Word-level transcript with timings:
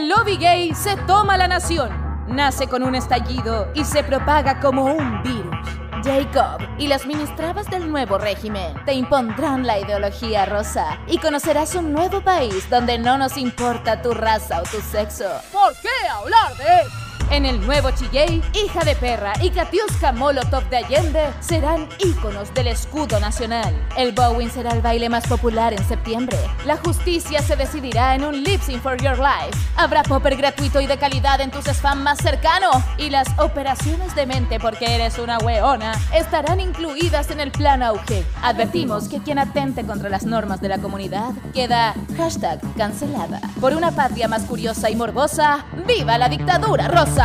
el 0.00 0.08
lobby 0.08 0.38
gay 0.38 0.74
se 0.74 0.96
toma 1.06 1.36
la 1.36 1.46
nación. 1.46 1.90
Nace 2.26 2.68
con 2.68 2.82
un 2.82 2.94
estallido 2.94 3.70
y 3.74 3.84
se 3.84 4.02
propaga 4.02 4.58
como 4.58 4.84
un 4.84 5.22
virus. 5.22 5.54
Jacob 6.02 6.66
y 6.78 6.88
las 6.88 7.04
ministrabas 7.06 7.68
del 7.68 7.90
nuevo 7.90 8.16
régimen 8.16 8.74
te 8.86 8.94
impondrán 8.94 9.66
la 9.66 9.78
ideología 9.78 10.46
rosa 10.46 10.98
y 11.06 11.18
conocerás 11.18 11.74
un 11.74 11.92
nuevo 11.92 12.22
país 12.22 12.70
donde 12.70 12.98
no 12.98 13.18
nos 13.18 13.36
importa 13.36 14.00
tu 14.00 14.12
raza 14.12 14.60
o 14.60 14.62
tu 14.62 14.80
sexo. 14.80 15.28
¿Por 15.52 15.74
qué 15.82 16.08
hablar 16.08 16.56
de 16.56 16.64
eso? 16.64 17.09
En 17.30 17.46
el 17.46 17.64
nuevo 17.64 17.92
Chilley, 17.92 18.42
hija 18.54 18.80
de 18.84 18.96
perra 18.96 19.32
y 19.40 19.50
Katiuska 19.50 20.10
Molotov 20.10 20.68
de 20.68 20.78
Allende 20.78 21.30
serán 21.38 21.88
íconos 22.00 22.52
del 22.54 22.66
escudo 22.66 23.20
nacional. 23.20 23.72
El 23.96 24.10
Bowen 24.10 24.50
será 24.50 24.72
el 24.72 24.82
baile 24.82 25.08
más 25.08 25.28
popular 25.28 25.72
en 25.72 25.86
septiembre. 25.86 26.36
La 26.66 26.76
justicia 26.76 27.40
se 27.40 27.54
decidirá 27.54 28.16
en 28.16 28.24
un 28.24 28.42
lip 28.42 28.60
sync 28.60 28.82
for 28.82 29.00
your 29.00 29.16
life. 29.16 29.56
Habrá 29.76 30.02
popper 30.02 30.36
gratuito 30.36 30.80
y 30.80 30.88
de 30.88 30.98
calidad 30.98 31.40
en 31.40 31.52
tus 31.52 31.68
spam 31.68 32.02
más 32.02 32.18
cercano. 32.18 32.70
Y 32.98 33.10
las 33.10 33.28
operaciones 33.38 34.12
de 34.16 34.26
mente 34.26 34.58
porque 34.58 34.92
eres 34.92 35.16
una 35.20 35.38
weona 35.38 35.92
estarán 36.12 36.58
incluidas 36.58 37.30
en 37.30 37.38
el 37.38 37.52
plan 37.52 37.84
auge. 37.84 38.24
Advertimos 38.42 39.08
que 39.08 39.20
quien 39.20 39.38
atente 39.38 39.86
contra 39.86 40.08
las 40.08 40.24
normas 40.24 40.60
de 40.60 40.68
la 40.68 40.78
comunidad 40.78 41.30
queda 41.54 41.94
hashtag 42.16 42.58
cancelada. 42.76 43.40
Por 43.60 43.74
una 43.74 43.92
patria 43.92 44.26
más 44.26 44.42
curiosa 44.42 44.90
y 44.90 44.96
morbosa, 44.96 45.64
¡viva 45.86 46.18
la 46.18 46.28
dictadura 46.28 46.88
rosa! 46.88 47.19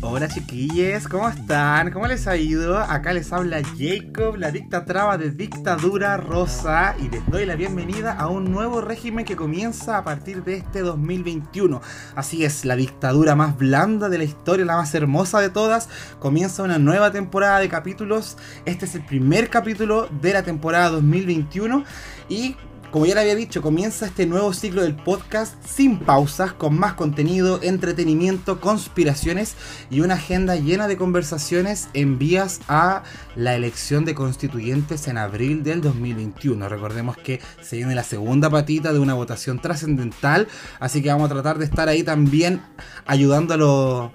Hola 0.00 0.26
chiquillos, 0.26 1.06
¿cómo 1.06 1.28
están? 1.28 1.92
¿Cómo 1.92 2.08
les 2.08 2.26
ha 2.26 2.36
ido? 2.36 2.76
Acá 2.76 3.12
les 3.12 3.32
habla 3.32 3.62
Jacob, 3.78 4.36
la 4.36 4.50
dictatrava 4.50 5.16
de 5.16 5.30
Dictadura 5.30 6.16
Rosa 6.16 6.96
y 6.98 7.08
les 7.08 7.24
doy 7.30 7.46
la 7.46 7.54
bienvenida 7.54 8.14
a 8.14 8.26
un 8.26 8.50
nuevo 8.50 8.80
régimen 8.80 9.24
que 9.24 9.36
comienza 9.36 9.96
a 9.96 10.02
partir 10.02 10.42
de 10.42 10.54
este 10.54 10.80
2021. 10.80 11.80
Así 12.16 12.44
es, 12.44 12.64
la 12.64 12.74
dictadura 12.74 13.36
más 13.36 13.56
blanda 13.56 14.08
de 14.08 14.18
la 14.18 14.24
historia, 14.24 14.64
la 14.64 14.76
más 14.76 14.92
hermosa 14.96 15.40
de 15.40 15.50
todas, 15.50 15.88
comienza 16.18 16.64
una 16.64 16.78
nueva 16.78 17.12
temporada 17.12 17.60
de 17.60 17.68
capítulos. 17.68 18.38
Este 18.64 18.86
es 18.86 18.96
el 18.96 19.04
primer 19.04 19.50
capítulo 19.50 20.08
de 20.20 20.32
la 20.32 20.42
temporada 20.42 20.90
2021 20.90 21.84
y 22.28 22.56
como 22.90 23.04
ya 23.04 23.14
le 23.14 23.20
había 23.20 23.34
dicho, 23.34 23.60
comienza 23.60 24.06
este 24.06 24.24
nuevo 24.24 24.52
ciclo 24.54 24.82
del 24.82 24.96
podcast 24.96 25.54
sin 25.64 25.98
pausas, 25.98 26.54
con 26.54 26.78
más 26.78 26.94
contenido, 26.94 27.60
entretenimiento, 27.62 28.60
conspiraciones 28.60 29.56
y 29.90 30.00
una 30.00 30.14
agenda 30.14 30.56
llena 30.56 30.88
de 30.88 30.96
conversaciones 30.96 31.88
en 31.92 32.18
vías 32.18 32.60
a 32.66 33.02
la 33.36 33.54
elección 33.54 34.06
de 34.06 34.14
constituyentes 34.14 35.06
en 35.06 35.18
abril 35.18 35.62
del 35.62 35.82
2021. 35.82 36.66
Recordemos 36.68 37.16
que 37.18 37.40
se 37.60 37.76
viene 37.76 37.94
la 37.94 38.04
segunda 38.04 38.48
patita 38.48 38.92
de 38.92 38.98
una 38.98 39.14
votación 39.14 39.60
trascendental, 39.60 40.48
así 40.80 41.02
que 41.02 41.10
vamos 41.10 41.30
a 41.30 41.34
tratar 41.34 41.58
de 41.58 41.66
estar 41.66 41.88
ahí 41.88 42.02
también 42.02 42.62
ayudando 43.06 43.52
a 43.52 43.56
los 43.58 44.10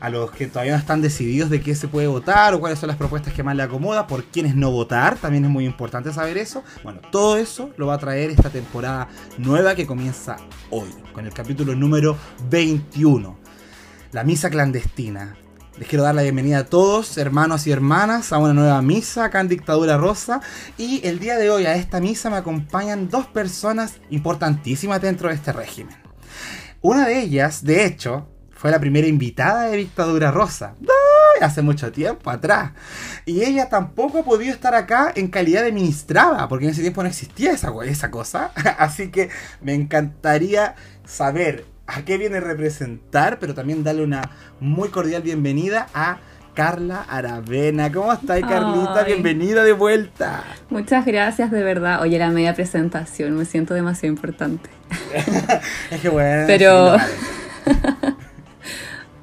a 0.00 0.10
los 0.10 0.30
que 0.30 0.46
todavía 0.46 0.72
no 0.72 0.78
están 0.78 1.02
decididos 1.02 1.50
de 1.50 1.60
qué 1.60 1.74
se 1.74 1.88
puede 1.88 2.06
votar 2.06 2.54
o 2.54 2.60
cuáles 2.60 2.78
son 2.78 2.88
las 2.88 2.96
propuestas 2.96 3.32
que 3.34 3.42
más 3.42 3.56
le 3.56 3.62
acomoda, 3.62 4.06
por 4.06 4.24
quiénes 4.24 4.54
no 4.54 4.70
votar, 4.70 5.16
también 5.16 5.44
es 5.44 5.50
muy 5.50 5.64
importante 5.64 6.12
saber 6.12 6.38
eso. 6.38 6.62
Bueno, 6.82 7.00
todo 7.10 7.36
eso 7.36 7.70
lo 7.76 7.86
va 7.86 7.94
a 7.94 7.98
traer 7.98 8.30
esta 8.30 8.50
temporada 8.50 9.08
nueva 9.38 9.74
que 9.74 9.86
comienza 9.86 10.36
hoy, 10.70 10.90
con 11.12 11.26
el 11.26 11.32
capítulo 11.32 11.74
número 11.74 12.16
21, 12.48 13.38
la 14.12 14.24
misa 14.24 14.50
clandestina. 14.50 15.36
Les 15.78 15.86
quiero 15.86 16.02
dar 16.02 16.14
la 16.16 16.22
bienvenida 16.22 16.58
a 16.58 16.66
todos, 16.66 17.16
hermanos 17.18 17.68
y 17.68 17.70
hermanas, 17.70 18.32
a 18.32 18.38
una 18.38 18.52
nueva 18.52 18.82
misa 18.82 19.26
acá 19.26 19.40
en 19.40 19.46
Dictadura 19.46 19.96
Rosa. 19.96 20.40
Y 20.76 21.06
el 21.06 21.20
día 21.20 21.36
de 21.36 21.50
hoy 21.50 21.66
a 21.66 21.76
esta 21.76 22.00
misa 22.00 22.30
me 22.30 22.36
acompañan 22.36 23.08
dos 23.08 23.26
personas 23.28 24.00
importantísimas 24.10 25.00
dentro 25.00 25.28
de 25.28 25.36
este 25.36 25.52
régimen. 25.52 25.94
Una 26.80 27.06
de 27.06 27.20
ellas, 27.20 27.62
de 27.62 27.86
hecho, 27.86 28.28
fue 28.58 28.72
la 28.72 28.80
primera 28.80 29.06
invitada 29.06 29.68
de 29.68 29.76
Dictadura 29.76 30.32
Rosa. 30.32 30.74
Hace 31.40 31.62
mucho 31.62 31.92
tiempo 31.92 32.28
atrás. 32.28 32.72
Y 33.24 33.44
ella 33.44 33.68
tampoco 33.68 34.18
ha 34.18 34.24
podido 34.24 34.52
estar 34.52 34.74
acá 34.74 35.12
en 35.14 35.28
calidad 35.28 35.62
de 35.62 35.70
ministrada, 35.70 36.48
porque 36.48 36.64
en 36.64 36.72
ese 36.72 36.80
tiempo 36.80 37.00
no 37.00 37.08
existía 37.08 37.52
esa, 37.52 37.72
esa 37.84 38.10
cosa. 38.10 38.50
Así 38.78 39.12
que 39.12 39.30
me 39.62 39.74
encantaría 39.74 40.74
saber 41.06 41.66
a 41.86 42.02
qué 42.02 42.18
viene 42.18 42.40
representar, 42.40 43.38
pero 43.38 43.54
también 43.54 43.84
darle 43.84 44.02
una 44.02 44.28
muy 44.58 44.88
cordial 44.88 45.22
bienvenida 45.22 45.86
a 45.94 46.18
Carla 46.54 47.06
Aravena. 47.08 47.92
¿Cómo 47.92 48.12
estás, 48.12 48.40
Carlita? 48.40 49.04
Bienvenida 49.04 49.62
de 49.62 49.72
vuelta. 49.72 50.42
Muchas 50.68 51.06
gracias, 51.06 51.52
de 51.52 51.62
verdad. 51.62 52.02
Oye, 52.02 52.18
la 52.18 52.30
media 52.30 52.54
presentación, 52.54 53.36
me 53.36 53.44
siento 53.44 53.74
demasiado 53.74 54.12
importante. 54.12 54.68
es 55.92 56.00
que 56.00 56.08
bueno. 56.08 56.44
Pero... 56.48 56.96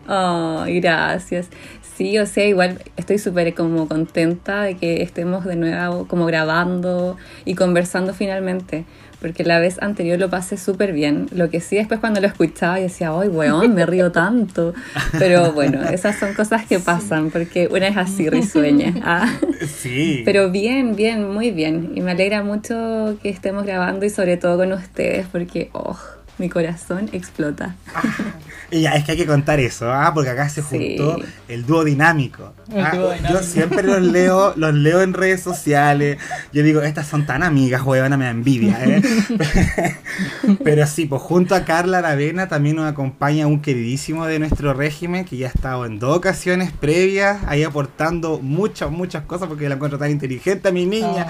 Oh, 0.07 0.65
gracias. 0.67 1.49
Sí, 1.97 2.17
o 2.17 2.25
sea, 2.25 2.45
igual 2.45 2.81
estoy 2.97 3.17
súper 3.19 3.53
como 3.53 3.87
contenta 3.87 4.63
de 4.63 4.75
que 4.75 5.01
estemos 5.01 5.45
de 5.45 5.55
nuevo 5.55 6.07
como 6.09 6.25
grabando 6.25 7.15
y 7.45 7.55
conversando 7.55 8.13
finalmente, 8.13 8.83
porque 9.21 9.45
la 9.45 9.59
vez 9.59 9.81
anterior 9.81 10.19
lo 10.19 10.29
pasé 10.29 10.57
súper 10.57 10.91
bien. 10.91 11.27
Lo 11.31 11.49
que 11.49 11.61
sí 11.61 11.77
después 11.77 12.01
cuando 12.01 12.19
lo 12.19 12.27
escuchaba 12.27 12.75
decía, 12.75 13.11
¡ay, 13.17 13.29
weón, 13.29 13.73
me 13.73 13.85
río 13.85 14.11
tanto! 14.11 14.73
Pero 15.17 15.53
bueno, 15.53 15.83
esas 15.83 16.19
son 16.19 16.33
cosas 16.33 16.65
que 16.65 16.79
pasan, 16.79 17.31
porque 17.31 17.69
una 17.71 17.87
es 17.87 17.95
así, 17.95 18.29
risueña. 18.29 18.93
Ah. 19.01 19.31
Sí. 19.65 20.21
Pero 20.25 20.51
bien, 20.51 20.97
bien, 20.97 21.31
muy 21.33 21.51
bien. 21.51 21.93
Y 21.95 22.01
me 22.01 22.11
alegra 22.11 22.43
mucho 22.43 23.17
que 23.23 23.29
estemos 23.29 23.65
grabando 23.65 24.05
y 24.05 24.09
sobre 24.09 24.35
todo 24.35 24.57
con 24.57 24.73
ustedes, 24.73 25.27
porque, 25.31 25.69
oh, 25.71 25.97
mi 26.37 26.49
corazón 26.49 27.09
explota. 27.13 27.75
Ah, 27.93 28.01
y 28.71 28.81
ya, 28.81 28.91
es 28.91 29.05
que 29.05 29.13
hay 29.13 29.17
que 29.17 29.25
contar 29.25 29.59
eso, 29.59 29.91
¿ah? 29.91 30.11
porque 30.13 30.29
acá 30.29 30.49
se 30.49 30.61
juntó 30.61 31.17
el 31.47 31.65
dúo 31.65 31.83
dinámico. 31.83 32.53
¿ah? 32.75 33.15
Yo 33.29 33.41
siempre 33.41 33.83
los 33.83 34.01
leo, 34.01 34.53
los 34.55 34.73
leo 34.73 35.01
en 35.01 35.13
redes 35.13 35.41
sociales. 35.41 36.17
Yo 36.51 36.63
digo, 36.63 36.81
estas 36.81 37.07
son 37.07 37.25
tan 37.25 37.43
amigas, 37.43 37.81
huevona, 37.83 38.17
me 38.17 38.25
da 38.25 38.31
envidia. 38.31 38.77
¿eh? 38.83 39.01
Pero 40.63 40.85
sí, 40.87 41.05
pues 41.05 41.21
junto 41.21 41.55
a 41.55 41.61
Carla 41.61 41.99
Aravena 41.99 42.47
también 42.47 42.75
nos 42.75 42.89
acompaña 42.89 43.47
un 43.47 43.61
queridísimo 43.61 44.25
de 44.25 44.39
nuestro 44.39 44.73
régimen 44.73 45.25
que 45.25 45.37
ya 45.37 45.47
ha 45.47 45.51
estado 45.51 45.85
en 45.85 45.99
dos 45.99 46.17
ocasiones 46.17 46.71
previas, 46.71 47.41
ahí 47.47 47.63
aportando 47.63 48.39
muchas, 48.39 48.91
muchas 48.91 49.23
cosas 49.23 49.47
porque 49.47 49.69
la 49.69 49.75
encuentro 49.75 49.97
tan 49.97 50.11
inteligente 50.11 50.69
a 50.69 50.71
mi 50.71 50.85
niña. 50.85 51.27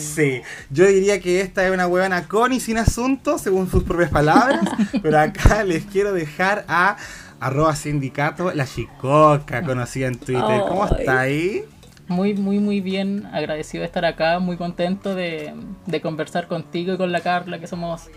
Sí, 0.00 0.42
yo 0.70 0.86
diría 0.86 1.20
que 1.20 1.40
esta 1.40 1.66
es 1.66 1.72
una 1.72 1.86
huevona 1.86 2.26
con 2.26 2.52
y 2.52 2.60
sin 2.60 2.78
asunto, 2.78 3.38
según 3.38 3.70
sus 3.70 3.84
propias 3.84 4.10
palabras, 4.10 4.60
pero 5.02 5.18
acá 5.18 5.64
les 5.64 5.84
quiero 5.84 6.12
dejar 6.12 6.64
a 6.68 6.96
arroba 7.40 7.74
sindicato 7.74 8.52
la 8.52 8.66
chicoca 8.66 9.62
conocida 9.62 10.08
en 10.08 10.18
Twitter. 10.18 10.62
¿Cómo 10.68 10.86
está 10.86 11.20
ahí? 11.20 11.64
Muy, 12.06 12.34
muy, 12.34 12.58
muy 12.58 12.80
bien. 12.80 13.26
Agradecido 13.32 13.82
de 13.82 13.86
estar 13.86 14.04
acá, 14.04 14.38
muy 14.40 14.56
contento 14.56 15.14
de, 15.14 15.54
conversar 16.02 16.48
contigo 16.48 16.94
y 16.94 16.96
con 16.96 17.12
la 17.12 17.20
Carla, 17.20 17.58
que 17.58 17.66
somos 17.66 18.08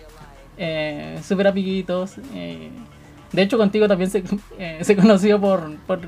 eh, 0.58 1.20
súper 1.24 1.48
amiguitos. 1.48 2.16
Eh, 2.34 2.70
de 3.32 3.42
hecho, 3.42 3.58
contigo 3.58 3.88
también 3.88 4.10
se, 4.10 4.24
eh, 4.60 4.80
se 4.82 4.96
conoció 4.96 5.40
por, 5.40 5.78
por, 5.88 6.02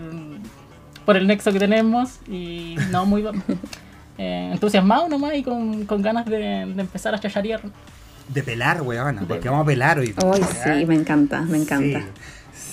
por 1.05 1.15
el 1.15 1.27
nexo 1.27 1.51
que 1.53 1.59
tenemos 1.59 2.19
y 2.27 2.75
no, 2.91 3.05
muy 3.05 3.23
eh, 4.17 4.49
entusiasmado 4.53 5.09
nomás 5.09 5.35
y 5.35 5.43
con, 5.43 5.85
ganas 6.01 6.25
de, 6.25 6.61
empezar 6.61 7.15
a 7.15 7.19
chacharear. 7.19 7.61
De 8.29 8.41
pelar, 8.41 8.81
weona, 8.81 9.23
porque 9.27 9.49
vamos 9.49 9.63
a 9.63 9.67
pelar 9.67 9.99
hoy. 9.99 10.15
Ay, 10.33 10.41
sí, 10.43 10.85
me 10.85 10.95
encanta, 10.95 11.41
me 11.41 11.57
encanta. 11.57 11.99
Sí. 11.99 12.05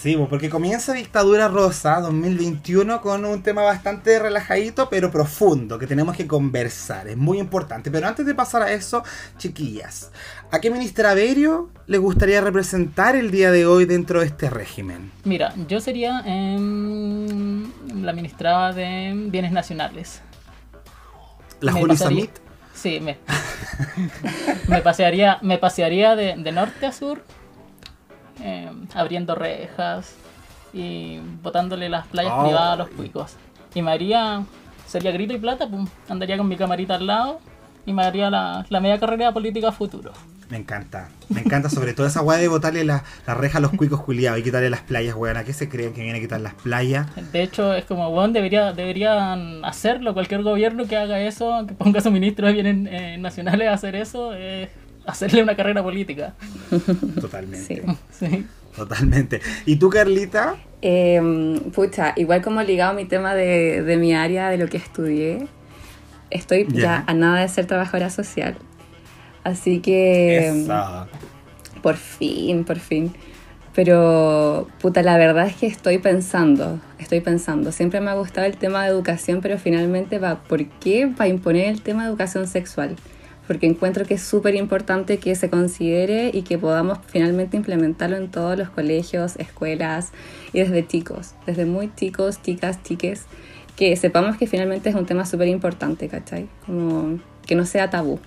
Pues, 0.03 0.29
porque 0.29 0.51
comienza 0.51 0.95
Dictadura 0.95 1.47
Rosa 1.47 2.01
2021 2.01 3.01
con 3.01 3.25
un 3.25 3.41
tema 3.43 3.63
bastante 3.63 4.19
relajadito 4.19 4.89
pero 4.91 5.13
profundo 5.13 5.79
que 5.79 5.87
tenemos 5.87 6.17
que 6.17 6.27
conversar, 6.27 7.07
es 7.07 7.17
muy 7.17 7.39
importante. 7.39 7.89
Pero 7.89 8.09
antes 8.09 8.27
de 8.27 8.35
pasar 8.35 8.63
a 8.63 8.73
eso, 8.73 9.05
chiquillas, 9.39 10.11
¿a 10.51 10.61
qué 10.61 10.71
ministra 10.71 11.13
Averio 11.13 11.71
le 11.87 11.99
gustaría 11.99 12.41
representar 12.41 13.15
el 13.15 13.31
día 13.31 13.53
de 13.53 13.65
hoy 13.65 13.85
dentro 13.85 14.21
de 14.21 14.27
este 14.27 14.51
régimen? 14.51 15.13
Mira, 15.23 15.55
yo 15.69 15.81
sería 15.81 16.21
em, 16.27 17.71
la 18.03 18.13
ministra 18.13 18.73
de 18.73 19.13
Bienes 19.31 19.53
Nacionales. 19.53 20.21
¿La 21.63 21.73
Juli 21.73 21.97
Samit? 21.97 22.31
Sí, 22.75 23.01
me, 23.01 23.19
me 24.69 24.83
pasearía, 24.83 25.39
me 25.43 25.59
pasearía 25.59 26.17
de, 26.17 26.37
norte 26.53 26.87
a 26.87 26.93
sur, 26.93 27.23
eh, 28.43 28.71
abriendo 28.95 29.35
rejas 29.35 30.17
y 30.73 31.19
botándole 31.43 31.89
las 31.89 32.07
playas 32.09 32.33
oh. 32.37 32.45
privadas 32.45 32.73
a 32.73 32.77
los 32.77 32.89
cuicos. 32.89 33.37
Y 33.75 33.83
me 33.83 33.93
haría, 33.93 34.43
sería 34.87 35.13
grito 35.13 35.33
y 35.33 35.39
plata, 35.39 35.69
pum, 35.69 35.87
andaría 36.09 36.37
con 36.37 36.49
mi 36.49 36.57
camarita 36.57 36.97
al 36.97 37.07
lado 37.07 37.41
y 37.87 37.93
me 37.93 38.03
haría 38.03 38.31
la, 38.31 38.67
la 38.69 38.81
media 38.81 38.99
carrera 38.99 39.33
política 39.33 39.71
futuro. 39.71 40.13
Me 40.53 40.59
encanta. 40.59 41.09
Me 41.31 41.41
encanta 41.41 41.71
sobre 41.71 41.95
todo 41.95 42.07
esa 42.07 42.21
weá 42.21 42.37
de 42.37 42.47
botarle 42.47 42.85
la, 42.85 43.05
la 43.27 43.33
reja 43.33 43.57
a 43.57 43.61
los 43.63 43.71
cuicos 43.71 44.03
culiados 44.03 44.39
y 44.39 44.43
quitarle 44.43 44.69
las 44.69 44.83
playas, 44.83 45.17
weón. 45.17 45.39
¿A 45.39 45.45
qué 45.45 45.55
se 45.55 45.71
creen 45.71 45.95
que 45.95 46.03
viene 46.03 46.19
a 46.19 46.21
quitar 46.21 46.43
las 46.43 46.53
playas? 46.53 47.07
De 47.33 47.43
hecho, 47.43 47.73
es 47.73 47.87
como, 47.87 48.11
weón, 48.11 48.35
debería, 48.35 48.75
deberían 48.75 49.65
hacerlo. 49.65 50.13
Cualquier 50.13 50.43
gobierno 50.43 50.87
que 50.87 50.95
haga 50.99 51.19
eso, 51.23 51.65
que 51.67 51.73
ponga 51.73 52.03
su 52.03 52.11
ministro 52.11 52.49
de 52.49 52.53
bienes 52.53 52.87
eh, 52.93 53.17
nacionales 53.17 53.67
a 53.67 53.73
hacer 53.73 53.97
eso, 53.97 54.35
es 54.35 54.69
hacerle 55.07 55.43
una 55.43 55.57
carrera 55.57 55.83
política. 55.83 56.35
Totalmente. 57.19 57.83
Sí. 58.11 58.27
Sí. 58.29 58.47
Totalmente. 58.77 59.41
¿Y 59.65 59.77
tú, 59.77 59.89
Carlita? 59.89 60.57
Eh, 60.83 61.63
pucha, 61.75 62.13
igual 62.17 62.43
como 62.43 62.63
ligado 62.63 62.91
a 62.91 62.95
mi 62.95 63.07
tema 63.07 63.35
de, 63.35 63.83
de 63.83 63.97
mi 63.97 64.15
área, 64.15 64.51
de 64.51 64.59
lo 64.59 64.69
que 64.69 64.77
estudié, 64.77 65.47
estoy 66.29 66.67
ya 66.71 67.05
a 67.07 67.15
nada 67.15 67.41
de 67.41 67.49
ser 67.49 67.65
trabajadora 67.65 68.11
social. 68.11 68.59
Así 69.45 69.81
que... 69.81 70.49
Esa. 70.49 71.09
Por 71.83 71.97
fin, 71.97 72.65
por 72.65 72.79
fin. 72.79 73.13
Pero, 73.75 74.69
puta, 74.81 75.03
la 75.03 75.17
verdad 75.17 75.47
es 75.47 75.57
que 75.57 75.67
estoy 75.67 75.99
pensando, 75.99 76.79
estoy 76.99 77.21
pensando. 77.21 77.73
Siempre 77.73 78.01
me 78.01 78.11
ha 78.11 78.15
gustado 78.15 78.47
el 78.47 78.57
tema 78.57 78.83
de 78.83 78.91
educación, 78.91 79.41
pero 79.41 79.59
finalmente, 79.59 80.19
va, 80.19 80.43
¿por 80.43 80.67
qué? 80.67 81.11
Para 81.17 81.29
imponer 81.29 81.69
el 81.69 81.81
tema 81.81 82.03
de 82.03 82.11
educación 82.11 82.47
sexual. 82.47 82.97
Porque 83.47 83.67
encuentro 83.67 84.05
que 84.05 84.15
es 84.15 84.23
súper 84.23 84.55
importante 84.55 85.19
que 85.19 85.35
se 85.35 85.49
considere 85.49 86.31
y 86.33 86.43
que 86.43 86.59
podamos 86.59 86.99
finalmente 87.07 87.57
implementarlo 87.57 88.17
en 88.17 88.31
todos 88.31 88.57
los 88.59 88.69
colegios, 88.71 89.37
escuelas 89.37 90.13
y 90.53 90.61
desde 90.61 90.87
chicos, 90.87 91.35
desde 91.47 91.65
muy 91.65 91.93
chicos, 91.95 92.41
chicas, 92.43 92.83
chiques, 92.83 93.25
que 93.75 93.97
sepamos 93.97 94.37
que 94.37 94.47
finalmente 94.47 94.91
es 94.91 94.95
un 94.95 95.07
tema 95.07 95.27
súper 95.27 95.49
importante, 95.49 96.09
¿cachai? 96.09 96.49
Como 96.67 97.19
que 97.47 97.55
no 97.55 97.65
sea 97.65 97.91
tabú. 97.91 98.21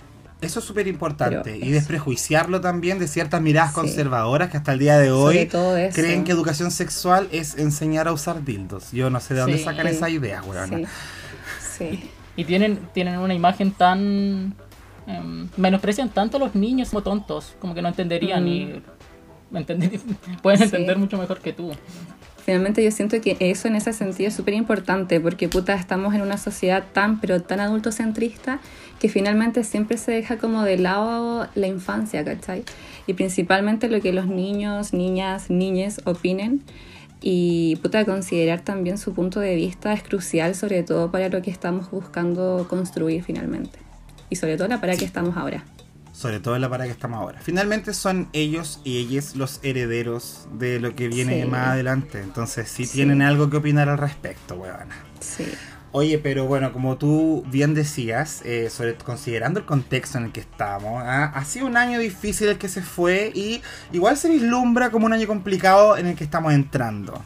Eso 0.46 0.60
es 0.60 0.64
súper 0.64 0.86
importante. 0.86 1.56
Y 1.56 1.70
desprejuiciarlo 1.70 2.60
también 2.60 2.98
de 2.98 3.08
ciertas 3.08 3.40
miradas 3.42 3.70
Sí. 3.70 3.74
conservadoras 3.80 4.50
que 4.50 4.56
hasta 4.56 4.72
el 4.72 4.78
día 4.78 4.98
de 4.98 5.10
hoy 5.10 5.48
creen 5.92 6.24
que 6.24 6.32
educación 6.32 6.70
sexual 6.70 7.28
es 7.32 7.56
enseñar 7.58 8.08
a 8.08 8.12
usar 8.12 8.44
dildos. 8.44 8.92
Yo 8.92 9.10
no 9.10 9.20
sé 9.20 9.34
de 9.34 9.40
dónde 9.40 9.58
Sí. 9.58 9.64
sacan 9.64 9.86
esa 9.88 10.08
idea, 10.08 10.42
weón. 10.42 10.70
Sí, 10.70 10.84
sí. 11.78 12.10
Y 12.36 12.44
tienen, 12.44 12.78
tienen 12.94 13.18
una 13.18 13.34
imagen 13.34 13.72
tan... 13.72 14.54
em, 15.08 15.48
menosprecian 15.56 16.08
tanto 16.10 16.36
a 16.36 16.40
los 16.40 16.54
niños 16.56 16.88
como 16.90 17.02
tontos, 17.02 17.54
como 17.60 17.74
que 17.74 17.80
no 17.82 17.88
entenderían 17.88 18.42
Mm. 18.44 18.48
y... 18.48 18.82
entender- 19.54 20.00
pueden 20.42 20.58
Sí. 20.58 20.64
entender 20.64 20.96
mucho 20.98 21.16
mejor 21.16 21.38
que 21.40 21.52
tú. 21.52 21.72
Finalmente 22.46 22.84
yo 22.84 22.92
siento 22.92 23.20
que 23.20 23.36
eso 23.40 23.66
en 23.66 23.74
ese 23.74 23.92
sentido 23.92 24.28
es 24.28 24.34
súper 24.34 24.54
importante 24.54 25.20
porque 25.20 25.48
puta 25.48 25.74
estamos 25.74 26.14
en 26.14 26.22
una 26.22 26.38
sociedad 26.38 26.84
tan 26.92 27.20
pero 27.20 27.42
tan 27.42 27.58
adultocentrista 27.58 28.60
que 29.00 29.08
finalmente 29.08 29.64
siempre 29.64 29.98
se 29.98 30.12
deja 30.12 30.38
como 30.38 30.62
de 30.62 30.78
lado 30.78 31.48
la 31.56 31.66
infancia, 31.66 32.24
¿cachai? 32.24 32.62
Y 33.08 33.14
principalmente 33.14 33.88
lo 33.88 34.00
que 34.00 34.12
los 34.12 34.28
niños, 34.28 34.92
niñas, 34.92 35.50
niñes 35.50 36.00
opinen 36.04 36.62
y 37.20 37.80
puta 37.82 38.04
considerar 38.04 38.60
también 38.60 38.96
su 38.96 39.12
punto 39.12 39.40
de 39.40 39.56
vista 39.56 39.92
es 39.92 40.04
crucial 40.04 40.54
sobre 40.54 40.84
todo 40.84 41.10
para 41.10 41.28
lo 41.28 41.42
que 41.42 41.50
estamos 41.50 41.90
buscando 41.90 42.68
construir 42.70 43.24
finalmente 43.24 43.80
y 44.30 44.36
sobre 44.36 44.56
todo 44.56 44.68
para 44.80 44.96
que 44.96 45.04
estamos 45.04 45.36
ahora. 45.36 45.64
Sobre 46.16 46.40
todo 46.40 46.56
en 46.56 46.62
la 46.62 46.70
para 46.70 46.84
que 46.86 46.90
estamos 46.92 47.18
ahora. 47.18 47.40
Finalmente 47.42 47.92
son 47.92 48.30
ellos 48.32 48.80
y 48.84 48.96
ellas 48.96 49.36
los 49.36 49.60
herederos 49.62 50.48
de 50.54 50.80
lo 50.80 50.94
que 50.96 51.08
viene 51.08 51.42
Sí. 51.42 51.46
más 51.48 51.68
adelante. 51.68 52.20
Entonces 52.22 52.70
sí, 52.70 52.86
Sí. 52.86 52.94
tienen 52.94 53.20
algo 53.20 53.50
que 53.50 53.58
opinar 53.58 53.90
al 53.90 53.98
respecto, 53.98 54.54
weón. 54.54 54.88
Sí. 55.20 55.44
Oye, 55.92 56.18
pero 56.18 56.44
bueno, 56.46 56.72
como 56.72 56.96
tú 56.96 57.44
bien 57.50 57.72
decías, 57.74 58.42
eh, 58.44 58.68
sobre, 58.70 58.96
considerando 58.96 59.60
el 59.60 59.66
contexto 59.66 60.18
en 60.18 60.24
el 60.24 60.32
que 60.32 60.40
estamos, 60.40 61.02
¿ah? 61.04 61.32
ha 61.34 61.44
sido 61.44 61.66
un 61.66 61.76
año 61.76 61.98
difícil 61.98 62.48
el 62.48 62.58
que 62.58 62.68
se 62.68 62.82
fue 62.82 63.30
y 63.34 63.62
igual 63.92 64.16
se 64.18 64.28
vislumbra 64.28 64.90
como 64.90 65.06
un 65.06 65.14
año 65.14 65.26
complicado 65.26 65.96
en 65.96 66.06
el 66.06 66.14
que 66.16 66.24
estamos 66.24 66.52
entrando. 66.52 67.22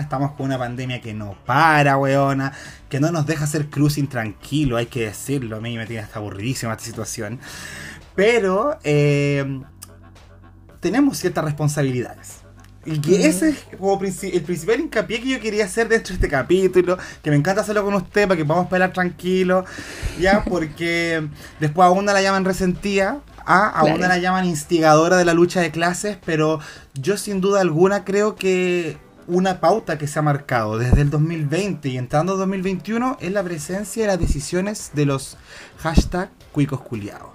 Estamos 0.00 0.32
con 0.32 0.46
una 0.46 0.58
pandemia 0.58 1.00
que 1.02 1.12
no 1.12 1.36
para, 1.44 1.98
weona, 1.98 2.52
que 2.88 2.98
no 2.98 3.10
nos 3.10 3.26
deja 3.26 3.44
hacer 3.44 3.68
cruising 3.68 4.06
tranquilo, 4.06 4.76
hay 4.78 4.86
que 4.86 5.06
decirlo. 5.06 5.56
A 5.56 5.60
mí 5.60 5.76
me 5.76 5.84
tiene 5.86 6.02
hasta 6.02 6.18
aburridísima 6.18 6.72
esta 6.72 6.84
situación. 6.84 7.40
Pero 8.14 8.78
eh, 8.84 9.60
tenemos 10.80 11.18
ciertas 11.18 11.44
responsabilidades. 11.44 12.44
Y 12.86 13.00
que 13.00 13.26
ese 13.26 13.48
es 13.50 13.66
como 13.78 13.94
el 14.02 14.42
principal 14.42 14.80
hincapié 14.80 15.20
que 15.22 15.28
yo 15.30 15.40
quería 15.40 15.64
hacer 15.64 15.88
dentro 15.88 16.08
de 16.08 16.14
este 16.16 16.28
capítulo, 16.28 16.98
que 17.22 17.30
me 17.30 17.36
encanta 17.36 17.62
hacerlo 17.62 17.82
con 17.82 17.94
usted 17.94 18.28
para 18.28 18.36
que 18.36 18.44
podamos 18.44 18.68
pelear 18.68 18.92
tranquilos, 18.92 19.64
ya, 20.20 20.44
porque 20.48 21.26
después 21.60 21.86
a 21.86 21.90
una 21.90 22.12
la 22.12 22.20
llaman 22.20 22.44
resentida, 22.44 23.20
a, 23.46 23.68
a 23.68 23.80
Claro. 23.82 23.96
una 23.96 24.08
la 24.08 24.18
llaman 24.18 24.44
instigadora 24.44 25.16
de 25.16 25.24
la 25.24 25.32
lucha 25.32 25.60
de 25.62 25.70
clases, 25.70 26.18
pero 26.26 26.60
yo 26.94 27.16
sin 27.16 27.40
duda 27.40 27.62
alguna 27.62 28.04
creo 28.04 28.36
que 28.36 28.98
una 29.26 29.60
pauta 29.60 29.96
que 29.96 30.06
se 30.06 30.18
ha 30.18 30.22
marcado 30.22 30.76
desde 30.76 31.00
el 31.00 31.08
2020 31.10 31.88
y 31.88 31.96
entrando 31.96 32.34
en 32.34 32.38
2021 32.40 33.16
es 33.20 33.32
la 33.32 33.42
presencia 33.42 34.02
de 34.02 34.08
las 34.08 34.18
decisiones 34.18 34.90
de 34.92 35.06
los 35.06 35.38
hashtag 35.78 36.30
cuicos 36.52 36.82
culiados. 36.82 37.30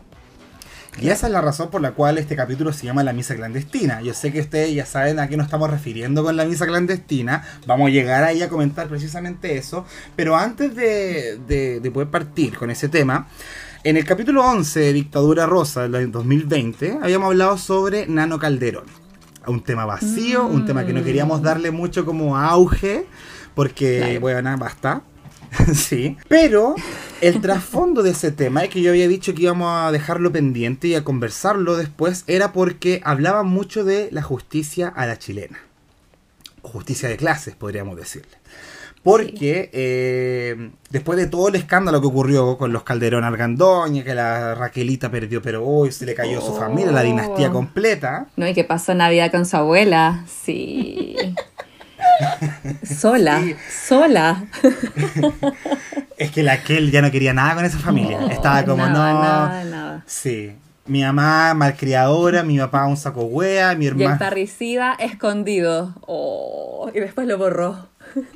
Y 1.02 1.10
esa 1.10 1.28
es 1.28 1.34
la 1.34 1.40
razón 1.42 1.70
por 1.70 1.82
la 1.82 1.92
cual 1.92 2.18
este 2.18 2.36
capítulo 2.36 2.74
se 2.74 2.86
llama 2.86 3.04
La 3.04 3.14
Misa 3.14 3.36
Clandestina. 3.36 4.02
Yo 4.02 4.14
sé 4.14 4.34
que 4.34 4.42
ustedes 4.42 4.74
ya 4.76 4.86
saben 4.86 5.20
a 5.20 5.30
qué 5.30 5.38
nos 5.38 5.46
estamos 5.46 5.70
refiriendo 5.70 6.24
con 6.24 6.36
la 6.36 6.44
Misa 6.46 6.66
Clandestina. 6.66 7.44
Vamos 7.66 7.88
a 7.88 7.92
llegar 7.92 8.24
ahí 8.26 8.42
a 8.42 8.50
comentar 8.50 8.88
precisamente 8.90 9.56
eso. 9.58 9.86
Pero 10.18 10.36
antes 10.36 10.76
de, 10.76 11.38
de- 11.48 11.80
de 11.80 11.92
poder 11.92 12.10
partir 12.10 12.58
con 12.58 12.70
ese 12.70 12.90
tema, 12.90 13.28
en 13.86 13.96
el 13.96 14.04
capítulo 14.04 14.44
11 14.44 14.78
de 14.80 14.94
Dictadura 14.94 15.46
Rosa 15.46 15.88
del 15.88 16.12
2020 16.12 17.00
habíamos 17.02 17.28
hablado 17.28 17.58
sobre 17.58 18.06
Nano 18.08 18.38
Calderón. 18.38 18.84
Un 19.48 19.64
tema 19.64 19.86
vacío, 19.86 20.46
un 20.46 20.66
tema 20.66 20.86
que 20.86 20.92
no 20.92 21.02
queríamos 21.02 21.42
darle 21.42 21.72
mucho 21.72 22.06
como 22.06 22.36
auge, 22.38 23.06
porque, 23.56 24.00
Claro. 24.00 24.20
bueno, 24.20 24.58
basta. 24.58 25.02
sí. 25.74 26.18
Pero 26.28 26.76
el 27.22 27.42
trasfondo 27.42 28.04
de 28.04 28.12
ese 28.12 28.32
tema, 28.32 28.66
y 28.66 28.70
que 28.70 28.82
yo 28.82 28.92
había 28.92 29.08
dicho 29.08 29.34
que 29.34 29.44
íbamos 29.44 29.68
a 29.72 29.92
dejarlo 29.92 30.32
pendiente 30.32 30.88
y 30.90 30.96
a 30.96 31.04
conversarlo 31.04 31.76
después, 31.78 32.24
era 32.28 32.52
porque 32.54 33.02
hablaba 33.04 33.44
mucho 33.44 33.84
de 33.84 34.10
la 34.12 34.22
justicia 34.22 34.88
a 34.90 35.06
la 35.06 35.18
chilena. 35.18 35.60
Justicia 36.62 37.10
de 37.10 37.18
clases, 37.18 37.56
podríamos 37.56 37.96
decirle. 37.98 38.38
Porque 39.02 39.70
eh, 39.72 40.72
después 40.90 41.18
de 41.18 41.26
todo 41.28 41.48
el 41.48 41.56
escándalo 41.56 42.02
que 42.02 42.08
ocurrió 42.08 42.58
con 42.58 42.74
los 42.74 42.84
Calderón 42.84 43.24
Argandoña, 43.24 44.04
que 44.04 44.14
la 44.14 44.56
Raquelita 44.56 45.10
perdió, 45.10 45.42
pero 45.42 45.66
hoy 45.66 45.94
se 45.94 46.06
le 46.06 46.14
cayó 46.14 46.42
su 46.42 46.52
Oh. 46.52 46.60
familia, 46.60 46.92
la 46.92 47.02
dinastía 47.04 47.50
completa. 47.50 48.28
No, 48.36 48.46
y 48.46 48.54
que 48.54 48.66
pasó 48.66 48.94
Navidad 48.94 49.32
con 49.32 49.46
su 49.46 49.56
abuela. 49.56 50.26
Sí. 50.44 51.16
sola, 52.84 53.42
Sí. 53.42 53.56
sola. 53.88 54.44
Es 56.18 56.32
que 56.32 56.44
la 56.44 56.62
Kel 56.64 56.92
ya 56.92 57.02
no 57.02 57.12
quería 57.12 57.34
nada 57.34 57.56
con 57.56 57.64
esa 57.64 57.80
familia. 57.80 58.20
Estaba 58.30 58.66
como, 58.66 58.86
nada, 58.86 59.14
no. 59.14 59.20
Nada, 59.22 59.64
nada. 59.64 60.04
Sí. 60.06 60.52
Mi 60.86 61.02
mamá 61.02 61.54
malcriadora, 61.54 62.44
mi 62.44 62.58
papá 62.58 62.86
un 62.88 62.98
saco 62.98 63.22
wea, 63.24 63.74
mi 63.76 63.86
Y 63.86 63.88
el 63.88 63.94
hermano. 64.02 64.20
parricida 64.20 64.96
escondido. 65.00 65.96
Oh, 66.08 66.92
y 66.94 67.00
después 67.00 67.26
lo 67.28 67.38
borró. 67.38 67.88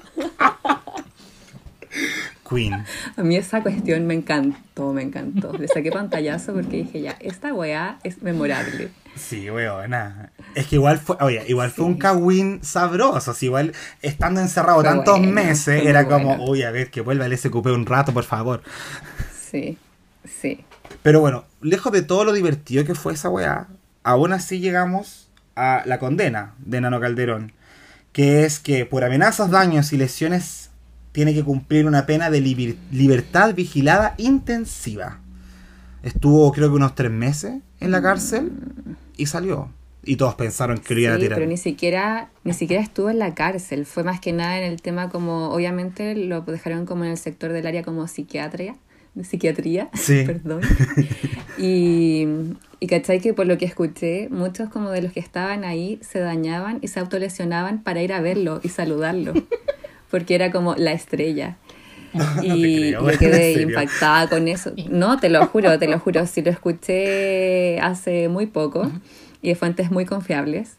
Queen. 2.53 2.85
A 3.15 3.23
mí 3.23 3.35
esa 3.35 3.61
cuestión 3.61 4.05
me 4.05 4.13
encantó, 4.13 4.93
me 4.93 5.01
encantó. 5.01 5.53
Le 5.53 5.67
saqué 5.67 5.91
pantallazo 5.91 6.53
porque 6.53 6.77
dije, 6.77 7.01
ya, 7.01 7.17
esta 7.19 7.53
weá 7.53 7.99
es 8.03 8.21
memorable. 8.21 8.89
Sí, 9.15 9.49
weona. 9.49 10.31
Es 10.55 10.67
que 10.67 10.75
igual 10.75 10.99
fue, 10.99 11.17
oye, 11.19 11.43
igual 11.47 11.71
fue 11.71 11.85
un 11.85 11.97
cagüín 11.97 12.63
sabroso. 12.63 13.31
así, 13.31 13.45
igual 13.45 13.73
estando 14.01 14.41
encerrado 14.41 14.81
Fue 14.81 14.89
tantos 14.89 15.19
bueno, 15.19 15.33
meses, 15.33 15.85
era 15.85 16.07
como, 16.07 16.29
bueno. 16.37 16.45
uy, 16.45 16.63
a 16.63 16.71
ver, 16.71 16.89
que 16.89 17.01
vuelva 17.01 17.25
el 17.25 17.37
SQP 17.37 17.65
un 17.67 17.85
rato, 17.85 18.13
por 18.13 18.23
favor. 18.23 18.63
Sí, 19.39 19.77
sí. 20.25 20.65
Pero 21.03 21.19
bueno, 21.19 21.45
lejos 21.61 21.91
de 21.91 22.01
todo 22.01 22.23
lo 22.23 22.33
divertido 22.33 22.85
que 22.85 22.95
fue 22.95 23.13
esa 23.13 23.29
weá, 23.29 23.67
aún 24.03 24.33
así 24.33 24.59
llegamos 24.59 25.29
a 25.55 25.83
la 25.85 25.99
condena 25.99 26.55
de 26.57 26.81
Nano 26.81 26.99
Calderón, 26.99 27.51
que 28.11 28.45
es 28.45 28.59
que 28.59 28.85
por 28.85 29.03
amenazas, 29.03 29.51
daños 29.51 29.93
y 29.93 29.97
lesiones 29.97 30.71
tiene 31.13 31.33
que 31.33 31.43
cumplir 31.43 31.85
una 31.85 32.05
pena 32.05 32.29
de 32.29 32.41
liber- 32.41 32.75
libertad 32.91 33.53
vigilada 33.55 34.13
intensiva. 34.17 35.19
Estuvo 36.03 36.51
creo 36.51 36.69
que 36.69 36.75
unos 36.75 36.95
tres 36.95 37.11
meses 37.11 37.61
en 37.79 37.91
la 37.91 38.01
cárcel 38.01 38.51
y 39.15 39.27
salió. 39.27 39.69
Y 40.05 40.17
todos 40.17 40.35
pensaron 40.35 40.79
que 40.79 40.93
lo 40.95 40.99
iban 40.99 41.13
a 41.13 41.17
tirar. 41.17 41.37
pero 41.39 41.49
ni 41.49 41.55
siquiera, 41.55 42.29
ni 42.43 42.51
siquiera 42.53 42.83
estuvo 42.83 43.09
en 43.09 43.19
la 43.19 43.33
cárcel. 43.33 43.85
Fue 43.85 44.03
más 44.03 44.19
que 44.19 44.33
nada 44.33 44.57
en 44.57 44.65
el 44.69 44.81
tema 44.81 45.07
como, 45.09 45.47
obviamente 45.51 46.13
lo 46.15 46.41
dejaron 46.41 46.85
como 46.85 47.05
en 47.05 47.11
el 47.11 47.17
sector 47.17 47.53
del 47.53 47.65
área 47.65 47.83
como 47.83 48.05
psiquiatría, 48.09 48.75
de 49.15 49.23
psiquiatría, 49.23 49.89
Sí. 49.93 50.23
perdón. 50.25 50.59
Y, 51.57 52.25
y 52.81 52.87
cachai 52.87 53.21
que 53.21 53.33
por 53.33 53.45
lo 53.45 53.57
que 53.57 53.65
escuché, 53.65 54.27
muchos 54.29 54.69
como 54.69 54.89
de 54.89 55.03
los 55.03 55.13
que 55.13 55.19
estaban 55.21 55.63
ahí 55.63 55.99
se 56.01 56.19
dañaban 56.19 56.79
y 56.81 56.87
se 56.89 56.99
autolesionaban 56.99 57.81
para 57.83 58.01
ir 58.01 58.11
a 58.11 58.19
verlo 58.21 58.59
y 58.63 58.69
saludarlo, 58.69 59.33
porque 60.13 60.35
era 60.35 60.51
como 60.51 60.75
la 60.75 60.91
estrella. 60.91 61.57
Y 62.43 62.91
creo, 62.91 63.01
yo 63.01 63.09
¿en 63.09 63.17
quedé 63.17 63.61
impactada 63.63 64.29
con 64.29 64.47
eso. 64.47 64.71
No, 64.91 65.17
te 65.17 65.27
lo 65.29 65.43
juro, 65.47 65.79
te 65.79 65.87
lo 65.87 65.97
juro. 65.97 66.27
Sí 66.27 66.43
lo 66.43 66.51
escuché 66.51 67.79
hace 67.79 68.29
muy 68.29 68.45
poco 68.45 68.91
y 69.41 69.49
de 69.49 69.55
fuentes 69.55 69.89
muy 69.89 70.05
confiables. 70.05 70.77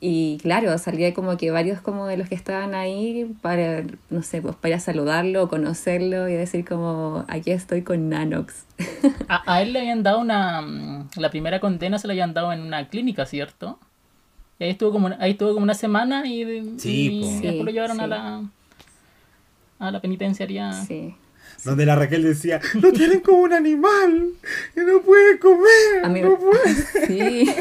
Y 0.00 0.36
claro, 0.42 0.76
salía 0.76 1.14
como 1.14 1.38
que 1.38 1.50
varios 1.50 1.80
como 1.80 2.06
de 2.06 2.18
los 2.18 2.28
que 2.28 2.34
estaban 2.34 2.74
ahí 2.74 3.34
para, 3.40 3.84
no 4.10 4.22
sé, 4.22 4.42
pues 4.42 4.54
para 4.54 4.78
saludarlo, 4.78 5.48
conocerlo 5.48 6.28
y 6.28 6.34
decir 6.34 6.66
como, 6.66 7.24
aquí 7.28 7.52
estoy 7.52 7.80
con 7.80 8.10
Nanox. 8.10 8.66
A, 9.28 9.62
él 9.62 9.72
le 9.72 9.78
habían 9.78 10.02
dado 10.02 10.20
una... 10.20 10.60
Mm, 10.60 11.08
la 11.16 11.30
primera 11.30 11.58
condena 11.58 11.98
se 11.98 12.06
la 12.06 12.12
habían 12.12 12.34
dado 12.34 12.52
en 12.52 12.60
una 12.60 12.86
clínica, 12.90 13.24
¿cierto? 13.24 13.78
Y 14.58 14.64
ahí 14.64 14.70
estuvo 14.70 14.92
como, 14.92 15.08
ahí 15.18 15.30
estuvo 15.30 15.54
como 15.54 15.64
una 15.64 15.72
semana 15.72 16.26
y, 16.26 16.44
después 16.44 17.64
lo 17.64 17.70
llevaron 17.70 18.00
a 18.00 18.06
la 18.06 18.42
a 19.78 19.90
la 19.90 20.00
penitenciaría. 20.00 20.72
Sí. 20.72 21.14
Donde 21.64 21.86
la 21.86 21.94
Raquel 21.96 22.22
decía, 22.22 22.60
lo 22.74 22.92
tienen 22.92 23.20
como 23.20 23.38
un 23.38 23.52
animal 23.52 24.30
y 24.76 24.80
no 24.80 25.00
puede 25.02 25.38
comer. 25.38 26.22
no 26.22 26.38
puede. 26.38 27.06
Sí. 27.06 27.54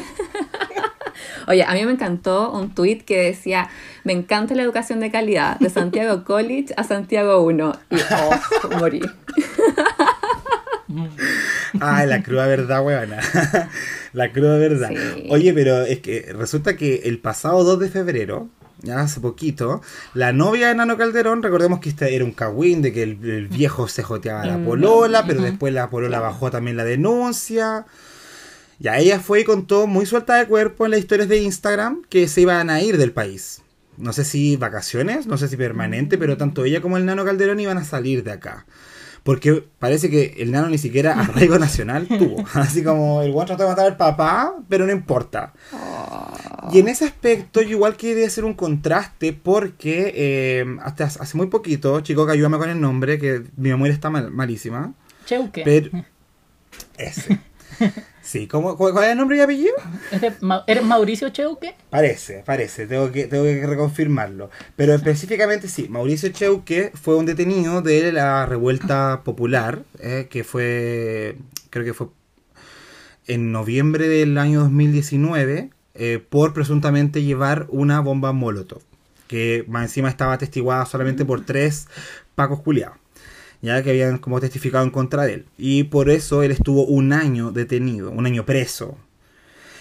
Oye, 1.47 1.63
a 1.63 1.73
mí 1.73 1.85
me 1.85 1.91
encantó 1.91 2.51
un 2.51 2.73
tuit 2.73 3.03
que 3.03 3.21
decía, 3.21 3.69
me 4.03 4.13
encanta 4.13 4.55
la 4.55 4.63
educación 4.63 4.99
de 4.99 5.11
calidad, 5.11 5.59
de 5.59 5.69
Santiago 5.69 6.23
College 6.25 6.73
a 6.75 6.83
Santiago 6.83 7.43
1. 7.43 7.79
Y 7.91 7.97
oh, 7.97 8.77
morí. 8.79 9.01
Ay, 11.79 12.07
la 12.07 12.21
cruda 12.23 12.47
verdad, 12.47 12.85
weona. 12.85 13.19
la 14.13 14.31
cruda 14.31 14.57
verdad. 14.57 14.91
Oye, 15.29 15.53
pero 15.53 15.81
es 15.81 15.99
que 15.99 16.31
resulta 16.33 16.75
que 16.75 17.01
el 17.05 17.19
pasado 17.19 17.63
2 17.63 17.79
de 17.79 17.89
febrero, 17.89 18.49
hace 18.91 19.19
poquito, 19.19 19.81
la 20.13 20.33
novia 20.33 20.67
de 20.67 20.75
Nano 20.75 20.97
Calderón, 20.97 21.41
recordemos 21.43 21.79
que 21.79 21.89
este 21.89 22.15
era 22.15 22.25
un 22.25 22.31
cagüín 22.31 22.81
de 22.81 22.91
que 22.91 23.03
el, 23.03 23.47
viejo 23.47 23.87
se 23.87 24.03
joteaba 24.03 24.41
a 24.41 24.45
la 24.45 24.57
mm. 24.57 24.65
polola, 24.65 25.25
pero 25.25 25.41
después 25.41 25.73
la 25.73 25.89
polola 25.89 26.19
bajó 26.19 26.51
también 26.51 26.77
la 26.77 26.83
denuncia. 26.83 27.85
Ya 28.79 28.97
ella 28.97 29.19
fue 29.19 29.41
y 29.41 29.43
contó 29.43 29.87
muy 29.87 30.05
suelta 30.05 30.35
de 30.35 30.47
cuerpo 30.47 30.85
en 30.85 30.91
las 30.91 30.99
historias 30.99 31.29
de 31.29 31.41
Instagram 31.41 32.01
que 32.09 32.27
se 32.27 32.41
iban 32.41 32.69
a 32.69 32.81
ir 32.81 32.97
del 32.97 33.11
país. 33.11 33.61
No 33.97 34.11
sé 34.11 34.25
si 34.25 34.57
vacaciones, 34.57 35.27
no 35.27 35.37
sé 35.37 35.47
si 35.47 35.55
permanente, 35.55 36.17
pero 36.17 36.37
tanto 36.37 36.65
ella 36.65 36.81
como 36.81 36.97
el 36.97 37.05
Nano 37.05 37.23
Calderón 37.23 37.59
iban 37.59 37.77
a 37.77 37.85
salir 37.85 38.23
de 38.23 38.31
acá. 38.31 38.65
Porque 39.23 39.63
parece 39.79 40.09
que 40.09 40.35
el 40.39 40.51
nano 40.51 40.67
ni 40.67 40.77
siquiera 40.77 41.13
arraigo 41.19 41.57
nacional 41.57 42.07
tuvo. 42.07 42.43
Así 42.53 42.83
como 42.83 43.21
el 43.21 43.31
guan 43.31 43.47
trató 43.47 43.63
de 43.63 43.69
matar 43.69 43.85
al 43.85 43.97
papá, 43.97 44.53
pero 44.67 44.85
no 44.85 44.91
importa. 44.91 45.53
Y 46.71 46.79
en 46.79 46.89
ese 46.89 47.05
aspecto, 47.05 47.61
yo 47.61 47.69
igual 47.69 47.95
quería 47.95 48.27
hacer 48.27 48.45
un 48.45 48.53
contraste 48.53 49.33
porque 49.33 50.13
eh, 50.15 50.65
hasta 50.81 51.05
hace 51.05 51.37
muy 51.37 51.47
poquito, 51.47 51.99
chico, 52.01 52.25
que 52.25 52.33
ayúdame 52.33 52.57
con 52.57 52.69
el 52.69 52.79
nombre, 52.79 53.17
que 53.17 53.43
mi 53.55 53.69
memoria 53.69 53.93
está 53.93 54.09
malísima. 54.09 54.93
Cheuque. 55.25 55.61
Pero, 55.63 55.89
ese. 56.97 57.39
Sí, 58.23 58.47
¿cómo, 58.47 58.77
¿cuál 58.77 59.03
es 59.03 59.11
el 59.11 59.17
nombre 59.17 59.37
y 59.37 59.41
apellido? 59.41 59.73
¿Eres 60.65 60.83
Mauricio 60.83 61.29
Cheuque? 61.29 61.75
Parece, 61.89 62.41
parece, 62.45 62.87
tengo 62.87 63.11
que, 63.11 63.27
tengo 63.27 63.43
que 63.43 63.67
reconfirmarlo. 63.67 64.49
Pero 64.77 64.93
específicamente 64.93 65.67
sí, 65.67 65.89
Mauricio 65.89 66.29
Cheuque 66.29 66.93
fue 66.95 67.17
un 67.17 67.25
detenido 67.25 67.81
de 67.81 68.13
la 68.13 68.45
revuelta 68.45 69.23
popular, 69.25 69.83
eh, 69.99 70.27
que 70.29 70.45
fue, 70.45 71.35
creo 71.69 71.83
que 71.83 71.93
fue 71.93 72.07
en 73.27 73.51
noviembre 73.51 74.07
del 74.07 74.37
año 74.37 74.61
2019, 74.61 75.69
eh, 75.95 76.25
por 76.29 76.53
presuntamente 76.53 77.23
llevar 77.23 77.67
una 77.69 77.99
bomba 77.99 78.31
Molotov, 78.31 78.81
que 79.27 79.65
más 79.67 79.83
encima 79.83 80.07
estaba 80.07 80.33
atestiguada 80.33 80.85
solamente 80.85 81.25
por 81.25 81.45
tres 81.45 81.89
pacos 82.35 82.61
culiados 82.61 83.02
ya 83.63 83.81
que 83.81 83.91
habían 83.91 84.17
como 84.17 84.41
testificado 84.41 84.83
en 84.83 84.91
contra 84.91 85.23
de 85.23 85.35
él. 85.35 85.45
Y 85.57 85.85
por 85.85 86.09
eso 86.09 86.43
él 86.43 86.51
estuvo 86.51 86.85
un 86.85 87.13
año 87.13 87.51
detenido, 87.51 88.11
un 88.11 88.25
año 88.25 88.45
preso. 88.45 88.97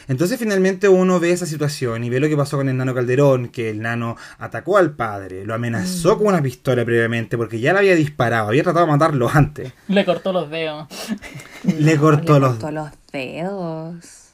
Entonces 0.07 0.39
finalmente 0.39 0.89
uno 0.89 1.19
ve 1.19 1.33
esa 1.33 1.47
situación 1.47 2.05
y 2.05 2.11
ve 2.11 2.21
lo 2.21 2.29
que 2.29 2.37
pasó 2.37 2.57
con 2.57 2.69
el 2.69 2.77
nano 2.77 2.95
Calderón, 2.95 3.49
que 3.49 3.71
el 3.71 3.83
nano 3.83 4.17
atacó 4.39 4.79
al 4.79 4.93
padre, 4.93 5.45
lo 5.45 5.55
amenazó 5.55 6.15
mm. 6.15 6.19
con 6.19 6.27
una 6.29 6.43
pistola 6.43 6.85
previamente 6.85 7.37
porque 7.37 7.59
ya 7.59 7.73
le 7.73 7.81
había 7.81 7.97
disparado, 7.97 8.49
había 8.49 8.63
tratado 8.63 8.87
de 8.87 8.93
matarlo 8.93 9.29
antes. 9.33 9.73
Le 9.89 10.05
cortó 10.05 10.33
los 10.33 10.49
dedos. 10.49 10.87
le 11.65 11.97
cortó, 11.97 12.39
le 12.39 12.47
cortó 12.47 12.71
los... 12.71 12.91
dedos. 13.13 14.29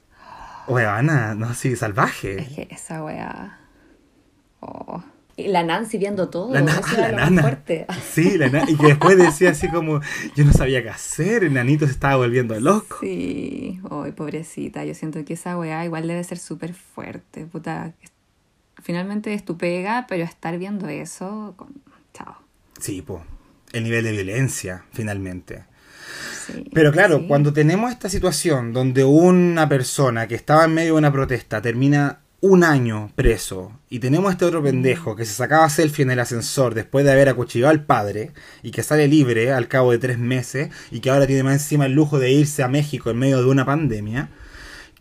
Weona, 0.69 1.35
no, 1.35 1.55
sí, 1.55 1.75
salvaje. 1.75 2.67
esa 2.71 3.03
wea. 3.03 3.59
Oh 4.61 5.03
la 5.47 5.63
Nancy 5.63 5.99
viendo 5.99 6.29
todo. 6.29 6.53
La, 6.53 6.63
nana. 6.63 7.43
Fuerte. 7.43 7.87
Sí, 8.13 8.37
la 8.37 8.49
nana. 8.49 8.71
Y 8.71 8.77
que 8.77 8.89
después 8.89 9.17
decía 9.17 9.51
así 9.51 9.69
como, 9.69 10.01
yo 10.35 10.45
no 10.45 10.53
sabía 10.53 10.83
qué 10.83 10.91
hacer, 10.91 11.45
el 11.45 11.55
nanito 11.55 11.87
se 11.87 11.93
estaba 11.93 12.17
volviendo 12.17 12.59
loco. 12.59 12.99
Sí, 13.01 13.81
ay, 13.91 14.13
pobrecita. 14.13 14.85
Yo 14.85 14.95
siento 14.95 15.25
que 15.25 15.35
esa 15.35 15.57
weá 15.57 15.85
igual 15.85 16.09
debe 16.09 16.23
ser 16.25 16.39
súper 16.39 16.75
fuerte. 16.75 17.47
Puta, 17.47 17.95
finalmente 18.83 19.33
es 19.35 19.45
tu 19.45 19.57
pega, 19.57 20.07
pero 20.09 20.25
estar 20.25 20.59
viendo 20.59 20.89
eso, 20.89 21.55
con... 21.57 21.69
chao. 22.13 22.37
Sí, 22.81 23.03
po. 23.03 23.23
El 23.73 23.85
nivel 23.85 24.05
de 24.05 24.13
violencia, 24.13 24.85
finalmente. 24.93 25.65
Pero 26.73 26.93
claro, 26.93 27.27
cuando 27.29 27.53
tenemos 27.53 27.93
esta 27.93 28.09
situación 28.09 28.73
donde 28.73 29.05
una 29.05 29.69
persona 29.69 30.27
que 30.27 30.35
estaba 30.35 30.65
en 30.65 30.75
medio 30.75 30.95
de 30.95 30.99
una 30.99 31.13
protesta 31.13 31.61
termina 31.61 32.21
un 32.41 32.63
año 32.63 33.11
preso 33.17 33.73
y 33.91 33.99
tenemos 33.99 34.29
a 34.29 34.33
este 34.33 34.45
otro 34.45 34.63
pendejo 34.63 35.17
que 35.17 35.25
se 35.25 35.33
sacaba 35.33 35.69
selfie 35.69 36.05
en 36.05 36.13
el 36.13 36.21
ascensor 36.21 36.75
después 36.75 37.05
de 37.05 37.11
haber 37.11 37.29
acuchillado 37.29 37.71
al 37.71 37.85
padre 37.85 38.33
y 38.63 38.71
que 38.71 38.85
sale 38.85 39.09
libre 39.09 39.53
al 39.53 39.67
cabo 39.67 39.91
de 39.91 39.99
tres 39.99 40.19
meses 40.19 40.71
y 40.93 41.01
que 41.01 41.11
ahora 41.11 41.27
tiene 41.27 41.43
más 41.43 41.55
encima 41.55 41.87
el 41.87 41.93
lujo 41.93 42.19
de 42.21 42.31
irse 42.31 42.63
a 42.63 42.69
México 42.69 43.11
en 43.11 43.19
medio 43.19 43.39
de 43.43 43.47
una 43.49 43.65
pandemia, 43.65 44.29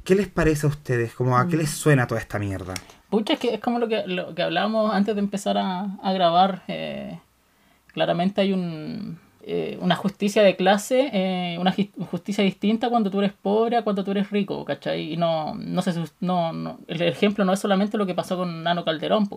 ¿qué 0.04 0.16
les 0.16 0.28
parece 0.28 0.66
a 0.66 0.70
ustedes? 0.70 1.14
Como 1.14 1.38
¿A 1.38 1.48
qué 1.48 1.58
les 1.58 1.70
suena 1.70 2.08
toda 2.08 2.20
esta 2.20 2.40
mierda? 2.40 2.74
Pucha, 3.10 3.34
es 3.34 3.40
que 3.40 3.54
es 3.54 3.62
como 3.62 3.78
lo 3.78 3.88
que, 3.88 4.04
lo 4.08 4.34
que 4.34 4.42
hablábamos 4.42 4.94
antes 4.94 5.14
de 5.14 5.22
empezar 5.22 5.58
a, 5.58 6.14
grabar. 6.14 6.64
Eh, 6.68 7.20
claramente 7.94 8.42
hay 8.42 8.52
un 8.52 9.20
eh, 9.50 9.78
una 9.80 9.96
justicia 9.96 10.44
de 10.44 10.58
clase, 10.58 11.10
eh, 11.14 11.58
una 11.58 11.74
justicia 12.12 12.44
distinta 12.44 12.90
cuando 12.90 13.10
tú 13.10 13.20
eres 13.20 13.32
pobre 13.32 13.78
a 13.78 13.82
cuando 13.82 14.04
tú 14.04 14.12
eres 14.12 14.30
rico, 14.30 14.66
¿cachai? 14.66 15.14
Y 15.14 15.18
no, 15.18 15.56
no, 15.56 15.82
se, 15.82 15.94
no, 16.20 16.52
no 16.52 16.80
el 16.88 17.02
ejemplo 17.04 17.46
no 17.46 17.54
es 17.54 17.60
solamente 17.60 17.98
lo 17.98 18.06
que 18.06 18.14
pasó 18.14 18.36
con 18.36 18.64
Nano 18.64 18.84
Calderón. 18.84 19.30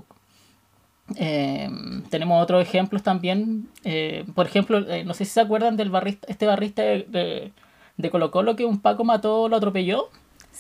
Eh, 1.17 1.71
tenemos 2.11 2.43
otros 2.43 2.61
ejemplos 2.61 3.05
también. 3.05 3.69
por 4.35 4.47
ejemplo, 4.47 4.81
no 4.81 5.15
sé 5.15 5.25
si 5.25 5.31
se 5.31 5.41
acuerdan 5.41 5.77
del 5.77 5.91
barrista, 5.91 6.27
este 6.29 6.47
barrista 6.47 6.83
de, 6.83 7.53
de 7.97 8.11
Colo 8.11 8.33
Colo 8.33 8.57
que 8.57 8.65
un 8.65 8.81
Paco 8.81 9.05
mató, 9.05 9.49
lo 9.49 9.57
atropelló. 9.57 10.11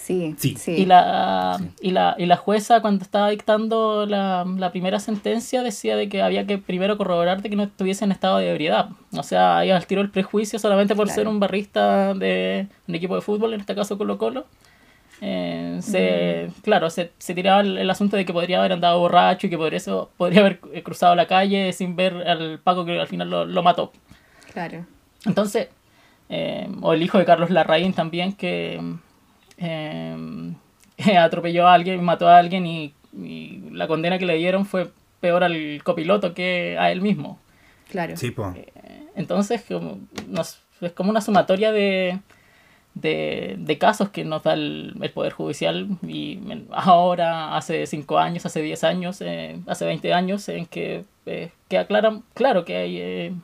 Sí, 0.05 0.35
sí. 0.39 0.73
Y, 0.73 0.87
la, 0.87 1.61
Y, 1.81 1.91
la, 1.91 2.17
y 2.19 2.27
la 2.27 2.37
jueza 2.37 2.81
cuando 2.81 3.05
estaba 3.05 3.31
dictando 3.31 4.07
la, 4.07 4.45
la, 4.45 4.73
primera 4.73 4.99
sentencia 4.99 5.63
decía 5.63 5.95
de 5.95 6.09
que 6.09 6.23
había 6.23 6.47
que 6.47 6.59
primero 6.59 6.97
corroborar 6.97 7.43
de 7.43 7.51
que 7.51 7.57
no 7.57 7.65
estuviese 7.65 8.05
en 8.05 8.13
estado 8.13 8.39
de 8.39 8.51
ebriedad. 8.51 8.89
O 9.13 9.23
sea, 9.23 9.59
ahí 9.59 9.71
al 9.71 9.87
tiro 9.87 10.01
el 10.01 10.11
prejuicio 10.11 10.59
solamente 10.59 10.95
por 10.95 11.09
ser 11.11 11.29
un 11.29 11.39
barrista 11.39 12.15
de 12.15 12.67
un 12.89 12.95
equipo 12.95 13.15
de 13.15 13.21
fútbol, 13.21 13.55
en 13.55 13.61
este 13.61 13.75
caso 13.75 13.99
Colo 13.99 14.19
Colo. 14.19 14.47
Eh, 15.21 15.79
se, 15.83 16.49
mm. 16.49 16.63
Claro, 16.63 16.89
se, 16.89 17.13
se 17.19 17.35
tiraba 17.35 17.61
el, 17.61 17.91
asunto 17.91 18.17
de 18.17 18.25
que 18.25 18.33
podría 18.33 18.59
haber 18.59 18.73
andado 18.73 18.99
borracho 18.99 19.47
y 19.47 19.51
que 19.51 19.59
por 19.59 19.75
eso 19.75 20.11
podría 20.17 20.41
haber 20.41 20.61
cruzado 20.83 21.15
la 21.15 21.27
calle 21.27 21.73
sin 21.73 21.95
ver 21.95 22.15
al 22.27 22.59
Paco 22.59 22.85
que 22.85 22.99
al 22.99 23.07
final 23.07 23.29
lo, 23.29 23.45
lo 23.45 23.63
mató. 23.63 23.93
Claro. 24.53 24.87
Entonces, 25.27 25.69
eh, 26.31 26.69
o 26.81 26.95
el 26.95 27.03
hijo 27.03 27.19
de 27.19 27.27
Carlos 27.27 27.51
Larraín 27.51 27.93
también, 27.93 28.33
que 28.33 28.81
eh, 29.61 30.55
atropelló 31.19 31.69
a 31.69 31.75
alguien, 31.75 32.03
mató 32.03 32.29
a 32.29 32.39
alguien 32.39 32.67
y, 32.67 32.95
la 33.73 33.89
condena 33.89 34.19
que 34.19 34.27
le 34.27 34.37
dieron 34.37 34.65
fue 34.67 34.89
peor 35.19 35.43
al 35.43 35.83
copiloto 35.83 36.33
que 36.33 36.77
a 36.79 36.93
él 36.93 37.01
mismo. 37.01 37.41
Claro. 37.91 38.15
Eh, 38.15 38.73
entonces, 39.17 39.65
es 40.81 40.93
como 40.93 41.11
una 41.11 41.21
sumatoria 41.21 41.73
de, 41.73 42.21
de, 42.95 43.77
casos 43.79 44.11
que 44.11 44.25
nos 44.25 44.43
da 44.43 44.55
el, 44.55 45.11
Poder 45.15 45.33
Judicial 45.33 45.89
y 46.07 46.41
ahora, 46.71 47.57
hace 47.57 47.87
5 47.87 48.19
años, 48.19 48.47
hace 48.47 48.63
10 48.63 48.85
años, 48.85 49.21
eh, 49.21 49.61
hace 49.67 49.85
20 49.85 50.13
años, 50.13 50.49
en 50.49 50.67
que 50.67 51.05
eh, 51.27 51.51
queda 51.69 51.87
claro, 51.87 52.23
claro 52.35 52.65
que 52.65 52.77
hay 52.77 52.99
eh, 52.99 53.35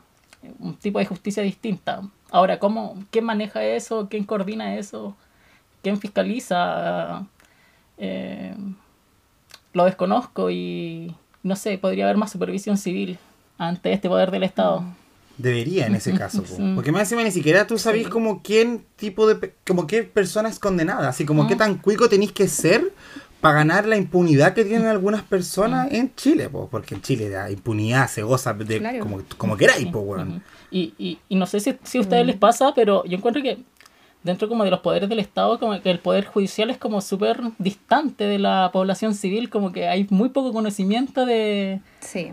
un 0.58 0.76
tipo 0.76 0.98
de 0.98 1.06
justicia 1.06 1.42
distinta. 1.42 2.02
Ahora, 2.30 2.58
¿cómo, 2.58 3.04
¿quién 3.10 3.24
maneja 3.24 3.64
eso? 3.64 4.08
¿Quién 4.10 4.24
coordina 4.24 4.76
eso? 4.76 5.16
Quién 5.86 6.00
fiscaliza, 6.00 7.24
eh, 7.96 8.52
lo 9.72 9.84
desconozco 9.84 10.50
y 10.50 11.14
no 11.44 11.54
sé, 11.54 11.78
podría 11.78 12.06
haber 12.06 12.16
más 12.16 12.32
supervisión 12.32 12.76
civil 12.76 13.18
ante 13.56 13.92
este 13.92 14.08
poder 14.08 14.32
del 14.32 14.42
Estado. 14.42 14.82
Debería 15.38 15.86
en 15.86 15.94
ese 15.94 16.12
caso, 16.12 16.42
porque 16.74 16.90
más 16.90 17.02
encima 17.02 17.22
ni 17.22 17.30
siquiera 17.30 17.68
tú 17.68 17.78
sabés 17.78 18.08
como 18.08 18.42
quién 18.42 18.84
tipo 18.96 19.28
de, 19.28 19.54
como 19.64 19.86
qué 19.86 20.02
persona 20.02 20.48
es 20.48 20.58
condenada, 20.58 21.08
así 21.08 21.24
como 21.24 21.46
qué 21.46 21.54
tan 21.54 21.76
cuico 21.76 22.08
tenéis 22.08 22.32
que 22.32 22.48
ser 22.48 22.92
para 23.40 23.58
ganar 23.58 23.86
la 23.86 23.96
impunidad 23.96 24.54
que 24.54 24.64
tienen 24.64 24.88
algunas 24.88 25.22
personas 25.22 25.92
en 25.92 26.12
Chile, 26.16 26.48
porque 26.48 26.96
en 26.96 27.02
Chile 27.02 27.28
la 27.28 27.48
impunidad 27.48 28.08
se 28.08 28.24
goza 28.24 28.54
de 28.54 28.98
como, 28.98 29.22
como 29.38 29.56
queráis, 29.56 29.86
po, 29.86 30.16
y, 30.68 30.94
y, 30.98 31.20
y, 31.28 31.36
no 31.36 31.46
sé 31.46 31.60
si, 31.60 31.78
si 31.84 31.98
a 31.98 32.00
ustedes 32.00 32.26
les 32.26 32.36
pasa, 32.36 32.72
pero 32.74 33.04
yo 33.04 33.16
encuentro 33.16 33.40
que 33.40 33.58
dentro 34.26 34.48
como 34.48 34.64
de 34.64 34.70
los 34.70 34.80
poderes 34.80 35.08
del 35.08 35.20
Estado, 35.20 35.58
como 35.58 35.80
que 35.80 35.90
el 35.90 36.00
poder 36.00 36.26
judicial 36.26 36.68
es 36.68 36.76
como 36.76 37.00
súper 37.00 37.40
distante 37.58 38.24
de 38.24 38.38
la 38.38 38.70
población 38.72 39.14
civil, 39.14 39.48
como 39.48 39.72
que 39.72 39.88
hay 39.88 40.06
muy 40.10 40.28
poco 40.28 40.52
conocimiento 40.52 41.24
de, 41.24 41.80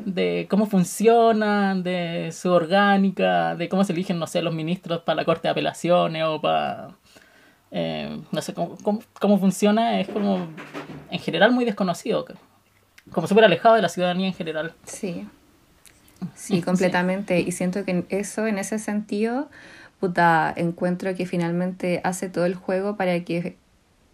de 0.06 0.48
cómo 0.50 0.66
funciona, 0.66 1.76
de 1.76 2.32
su 2.34 2.52
orgánica, 2.52 3.56
de 3.56 3.70
cómo 3.70 3.84
se 3.84 3.94
eligen, 3.94 4.20
no 4.20 4.28
sé, 4.28 4.42
los 4.42 4.54
ministros 4.54 5.02
para 5.04 5.18
la 5.18 5.26
Corte 5.26 5.48
de 5.48 5.52
Apelaciones 5.52 6.24
o 6.26 6.42
para... 6.42 6.90
Eh, 7.72 8.22
no 8.32 8.42
sé 8.42 8.54
cómo, 8.54 8.78
cómo, 9.20 9.40
funciona, 9.40 10.00
es 10.00 10.08
como 10.08 10.48
en 11.10 11.20
general 11.20 11.52
muy 11.52 11.66
desconocido, 11.66 12.24
como 13.12 13.26
súper 13.28 13.46
alejado 13.46 13.76
de 13.76 13.82
la 13.82 13.90
ciudadanía 13.90 14.28
en 14.28 14.34
general. 14.34 14.74
Sí, 14.86 15.28
sí, 16.36 16.62
completamente. 16.62 17.40
Y 17.40 17.52
siento 17.52 17.84
que 17.86 18.06
eso, 18.10 18.46
en 18.48 18.60
ese 18.60 18.80
sentido, 18.80 19.50
puta, 20.04 20.54
encuentro 20.58 21.16
que 21.16 21.26
finalmente 21.26 22.02
hace 22.04 22.28
todo 22.28 22.44
el 22.46 22.56
juego 22.56 22.98
para 22.98 23.18
que 23.22 23.56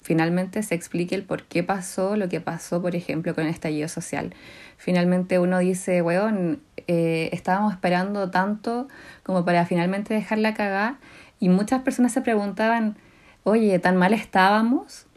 finalmente 0.03 0.62
se 0.62 0.75
explique 0.75 1.15
el 1.15 1.24
por 1.24 1.46
qué 1.46 1.63
pasó 1.63 2.15
lo 2.15 2.29
que 2.29 2.39
pasó, 2.39 2.79
por 2.79 2.96
ejemplo, 2.96 3.34
con 3.34 3.46
el 3.46 3.50
estallido 3.50 3.88
social. 3.88 4.36
Finalmente 4.77 5.39
uno 5.39 5.58
dice, 5.58 6.03
weón, 6.03 6.62
eh, 6.86 7.31
estábamos 7.34 7.74
esperando 7.74 8.29
tanto 8.29 8.88
como 9.24 9.46
para 9.46 9.65
finalmente 9.65 10.13
dejarla 10.13 10.53
cagar 10.53 10.98
y 11.39 11.50
muchas 11.50 11.81
personas 11.81 12.12
se 12.12 12.22
preguntaban, 12.22 12.96
oye, 13.43 13.79
¿tan 13.79 13.98
mal 13.98 14.13
estábamos? 14.13 15.08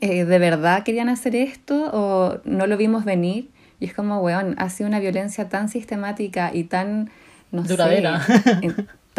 Eh, 0.00 0.24
¿De 0.24 0.38
verdad 0.38 0.82
querían 0.82 1.10
hacer 1.10 1.36
esto 1.36 1.90
o 1.92 2.40
no 2.44 2.66
lo 2.66 2.78
vimos 2.78 3.04
venir? 3.04 3.50
Y 3.80 3.84
es 3.84 3.92
como, 3.92 4.20
weón, 4.22 4.54
ha 4.56 4.70
sido 4.70 4.88
una 4.88 4.98
violencia 4.98 5.50
tan 5.50 5.68
sistemática 5.68 6.52
y 6.54 6.64
tan, 6.64 7.10
no 7.52 7.64
Duradera. 7.64 8.22
sé, 8.22 8.40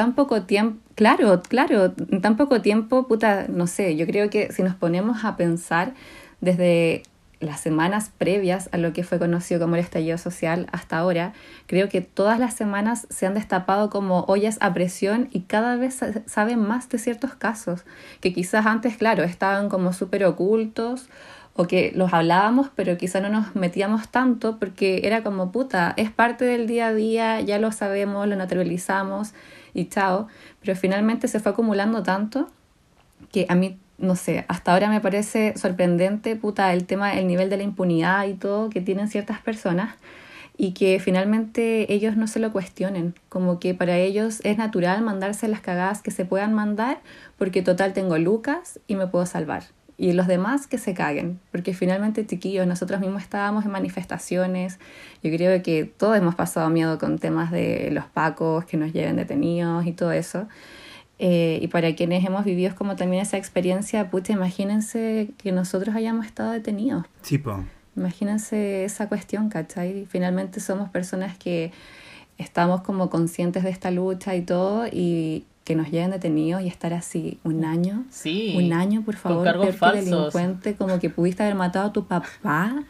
tan 0.02 0.16
poco 0.16 0.42
tiempo, 0.42 0.80
claro, 0.96 1.44
claro, 1.48 1.94
en 2.10 2.22
tan 2.22 2.36
poco 2.36 2.60
tiempo, 2.60 3.08
puta, 3.08 3.46
no 3.48 3.68
sé, 3.68 3.96
yo 3.96 4.08
creo 4.08 4.32
que 4.32 4.52
si 4.52 4.64
nos 4.64 4.74
ponemos 4.74 5.24
a 5.24 5.38
pensar 5.38 5.94
desde 6.40 7.04
las 7.40 7.60
semanas 7.60 8.10
previas 8.18 8.68
a 8.72 8.78
lo 8.78 8.94
que 8.94 9.04
fue 9.04 9.20
conocido 9.20 9.62
como 9.62 9.76
el 9.76 9.82
estallido 9.82 10.18
social 10.18 10.66
hasta 10.72 10.98
ahora, 10.98 11.34
creo 11.68 11.88
que 11.88 12.02
todas 12.02 12.40
las 12.40 12.56
semanas 12.56 13.06
se 13.12 13.28
han 13.28 13.36
destapado 13.36 13.92
como 13.92 14.22
ollas 14.22 14.58
a 14.60 14.74
presión 14.74 15.30
y 15.32 15.42
cada 15.42 15.76
vez 15.76 16.00
saben 16.26 16.60
más 16.60 16.90
de 16.90 16.98
ciertos 16.98 17.36
casos 17.36 17.84
que 18.20 18.34
quizás 18.34 18.66
antes, 18.66 18.98
claro, 18.98 19.22
estaban 19.22 19.70
como 19.70 19.94
súper 19.94 20.26
ocultos 20.26 21.10
o 21.54 21.68
que 21.68 21.92
los 21.94 22.12
hablábamos, 22.12 22.72
pero 22.76 22.98
quizá 22.98 23.20
no 23.20 23.30
nos 23.30 23.56
metíamos 23.56 24.10
tanto 24.10 24.58
porque 24.58 25.02
era 25.04 25.22
como 25.22 25.52
puta, 25.52 25.94
es 25.96 26.10
parte 26.10 26.46
del 26.46 26.66
día 26.66 26.88
a 26.88 26.94
día, 26.96 27.42
ya 27.42 27.60
lo 27.60 27.72
sabemos, 27.72 28.28
lo 28.28 28.36
naturalizamos 28.36 29.36
y 29.74 29.86
chao, 29.86 30.28
pero 30.62 30.76
finalmente 30.76 31.28
se 31.28 31.40
fue 31.40 31.52
acumulando 31.52 32.04
tanto 32.04 32.50
que 33.32 33.46
a 33.50 33.56
mí, 33.56 33.78
no 33.98 34.16
sé, 34.16 34.46
hasta 34.48 34.74
ahora 34.74 34.90
me 34.90 35.02
parece 35.02 35.54
sorprendente, 35.58 36.36
puta, 36.36 36.74
el 36.74 36.86
tema, 36.86 37.14
el 37.14 37.28
nivel 37.28 37.50
de 37.50 37.58
la 37.58 37.64
impunidad 37.64 38.26
y 38.28 38.34
todo 38.34 38.70
que 38.70 38.82
tienen 38.82 39.08
ciertas 39.08 39.40
personas 39.42 39.96
y 40.58 40.74
que 40.74 41.00
finalmente 41.00 41.92
ellos 41.94 42.18
no 42.18 42.28
se 42.28 42.40
lo 42.40 42.52
cuestionen, 42.52 43.16
como 43.30 43.60
que 43.60 43.74
para 43.74 43.98
ellos 43.98 44.42
es 44.44 44.58
natural 44.58 45.02
mandarse 45.02 45.48
las 45.48 45.62
cagadas 45.62 46.02
que 46.02 46.12
se 46.12 46.26
puedan 46.26 46.54
mandar 46.54 47.00
porque 47.38 47.62
total 47.62 47.94
tengo 47.94 48.18
lucas 48.18 48.80
y 48.88 48.96
me 48.96 49.08
puedo 49.08 49.26
salvar 49.26 49.64
y 50.02 50.14
los 50.14 50.26
demás 50.26 50.66
que 50.66 50.80
se 50.80 50.96
caguen, 50.96 51.40
porque 51.52 51.76
finalmente 51.76 52.26
chiquillos, 52.26 52.66
nosotros 52.66 53.00
mismos 53.02 53.22
estábamos 53.22 53.66
en 53.66 53.72
manifestaciones, 53.72 54.80
yo 55.22 55.30
creo 55.30 55.62
que 55.62 55.86
todos 55.86 56.18
hemos 56.18 56.34
pasado 56.34 56.68
miedo 56.72 56.98
con 56.98 57.20
temas 57.20 57.52
de 57.52 57.92
los 57.92 58.06
pacos 58.06 58.66
que 58.66 58.78
nos 58.78 58.94
lleven 58.94 59.16
detenidos 59.16 59.86
y 59.86 59.92
todo 59.92 60.12
eso. 60.12 60.48
Eh, 61.20 61.60
y 61.62 61.68
para 61.68 61.94
quienes 61.94 62.26
hemos 62.26 62.46
vivido 62.46 62.74
como 62.74 62.96
también 62.96 63.22
esa 63.22 63.38
experiencia, 63.38 64.10
pucha, 64.10 64.34
imagínense 64.34 65.30
que 65.38 65.52
nosotros 65.52 65.96
hayamos 65.96 66.26
estado 66.26 66.50
detenidos. 66.50 67.06
Sí, 67.22 67.38
po. 67.38 67.64
Imagínense 67.96 68.86
esa 68.86 69.08
cuestión, 69.08 69.50
¿cachai? 69.50 70.08
Finalmente 70.10 70.62
somos 70.62 70.90
personas 70.90 71.38
que 71.38 71.72
estamos 72.40 72.82
como 72.82 73.12
conscientes 73.12 73.62
de 73.62 73.70
esta 73.70 73.92
lucha 73.92 74.36
y 74.36 74.42
todo, 74.42 74.88
y, 74.88 75.46
que 75.64 75.76
nos 75.76 75.92
lleven 75.92 76.12
detenidos 76.12 76.62
y 76.62 76.68
estar 76.68 76.94
así 76.94 77.40
un 77.44 77.66
año. 77.66 78.04
Sí. 78.10 78.56
Un 78.58 78.74
año, 78.74 79.04
por 79.04 79.16
favor. 79.16 79.38
Con 79.38 79.46
cargos 79.46 79.76
falsos. 79.76 80.06
delincuente, 80.06 80.76
como 80.76 81.00
que 81.00 81.10
pudiste 81.10 81.44
haber 81.44 81.56
matado 81.56 81.88
a 81.88 81.94
tu 81.94 82.06
papá. 82.06 82.84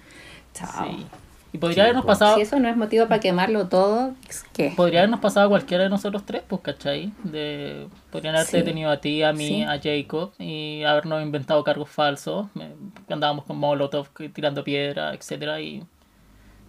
Chao. 0.53 0.86
Sí. 0.86 1.05
Y 1.53 1.57
podría 1.57 1.84
habernos 1.84 2.05
pasado. 2.05 2.36
Si 2.36 2.41
eso 2.41 2.60
no 2.60 2.69
es 2.69 2.77
motivo 2.77 3.07
para 3.07 3.19
quemarlo 3.19 3.67
todo, 3.67 4.13
¿qué? 4.53 4.71
Podría 4.75 5.01
habernos 5.01 5.19
pasado 5.19 5.47
a 5.47 5.49
cualquiera 5.49 5.84
de 5.84 5.89
nosotros 5.89 6.25
tres, 6.25 6.43
pues, 6.47 6.62
¿cachai? 6.62 7.12
De... 7.23 7.88
Podrían 8.10 8.36
haberte 8.36 8.57
detenido 8.57 8.89
a 8.89 9.01
ti, 9.01 9.21
a 9.21 9.34
mí, 9.34 9.63
a 9.63 9.79
Jacob 9.81 10.31
y 10.39 10.84
habernos 10.84 11.21
inventado 11.21 11.62
cargos 11.63 11.89
falsos. 11.89 12.47
Andábamos 13.10 13.43
con 13.45 13.57
Molotov 13.57 14.07
tirando 14.34 14.63
piedra, 14.63 15.13
etcétera 15.13 15.60
y. 15.60 15.84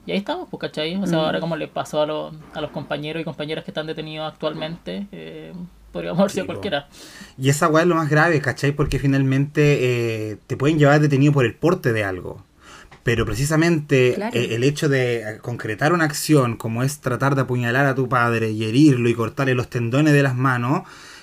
Y 0.05 0.11
ahí 0.11 0.19
estamos, 0.19 0.49
pues, 0.51 0.61
¿cachai? 0.61 0.97
O 0.97 1.07
sea, 1.07 1.19
mm. 1.19 1.21
ahora 1.21 1.39
como 1.39 1.55
le 1.55 1.69
pasó 1.69 2.03
a, 2.03 2.07
los, 2.07 2.35
a 2.55 2.61
los 2.61 2.73
compañeros 2.73 3.21
y 3.21 3.25
compañeras 3.25 3.63
que 3.63 3.71
están 3.71 3.87
detenidos 3.87 4.33
actualmente, 4.33 5.07
eh, 5.13 5.53
podríamos 5.93 6.19
haber 6.21 6.31
sido 6.31 6.47
cualquiera. 6.47 6.89
Y 7.39 7.49
esa 7.49 7.69
weá 7.69 7.83
es 7.83 7.89
lo 7.89 7.95
más 7.95 8.09
grave, 8.09 8.41
¿cachai? 8.41 8.73
Porque 8.73 8.99
finalmente 8.99 10.31
eh, 10.33 10.39
te 10.47 10.57
pueden 10.57 10.79
llevar 10.79 11.01
detenido 11.01 11.33
por 11.33 11.45
el 11.45 11.55
porte 11.55 11.93
de 11.93 12.05
algo. 12.05 12.43
Pero 13.03 13.27
precisamente 13.27 14.15
eh, 14.33 14.55
el 14.55 14.63
hecho 14.65 14.89
de 14.89 15.39
concretar 15.43 15.93
una 15.93 16.05
acción 16.05 16.57
como 16.57 16.83
es 16.83 17.01
tratar 17.01 17.35
de 17.35 17.43
apuñalar 17.43 17.87
a 17.87 17.95
tu 17.95 18.09
padre 18.09 18.51
y 18.51 18.65
herirlo 18.65 19.09
y 19.09 19.15
cortarle 19.15 19.55
los 19.55 19.69
tendones 19.69 20.13
de 20.13 20.23
las 20.23 20.37
manos, 20.37 20.83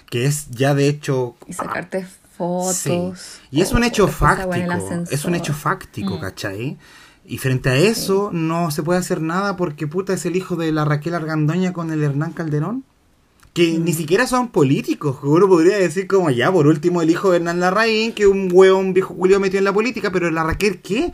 que 0.09 0.25
es 0.25 0.49
ya 0.49 0.75
de 0.75 0.89
hecho... 0.89 1.35
Y 1.47 1.53
sacarte 1.53 2.05
fotos. 2.37 3.39
Y 3.49 3.61
es 3.61 3.71
un 3.71 3.83
hecho 3.83 4.07
fáctico. 4.07 5.05
Es 5.09 5.25
un 5.25 5.35
hecho 5.35 5.53
fáctico, 5.53 6.17
mm. 6.17 6.21
¿cachai? 6.21 6.77
Y 7.25 7.37
frente 7.37 7.69
a 7.69 7.75
eso 7.75 8.31
no 8.33 8.71
se 8.71 8.83
puede 8.83 8.99
hacer 8.99 9.21
nada 9.21 9.55
porque 9.55 9.87
puta 9.87 10.13
es 10.13 10.25
el 10.25 10.35
hijo 10.35 10.55
de 10.55 10.71
la 10.71 10.83
Raquel 10.83 11.13
Argandoña 11.13 11.73
con 11.73 11.91
el 11.91 12.03
Hernán 12.03 12.33
Calderón 12.33 12.83
que 13.53 13.77
ni 13.79 13.93
siquiera 13.93 14.27
son 14.27 14.49
políticos. 14.49 15.17
Uno 15.23 15.47
podría 15.47 15.77
decir 15.77 16.07
como 16.07 16.29
ya, 16.29 16.51
por 16.51 16.67
último, 16.67 17.01
el 17.01 17.09
hijo 17.09 17.31
de 17.31 17.37
Hernán 17.37 17.59
Larraín, 17.59 18.13
que 18.13 18.27
un 18.27 18.49
hueón 18.51 18.93
viejo 18.93 19.13
Julio 19.13 19.39
metió 19.39 19.59
en 19.59 19.65
la 19.65 19.73
política, 19.73 20.11
pero 20.11 20.29
la 20.31 20.43
Raquel, 20.43 20.81
¿qué? 20.81 21.11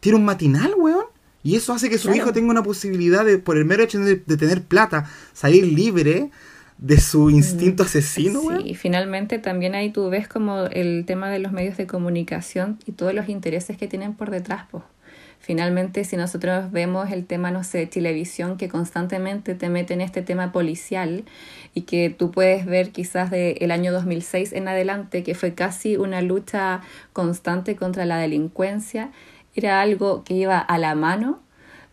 Tiene 0.00 0.18
un 0.18 0.24
matinal, 0.24 0.74
weón. 0.76 1.04
Y 1.42 1.56
eso 1.56 1.74
hace 1.74 1.90
que 1.90 1.98
su 1.98 2.12
hijo 2.14 2.32
tenga 2.32 2.50
una 2.50 2.62
posibilidad 2.62 3.22
de, 3.22 3.36
por 3.38 3.58
el 3.58 3.66
mero 3.66 3.82
hecho 3.82 3.98
de, 3.98 4.16
tener 4.16 4.62
plata, 4.62 5.10
salir 5.34 5.66
libre 5.66 6.30
de 6.78 6.98
su 6.98 7.28
instinto 7.28 7.82
asesino, 7.82 8.40
Sí, 8.40 8.70
y 8.70 8.74
finalmente 8.74 9.38
también 9.38 9.74
ahí 9.74 9.90
tú 9.92 10.08
ves 10.08 10.26
como 10.26 10.64
el 10.64 11.04
tema 11.06 11.30
de 11.30 11.38
los 11.38 11.52
medios 11.52 11.76
de 11.76 11.86
comunicación 11.86 12.78
y 12.86 12.92
todos 12.92 13.14
los 13.14 13.28
intereses 13.28 13.76
que 13.76 13.86
tienen 13.86 14.14
por 14.14 14.30
detrás, 14.30 14.64
pues. 14.70 14.82
Finalmente, 15.44 16.04
si 16.04 16.16
nosotros 16.16 16.72
vemos 16.72 17.10
el 17.12 17.26
tema, 17.26 17.50
no 17.50 17.64
sé, 17.64 17.76
de 17.76 17.86
televisión 17.86 18.56
que 18.56 18.70
constantemente 18.70 19.54
te 19.54 19.68
mete 19.68 19.92
en 19.92 20.00
este 20.00 20.22
tema 20.22 20.52
policial 20.52 21.24
y 21.74 21.82
que 21.82 22.08
tú 22.08 22.30
puedes 22.30 22.64
ver 22.64 22.92
quizás 22.92 23.30
del 23.30 23.58
el 23.60 23.70
año 23.70 23.92
2006 23.92 24.54
en 24.54 24.68
adelante, 24.68 25.22
que 25.22 25.34
fue 25.34 25.52
casi 25.52 25.98
una 25.98 26.22
lucha 26.22 26.80
constante 27.12 27.76
contra 27.76 28.06
la 28.06 28.16
delincuencia, 28.16 29.10
era 29.54 29.82
algo 29.82 30.24
que 30.24 30.32
iba 30.32 30.58
a 30.58 30.78
la 30.78 30.94
mano, 30.94 31.40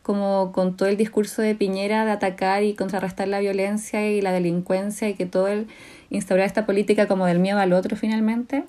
como 0.01 0.53
con 0.53 0.77
todo 0.77 0.87
el 0.87 0.95
discurso 0.95 1.41
de 1.41 1.53
Piñera 1.53 2.05
de 2.05 2.11
atacar 2.11 2.63
y 2.63 2.73
contrarrestar 2.73 3.27
la 3.27 3.41
violencia 3.41 4.09
y 4.09 4.21
la 4.21 4.31
delincuencia 4.31 5.09
y 5.09 5.15
que 5.15 5.25
todo 5.25 5.49
el 5.49 5.67
instaurar 6.09 6.47
esta 6.47 6.65
política 6.65 7.09
como 7.09 7.25
del 7.25 7.39
miedo 7.39 7.59
al 7.59 7.73
otro 7.73 7.97
finalmente. 7.97 8.63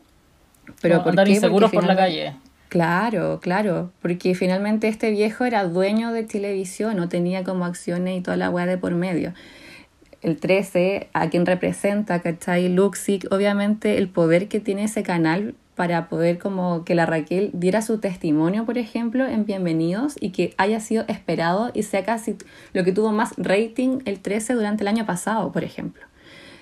Pero 0.81 1.05
¿por 1.05 1.15
qué? 1.23 1.31
inseguros 1.31 1.71
por 1.71 1.85
la 1.85 1.95
calle. 1.95 2.35
Claro, 2.73 3.39
claro, 3.43 3.93
porque 4.01 4.35
finalmente 4.35 4.89
este 4.89 5.11
viejo 5.11 5.45
era 5.45 5.65
dueño 5.65 6.11
de 6.11 6.23
televisión, 6.25 6.97
no 6.97 7.07
tenía 7.11 7.45
como 7.45 7.67
acciones 7.67 8.19
y 8.19 8.23
toda 8.23 8.39
la 8.39 8.49
weá 8.49 8.65
de 8.65 8.79
por 8.79 8.95
medio. 8.95 9.35
El 10.23 10.39
13, 10.39 11.11
a 11.13 11.29
quien 11.29 11.45
representa, 11.45 12.23
¿cachai? 12.23 12.71
Luxic, 12.71 13.31
obviamente 13.31 13.99
el 13.99 14.09
poder 14.09 14.49
que 14.49 14.59
tiene 14.59 14.85
ese 14.85 15.03
canal 15.03 15.55
para 15.75 16.09
poder 16.09 16.39
como 16.39 16.83
que 16.87 16.95
la 16.95 17.05
Raquel 17.05 17.51
diera 17.53 17.83
su 17.83 17.99
testimonio, 17.99 18.65
por 18.65 18.79
ejemplo, 18.79 19.27
en 19.27 19.45
Bienvenidos 19.45 20.15
y 20.19 20.31
que 20.31 20.55
haya 20.57 20.81
sido 20.81 21.05
esperado 21.09 21.73
y 21.75 21.83
sea 21.83 22.07
casi 22.07 22.37
lo 22.73 22.85
que 22.85 22.93
tuvo 22.93 23.13
más 23.13 23.35
rating 23.37 23.99
el 24.07 24.21
13 24.21 24.55
durante 24.55 24.83
el 24.83 24.89
año 24.89 25.05
pasado, 25.05 25.53
por 25.53 25.63
ejemplo. 25.63 26.07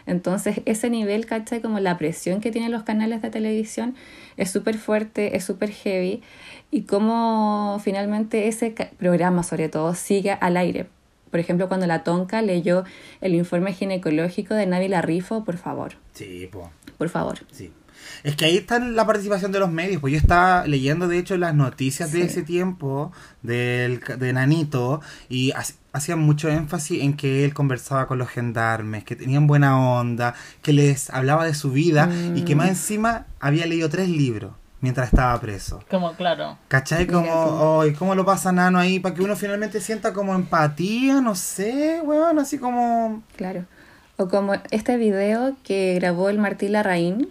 Entonces, 0.06 0.62
ese 0.64 0.90
nivel, 0.90 1.26
¿cachai? 1.26 1.60
Como 1.60 1.80
la 1.80 1.98
presión 1.98 2.40
que 2.40 2.50
tienen 2.50 2.72
los 2.72 2.82
canales 2.82 3.22
de 3.22 3.30
televisión 3.30 3.94
es 4.36 4.50
súper 4.50 4.78
fuerte, 4.78 5.36
es 5.36 5.44
súper 5.44 5.70
heavy. 5.70 6.22
Y 6.70 6.82
cómo 6.82 7.80
finalmente 7.82 8.48
ese 8.48 8.74
programa, 8.98 9.42
sobre 9.42 9.68
todo, 9.68 9.94
sigue 9.94 10.32
al 10.32 10.56
aire. 10.56 10.86
Por 11.30 11.40
ejemplo, 11.40 11.68
cuando 11.68 11.86
la 11.86 12.02
Tonka 12.02 12.42
leyó 12.42 12.84
el 13.20 13.34
informe 13.34 13.72
ginecológico 13.72 14.54
de 14.54 14.66
Navi 14.66 14.88
Rifo, 14.88 15.44
por 15.44 15.56
favor. 15.58 15.92
Sí. 16.12 16.50
Por 16.98 17.08
favor. 17.08 17.38
Sí. 17.52 17.72
Es 18.24 18.36
que 18.36 18.46
ahí 18.46 18.56
está 18.56 18.78
la 18.78 19.06
participación 19.06 19.52
de 19.52 19.60
los 19.60 19.70
medios. 19.70 20.00
Pues 20.00 20.12
yo 20.12 20.18
estaba 20.18 20.66
leyendo, 20.66 21.08
de 21.08 21.18
hecho, 21.18 21.36
las 21.36 21.54
noticias 21.54 22.12
de 22.12 22.22
ese 22.22 22.42
tiempo 22.42 23.12
del, 23.42 24.00
de 24.00 24.32
Nanito 24.32 25.00
y 25.28 25.52
hacían 25.92 26.18
mucho 26.20 26.48
énfasis 26.48 27.02
en 27.02 27.14
que 27.14 27.44
él 27.44 27.52
conversaba 27.54 28.06
con 28.06 28.18
los 28.18 28.28
gendarmes, 28.28 29.04
que 29.04 29.16
tenían 29.16 29.46
buena 29.46 29.78
onda, 29.80 30.34
que 30.62 30.72
les 30.72 31.10
hablaba 31.10 31.44
de 31.44 31.54
su 31.54 31.70
vida 31.72 32.08
y 32.34 32.42
que 32.42 32.54
más 32.54 32.66
Mm. 32.66 32.70
encima 32.70 33.26
había 33.40 33.66
leído 33.66 33.88
tres 33.88 34.08
libros 34.08 34.52
mientras 34.80 35.08
estaba 35.08 35.38
preso. 35.40 35.82
Como, 35.90 36.12
claro. 36.14 36.56
¿Cachai? 36.68 37.06
Como, 37.06 37.80
ay, 37.82 37.92
¿cómo 37.94 38.14
lo 38.14 38.24
pasa 38.24 38.50
Nano 38.52 38.78
ahí? 38.78 38.98
Para 39.00 39.14
que 39.14 39.22
uno 39.22 39.36
finalmente 39.36 39.80
sienta 39.80 40.12
como 40.12 40.34
empatía, 40.34 41.20
no 41.20 41.34
sé, 41.34 42.00
weón, 42.04 42.38
así 42.38 42.58
como... 42.58 43.22
Claro. 43.36 43.64
O 44.16 44.28
como 44.28 44.54
este 44.70 44.96
video 44.96 45.56
que 45.64 45.94
grabó 45.94 46.28
el 46.28 46.38
Martín 46.38 46.72
Larraín 46.72 47.28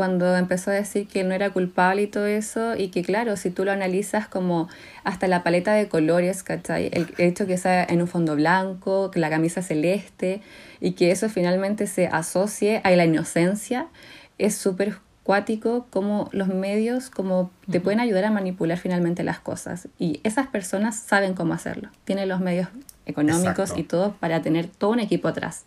cuando 0.00 0.34
empezó 0.34 0.70
a 0.70 0.72
decir 0.72 1.06
que 1.06 1.20
él 1.20 1.28
no 1.28 1.34
era 1.34 1.50
culpable 1.50 2.00
y 2.00 2.06
todo 2.06 2.24
eso, 2.24 2.74
y 2.74 2.88
que 2.88 3.02
claro, 3.02 3.36
si 3.36 3.50
tú 3.50 3.66
lo 3.66 3.70
analizas 3.70 4.26
como 4.26 4.66
hasta 5.04 5.28
la 5.28 5.42
paleta 5.42 5.74
de 5.74 5.88
colores, 5.88 6.42
¿cachai? 6.42 6.88
El 6.90 7.12
hecho 7.18 7.46
que 7.46 7.58
sea 7.58 7.84
en 7.84 8.00
un 8.00 8.08
fondo 8.08 8.34
blanco, 8.34 9.10
que 9.10 9.20
la 9.20 9.28
camisa 9.28 9.60
celeste, 9.60 10.40
y 10.80 10.92
que 10.92 11.10
eso 11.10 11.28
finalmente 11.28 11.86
se 11.86 12.06
asocie 12.06 12.80
a 12.82 12.90
la 12.92 13.04
inocencia, 13.04 13.88
es 14.38 14.54
súper 14.54 14.96
cuático 15.22 15.86
como 15.90 16.30
los 16.32 16.48
medios 16.48 17.10
como 17.10 17.50
te 17.70 17.78
pueden 17.78 18.00
ayudar 18.00 18.24
a 18.24 18.30
manipular 18.30 18.78
finalmente 18.78 19.22
las 19.22 19.38
cosas. 19.38 19.88
Y 19.98 20.20
esas 20.24 20.46
personas 20.46 20.96
saben 20.98 21.34
cómo 21.34 21.52
hacerlo. 21.52 21.90
Tienen 22.06 22.30
los 22.30 22.40
medios 22.40 22.68
económicos 23.04 23.68
Exacto. 23.68 23.80
y 23.80 23.82
todo 23.82 24.12
para 24.14 24.40
tener 24.40 24.66
todo 24.66 24.92
un 24.92 25.00
equipo 25.00 25.28
atrás. 25.28 25.66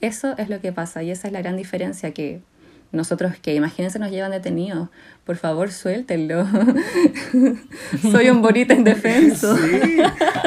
Eso 0.00 0.38
es 0.38 0.48
lo 0.50 0.60
que 0.60 0.72
pasa 0.72 1.02
y 1.02 1.10
esa 1.10 1.26
es 1.26 1.32
la 1.32 1.40
gran 1.40 1.56
diferencia 1.56 2.14
que 2.14 2.42
nosotros 2.92 3.34
que 3.40 3.54
imagínense 3.54 3.98
nos 3.98 4.10
llevan 4.10 4.30
detenidos. 4.30 4.88
Por 5.24 5.36
favor, 5.36 5.72
suéltenlo. 5.72 6.46
Soy 8.12 8.30
un 8.30 8.42
bonita 8.42 8.74
indefenso. 8.74 9.56
Sí, 9.56 9.98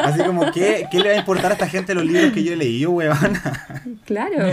así 0.03 0.23
como, 0.23 0.51
¿qué, 0.51 0.87
¿qué 0.91 0.99
le 0.99 1.09
va 1.09 1.15
a 1.15 1.19
importar 1.19 1.51
a 1.51 1.53
esta 1.55 1.67
gente 1.67 1.93
los 1.93 2.05
libros 2.05 2.31
que 2.31 2.43
yo 2.43 2.53
he 2.53 2.55
leído, 2.55 2.91
weón? 2.91 3.17
Claro. 4.05 4.47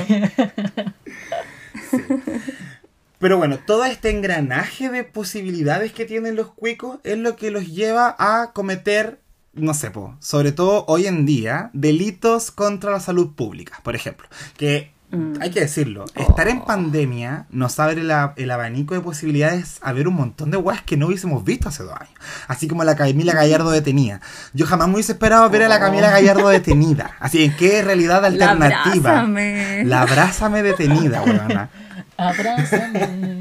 Pero 3.19 3.39
bueno, 3.39 3.59
todo 3.65 3.85
este 3.85 4.11
engranaje 4.11 4.91
de 4.91 5.05
posibilidades 5.05 5.93
que 5.93 6.05
tienen 6.05 6.37
los 6.37 6.49
cuicos 6.49 6.99
es 7.03 7.17
lo 7.17 7.37
que 7.37 7.51
los 7.51 7.67
lleva 7.67 8.15
a 8.19 8.53
cometer, 8.53 9.21
no 9.55 9.73
sé, 9.75 9.91
po, 9.91 10.17
sobre 10.21 10.53
todo 10.53 10.85
hoy 10.87 11.07
en 11.07 11.25
día, 11.25 11.71
delitos 11.73 12.51
contra 12.51 12.91
la 12.91 13.01
salud 13.01 13.35
pública, 13.35 13.81
por 13.83 13.97
ejemplo. 13.97 14.29
Que 14.59 14.93
Mm. 15.09 15.35
hay 15.41 15.51
que 15.53 15.61
decirlo, 15.61 16.05
estar 16.17 16.49
en 16.49 16.59
Oh. 16.59 16.65
pandemia 16.65 17.47
nos 17.51 17.79
abre 17.79 18.01
el, 18.01 18.51
abanico 18.51 18.95
de 18.95 19.01
posibilidades 19.01 19.79
a 19.81 19.93
ver 19.93 20.09
un 20.09 20.15
montón 20.15 20.51
de 20.51 20.57
weas 20.57 20.83
que 20.83 20.97
no 20.97 21.07
hubiésemos 21.07 21.45
visto 21.45 21.69
hace 21.69 21.85
dos 21.85 21.93
años. 21.95 22.13
Así 22.49 22.67
como 22.67 22.83
la 22.83 22.97
Camila 22.97 23.33
Gallardo 23.33 23.71
detenida. 23.71 24.21
Yo 24.53 24.67
jamás 24.67 24.89
me 24.89 24.95
hubiese 24.95 25.13
esperado 25.13 25.49
ver 25.49 25.63
a 25.63 25.69
la 25.69 25.79
Camila 25.79 26.11
Gallardo 26.11 26.49
detenida. 26.49 27.15
Así, 27.21 27.45
¿en 27.45 27.57
qué 27.57 27.83
realidad 27.83 28.21
La 28.23 28.27
alternativa? 28.29 29.11
abrázame. 29.11 29.85
La 29.85 30.03
abrázame 30.03 30.63
detenida, 30.65 31.23
weona. 31.23 31.71
Abrázame. 32.17 33.41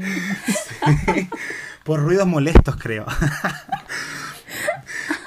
Por 1.84 2.00
ruidos 2.00 2.26
molestos, 2.26 2.76
creo. 2.76 3.06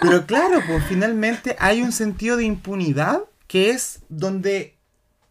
Pero 0.02 0.26
claro, 0.26 0.62
pues 0.66 0.84
finalmente 0.88 1.56
hay 1.60 1.82
un 1.82 1.92
sentido 1.92 2.38
de 2.38 2.46
impunidad 2.46 3.20
que 3.48 3.72
es 3.72 4.00
donde 4.10 4.79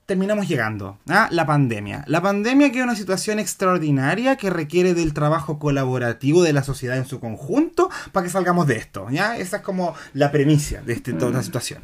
terminamos 0.09 0.49
llegando. 0.49 0.97
¿ah? 1.11 1.29
La 1.31 1.44
pandemia. 1.44 2.03
La 2.07 2.23
pandemia 2.23 2.73
que 2.73 2.79
es 2.79 2.85
una 2.85 2.97
situación 2.97 3.38
extraordinaria 3.38 4.37
que 4.37 4.49
requiere 4.49 4.94
del 4.94 5.12
trabajo 5.12 5.59
colaborativo 5.59 6.42
de 6.42 6.55
la 6.55 6.62
sociedad 6.62 6.97
en 6.97 7.05
su 7.05 7.21
conjunto 7.21 7.90
para 8.12 8.25
que 8.25 8.31
salgamos 8.31 8.66
de 8.66 8.77
esto. 8.77 9.07
¿ya? 9.11 9.37
Esa 9.37 9.59
es 9.59 9.62
como 9.62 9.94
la 10.14 10.33
premisa 10.33 10.81
de 10.81 10.94
este- 10.94 11.12
toda 11.12 11.33
esta 11.33 11.42
situación. 11.42 11.83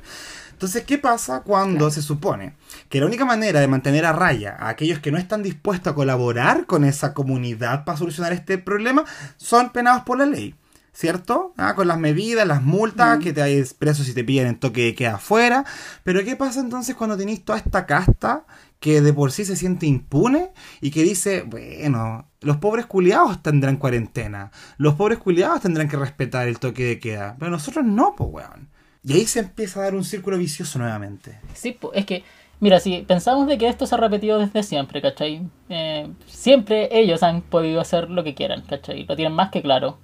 Entonces, 0.53 0.85
¿qué 0.85 0.97
pasa 0.97 1.41
cuando 1.43 1.91
se 1.91 2.01
supone 2.01 2.55
que 2.89 2.99
la 2.99 3.05
única 3.07 3.27
manera 3.27 3.61
de 3.61 3.69
mantener 3.69 4.07
a 4.07 4.15
raya 4.15 4.57
a 4.59 4.71
aquellos 4.71 5.01
que 5.01 5.13
no 5.13 5.19
están 5.19 5.43
dispuestos 5.43 5.93
a 5.93 5.95
colaborar 5.95 6.65
con 6.65 6.85
esa 6.87 7.13
comunidad 7.13 7.85
para 7.85 7.99
solucionar 7.99 8.33
este 8.33 8.57
problema 8.57 9.05
son 9.37 9.71
penados 9.71 10.05
por 10.05 10.17
la 10.17 10.25
ley? 10.25 10.55
¿Cierto? 10.95 11.53
Ah, 11.57 11.75
con 11.75 11.89
las 11.89 11.99
medidas, 11.99 12.47
las 12.47 12.63
multas, 12.63 13.19
que 13.19 13.33
te 13.33 13.43
hay 13.43 13.65
preso 13.77 14.05
si 14.05 14.15
te 14.15 14.23
pillan 14.23 14.47
en 14.47 14.61
toque 14.61 14.85
de 14.85 14.95
queda 14.95 15.17
afuera. 15.17 15.65
Pero 16.05 16.25
¿qué 16.25 16.37
pasa 16.37 16.61
entonces 16.61 16.95
cuando 16.95 17.17
tenéis 17.17 17.45
toda 17.45 17.59
esta 17.59 17.85
casta 17.85 18.47
que 18.79 19.01
de 19.01 19.13
por 19.13 19.33
sí 19.33 19.45
se 19.45 19.57
siente 19.57 19.87
impune 19.87 20.53
y 20.81 20.91
que 20.91 21.03
dice, 21.03 21.43
bueno, 21.43 22.29
los 22.41 22.59
pobres 22.59 22.87
culiados 22.87 23.43
tendrán 23.43 23.77
cuarentena, 23.77 24.53
los 24.77 24.95
pobres 24.95 25.19
culiados 25.19 25.63
tendrán 25.63 25.89
que 25.89 25.97
respetar 25.97 26.47
el 26.47 26.59
toque 26.59 26.85
de 26.85 26.99
queda, 27.01 27.35
pero 27.39 27.51
nosotros 27.51 27.85
no, 27.85 28.15
pues 28.15 28.31
weón. 28.31 28.69
Y 29.03 29.15
ahí 29.15 29.27
se 29.27 29.41
empieza 29.41 29.81
a 29.81 29.85
dar 29.85 29.95
un 29.95 30.05
círculo 30.05 30.39
vicioso 30.39 30.79
nuevamente. 30.79 31.41
Sí, 31.55 31.77
es 31.93 32.07
que, 32.07 32.25
mira, 32.61 32.79
si 32.79 33.03
pensamos 33.03 33.49
de 33.49 33.59
que 33.59 33.69
esto 33.69 33.87
se 33.87 33.95
ha 33.95 33.99
repetido 33.99 34.39
desde 34.39 34.63
siempre, 34.63 35.03
¿cachai? 35.03 35.49
Eh, 35.69 36.09
siempre 36.27 36.89
ellos 36.93 37.23
han 37.23 37.43
podido 37.43 37.81
hacer 37.81 38.11
lo 38.11 38.23
que 38.23 38.35
quieran, 38.35 38.63
¿cachai? 38.63 39.05
Lo 39.07 39.17
tienen 39.17 39.35
más 39.35 39.51
que 39.51 39.61
claro. 39.61 39.99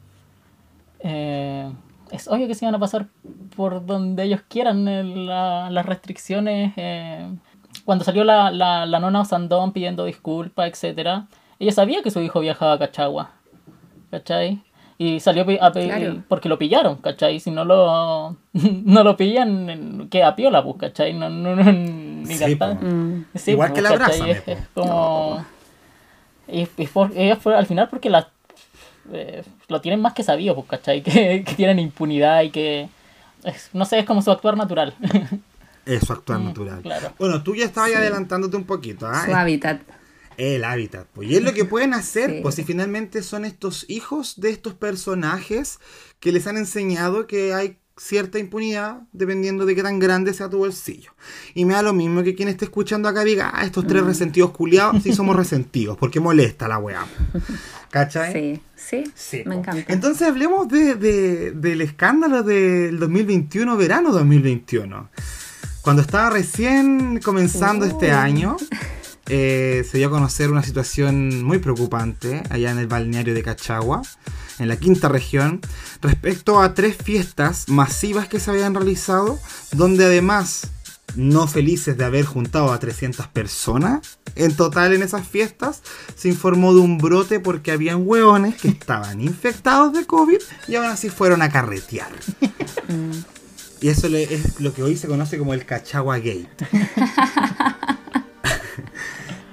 Eh, 1.03 1.71
es 2.11 2.29
obvio 2.29 2.47
que 2.49 2.55
se 2.55 2.65
van 2.67 2.75
a 2.75 2.79
pasar 2.79 3.07
por 3.57 3.85
donde 3.87 4.25
ellos 4.25 4.41
quieran 4.49 4.87
eh, 4.89 5.05
la- 5.05 5.71
las 5.71 5.87
restricciones. 5.87 6.73
eh, 6.77 7.31
cuando 7.85 8.05
salió 8.05 8.25
la, 8.25 8.51
la, 8.51 8.85
la 8.87 8.99
nona 9.01 9.21
Osandón 9.21 9.73
pidiendo 9.73 10.05
disculpas, 10.05 10.69
etcétera, 10.69 11.27
ella 11.59 11.73
sabía 11.73 12.03
que 12.03 12.11
su 12.11 12.21
hijo 12.21 12.41
viajaba 12.41 12.73
a 12.75 12.79
Cachagua, 12.79 13.31
¿cachai? 14.11 14.63
Y 14.99 15.21
salió 15.21 15.45
a 15.63 15.73
pe- 15.73 15.87
Claro. 15.87 16.23
porque 16.29 16.49
lo 16.51 16.59
pillaron, 16.59 16.97
¿cachai? 16.97 17.41
Si 17.41 17.51
no 17.51 17.65
lo, 17.65 18.37
no 18.53 19.03
lo 19.05 19.17
pillan, 19.17 20.09
queda 20.11 20.35
piola, 20.37 20.63
pues, 20.63 20.77
¿cachai? 20.79 21.15
No, 21.15 21.31
no, 21.31 21.57
no, 21.57 21.73
ni 21.73 22.27
Sí. 22.35 22.59
Sí, 23.35 23.51
Igual 23.53 23.71
pues, 23.73 23.83
que 23.83 23.89
la 23.89 23.99
¿cachai? 23.99 24.21
Abrázame, 24.21 24.31
Es, 24.33 24.49
es 24.49 24.69
como... 24.75 25.45
Y, 26.49 26.69
y 26.77 26.87
por- 26.89 27.13
fue 27.41 27.57
al 27.57 27.67
final 27.67 27.89
porque 27.89 28.11
la, 28.11 28.29
eh, 29.13 29.43
lo 29.69 29.81
tienen 29.81 30.01
más 30.01 30.15
que 30.15 30.23
sabido, 30.23 30.55
pues, 30.55 30.67
¿cachai? 30.69 31.03
Que, 31.05 31.45
que 31.45 31.55
tienen 31.55 31.79
impunidad 31.79 32.43
y 32.43 32.51
que... 32.51 32.89
es- 33.45 33.71
no 33.73 33.85
sé, 33.85 33.99
es 34.01 34.05
como 34.07 34.23
su 34.23 34.31
actuar 34.31 34.57
natural. 34.57 34.95
Eso, 35.87 36.13
actuar 36.13 36.39
Mm, 36.41 36.45
natural. 36.45 36.83
claro. 36.83 37.13
Bueno, 37.19 37.43
tú 37.43 37.55
ya 37.57 37.65
estabas 37.65 37.95
adelantándote 37.95 38.57
un 38.57 38.65
poquito, 38.65 39.07
¿ah? 39.09 39.25
Su 39.25 39.35
hábitat. 39.35 39.81
El 40.37 40.63
hábitat. 40.65 41.07
Pues, 41.13 41.29
y 41.29 41.37
es 41.37 41.43
lo 41.43 41.53
que 41.53 41.65
pueden 41.75 41.95
hacer, 41.95 42.31
Sí. 42.31 42.39
pues 42.43 42.55
si 42.55 42.65
finalmente 42.65 43.23
son 43.23 43.45
estos 43.45 43.85
hijos 43.89 44.41
de 44.41 44.51
estos 44.51 44.75
personajes 44.75 45.81
que 46.21 46.33
les 46.33 46.47
han 46.47 46.57
enseñado 46.59 47.27
que 47.27 47.55
hay 47.55 47.79
cierta 48.03 48.39
impunidad 48.39 49.03
dependiendo 49.13 49.67
de 49.67 49.75
qué 49.75 49.83
tan 49.83 49.99
grande 49.99 50.33
sea 50.33 50.49
tu 50.49 50.57
bolsillo. 50.57 51.13
Y 51.55 51.67
me 51.67 51.75
da 51.75 51.83
lo 51.83 51.93
mismo 51.93 52.23
que 52.23 52.35
quien 52.35 52.49
esté 52.49 52.65
escuchando 52.65 53.09
acá 53.11 53.25
diga, 53.25 53.51
ah, 53.55 53.65
estos 53.67 53.85
Mm. 53.85 53.89
tres 53.89 54.05
resentidos 54.05 54.51
culiados, 54.53 55.03
sí 55.03 55.13
somos 55.13 55.37
resentidos, 55.45 55.99
porque 55.99 56.19
molesta 56.19 56.67
la 56.67 56.79
weá. 56.79 57.05
¿Cachai? 57.91 58.33
Sí, 58.33 58.63
sí, 58.75 59.05
Sí, 59.15 59.43
me 59.45 59.57
encanta. 59.57 59.93
Entonces 59.93 60.27
hablemos 60.27 60.67
de, 60.69 60.95
de- 60.95 61.51
del 61.53 61.83
escándalo 61.83 62.43
del 62.43 62.99
2021, 62.99 63.77
verano 63.77 64.13
2021. 64.13 65.11
Cuando 65.83 66.01
estaba 66.03 66.31
recién 66.31 67.21
comenzando 67.21 67.85
este 67.85 68.13
año, 68.13 68.57
eh, 69.27 69.87
se 69.89 69.99
dio 69.99 70.09
a 70.09 70.11
conocer 70.11 70.51
una 70.51 70.63
situación 70.63 71.45
muy 71.45 71.59
preocupante 71.59 72.43
allá 72.51 72.71
en 72.71 72.79
el 72.79 72.87
balneario 72.87 73.35
de 73.35 73.43
Cachagua, 73.43 74.03
en 74.59 74.69
la 74.69 74.77
quinta 74.77 75.09
región, 75.09 75.61
respecto 76.03 76.61
a 76.61 76.75
tres 76.75 76.97
fiestas 76.97 77.69
masivas 77.69 78.29
que 78.29 78.41
se 78.41 78.51
habían 78.51 78.75
realizado, 78.75 79.39
donde 79.73 80.05
además, 80.05 80.69
no 81.17 81.47
felices 81.47 81.97
de 81.97 82.05
haber 82.05 82.25
juntado 82.25 82.73
a 82.73 82.79
300 82.79 83.29
personas 83.29 84.19
en 84.37 84.55
total 84.55 84.93
en 84.95 85.03
esas 85.03 85.27
fiestas, 85.27 85.83
se 86.15 86.29
informó 86.29 86.73
de 86.75 86.81
un 86.81 86.99
brote 86.99 87.41
porque 87.41 87.73
habían 87.73 88.07
hueones 88.07 88.61
que 88.61 88.69
estaban 88.69 89.21
infectados 89.21 89.93
de 89.93 90.07
COVID 90.07 90.41
y 90.69 90.75
aún 90.77 90.87
así 90.87 91.09
fueron 91.09 91.43
a 91.43 91.51
carretear. 91.51 92.11
Y 93.83 93.89
eso 93.89 94.09
es 94.09 94.61
lo 94.61 94.75
que 94.75 94.83
hoy 94.83 94.95
se 94.95 95.09
conoce 95.09 95.39
como 95.39 95.55
el 95.55 95.65
Cachagua 95.65 96.19
Gate. 96.19 96.51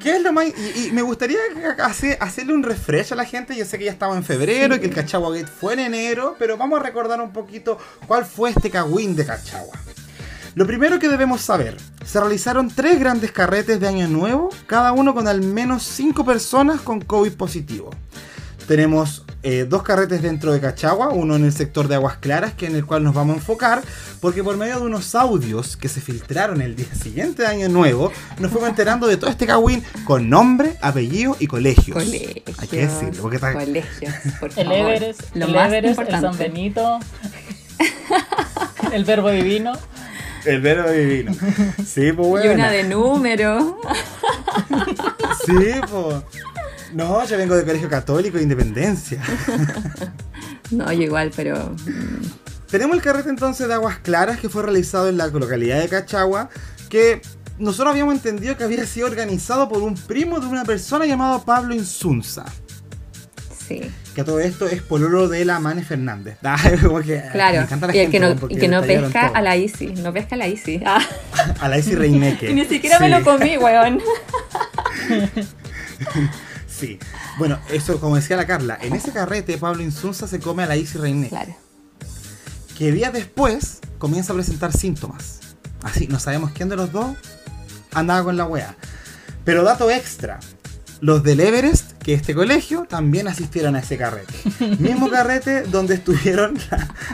¿Qué 0.02 0.16
es 0.16 0.22
lo 0.22 0.32
más.? 0.32 0.46
Y, 0.48 0.88
y 0.88 0.92
me 0.92 1.02
gustaría 1.02 1.40
hacer, 1.84 2.18
hacerle 2.22 2.54
un 2.54 2.64
refresh 2.64 3.14
a 3.14 3.16
la 3.16 3.26
gente. 3.26 3.56
Yo 3.56 3.66
sé 3.66 3.78
que 3.78 3.86
ya 3.86 3.92
estaba 3.92 4.16
en 4.16 4.24
febrero 4.24 4.76
y 4.76 4.80
que 4.80 4.86
el 4.86 4.94
Cachagua 4.94 5.36
Gate 5.36 5.48
fue 5.48 5.74
en 5.74 5.80
enero, 5.80 6.36
pero 6.40 6.58
vamos 6.58 6.80
a 6.80 6.84
recordar 6.84 7.20
un 7.20 7.34
poquito 7.34 7.78
cuál 8.08 8.26
fue 8.26 8.52
este 8.52 8.70
cagüín 8.70 9.16
de 9.16 9.26
Cachagua. 9.26 9.78
Lo 10.56 10.66
primero 10.66 10.98
que 10.98 11.10
debemos 11.10 11.42
saber: 11.42 11.78
se 12.06 12.20
realizaron 12.20 12.70
tres 12.70 13.00
grandes 13.00 13.32
carretes 13.32 13.80
de 13.80 13.88
Año 13.88 14.08
Nuevo, 14.08 14.50
cada 14.66 14.92
uno 14.92 15.14
con 15.14 15.28
al 15.28 15.42
menos 15.42 15.84
cinco 15.84 16.26
personas 16.26 16.82
con 16.82 17.02
COVID 17.02 17.34
positivo. 17.34 17.92
Tenemos 18.68 19.24
eh, 19.44 19.66
dos 19.70 19.84
carretes 19.84 20.22
dentro 20.22 20.52
de 20.52 20.60
Cachagua, 20.60 21.10
uno 21.10 21.36
en 21.36 21.46
el 21.46 21.54
sector 21.54 21.88
de 21.88 21.96
Aguas 21.96 22.18
Claras, 22.18 22.54
que 22.54 22.66
en 22.66 22.76
el 22.76 22.86
cual 22.86 23.04
nos 23.04 23.14
vamos 23.14 23.36
a 23.36 23.38
enfocar, 23.38 23.82
porque 24.20 24.44
por 24.44 24.58
medio 24.58 24.80
de 24.80 24.86
unos 24.86 25.14
audios 25.16 25.78
que 25.78 25.88
se 25.90 26.02
filtraron 26.02 26.62
el 26.62 26.76
día 26.76 26.94
siguiente 26.96 27.44
de 27.44 27.48
Año 27.48 27.70
Nuevo, 27.70 28.12
nos 28.40 28.52
fuimos 28.52 28.70
enterando 28.70 29.08
de 29.08 29.18
todo 29.18 29.30
este 29.30 29.46
cagüín 29.46 29.84
con 30.06 30.30
nombre, 30.30 30.78
apellido 30.82 31.36
y 31.40 31.48
colegios. 31.48 31.96
Colegios. 32.04 32.60
Hay 32.60 32.68
que 32.68 32.88
decirlo, 32.88 33.22
porque 33.22 33.36
está- 33.38 33.54
Colegios, 33.54 34.14
por 34.40 34.50
El 34.56 34.66
favor. 34.68 34.74
Everest, 34.92 35.22
Lo 35.36 35.46
el 35.46 35.54
más 35.54 35.68
Everest, 35.68 35.86
el 35.86 35.90
importante. 35.92 36.28
San 36.28 36.38
Benito, 36.38 37.00
el 38.92 39.06
Verbo 39.06 39.30
Divino. 39.30 39.74
El 40.46 40.62
verbo 40.62 40.90
divino. 40.90 41.34
Sí, 41.86 42.14
pues 42.14 42.26
Y 42.46 42.48
bueno. 42.48 42.54
una 42.54 42.72
de 42.72 42.84
número. 42.86 43.80
Sí, 45.46 45.54
pues. 45.92 46.16
No, 46.94 47.26
yo 47.26 47.38
vengo 47.38 47.56
de 47.56 47.64
colegio 47.66 47.90
católico 47.90 48.38
de 48.38 48.44
independencia. 48.44 49.22
No, 50.70 50.92
yo 50.92 51.04
igual, 51.04 51.32
pero. 51.34 51.74
Tenemos 52.70 52.98
el 52.98 53.02
carrete 53.02 53.30
entonces 53.30 53.70
de 53.70 53.74
Aguas 53.74 54.00
Claras 54.00 54.38
que 54.38 54.50
fue 54.50 54.64
realizado 54.64 55.08
en 55.08 55.16
la 55.18 55.28
localidad 55.28 55.80
de 55.80 55.88
Cachagua, 55.88 56.50
que 56.90 57.22
nosotros 57.58 57.92
habíamos 57.94 58.16
entendido 58.16 58.58
que 58.58 58.66
había 58.66 58.86
sido 58.86 59.08
organizado 59.08 59.70
por 59.70 59.82
un 59.82 59.96
primo 59.96 60.42
de 60.42 60.48
una 60.48 60.66
persona 60.66 61.06
llamado 61.06 61.42
Pablo 61.46 61.74
Insunza. 61.74 62.44
Sí. 63.66 63.90
Que 64.14 64.26
todo 64.26 64.42
esto 64.42 64.68
es 64.68 64.82
pololo 64.82 65.30
de 65.30 65.46
la 65.46 65.62
Mane 65.62 65.84
Fernández. 65.86 66.38
Ah, 66.44 66.58
como 66.82 67.00
que, 67.00 67.16
me 67.16 67.30
Claro. 67.32 67.66
la 67.80 67.96
Y 67.96 68.00
el 68.00 68.12
que 68.12 68.20
no, 68.20 68.32
y 68.50 68.58
que 68.58 68.68
pesca 68.70 69.28
todo. 69.28 69.36
a 69.38 69.42
la 69.42 69.56
Isi. 69.56 69.88
No 69.88 70.12
pesca 70.12 70.36
a 70.36 70.38
la 70.38 70.48
Isi. 70.50 70.82
Ah, 70.86 71.00
A 71.62 71.70
la 71.70 71.78
Isi 71.80 71.96
Reineque. 71.96 72.52
y 72.52 72.54
ni 72.54 72.66
siquiera 72.66 73.00
me 73.00 73.08
lo 73.08 73.24
comí, 73.24 73.58
weón. 73.58 74.02
Sí. 76.80 77.00
Bueno, 77.40 77.60
eso 77.72 78.00
como 78.00 78.16
decía 78.16 78.38
la 78.38 78.46
Carla, 78.46 78.78
en 78.82 78.94
ese 78.94 79.12
carrete 79.12 79.58
Pablo 79.58 79.82
Insunza 79.82 80.28
se 80.28 80.40
come 80.40 80.64
a 80.64 80.68
la 80.68 80.76
Isi 80.76 80.98
Reineque. 80.98 81.30
Claro. 81.30 81.56
que 82.78 82.92
días 82.92 83.12
después 83.12 83.80
comienza 83.98 84.34
a 84.34 84.36
presentar 84.36 84.72
síntomas. 84.72 85.40
Así, 85.84 86.08
no 86.08 86.20
sabemos 86.20 86.52
quién 86.52 86.70
de 86.70 86.76
los 86.76 86.92
dos 86.92 87.16
andaba 87.94 88.24
con 88.24 88.38
la 88.38 88.46
wea. 88.46 88.76
Pero 89.44 89.64
dato 89.64 89.90
extra, 89.90 90.40
los 91.02 91.24
del 91.24 91.40
Everest, 91.40 91.94
que 91.94 92.14
este 92.14 92.36
colegio, 92.36 92.86
también 92.88 93.28
asistieron 93.28 93.76
a 93.76 93.80
ese 93.80 93.98
carrete. 93.98 94.34
Mismo 94.80 95.10
carrete 95.10 95.64
donde 95.64 95.96
estuvieron, 95.96 96.58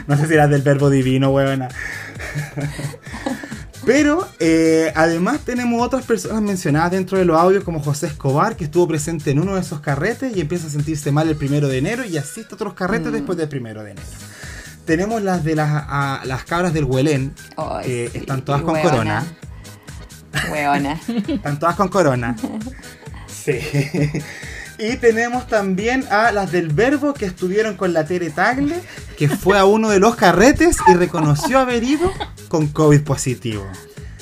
no 0.06 0.16
sé 0.16 0.26
si 0.26 0.34
era 0.34 0.48
del 0.48 0.62
verbo 0.62 0.90
divino, 0.90 1.30
weona. 1.30 1.68
Pero 3.86 4.26
eh, 4.40 4.92
además 4.94 5.40
tenemos 5.44 5.82
otras 5.82 6.04
personas 6.06 6.40
mencionadas 6.42 6.90
dentro 6.92 7.18
de 7.18 7.24
los 7.26 7.38
audios 7.38 7.64
como 7.64 7.80
José 7.80 8.06
Escobar, 8.06 8.56
que 8.56 8.64
estuvo 8.64 8.88
presente 8.88 9.30
en 9.30 9.38
uno 9.40 9.54
de 9.56 9.60
esos 9.60 9.80
carretes 9.80 10.34
y 10.36 10.40
empieza 10.40 10.68
a 10.68 10.70
sentirse 10.70 11.12
mal 11.12 11.28
el 11.28 11.36
primero 11.36 11.68
de 11.68 11.78
enero 11.78 12.04
y 12.04 12.16
asiste 12.16 12.48
a 12.52 12.54
otros 12.54 12.74
carretes 12.74 13.12
después 13.12 13.36
del 13.36 13.48
primero 13.48 13.82
de 13.82 13.90
enero. 13.92 14.06
Tenemos 14.86 15.22
las 15.22 15.44
de 15.44 15.54
las, 15.54 15.70
a- 15.70 16.22
las 16.24 16.44
cabras 16.44 16.72
del 16.72 16.84
Huelén, 16.84 17.34
que 17.82 18.08
sí, 18.12 18.18
están 18.18 18.42
todas 18.44 18.62
con 18.62 18.80
corona. 18.80 19.24
Weona. 20.50 21.00
Están 21.28 21.58
todas 21.58 21.76
con 21.76 21.88
corona. 21.88 22.36
Sí. 23.28 23.58
Y 24.78 24.96
tenemos 24.96 25.46
también 25.46 26.04
a 26.10 26.32
las 26.32 26.50
del 26.52 26.68
Verbo 26.68 27.14
que 27.14 27.26
estuvieron 27.26 27.76
con 27.76 27.92
la 27.92 28.04
Tere 28.06 28.30
Tagle, 28.30 28.80
que 29.16 29.28
fue 29.28 29.58
a 29.58 29.64
uno 29.64 29.88
de 29.90 30.00
los 30.00 30.16
carretes 30.16 30.76
y 30.88 30.94
reconoció 30.94 31.58
haber 31.60 31.84
ido 31.84 32.10
con 32.48 32.66
COVID 32.68 33.02
positivo. 33.02 33.64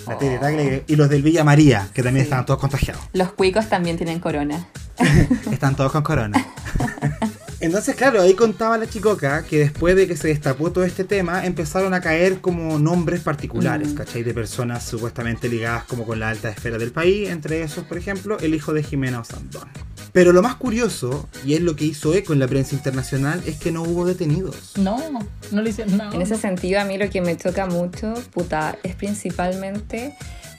La 0.06 0.18
Tere 0.18 0.38
Tagle 0.38 0.84
y 0.86 0.96
los 0.96 1.08
del 1.08 1.22
Villa 1.22 1.44
María, 1.44 1.88
que 1.94 2.02
también 2.02 2.24
Sí. 2.24 2.28
estaban 2.28 2.44
todos 2.44 2.60
contagiados. 2.60 3.02
Los 3.12 3.32
cuicos 3.32 3.68
también 3.68 3.96
tienen 3.96 4.18
corona. 4.20 4.66
Están 5.50 5.74
todos 5.74 5.90
con 5.92 6.02
corona. 6.02 6.44
Entonces, 7.62 7.94
claro, 7.94 8.20
ahí 8.20 8.34
contaba 8.34 8.76
la 8.76 8.88
chicoca 8.88 9.44
que 9.44 9.58
después 9.60 9.94
de 9.94 10.08
que 10.08 10.16
se 10.16 10.28
destapó 10.28 10.72
todo 10.72 10.82
este 10.84 11.04
tema, 11.04 11.46
empezaron 11.46 11.94
a 11.94 12.00
caer 12.00 12.40
como 12.40 12.78
nombres 12.78 13.20
particulares, 13.20 13.92
Mm. 13.92 13.94
¿cachai? 13.94 14.24
De 14.24 14.34
personas 14.34 14.84
supuestamente 14.84 15.48
ligadas 15.48 15.84
como 15.84 16.04
con 16.04 16.18
la 16.18 16.28
alta 16.28 16.48
esfera 16.50 16.76
del 16.76 16.90
país, 16.90 17.28
entre 17.30 17.62
esos, 17.62 17.84
por 17.84 17.98
ejemplo, 17.98 18.36
el 18.40 18.54
hijo 18.54 18.72
de 18.72 18.82
Jimena 18.82 19.20
Osandón. 19.20 19.68
Pero 20.12 20.32
lo 20.32 20.42
más 20.42 20.56
curioso, 20.56 21.28
y 21.46 21.54
es 21.54 21.60
lo 21.60 21.76
que 21.76 21.84
hizo 21.84 22.12
eco 22.14 22.32
en 22.32 22.40
la 22.40 22.48
prensa 22.48 22.74
internacional, 22.74 23.40
es 23.46 23.56
que 23.58 23.70
no 23.70 23.82
hubo 23.82 24.04
detenidos. 24.04 24.72
No, 24.76 24.98
no 25.52 25.62
le 25.62 25.70
hicieron 25.70 25.96
nada. 25.96 26.14
En 26.14 26.20
ese 26.20 26.36
sentido, 26.36 26.80
a 26.80 26.84
mí 26.84 26.98
lo 26.98 27.08
que 27.08 27.20
me 27.22 27.36
choca 27.36 27.66
mucho, 27.66 28.12
puta, 28.32 28.76
es 28.82 28.94
principalmente 28.96 30.14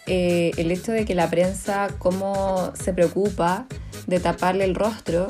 eh, 0.08 0.52
el 0.58 0.72
hecho 0.72 0.92
de 0.94 1.04
que 1.06 1.16
la 1.16 1.30
prensa, 1.30 1.90
cómo 2.00 2.72
se 2.82 2.94
preocupa 2.94 3.68
de 4.08 4.20
taparle 4.20 4.64
el 4.64 4.74
rostro, 4.74 5.28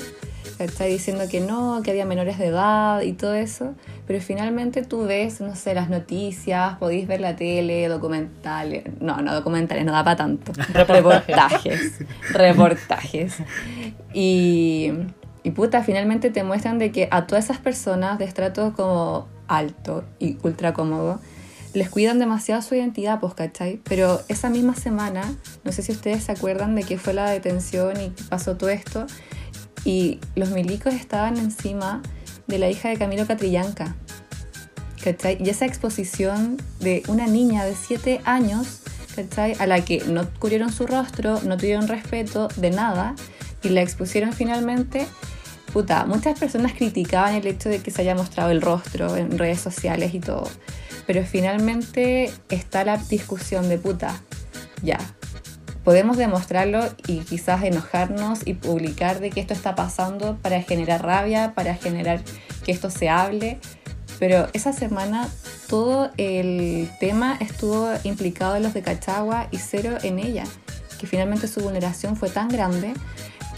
está 0.59 0.85
diciendo 0.85 1.25
que 1.29 1.39
no, 1.39 1.81
que 1.83 1.91
había 1.91 2.05
menores 2.05 2.37
de 2.37 2.47
edad 2.47 3.01
y 3.01 3.13
todo 3.13 3.33
eso, 3.33 3.73
pero 4.07 4.21
finalmente 4.21 4.83
tú 4.83 5.05
ves, 5.05 5.41
no 5.41 5.55
sé, 5.55 5.73
las 5.73 5.89
noticias, 5.89 6.77
podéis 6.77 7.07
ver 7.07 7.21
la 7.21 7.35
tele, 7.35 7.87
documentales, 7.87 8.83
no, 8.99 9.17
no 9.17 9.33
documentales, 9.33 9.85
no 9.85 9.91
da 9.91 10.03
para 10.03 10.17
tanto, 10.17 10.51
reportajes, 10.73 11.99
reportajes. 12.31 13.37
Y, 14.13 14.91
y 15.43 15.51
puta, 15.51 15.83
finalmente 15.83 16.29
te 16.29 16.43
muestran 16.43 16.79
de 16.79 16.91
que 16.91 17.07
a 17.11 17.27
todas 17.27 17.45
esas 17.45 17.57
personas 17.57 18.19
de 18.19 18.25
estrato 18.25 18.73
como 18.73 19.27
alto 19.47 20.03
y 20.19 20.37
ultra 20.43 20.73
cómodo, 20.73 21.19
les 21.73 21.89
cuidan 21.89 22.19
demasiado 22.19 22.61
su 22.61 22.75
identidad, 22.75 23.19
pues, 23.19 23.33
¿cachai? 23.33 23.81
Pero 23.83 24.21
esa 24.27 24.49
misma 24.49 24.75
semana, 24.75 25.23
no 25.63 25.71
sé 25.71 25.81
si 25.81 25.91
ustedes 25.91 26.23
se 26.23 26.31
acuerdan 26.31 26.75
de 26.75 26.83
que 26.83 26.97
fue 26.97 27.13
la 27.13 27.29
detención 27.29 27.99
y 27.99 28.09
pasó 28.29 28.55
todo 28.57 28.69
esto, 28.69 29.07
y 29.85 30.19
los 30.35 30.49
milicos 30.49 30.93
estaban 30.93 31.37
encima 31.37 32.01
de 32.47 32.59
la 32.59 32.69
hija 32.69 32.89
de 32.89 32.97
Camilo 32.97 33.27
Catrillanca, 33.27 33.95
¿cachai? 35.03 35.37
Y 35.43 35.49
esa 35.49 35.65
exposición 35.65 36.57
de 36.79 37.03
una 37.07 37.27
niña 37.27 37.65
de 37.65 37.75
7 37.75 38.21
años, 38.25 38.81
¿cachai? 39.15 39.55
A 39.59 39.67
la 39.67 39.83
que 39.83 40.03
no 40.05 40.29
cubrieron 40.39 40.71
su 40.71 40.87
rostro, 40.87 41.41
no 41.41 41.57
tuvieron 41.57 41.87
respeto 41.87 42.47
de 42.57 42.71
nada, 42.71 43.15
y 43.63 43.69
la 43.69 43.81
expusieron 43.81 44.33
finalmente 44.33 45.07
puta, 45.73 46.05
muchas 46.05 46.39
personas 46.39 46.73
criticaban 46.73 47.33
el 47.33 47.47
hecho 47.47 47.67
de 47.67 47.79
que 47.79 47.89
se 47.89 48.03
haya 48.03 48.13
mostrado 48.13 48.51
el 48.51 48.61
rostro 48.61 49.17
en 49.17 49.37
redes 49.37 49.59
sociales 49.59 50.13
y 50.13 50.19
todo. 50.19 50.47
Pero 51.07 51.25
finalmente 51.25 52.31
está 52.49 52.85
la 52.85 52.97
discusión 52.97 53.67
de 53.67 53.79
puta, 53.79 54.21
ya. 54.83 54.99
Podemos 55.83 56.15
demostrarlo 56.15 56.81
y 57.07 57.19
quizás 57.19 57.63
enojarnos 57.63 58.39
y 58.45 58.53
publicar 58.53 59.19
de 59.19 59.31
que 59.31 59.41
esto 59.41 59.53
está 59.53 59.75
pasando 59.75 60.37
para 60.41 60.61
generar 60.61 61.03
rabia, 61.03 61.53
para 61.55 61.75
generar 61.75 62.21
que 62.63 62.71
esto 62.71 62.89
se 62.89 63.09
hable. 63.09 63.59
Pero 64.17 64.47
esa 64.53 64.71
semana 64.71 65.27
todo 65.67 66.11
el 66.17 66.89
tema 66.99 67.35
estuvo 67.41 67.89
implicado 68.03 68.55
en 68.55 68.63
los 68.63 68.73
de 68.73 68.81
Cachagua 68.81 69.47
y 69.51 69.57
cero 69.57 69.97
en 70.03 70.19
ella. 70.19 70.45
Que 70.99 71.07
finalmente 71.07 71.49
su 71.49 71.59
vulneración 71.59 72.15
fue 72.15 72.29
tan 72.29 72.47
grande 72.47 72.93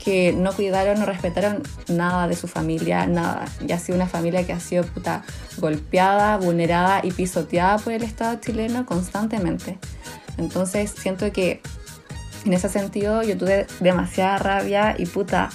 que 0.03 0.33
no 0.33 0.53
cuidaron, 0.53 0.99
no 0.99 1.05
respetaron 1.05 1.63
nada 1.87 2.27
de 2.27 2.35
su 2.35 2.47
familia, 2.47 3.05
nada. 3.05 3.45
Y 3.67 3.71
ha 3.71 3.79
sido 3.79 3.95
una 3.95 4.07
familia 4.07 4.45
que 4.45 4.53
ha 4.53 4.59
sido 4.59 4.83
puta 4.83 5.23
golpeada, 5.57 6.37
vulnerada 6.37 7.01
y 7.03 7.11
pisoteada 7.11 7.77
por 7.77 7.93
el 7.93 8.03
Estado 8.03 8.39
chileno 8.39 8.85
constantemente. 8.85 9.77
Entonces 10.37 10.93
siento 10.95 11.31
que 11.31 11.61
en 12.45 12.53
ese 12.53 12.69
sentido 12.69 13.23
yo 13.23 13.37
tuve 13.37 13.67
demasiada 13.79 14.37
rabia 14.37 14.95
y 14.97 15.05
puta, 15.05 15.49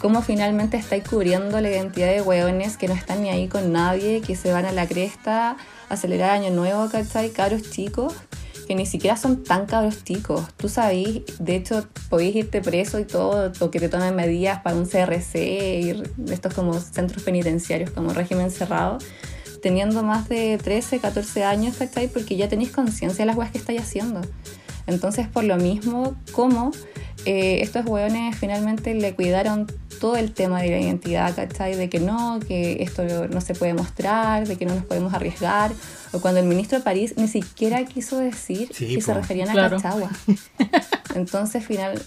cómo 0.00 0.22
finalmente 0.22 0.76
estáis 0.76 1.06
cubriendo 1.06 1.60
la 1.60 1.70
identidad 1.70 2.08
de 2.08 2.22
hueones 2.22 2.76
que 2.76 2.88
no 2.88 2.94
están 2.94 3.22
ni 3.22 3.28
ahí 3.28 3.48
con 3.48 3.72
nadie, 3.72 4.22
que 4.22 4.36
se 4.36 4.52
van 4.52 4.64
a 4.64 4.72
la 4.72 4.86
cresta, 4.86 5.56
a 5.88 5.96
celebrar 5.96 6.30
Año 6.30 6.50
Nuevo, 6.50 6.88
¿cachai? 6.88 7.30
Caros 7.30 7.70
chicos 7.70 8.14
que 8.70 8.76
ni 8.76 8.86
siquiera 8.86 9.16
son 9.16 9.42
tan 9.42 9.66
cabros 9.66 10.04
chicos. 10.04 10.44
Tú 10.56 10.68
sabéis, 10.68 11.22
de 11.40 11.56
hecho, 11.56 11.88
podéis 12.08 12.36
irte 12.36 12.60
preso 12.60 13.00
y 13.00 13.04
todo, 13.04 13.50
o 13.58 13.70
que 13.72 13.80
te 13.80 13.88
tomen 13.88 14.14
medidas 14.14 14.60
para 14.60 14.76
un 14.76 14.86
CRC, 14.86 16.04
de 16.16 16.32
estos 16.34 16.54
como 16.54 16.74
centros 16.74 17.24
penitenciarios, 17.24 17.90
como 17.90 18.12
régimen 18.12 18.52
cerrado, 18.52 18.98
teniendo 19.62 20.02
más 20.02 20.28
de 20.28 20.58
13, 20.58 20.98
14 20.98 21.44
años, 21.44 21.76
¿cachai? 21.76 22.08
Porque 22.08 22.36
ya 22.36 22.48
tenéis 22.48 22.70
conciencia 22.70 23.22
de 23.22 23.26
las 23.26 23.36
weas 23.36 23.50
que 23.50 23.58
estáis 23.58 23.80
haciendo. 23.80 24.20
Entonces, 24.86 25.28
por 25.28 25.44
lo 25.44 25.56
mismo, 25.56 26.16
como 26.32 26.72
eh, 27.26 27.60
estos 27.60 27.84
hueones 27.86 28.36
finalmente 28.36 28.94
le 28.94 29.14
cuidaron 29.14 29.66
todo 30.00 30.16
el 30.16 30.32
tema 30.32 30.62
de 30.62 30.70
la 30.70 30.80
identidad, 30.80 31.34
¿cachai? 31.34 31.76
De 31.76 31.88
que 31.88 32.00
no, 32.00 32.40
que 32.46 32.82
esto 32.82 33.04
no 33.28 33.40
se 33.40 33.54
puede 33.54 33.74
mostrar, 33.74 34.48
de 34.48 34.56
que 34.56 34.64
no 34.66 34.74
nos 34.74 34.84
podemos 34.84 35.12
arriesgar. 35.12 35.72
O 36.12 36.20
cuando 36.20 36.40
el 36.40 36.46
ministro 36.46 36.78
de 36.78 36.84
París 36.84 37.14
ni 37.16 37.28
siquiera 37.28 37.84
quiso 37.84 38.18
decir 38.18 38.68
Sí, 38.74 38.94
que 38.94 39.00
se 39.00 39.14
referían 39.14 39.48
a 39.48 39.52
Claro. 39.52 39.76
Cachagua. 39.76 40.10
Entonces, 41.14 41.64
final, 41.64 42.00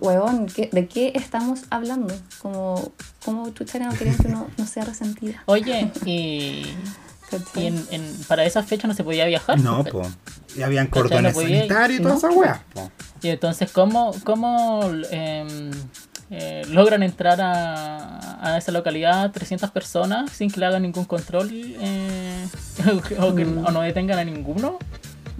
huevón, 0.00 0.46
¿qué- 0.46 0.68
¿de 0.72 0.86
qué 0.86 1.12
estamos 1.14 1.60
hablando? 1.70 2.14
Como, 2.42 2.92
como 3.24 3.48
chucha 3.50 3.78
no 3.78 3.90
quieren 3.92 4.16
que 4.16 4.28
uno 4.28 4.48
no 4.56 4.66
sea 4.66 4.84
resentida. 4.84 5.42
Oye, 5.46 5.90
y, 6.04 6.64
y 7.56 7.66
en, 7.66 7.86
en- 7.90 8.16
para 8.28 8.44
esa 8.44 8.62
fecha 8.62 8.86
no 8.88 8.94
se 8.94 9.04
podía 9.04 9.26
viajar. 9.26 9.58
No, 9.60 9.82
pues. 9.84 9.92
po. 9.92 10.02
Y 10.56 10.62
habían 10.62 10.88
cordones 10.88 11.34
No 11.34 11.42
sanitarios 11.42 12.00
y 12.00 12.02
todas 12.02 12.22
No, 12.22 12.28
esas 12.28 12.36
weas, 12.38 12.60
po. 12.74 12.90
Y 13.22 13.28
entonces, 13.28 13.70
¿cómo, 13.70 14.12
cómo 14.24 14.80
em, 15.10 15.70
eh, 16.30 16.62
logran 16.68 17.02
entrar 17.02 17.40
a, 17.40 18.38
a 18.54 18.56
esa 18.58 18.70
localidad 18.72 19.30
300 19.32 19.70
personas 19.70 20.30
sin 20.30 20.50
que 20.50 20.60
le 20.60 20.66
hagan 20.66 20.82
ningún 20.82 21.04
control 21.04 21.48
eh, 21.52 22.46
o, 23.20 23.34
que, 23.34 23.44
Mm. 23.44 23.66
o 23.66 23.70
no 23.70 23.80
detengan 23.82 24.18
a 24.18 24.24
ninguno? 24.24 24.78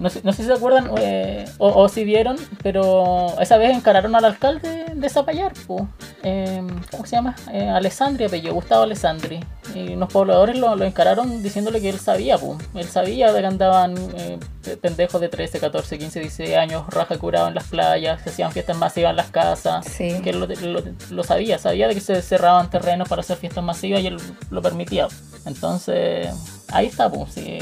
No 0.01 0.09
sé, 0.09 0.19
no 0.23 0.33
sé 0.33 0.41
si 0.41 0.47
se 0.47 0.53
acuerdan 0.53 0.89
eh, 0.97 1.45
o, 1.59 1.69
o 1.83 1.87
si 1.87 2.03
vieron, 2.03 2.35
pero 2.63 3.39
esa 3.39 3.57
vez 3.57 3.69
encararon 3.75 4.15
al 4.15 4.25
alcalde 4.25 4.85
de 4.93 5.09
Zapallar, 5.09 5.53
po. 5.67 5.87
Em, 6.23 6.67
¿cómo 6.91 7.05
se 7.05 7.15
llama? 7.15 7.35
Eh, 7.53 7.69
Alessandri, 7.69 8.25
apellido, 8.25 8.53
Gustavo 8.55 8.83
Alessandri. 8.83 9.39
y 9.75 9.95
los 9.95 10.11
pobladores 10.11 10.57
lo, 10.57 10.75
lo 10.75 10.83
encararon 10.85 11.41
diciéndole 11.43 11.79
que 11.81 11.89
él 11.89 11.99
sabía, 11.99 12.37
pum. 12.37 12.57
Él 12.75 12.85
sabía 12.87 13.31
de 13.31 13.39
que 13.41 13.45
andaban 13.45 13.95
eh, 14.15 14.39
pendejos 14.81 15.21
de 15.21 15.29
13, 15.29 15.59
14, 15.59 15.97
15, 15.99 16.19
16 16.19 16.57
años, 16.57 16.83
raja 16.89 17.17
curado 17.17 17.47
en 17.47 17.53
las 17.55 17.65
playas, 17.67 18.21
se 18.23 18.31
hacían 18.31 18.51
fiestas 18.51 18.77
masivas 18.77 19.11
en 19.11 19.15
las 19.17 19.29
casas. 19.29 19.85
Sí. 19.85 20.19
Que 20.23 20.31
él 20.31 20.39
lo, 20.39 20.47
lo- 20.47 20.83
lo 21.11 21.23
sabía, 21.23 21.57
sabía 21.59 21.87
de 21.87 21.93
que 21.93 22.01
se 22.01 22.21
cerraban 22.23 22.69
terrenos 22.71 23.07
para 23.07 23.21
hacer 23.21 23.37
fiestas 23.37 23.63
masivas 23.63 24.01
y 24.01 24.07
él 24.07 24.17
lo 24.49 24.61
permitía. 24.63 25.07
Entonces, 25.45 26.27
ahí 26.71 26.87
está, 26.87 27.09
pues, 27.09 27.33
sí. 27.33 27.59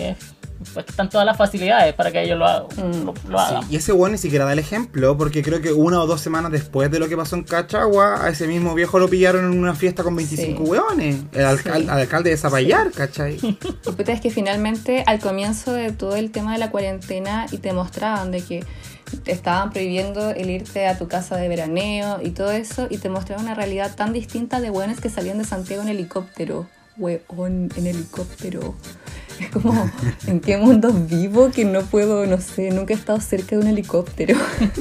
Pues 0.73 0.85
están 0.89 1.09
todas 1.09 1.25
las 1.25 1.37
facilidades 1.37 1.93
para 1.93 2.11
que 2.11 2.21
ellos 2.21 2.37
lo, 2.37 2.45
ha- 2.45 2.63
Mm. 2.75 3.05
lo, 3.05 3.13
lo 3.29 3.39
hagan. 3.39 3.63
Y 3.69 3.77
ese 3.77 3.93
weón 3.93 4.11
ni 4.11 4.17
siquiera 4.17 4.43
da 4.45 4.51
el 4.53 4.59
ejemplo, 4.59 5.17
porque 5.17 5.41
creo 5.41 5.61
que 5.61 5.71
una 5.71 6.01
o 6.01 6.05
dos 6.07 6.19
semanas 6.19 6.51
después 6.51 6.91
de 6.91 6.99
lo 6.99 7.07
que 7.07 7.15
pasó 7.15 7.35
en 7.37 7.43
Cachagua, 7.43 8.25
a 8.25 8.29
ese 8.29 8.45
mismo 8.47 8.73
viejo 8.75 8.99
lo 8.99 9.07
pillaron 9.09 9.51
en 9.51 9.57
una 9.57 9.73
fiesta 9.73 10.03
con 10.03 10.15
25 10.15 10.63
Sí. 10.65 10.69
weones. 10.69 11.15
El 11.31 11.45
alcal- 11.45 11.83
Sí. 11.83 11.87
al 11.89 11.99
alcalde 11.99 12.29
de 12.31 12.37
Zapallar, 12.37 12.91
¿cachai? 12.91 13.37
Puta, 13.83 14.11
es 14.11 14.19
que 14.21 14.29
finalmente 14.31 15.03
al 15.07 15.19
comienzo 15.19 15.71
de 15.71 15.91
todo 15.93 16.15
el 16.17 16.31
tema 16.31 16.51
de 16.53 16.59
la 16.59 16.71
cuarentena 16.71 17.45
y 17.51 17.59
te 17.59 17.71
mostraban 17.71 18.31
de 18.31 18.41
que 18.41 18.65
te 19.23 19.31
estaban 19.31 19.71
prohibiendo 19.71 20.29
el 20.31 20.49
irte 20.49 20.87
a 20.87 20.97
tu 20.97 21.07
casa 21.07 21.35
de 21.37 21.47
veraneo 21.47 22.19
y 22.21 22.31
todo 22.31 22.51
eso 22.51 22.87
y 22.89 22.97
te 22.97 23.09
mostraban 23.09 23.45
una 23.45 23.55
realidad 23.55 23.95
tan 23.95 24.13
distinta 24.13 24.59
de 24.61 24.69
hueones 24.69 24.99
que 24.99 25.09
salían 25.09 25.37
de 25.37 25.45
Santiago 25.45 25.81
en 25.83 25.87
helicóptero. 25.89 26.67
Hueón 26.97 27.69
en 27.77 27.87
helicóptero. 27.87 28.75
Es 29.45 29.49
como, 29.49 29.89
¿en 30.27 30.39
qué 30.41 30.57
mundo 30.57 30.91
vivo 30.91 31.49
que 31.51 31.63
no 31.65 31.81
puedo, 31.81 32.25
no 32.25 32.39
sé, 32.41 32.71
nunca 32.71 32.93
he 32.93 32.97
estado 32.97 33.21
cerca 33.21 33.55
de 33.55 33.61
un 33.61 33.67
helicóptero? 33.67 34.37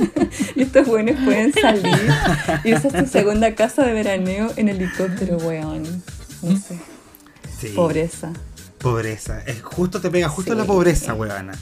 y 0.56 0.62
estos 0.62 0.88
hueones 0.88 1.16
pueden 1.24 1.52
salir 1.52 1.96
y 2.64 2.72
esa 2.72 2.88
es 2.88 2.94
tu 2.94 3.06
segunda 3.06 3.54
casa 3.54 3.84
de 3.84 3.92
veraneo 3.92 4.52
en 4.56 4.68
helicóptero, 4.68 5.36
hueón. 5.38 5.84
No 6.42 6.56
sé. 6.56 6.78
Sí. 7.58 7.68
Pobreza. 7.74 8.32
Pobreza. 8.78 9.40
Es 9.46 9.62
justo 9.62 10.00
te 10.00 10.10
pega 10.10 10.28
justo 10.28 10.52
Sí. 10.52 10.58
la 10.58 10.64
pobreza, 10.64 11.14
weona. 11.14 11.52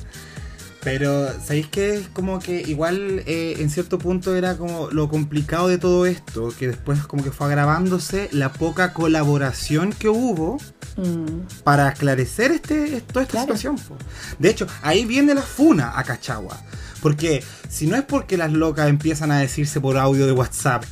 Pero, 0.86 1.28
¿sabéis 1.44 1.66
qué? 1.66 1.96
Es 1.96 2.08
como 2.10 2.38
que 2.38 2.60
igual 2.62 3.20
eh, 3.26 3.56
en 3.58 3.70
cierto 3.70 3.98
punto 3.98 4.36
era 4.36 4.56
como 4.56 4.88
lo 4.92 5.08
complicado 5.08 5.66
de 5.66 5.78
todo 5.78 6.06
esto, 6.06 6.54
que 6.56 6.68
después 6.68 7.00
como 7.08 7.24
que 7.24 7.32
fue 7.32 7.48
agravándose 7.48 8.28
la 8.30 8.52
poca 8.52 8.92
colaboración 8.92 9.92
que 9.92 10.08
hubo 10.08 10.58
Mm. 10.96 11.42
para 11.64 11.88
esclarecer 11.88 12.52
este, 12.52 13.00
toda 13.00 13.22
esta 13.22 13.32
Claro. 13.32 13.56
situación. 13.56 13.76
po. 13.78 13.96
De 14.38 14.48
hecho, 14.48 14.68
ahí 14.80 15.04
viene 15.04 15.34
la 15.34 15.42
funa 15.42 15.92
a 15.98 16.04
Cachagua. 16.04 16.56
Porque 17.02 17.42
si 17.68 17.88
no 17.88 17.96
es 17.96 18.02
porque 18.04 18.36
las 18.36 18.52
locas 18.52 18.88
empiezan 18.88 19.32
a 19.32 19.40
decirse 19.40 19.80
por 19.80 19.98
audio 19.98 20.24
de 20.24 20.32
WhatsApp, 20.32 20.84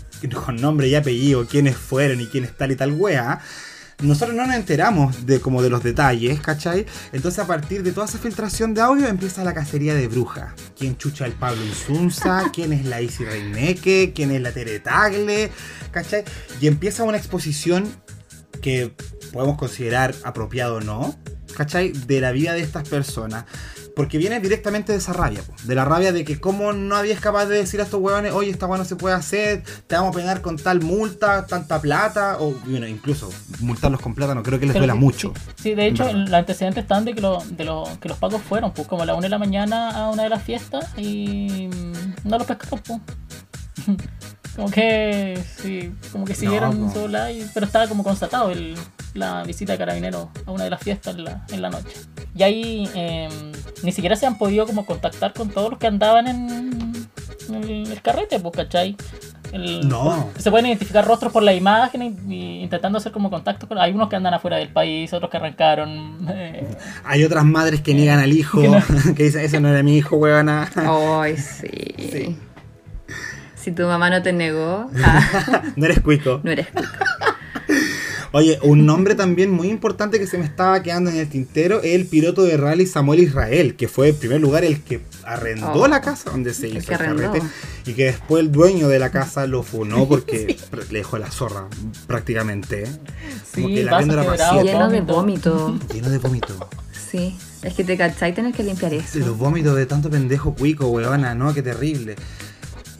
con 0.45 0.57
nombre 0.57 0.89
y 0.89 0.97
apellido, 0.97 1.47
quiénes 1.47 1.77
fueron 1.77 2.21
y 2.21 2.27
quién 2.27 2.43
es 2.45 2.57
tal 2.57 2.73
y 2.73 2.77
tal 2.77 2.93
wea, 2.93 3.41
nosotros 4.03 4.37
no 4.37 4.47
nos 4.47 4.57
enteramos 4.57 5.27
de 5.27 5.41
como 5.41 5.63
de 5.63 5.71
los 5.71 5.83
detalles, 5.83 6.41
¿cachai? 6.41 6.87
Entonces 7.13 7.39
a 7.39 7.47
partir 7.47 7.83
de 7.83 7.93
toda 7.93 8.07
esa 8.07 8.19
filtración 8.19 8.75
de 8.75 8.81
audio 8.81 9.07
empieza 9.07 9.45
la 9.45 9.55
cacería 9.55 9.95
de 9.95 10.09
brujas. 10.09 10.53
¿Quién 10.77 10.97
chucha 10.97 11.27
el 11.27 11.33
Pablo 11.33 11.65
Insunza? 11.65 12.51
¿Quién 12.53 12.73
es 12.73 12.85
la 12.85 13.01
Isi 13.01 13.25
Reineque? 13.25 14.13
¿Quién 14.15 14.31
es 14.31 14.43
la 14.43 14.53
Tere 14.53 14.81
Tagle? 14.81 15.51
¿Cachai? 15.91 16.25
Y 16.61 16.67
empieza 16.67 17.05
una 17.05 17.17
exposición 17.17 17.89
que 18.61 18.95
podemos 19.33 19.59
considerar 19.59 20.15
apropiado 20.25 20.77
o 20.77 20.81
no, 20.81 21.19
¿cachai? 21.57 21.93
De 21.93 22.21
la 22.21 22.33
vida 22.33 22.55
de 22.55 22.63
estas 22.63 22.89
personas. 22.89 23.45
Porque 23.97 24.19
viene 24.19 24.41
directamente 24.41 24.91
de 24.93 24.99
esa 24.99 25.13
rabia, 25.13 25.41
po. 25.43 25.53
de 25.63 25.75
la 25.75 25.85
rabia 25.85 26.13
de 26.13 26.25
que 26.25 26.41
como 26.41 26.73
no 26.73 26.97
habías 26.97 27.21
capaz 27.21 27.47
de 27.47 27.57
decir 27.59 27.81
a 27.81 27.85
estos 27.85 28.01
huevones, 28.01 28.33
oye, 28.33 28.51
esta 28.51 28.67
hueá 28.67 28.79
no 28.79 28.85
se 28.85 28.97
puede 28.97 29.15
hacer, 29.15 29.63
te 29.87 29.95
vamos 29.95 30.11
a 30.15 30.19
pegar 30.19 30.41
con 30.41 30.57
tal 30.57 30.81
multa, 30.83 31.47
tanta 31.47 31.81
plata, 31.81 32.39
o 32.41 32.53
bueno, 32.67 32.87
incluso 32.89 33.31
multarlos 33.61 34.01
con 34.01 34.15
plata 34.15 34.35
no 34.35 34.43
creo 34.43 34.59
que 34.59 34.67
les 34.67 34.73
Pero 34.73 34.81
duela 34.87 34.95
sí, 34.95 34.99
mucho. 34.99 35.33
Sí, 35.57 35.63
sí, 35.63 35.75
de 35.75 35.87
hecho, 35.87 36.13
los 36.13 36.33
antecedentes 36.33 36.83
están 36.83 37.05
de 37.05 37.15
que, 37.15 37.21
lo- 37.21 37.43
de 37.49 37.65
lo- 37.65 37.85
que 38.01 38.09
los 38.09 38.19
pagos 38.19 38.43
fueron, 38.43 38.73
pues, 38.73 38.89
como 38.89 39.03
a 39.03 39.07
la 39.07 39.15
una 39.15 39.23
de 39.23 39.29
la 39.29 39.39
mañana 39.39 39.91
a 39.91 40.11
una 40.11 40.25
de 40.25 40.29
las 40.29 40.43
fiestas 40.43 40.87
y 40.97 41.69
mm, 41.69 42.29
no 42.29 42.39
los 42.39 42.47
pescaron, 42.47 42.81
pues. 42.85 43.01
Como 44.57 44.71
que, 44.71 45.39
sí, 45.57 45.93
como 46.13 46.25
que 46.25 46.35
siguieron 46.35 46.81
No, 46.81 46.93
su 46.93 47.09
live, 47.09 47.47
pero 47.53 47.67
estaba 47.67 47.89
como 47.89 48.05
constatado 48.05 48.51
el, 48.51 48.77
la 49.15 49.43
visita 49.43 49.73
de 49.73 49.79
carabineros 49.79 50.29
a 50.47 50.51
una 50.53 50.65
de 50.65 50.71
las 50.71 50.81
fiestas 50.81 51.17
en 51.17 51.25
la, 51.25 51.45
en 51.51 51.61
la 51.63 51.71
noche. 51.71 51.91
Y 52.37 52.43
ahí 52.45 52.89
eh, 52.95 53.29
ni 53.83 53.91
siquiera 53.93 54.15
se 54.17 54.27
han 54.27 54.39
podido 54.39 54.65
como 54.67 54.87
contactar 54.87 55.33
con 55.33 55.49
todos 55.51 55.71
los 55.71 55.79
que 55.79 55.89
andaban 55.89 56.29
en, 56.29 57.09
en 57.49 57.55
el, 57.65 57.91
el 57.91 58.01
carrete, 58.03 58.39
pues, 58.39 58.55
¿cachai? 58.55 58.97
El- 59.53 59.89
No. 59.89 60.31
Se 60.39 60.51
pueden 60.51 60.67
identificar 60.67 61.05
rostros 61.05 61.33
por 61.33 61.43
la 61.43 61.53
imagen 61.55 62.03
y, 62.29 62.35
y 62.35 62.63
intentando 62.63 62.99
hacer 62.99 63.11
como 63.13 63.31
contacto 63.31 63.67
con... 63.69 63.79
Hay 63.79 63.93
unos 63.93 64.09
que 64.09 64.17
andan 64.17 64.35
afuera 64.35 64.57
del 64.57 64.69
país, 64.69 65.13
otros 65.13 65.31
que 65.31 65.37
arrancaron. 65.37 66.27
eh, 66.31 66.65
Hay 67.05 67.25
otras 67.25 67.45
madres 67.45 67.81
que 67.81 67.93
niegan 67.95 68.21
al 68.21 68.33
hijo, 68.33 68.61
Que 68.61 68.69
no. 68.69 68.79
que 69.17 69.25
dicen, 69.25 69.41
ese 69.45 69.59
no 69.61 69.69
era 69.69 69.83
mi 69.83 69.97
hijo, 69.97 70.17
huevona. 70.17 70.71
Ay, 70.77 71.37
sí. 71.39 71.69
Sí. 71.99 72.37
Si 73.65 73.73
tu 73.73 73.85
mamá 73.85 74.11
no 74.11 74.23
te 74.23 74.33
negó, 74.33 74.91
ah, 75.05 75.63
no 75.77 75.87
eres 75.87 76.01
cuico. 76.01 76.41
no 76.45 76.51
eres 76.51 76.67
cuico. 76.69 76.89
Oye, 78.33 78.59
un 78.63 78.85
nombre 78.85 79.15
también 79.15 79.51
muy 79.53 79.69
importante 79.69 80.19
que 80.19 80.27
se 80.27 80.39
me 80.39 80.45
estaba 80.45 80.83
quedando 80.83 81.09
en 81.09 81.17
el 81.19 81.29
tintero 81.29 81.81
es 81.83 81.95
el 81.95 82.07
piloto 82.07 82.43
de 82.43 82.57
rally 82.57 82.85
Samuel 82.85 83.21
Israel, 83.21 83.77
que 83.77 83.87
fue 83.87 84.09
en 84.09 84.17
primer 84.17 84.41
lugar 84.41 84.65
el 84.65 84.83
que 84.83 85.03
arrendó 85.23 85.71
Oh. 85.73 85.87
la 85.87 86.01
casa 86.01 86.31
donde 86.33 86.53
se 86.53 86.67
hizo 86.69 86.79
el 86.93 86.99
carrete 86.99 87.41
y 87.87 87.93
que 87.93 88.07
después 88.07 88.43
el 88.43 88.51
dueño 88.51 88.89
de 88.89 88.99
la 88.99 89.11
casa 89.11 89.47
lo 89.47 89.63
funó 89.63 90.09
porque 90.09 90.57
pr- 90.71 90.91
le 90.91 90.99
dejó 90.99 91.17
la 91.19 91.31
zorra 91.31 91.69
prácticamente. 92.09 92.83
¿eh? 92.83 92.89
Como 93.55 93.69
Sí, 93.69 93.75
que 93.77 93.85
la 93.85 94.01
era 94.01 94.63
Lleno 94.65 94.89
de 94.91 95.01
vómito. 95.03 95.79
lleno 95.95 96.11
de 96.11 96.19
vómito. 96.19 96.69
Sí. 96.93 97.39
Es 97.63 97.73
que 97.75 97.85
te 97.85 97.97
cachai 97.97 98.35
tener 98.35 98.53
que 98.53 98.65
limpiar 98.65 98.93
eso. 98.95 99.21
Los 99.21 99.39
vómitos 99.39 99.77
de 99.77 99.87
tanto 99.87 100.11
pendejo 100.11 100.55
cuico, 100.55 100.89
weona, 100.89 101.35
¿no? 101.37 101.55
Qué 101.55 101.63
terrible. 101.63 102.17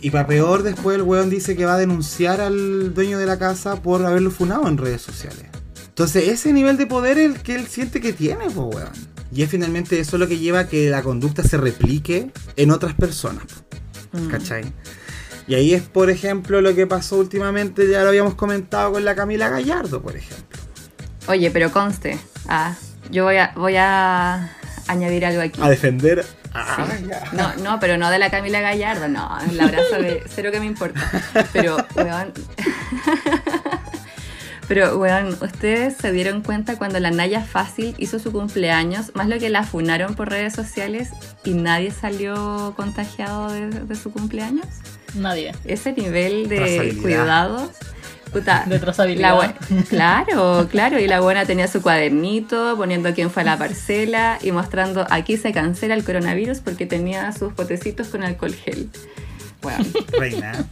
Y 0.05 0.11
para 0.11 0.27
peor, 0.27 0.63
después 0.63 0.97
el 0.97 1.03
weón 1.03 1.31
dice 1.31 1.57
que 1.57 1.65
va 1.65 1.77
a 1.77 1.79
denunciar 1.79 2.43
al 2.43 2.93
dueño 2.93 3.17
de 3.19 3.25
la 3.25 3.39
casa 3.39 3.81
por 3.81 4.05
haberlo 4.05 4.31
funado 4.31 4.69
en 4.69 4.77
redes 4.77 5.01
sociales. 5.01 5.47
Entonces, 5.89 6.29
ese 6.29 6.53
nivel 6.53 6.77
de 6.77 6.85
poder 6.85 7.17
es 7.17 7.25
el 7.25 7.41
que 7.41 7.55
él 7.55 7.67
siente 7.67 8.03
que 8.03 8.13
tiene, 8.13 8.45
pues, 8.51 8.57
weón. 8.77 8.93
Y 9.33 9.41
es 9.41 9.49
finalmente 9.49 9.99
eso 9.99 10.19
lo 10.19 10.29
que 10.29 10.37
lleva 10.37 10.59
a 10.59 10.69
que 10.69 10.91
la 10.91 11.03
conducta 11.03 11.43
se 11.43 11.57
replique 11.57 12.31
en 12.57 12.71
otras 12.71 12.93
personas, 12.93 13.45
Mm. 14.13 14.29
¿cachai? 14.29 14.65
Y 15.49 15.55
ahí 15.55 15.73
es, 15.73 15.81
por 15.81 16.11
ejemplo, 16.11 16.61
lo 16.61 16.75
que 16.75 16.87
pasó 16.87 17.17
últimamente, 17.17 17.89
ya 17.91 18.03
lo 18.03 18.11
habíamos 18.11 18.35
comentado 18.35 18.93
con 18.93 19.07
la 19.07 19.15
Camila 19.15 19.49
Gallardo, 19.49 20.03
por 20.03 20.17
ejemplo. 20.17 20.59
Oye, 21.29 21.51
pero 21.51 21.73
conste. 21.73 22.19
Ah, 22.47 22.77
yo 23.11 23.25
voy 23.25 23.37
a, 23.37 23.55
voy 23.57 23.77
a 23.77 24.55
añadir 24.87 25.25
algo 25.25 25.41
aquí. 25.41 25.63
A 25.63 25.71
defender. 25.71 26.27
Ah, 26.55 26.87
Sí. 26.99 27.07
No, 27.33 27.55
no, 27.57 27.81
pero 27.81 27.97
no 27.99 28.11
de 28.11 28.19
la 28.19 28.31
Camila 28.31 28.61
Gallardo, 28.61 29.09
no, 29.09 29.29
la 29.53 29.65
abrazo 29.65 29.97
de 30.01 30.23
cero 30.29 30.51
que 30.53 30.61
me 30.61 30.67
importa. 30.67 31.01
Pero, 31.53 31.77
weón. 31.97 32.33
Pero, 34.67 34.97
weón, 34.97 35.37
ustedes 35.43 35.95
se 36.01 36.11
dieron 36.11 36.41
cuenta 36.41 36.79
cuando 36.79 36.99
la 36.99 37.11
Naya 37.11 37.43
Fácil 37.45 37.95
hizo 37.99 38.19
su 38.19 38.33
cumpleaños, 38.33 39.15
más 39.15 39.29
lo 39.29 39.39
que 39.39 39.51
la 39.51 39.63
funaron 39.63 40.15
por 40.15 40.31
redes 40.31 40.55
sociales 40.55 41.11
y 41.45 41.51
nadie 41.53 41.91
salió 41.91 42.73
contagiado 42.75 43.53
de, 43.53 43.69
de 43.69 43.95
su 43.95 44.11
cumpleaños. 44.11 44.67
nadie. 45.15 45.55
Ese 45.67 45.93
nivel 45.93 46.49
de 46.49 46.97
cuidados. 47.03 47.73
Puta, 48.35 48.65
De 48.67 48.79
trazabilidad. 48.79 49.31
la 49.39 49.55
bue- 49.55 49.85
claro, 49.89 50.69
claro, 50.71 50.99
y 50.99 51.07
la 51.07 51.21
buena 51.21 51.47
tenía 51.47 51.69
su 51.69 51.81
cuadernito 51.81 52.77
poniendo 52.77 53.15
quién 53.15 53.31
fue 53.31 53.43
a 53.43 53.47
la 53.47 53.57
parcela 53.57 54.39
y 54.43 54.51
mostrando 54.53 55.07
aquí 55.09 55.37
se 55.39 55.53
cancela 55.53 55.95
el 55.95 56.05
coronavirus 56.05 56.59
porque 56.59 56.85
tenía 56.85 57.33
sus 57.33 57.53
potecitos 57.55 58.09
con 58.09 58.23
alcohol 58.23 58.53
gel. 58.53 58.91
Bueno, 59.65 59.85
Reina. 60.19 60.65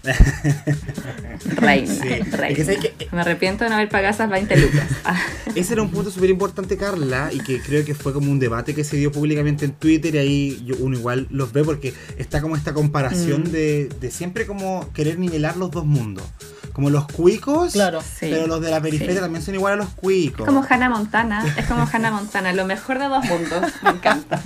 reina, 1.57 1.87
Sí. 1.93 2.09
Es 2.09 2.25
que 2.29 2.37
reina. 2.37 2.65
sabes 2.65 2.79
que- 2.81 3.09
Me 3.13 3.21
arrepiento 3.21 3.65
de 3.65 3.71
no 3.71 3.77
haber 3.77 3.89
pagado 3.89 4.15
esas 4.15 4.31
20 4.31 4.57
lucas. 4.57 4.85
Ese 5.55 5.73
era 5.75 5.83
un 5.83 5.91
punto 5.91 6.11
súper 6.11 6.31
importante, 6.31 6.77
Carla, 6.77 7.31
y 7.33 7.41
que 7.41 7.61
creo 7.61 7.85
que 7.85 7.95
fue 7.95 8.13
como 8.13 8.31
un 8.31 8.39
debate 8.39 8.75
que 8.75 8.85
se 8.85 8.97
dio 8.97 9.11
públicamente 9.13 9.65
en 9.65 9.73
Twitter 9.73 10.15
y 10.15 10.19
ahí 10.19 10.63
yo- 10.65 10.77
uno 10.81 10.97
igual 10.97 11.27
los 11.31 11.53
ve 11.53 11.65
porque 11.65 11.93
está 12.19 12.41
como 12.41 12.57
esta 12.57 12.73
comparación 12.73 13.43
Mm. 13.43 13.51
de, 13.51 13.89
de 14.01 14.11
siempre 14.11 14.47
como 14.47 14.91
querer 14.93 15.19
nivelar 15.19 15.57
los 15.57 15.71
dos 15.71 15.85
mundos. 15.85 16.25
Como 16.73 16.89
los 16.89 17.07
cuicos, 17.07 17.75
Claro. 17.75 18.01
sí. 18.01 18.29
pero 18.31 18.47
los 18.47 18.63
de 18.63 18.71
la 18.71 18.81
periferia 18.81 19.17
sí. 19.17 19.21
también 19.21 19.45
son 19.45 19.55
igual 19.55 19.75
a 19.75 19.77
los 19.77 19.91
cuicos. 19.91 20.41
Es 20.41 20.47
como 20.47 20.65
Hannah 20.67 20.89
Montana, 20.89 21.45
es 21.59 21.67
como 21.67 21.87
Hannah 21.93 22.11
Montana, 22.11 22.55
lo 22.55 22.65
mejor 22.65 22.99
de 22.99 23.09
dos 23.09 23.23
mundos. 23.27 23.73
Me 23.83 23.91
encanta. 23.91 24.41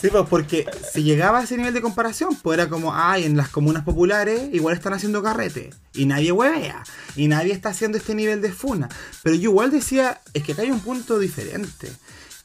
Sí, 0.00 0.06
pues 0.12 0.24
porque 0.30 0.66
si 0.92 1.02
llegaba 1.02 1.40
a 1.40 1.42
ese 1.42 1.56
nivel 1.56 1.74
de 1.74 1.80
comparación, 1.80 2.36
pues 2.40 2.56
era 2.60 2.68
como, 2.68 2.94
ay, 2.94 3.24
en 3.24 3.35
las 3.36 3.48
comunas 3.48 3.84
populares 3.84 4.48
igual 4.52 4.74
están 4.74 4.92
haciendo 4.94 5.22
carrete 5.22 5.70
y 5.94 6.06
nadie 6.06 6.32
huevea 6.32 6.82
y 7.16 7.28
nadie 7.28 7.52
está 7.52 7.68
haciendo 7.70 7.98
este 7.98 8.14
nivel 8.14 8.40
de 8.42 8.52
funa. 8.52 8.88
Pero 9.22 9.36
yo 9.36 9.50
igual 9.50 9.70
decía, 9.70 10.20
es 10.34 10.42
que 10.42 10.52
acá 10.52 10.62
hay 10.62 10.70
un 10.70 10.80
punto 10.80 11.18
diferente, 11.18 11.88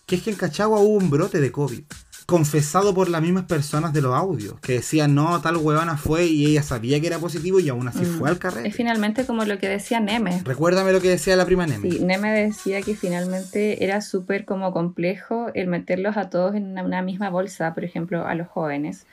que 0.05 0.15
es 0.15 0.21
que 0.23 0.29
en 0.31 0.35
Cachagua 0.37 0.79
hubo 0.79 0.95
un 0.97 1.09
brote 1.09 1.39
de 1.41 1.51
COVID. 1.51 1.81
confesado 2.27 2.93
por 2.93 3.09
las 3.09 3.21
mismas 3.21 3.43
personas 3.43 3.91
de 3.91 4.01
los 4.01 4.13
audios, 4.15 4.57
que 4.61 4.73
decían, 4.73 5.13
no, 5.15 5.41
tal 5.41 5.57
huevona 5.57 5.97
fue 5.97 6.27
y 6.27 6.45
ella 6.45 6.63
sabía 6.63 7.01
que 7.01 7.07
era 7.07 7.19
positivo 7.19 7.59
y 7.59 7.67
aún 7.67 7.89
así 7.89 8.03
Mm. 8.03 8.19
fue 8.19 8.29
al 8.29 8.37
carrete. 8.37 8.69
Es 8.69 8.75
finalmente 8.75 9.25
como 9.25 9.43
lo 9.43 9.57
que 9.57 9.67
decía 9.67 9.99
Neme. 9.99 10.41
Recuérdame 10.45 10.93
lo 10.93 11.01
que 11.01 11.09
decía 11.09 11.35
la 11.35 11.45
prima 11.45 11.67
Nemi. 11.67 11.91
Sí, 11.91 11.99
Neme 11.99 12.31
decía 12.31 12.81
que 12.83 12.95
finalmente 12.95 13.83
era 13.83 13.99
súper 13.99 14.45
como 14.45 14.71
complejo 14.71 15.47
el 15.55 15.67
meterlos 15.67 16.15
a 16.15 16.29
todos 16.29 16.55
en 16.55 16.77
una 16.79 17.01
misma 17.01 17.29
bolsa, 17.29 17.73
por 17.73 17.83
ejemplo, 17.83 18.25
a 18.25 18.33
los 18.33 18.47
jóvenes, 18.47 19.07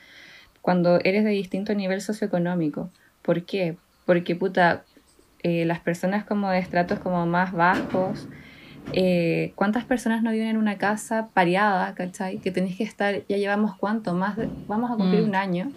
cuando 0.61 0.99
eres 1.03 1.23
de 1.23 1.31
distinto 1.31 1.73
nivel 1.73 2.01
socioeconómico. 2.01 2.89
¿Por 3.21 3.45
qué? 3.45 3.77
Porque, 4.05 4.35
puta, 4.35 4.85
eh, 5.43 5.65
las 5.65 5.79
personas 5.79 6.25
como 6.25 6.49
de 6.49 6.59
estratos 6.59 6.99
como 6.99 7.25
más 7.25 7.51
bajos, 7.53 8.27
eh, 8.93 9.53
¿cuántas 9.55 9.85
personas 9.85 10.23
no 10.23 10.31
viven 10.31 10.47
en 10.47 10.57
una 10.57 10.77
casa 10.77 11.29
pareada, 11.33 11.93
cachai? 11.93 12.39
Que 12.39 12.51
tenéis 12.51 12.77
que 12.77 12.83
estar, 12.83 13.23
ya 13.27 13.37
llevamos 13.37 13.75
cuánto, 13.77 14.13
más 14.13 14.35
de, 14.35 14.49
vamos 14.67 14.91
a 14.91 14.95
cumplir 14.95 15.21
Mm. 15.23 15.29
un 15.29 15.35
año 15.35 15.71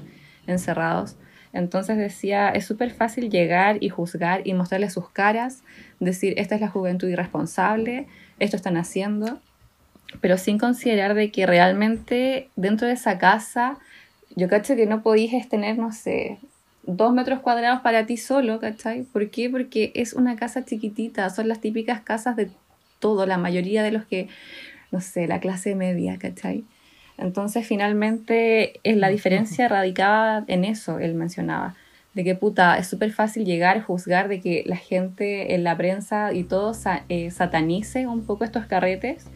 encerrados. 0.46 1.16
Entonces 1.52 1.98
decía, 1.98 2.48
es 2.48 2.64
súper 2.64 2.90
fácil 2.90 3.28
llegar 3.28 3.76
y 3.80 3.90
juzgar 3.90 4.46
y 4.46 4.54
mostrarles 4.54 4.94
sus 4.94 5.10
caras, 5.10 5.62
decir, 6.00 6.34
esta 6.38 6.54
es 6.54 6.60
la 6.62 6.68
juventud 6.68 7.08
irresponsable, 7.08 8.06
esto 8.38 8.56
están 8.56 8.78
haciendo, 8.78 9.38
pero 10.22 10.38
sin 10.38 10.58
considerar 10.58 11.14
de 11.14 11.30
que 11.30 11.46
realmente 11.46 12.50
dentro 12.56 12.86
de 12.86 12.94
esa 12.94 13.18
casa, 13.18 13.78
yo 14.36 14.48
cacho 14.48 14.76
que 14.76 14.86
no 14.86 15.02
podéis 15.02 15.48
tener, 15.48 15.78
no 15.78 15.92
sé, 15.92 16.38
dos 16.84 17.12
metros 17.12 17.40
cuadrados 17.40 17.80
para 17.80 18.06
ti 18.06 18.16
solo, 18.16 18.58
¿cachai? 18.60 19.02
¿Por 19.02 19.30
qué? 19.30 19.48
Porque 19.50 19.92
es 19.94 20.14
una 20.14 20.36
casa 20.36 20.64
chiquitita, 20.64 21.30
son 21.30 21.48
las 21.48 21.60
típicas 21.60 22.00
casas 22.00 22.36
de 22.36 22.50
todo, 22.98 23.26
la 23.26 23.38
mayoría 23.38 23.82
de 23.82 23.92
los 23.92 24.04
que, 24.04 24.28
no 24.90 25.00
sé, 25.00 25.26
la 25.26 25.40
clase 25.40 25.74
media, 25.74 26.18
¿cachai? 26.18 26.64
Entonces, 27.18 27.66
finalmente, 27.66 28.80
es 28.82 28.96
la 28.96 29.08
diferencia 29.08 29.68
radicaba 29.68 30.44
en 30.46 30.64
eso, 30.64 30.98
él 30.98 31.14
mencionaba, 31.14 31.74
de 32.14 32.24
que 32.24 32.34
puta, 32.34 32.78
es 32.78 32.88
súper 32.88 33.12
fácil 33.12 33.44
llegar, 33.44 33.82
juzgar 33.82 34.28
de 34.28 34.40
que 34.40 34.62
la 34.66 34.76
gente 34.76 35.54
en 35.54 35.64
la 35.64 35.76
prensa 35.76 36.32
y 36.32 36.44
todo 36.44 36.72
eh, 37.08 37.30
satanice 37.30 38.06
un 38.06 38.24
poco 38.24 38.44
estos 38.44 38.66
carretes, 38.66 39.26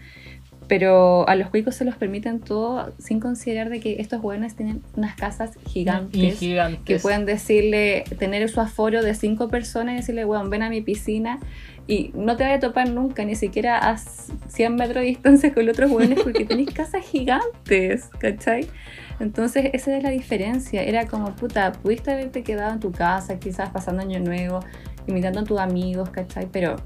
pero 0.68 1.28
a 1.28 1.36
los 1.36 1.50
cuicos 1.50 1.76
se 1.76 1.84
los 1.84 1.96
permiten 1.96 2.40
todo 2.40 2.92
sin 2.98 3.20
considerar 3.20 3.70
de 3.70 3.80
que 3.80 4.00
estos 4.00 4.20
buenos 4.20 4.54
tienen 4.54 4.82
unas 4.96 5.14
casas 5.14 5.52
gigantes 5.66 6.38
gigantes. 6.38 6.82
que 6.84 6.98
pueden 6.98 7.24
decirle, 7.24 8.04
tener 8.18 8.48
su 8.48 8.60
aforo 8.60 9.02
de 9.02 9.14
cinco 9.14 9.48
personas 9.48 9.94
y 9.94 9.96
decirle, 9.98 10.24
weón, 10.24 10.50
ven 10.50 10.62
a 10.62 10.70
mi 10.70 10.80
piscina 10.80 11.38
y 11.86 12.10
no 12.14 12.36
te 12.36 12.42
vaya 12.42 12.56
a 12.56 12.60
topar 12.60 12.90
nunca, 12.90 13.24
ni 13.24 13.36
siquiera 13.36 13.78
a 13.78 13.96
100 13.96 14.74
metros 14.74 15.02
de 15.02 15.08
distancia 15.08 15.54
con 15.54 15.66
los 15.66 15.74
otros 15.74 15.90
weones 15.90 16.20
porque 16.22 16.44
tenéis 16.46 16.72
casas 16.72 17.04
gigantes, 17.04 18.10
¿cachai? 18.18 18.66
Entonces 19.20 19.70
esa 19.72 19.96
es 19.96 20.02
la 20.02 20.10
diferencia, 20.10 20.82
era 20.82 21.06
como, 21.06 21.34
puta, 21.36 21.72
pudiste 21.72 22.10
haberte 22.10 22.42
quedado 22.42 22.72
en 22.72 22.80
tu 22.80 22.90
casa, 22.90 23.38
quizás 23.38 23.70
pasando 23.70 24.02
año 24.02 24.18
nuevo, 24.18 24.60
imitando 25.06 25.40
a 25.40 25.44
tus 25.44 25.60
amigos, 25.60 26.10
¿cachai? 26.10 26.48
Pero, 26.50 26.76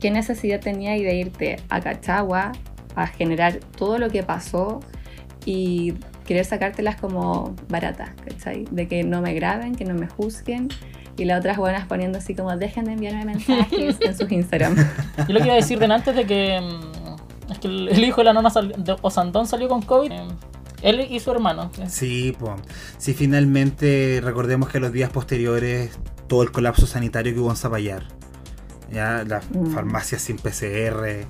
¿qué 0.00 0.10
necesidad 0.10 0.60
tenía 0.60 0.90
de 0.90 1.14
irte 1.14 1.56
a 1.68 1.80
Cachagua 1.80 2.52
a 2.96 3.06
generar 3.06 3.60
todo 3.76 3.98
lo 3.98 4.10
que 4.10 4.22
pasó 4.24 4.80
y 5.44 5.94
querer 6.26 6.44
sacártelas 6.44 6.96
como 6.96 7.54
baratas, 7.68 8.10
¿cachai? 8.28 8.64
De 8.72 8.88
que 8.88 9.04
no 9.04 9.22
me 9.22 9.32
graben, 9.34 9.74
que 9.76 9.84
no 9.84 9.94
me 9.94 10.08
juzguen. 10.08 10.68
Y 11.18 11.24
las 11.24 11.38
otras 11.38 11.56
buenas 11.56 11.86
poniendo 11.86 12.18
así 12.18 12.34
como, 12.34 12.54
dejen 12.56 12.84
de 12.86 12.92
enviarme 12.92 13.24
mensajes 13.26 13.96
en 14.00 14.16
sus 14.18 14.30
Instagram. 14.30 14.74
Yo 15.28 15.32
lo 15.32 15.38
que 15.38 15.44
iba 15.46 15.52
a 15.54 15.56
decir 15.56 15.78
de 15.78 15.86
antes 15.86 16.14
de 16.16 16.26
que. 16.26 16.60
mm, 16.60 17.52
Es 17.52 17.58
que 17.60 17.68
el, 17.68 17.88
el 17.88 18.04
hijo 18.04 18.20
de 18.20 18.24
la 18.24 18.32
nona 18.32 18.50
sal- 18.50 18.74
de 18.76 18.96
Osandón 19.02 19.46
salió 19.46 19.68
con 19.68 19.80
COVID. 19.82 20.10
eh, 20.12 20.26
Él 20.82 21.06
y 21.08 21.20
su 21.20 21.30
hermano. 21.30 21.70
Sí, 21.86 22.36
pues. 22.38 22.52
Sí, 22.98 23.14
finalmente 23.14 24.20
recordemos 24.22 24.68
que 24.68 24.78
los 24.80 24.92
días 24.92 25.08
posteriores 25.10 25.98
todo 26.26 26.42
el 26.42 26.50
colapso 26.50 26.86
sanitario 26.86 27.32
que 27.32 27.40
hubo 27.40 27.50
en 27.50 27.56
Zapallar. 27.56 28.02
Ya, 28.92 29.24
las 29.26 29.48
Mm. 29.50 29.66
farmacias 29.72 30.20
sin 30.22 30.36
PCR, 30.36 31.24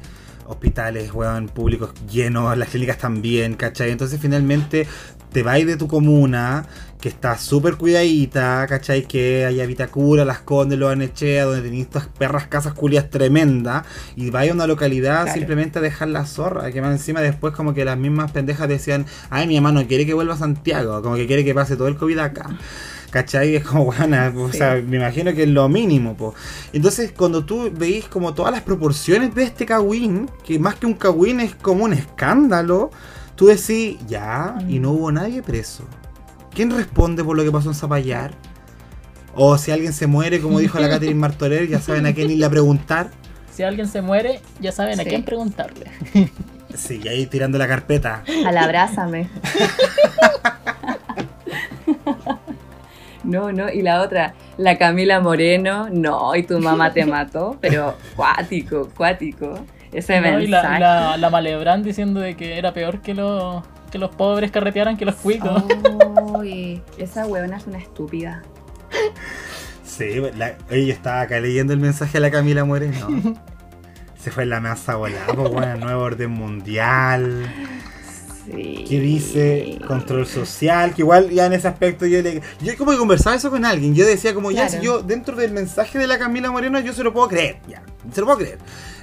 hospitales, 0.46 1.12
weón, 1.12 1.48
públicos 1.48 1.90
llenos, 2.10 2.56
las 2.56 2.68
clínicas 2.68 2.98
también, 2.98 3.54
¿cachai? 3.54 3.90
Entonces 3.90 4.20
finalmente 4.20 4.86
te 5.32 5.42
vas 5.42 5.64
de 5.66 5.76
tu 5.76 5.86
comuna, 5.86 6.64
que 7.00 7.10
está 7.10 7.36
súper 7.36 7.76
cuidadita, 7.76 8.66
¿cachai? 8.68 9.02
Que 9.06 9.44
hay 9.44 9.66
Vitacura, 9.66 10.24
Las 10.24 10.40
Condes, 10.40 10.78
Lo 10.78 10.88
Anechea, 10.88 11.44
donde 11.44 11.62
tenéis 11.62 11.84
estas 11.84 12.06
perras 12.08 12.46
casas 12.46 12.72
culias 12.72 13.10
tremendas, 13.10 13.84
y 14.16 14.30
vais 14.30 14.50
a 14.50 14.54
una 14.54 14.66
localidad 14.66 15.24
Claro. 15.24 15.38
simplemente 15.38 15.78
a 15.78 15.82
dejar 15.82 16.08
la 16.08 16.24
zorra, 16.24 16.72
que 16.72 16.80
más 16.80 16.92
encima 16.92 17.20
después 17.20 17.52
como 17.54 17.74
que 17.74 17.84
las 17.84 17.98
mismas 17.98 18.32
pendejas 18.32 18.68
decían, 18.68 19.04
ay, 19.28 19.46
mi 19.46 19.56
mamá 19.60 19.72
no 19.72 19.86
quiere 19.86 20.06
que 20.06 20.14
vuelva 20.14 20.34
a 20.34 20.38
Santiago, 20.38 21.02
como 21.02 21.16
que 21.16 21.26
quiere 21.26 21.44
que 21.44 21.54
pase 21.54 21.76
todo 21.76 21.88
el 21.88 21.96
COVID 21.96 22.18
acá. 22.18 22.48
¿Cachai? 23.10 23.56
Es 23.56 23.64
como, 23.64 23.86
buena, 23.86 24.32
o 24.36 24.52
sea, 24.52 24.82
me 24.86 24.96
imagino 24.96 25.32
que 25.32 25.44
es 25.44 25.48
lo 25.48 25.68
mínimo, 25.68 26.16
po. 26.16 26.34
Entonces, 26.72 27.12
cuando 27.16 27.44
tú 27.44 27.70
veis 27.72 28.06
como 28.08 28.34
todas 28.34 28.52
las 28.52 28.62
proporciones 28.62 29.34
de 29.34 29.44
este 29.44 29.66
Kawin, 29.66 30.28
que 30.44 30.58
más 30.58 30.74
que 30.76 30.86
un 30.86 30.94
Kawin 30.94 31.40
es 31.40 31.54
como 31.54 31.84
un 31.84 31.92
escándalo, 31.92 32.90
tú 33.36 33.46
decís, 33.46 33.98
ya, 34.06 34.58
y 34.68 34.78
no 34.78 34.92
hubo 34.92 35.12
nadie 35.12 35.42
preso. 35.42 35.84
¿Quién 36.52 36.70
responde 36.70 37.22
por 37.22 37.36
lo 37.36 37.44
que 37.44 37.52
pasó 37.52 37.68
en 37.68 37.74
Zapallar? 37.74 38.32
O 39.34 39.58
si 39.58 39.70
alguien 39.70 39.92
se 39.92 40.06
muere, 40.06 40.40
como 40.40 40.58
dijo 40.58 40.78
la 40.78 40.88
Catherine 40.88 41.14
Martorell, 41.20 41.68
ya 41.68 41.80
saben 41.80 42.06
a 42.06 42.14
quién 42.14 42.30
irle 42.30 42.46
a 42.46 42.50
preguntar. 42.50 43.10
Si 43.52 43.62
alguien 43.62 43.88
se 43.88 44.02
muere, 44.02 44.40
ya 44.60 44.72
saben 44.72 45.00
a 45.00 45.04
quién 45.04 45.22
preguntarle. 45.24 45.90
Sí, 46.74 47.00
ahí 47.08 47.26
tirando 47.26 47.56
la 47.56 47.66
carpeta. 47.66 48.22
Al 48.46 48.58
abrázame. 48.58 49.30
No, 53.26 53.52
no, 53.52 53.68
y 53.70 53.82
la 53.82 54.02
otra, 54.02 54.34
la 54.56 54.78
Camila 54.78 55.20
Moreno, 55.20 55.88
no, 55.90 56.34
y 56.34 56.42
tu 56.44 56.58
mamá 56.60 56.92
te 56.92 57.04
mató, 57.06 57.58
pero 57.60 57.96
cuático, 58.14 58.88
cuático. 58.96 59.58
Ese 59.92 60.20
¿no? 60.20 60.28
Y 60.40 60.48
mensaje. 60.48 60.78
la, 60.80 61.10
la, 61.10 61.16
la 61.16 61.30
Malebrán 61.30 61.82
diciendo 61.82 62.20
de 62.20 62.36
que 62.36 62.58
era 62.58 62.72
peor 62.72 63.00
que, 63.00 63.14
los 63.14 63.62
que 63.90 63.98
los 63.98 64.14
pobres 64.14 64.50
carretearan 64.50 64.96
que 64.96 65.04
los 65.04 65.14
cuicos. 65.16 65.62
Uy, 66.34 66.82
esa 66.98 67.26
huevona 67.26 67.56
es 67.56 67.66
una 67.66 67.78
estúpida. 67.78 68.42
Sí, 69.84 70.20
la, 70.36 70.56
oye, 70.70 70.86
yo 70.86 70.92
estaba 70.92 71.22
acá 71.22 71.40
leyendo 71.40 71.72
el 71.72 71.80
mensaje 71.80 72.18
a 72.18 72.20
la 72.20 72.30
Camila 72.30 72.64
Moreno. 72.64 73.08
Se 74.18 74.30
fue 74.30 74.42
en 74.42 74.50
la 74.50 74.60
masa 74.60 74.96
volada, 74.96 75.32
pues 75.34 75.50
bueno, 75.52 75.76
nuevo 75.76 76.02
orden 76.02 76.30
mundial. 76.30 77.46
Sí. 78.46 78.84
que 78.88 79.00
dice 79.00 79.78
control 79.88 80.24
social, 80.26 80.94
que 80.94 81.02
igual 81.02 81.30
ya 81.30 81.46
en 81.46 81.52
ese 81.54 81.66
aspecto 81.66 82.06
yo 82.06 82.22
le... 82.22 82.40
Yo 82.62 82.76
como 82.78 82.92
que 82.92 82.96
conversaba 82.98 83.34
eso 83.34 83.50
con 83.50 83.64
alguien, 83.64 83.94
yo 83.94 84.06
decía 84.06 84.34
como 84.34 84.52
ya, 84.52 84.68
si 84.68 84.80
yo 84.80 85.02
dentro 85.02 85.34
del 85.36 85.50
mensaje 85.50 85.98
de 85.98 86.06
la 86.06 86.16
Camila 86.18 86.50
Moreno 86.52 86.78
yo 86.78 86.92
se 86.92 87.02
lo 87.02 87.12
puedo 87.12 87.26
creer, 87.28 87.58
ya, 87.68 87.82
se 88.12 88.20
lo 88.20 88.26
puedo 88.26 88.38
creer. 88.38 88.58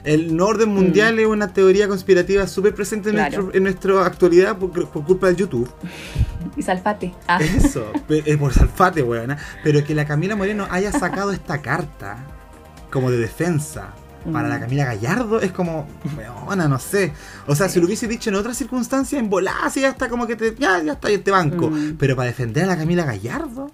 El 0.05 0.35
no 0.35 0.45
orden 0.47 0.69
mundial 0.69 1.17
es 1.19 1.27
una 1.27 1.53
teoría 1.53 1.87
conspirativa 1.87 2.45
súper 2.47 2.73
presente 2.75 3.09
en, 3.09 3.15
Mm. 3.15 3.17
Claro. 3.19 3.37
nuestro, 3.43 3.57
en 3.57 3.63
nuestra 3.63 4.05
actualidad 4.05 4.57
por, 4.57 4.71
por 4.89 5.03
culpa 5.05 5.27
de 5.27 5.35
YouTube. 5.35 5.69
Y 6.55 6.61
Salfate. 6.61 7.13
Ah, 7.27 7.39
Eso, 7.41 7.91
pe- 8.07 8.21
eh, 8.25 8.37
por 8.37 8.53
salfate, 8.53 9.01
weona. 9.01 9.37
Pero 9.63 9.83
que 9.83 9.95
la 9.95 10.05
Camila 10.05 10.35
Moreno 10.35 10.67
haya 10.69 10.91
sacado 10.91 11.31
esta 11.31 11.61
carta 11.61 12.17
como 12.91 13.09
de 13.09 13.17
defensa 13.17 13.93
para 14.31 14.47
Mm. 14.47 14.51
la 14.51 14.59
Camila 14.59 14.85
Gallardo 14.85 15.41
es 15.41 15.51
como, 15.51 15.87
weona, 16.17 16.67
no 16.67 16.79
sé. 16.79 17.11
O 17.47 17.55
sea, 17.55 17.67
si 17.69 17.79
lo 17.79 17.85
hubiese 17.87 18.07
dicho 18.07 18.29
en 18.29 18.35
otras 18.35 18.55
circunstancias, 18.57 19.19
en 19.21 19.29
volada, 19.29 19.65
así 19.65 19.81
ya 19.81 19.89
está 19.89 20.07
como 20.09 20.27
que 20.27 20.35
te, 20.35 20.55
ya, 20.55 20.81
ya 20.81 20.93
está 20.93 21.07
ahí 21.09 21.17
te 21.17 21.31
banco. 21.31 21.69
Mm. 21.69 21.97
Pero 21.97 22.15
para 22.15 22.27
defender 22.27 22.63
a 22.63 22.67
la 22.67 22.77
Camila 22.77 23.03
Gallardo 23.05 23.71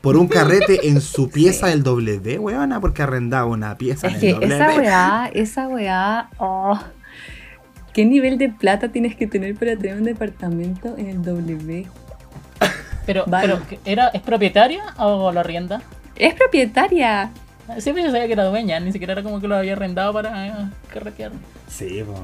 por 0.00 0.16
un 0.16 0.26
carrete 0.26 0.88
en 0.88 1.00
su 1.00 1.30
pieza 1.30 1.68
del 1.68 1.82
W, 1.82 2.38
weona, 2.38 2.80
porque 2.80 3.02
arrendaba 3.02 3.46
una 3.46 3.76
pieza 3.78 4.08
es 4.08 4.14
en 4.14 4.20
que 4.20 4.30
el 4.30 4.34
W. 4.40 4.54
esa 4.56 4.76
weá, 4.80 5.30
esa 5.32 5.68
weá, 5.68 6.30
oh, 6.38 6.78
¿qué 7.92 8.04
nivel 8.04 8.38
de 8.38 8.48
plata 8.48 8.88
tienes 8.88 9.14
que 9.14 9.26
tener 9.28 9.54
para 9.54 9.76
tener 9.76 9.98
un 9.98 10.04
departamento 10.04 10.96
en 10.96 11.08
el 11.08 11.22
W? 11.22 11.86
Pero, 13.06 13.24
Vale. 13.26 13.46
pero 13.48 13.66
¿qué- 13.68 13.78
¿era, 13.84 14.08
¿es 14.08 14.22
propietaria 14.22 14.82
o 14.98 15.30
lo 15.32 15.40
arrienda? 15.40 15.82
Es 16.16 16.34
propietaria. 16.34 17.30
Siempre 17.80 18.02
yo 18.04 18.10
sabía 18.10 18.26
que 18.26 18.32
era 18.34 18.44
dueña, 18.44 18.78
ni 18.80 18.92
siquiera 18.92 19.12
era 19.14 19.22
como 19.22 19.40
que 19.40 19.48
lo 19.48 19.56
había 19.56 19.72
arrendado 19.72 20.12
para 20.12 20.46
eh, 20.48 20.52
carretear. 20.92 21.32
Sí, 21.68 22.02
po. 22.06 22.14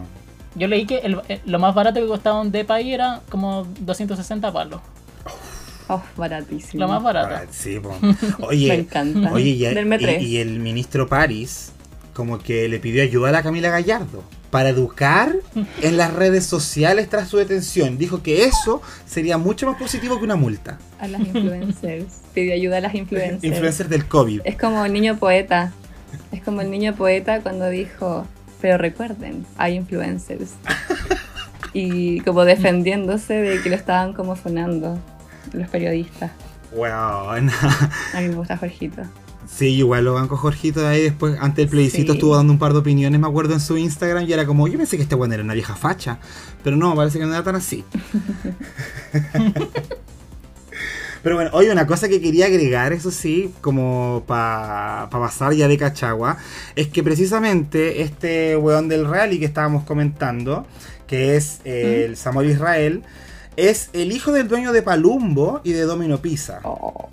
Yo 0.54 0.66
leí 0.68 0.86
que 0.86 0.98
el- 0.98 1.20
eh, 1.28 1.40
lo 1.46 1.58
más 1.58 1.74
barato 1.74 2.00
que 2.00 2.06
costaba 2.06 2.40
un 2.40 2.50
depa 2.50 2.74
ahí 2.76 2.92
era 2.92 3.20
como 3.28 3.66
260 3.80 4.52
palos. 4.52 4.80
Oh, 5.88 6.02
baratísimo. 6.16 6.82
Lo 6.82 6.88
más 6.88 7.02
barato. 7.02 7.34
Ah, 7.34 7.46
Sí, 7.50 7.78
po. 7.80 7.96
Oye, 8.46 8.68
Me 8.68 8.74
encanta. 8.74 9.32
Oye, 9.32 9.50
y, 9.50 10.24
y 10.24 10.36
el 10.38 10.58
ministro 10.60 11.08
París 11.08 11.72
como 12.12 12.38
que 12.38 12.68
le 12.68 12.78
pidió 12.80 13.02
ayuda 13.02 13.28
a 13.28 13.32
la 13.32 13.42
Camila 13.42 13.70
Gallardo 13.70 14.22
para 14.50 14.70
educar 14.70 15.34
en 15.82 15.96
las 15.96 16.12
redes 16.12 16.46
sociales 16.46 17.08
tras 17.08 17.28
su 17.28 17.36
detención. 17.36 17.98
Dijo 17.98 18.22
que 18.22 18.44
eso 18.44 18.80
sería 19.06 19.38
mucho 19.38 19.66
más 19.66 19.76
positivo 19.78 20.18
que 20.18 20.24
una 20.24 20.36
multa. 20.36 20.78
A 20.98 21.08
las 21.08 21.20
influencers. 21.20 22.20
Pidió 22.34 22.54
ayuda 22.54 22.78
a 22.78 22.80
las 22.80 22.94
influencers. 22.94 23.44
Influencer 23.44 23.88
del 23.88 24.06
COVID. 24.06 24.42
Es 24.44 24.56
como 24.56 24.84
el 24.84 24.92
niño 24.92 25.18
poeta. 25.18 25.72
Es 26.32 26.42
como 26.42 26.60
el 26.60 26.70
niño 26.70 26.94
poeta 26.94 27.40
cuando 27.40 27.68
dijo, 27.68 28.26
pero 28.60 28.78
recuerden, 28.78 29.44
hay 29.56 29.74
influencers. 29.74 30.52
y 31.72 32.20
como 32.20 32.44
defendiéndose 32.44 33.34
de 33.34 33.60
que 33.62 33.68
lo 33.68 33.76
estaban 33.76 34.14
como 34.14 34.36
funando 34.36 34.98
los 35.52 35.68
periodistas. 35.68 36.30
Bueno. 36.74 36.96
A 36.96 37.40
mí 38.20 38.28
me 38.28 38.34
gusta 38.34 38.56
Jorgito. 38.56 39.02
Sí, 39.48 39.74
igual 39.74 40.04
lo 40.04 40.14
banco 40.14 40.36
Jorgito 40.36 40.80
de 40.80 40.86
ahí 40.86 41.02
después, 41.02 41.36
antes 41.40 41.56
del 41.56 41.68
plebiscito 41.68 42.12
estuvo 42.12 42.36
dando 42.36 42.52
un 42.52 42.58
par 42.58 42.72
de 42.74 42.78
opiniones, 42.78 43.18
me 43.18 43.26
acuerdo 43.26 43.54
en 43.54 43.60
su 43.60 43.76
Instagram, 43.76 44.28
y 44.28 44.32
era 44.32 44.46
como, 44.46 44.68
yo 44.68 44.76
pensé 44.76 44.96
que 44.96 45.02
este 45.02 45.14
bueno 45.14 45.34
era 45.34 45.42
una 45.42 45.54
vieja 45.54 45.74
facha, 45.74 46.18
pero 46.62 46.76
no, 46.76 46.94
parece 46.94 47.18
que 47.18 47.24
no 47.24 47.32
era 47.32 47.42
tan 47.42 47.56
así. 47.56 47.82
pero 51.22 51.34
bueno, 51.34 51.50
oye, 51.54 51.72
una 51.72 51.86
cosa 51.86 52.08
que 52.08 52.20
quería 52.20 52.46
agregar, 52.46 52.92
eso 52.92 53.10
sí, 53.10 53.52
como 53.60 54.22
para 54.26 55.08
pasar 55.10 55.54
ya 55.54 55.66
de 55.66 55.78
Cachagua, 55.78 56.36
es 56.76 56.88
que 56.88 57.02
precisamente 57.02 58.02
este 58.02 58.56
weón 58.56 58.88
del 58.88 59.06
y 59.32 59.38
que 59.40 59.46
estábamos 59.46 59.84
comentando, 59.84 60.66
que 61.06 61.36
es 61.36 61.60
el 61.64 62.16
Samuel 62.16 62.50
Israel, 62.50 63.02
es 63.56 63.90
el 63.92 64.12
hijo 64.12 64.30
del 64.30 64.46
dueño 64.46 64.72
de 64.72 64.82
Palumbo 64.82 65.62
y 65.64 65.72
de 65.72 65.82
Domino 65.82 66.18
Pizza. 66.18 66.60
Oh. 66.62 67.08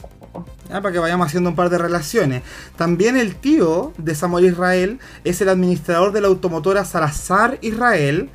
Para 0.69 0.91
que 0.91 0.99
vayamos 0.99 1.27
haciendo 1.27 1.49
un 1.49 1.55
par 1.55 1.69
de 1.69 1.77
relaciones. 1.77 2.43
También 2.75 3.17
el 3.17 3.35
tío 3.35 3.93
de 3.97 4.15
Samuel 4.15 4.45
Israel 4.45 4.99
es 5.23 5.41
el 5.41 5.49
administrador 5.49 6.11
de 6.11 6.21
la 6.21 6.27
automotora 6.27 6.85
Salazar 6.85 7.57
Israel 7.61 8.29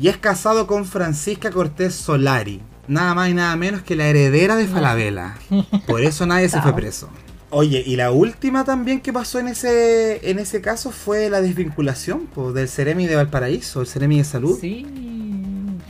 y 0.00 0.08
es 0.08 0.16
casado 0.16 0.66
con 0.66 0.84
Francisca 0.84 1.50
Cortés 1.50 1.94
Solari. 1.94 2.60
Nada 2.88 3.14
más 3.14 3.28
y 3.28 3.34
nada 3.34 3.54
menos 3.56 3.82
que 3.82 3.94
la 3.94 4.06
heredera 4.06 4.56
de 4.56 4.66
Falabella. 4.66 5.36
Por 5.86 6.02
eso 6.02 6.26
nadie 6.26 6.48
se 6.48 6.60
fue 6.60 6.74
preso. 6.74 7.08
Oye, 7.50 7.82
y 7.84 7.96
la 7.96 8.10
última 8.10 8.64
también 8.64 9.00
que 9.00 9.12
pasó 9.12 9.38
en 9.38 9.48
ese, 9.48 10.30
en 10.30 10.38
ese 10.38 10.62
caso 10.62 10.90
fue 10.90 11.28
la 11.28 11.42
desvinculación 11.42 12.28
del 12.54 12.66
Ceremi 12.66 13.06
de 13.06 13.16
Valparaíso, 13.16 13.82
el 13.82 13.86
Ceremi 13.86 14.18
de 14.18 14.24
Salud. 14.24 14.58
Sí, 14.58 14.86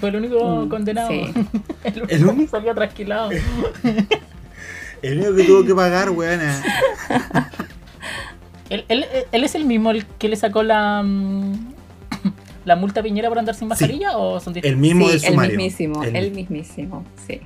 fue 0.00 0.08
el 0.08 0.16
único 0.16 0.44
mm, 0.44 0.68
condenado. 0.68 1.10
el, 1.84 2.26
único 2.26 2.36
que 2.36 2.48
salió 2.48 2.74
trasquilado. 2.74 3.30
el 5.02 5.18
único 5.18 5.36
que 5.36 5.44
tuvo 5.44 5.64
que 5.64 5.74
pagar, 5.74 6.10
weona. 6.10 6.62
¿Él, 8.70 9.06
es 9.32 9.54
el 9.54 9.64
mismo 9.66 9.90
el 9.90 10.06
que 10.06 10.28
le 10.28 10.36
sacó 10.36 10.62
la, 10.62 11.02
mm, 11.02 11.74
la 12.64 12.76
multa 12.76 13.02
Piñera 13.02 13.28
por 13.28 13.38
andar 13.38 13.54
sin 13.54 13.68
mascarilla 13.68 14.16
o 14.16 14.40
son 14.40 14.54
distintos? 14.54 14.72
El 14.72 14.78
mismo 14.78 15.06
sí, 15.06 15.12
del 15.12 15.20
sumario. 15.20 15.50
El 15.50 15.56
mismísimo, 15.56 16.02
el, 16.04 16.16
el 16.16 16.30
mismísimo, 16.32 17.04
sí 17.26 17.40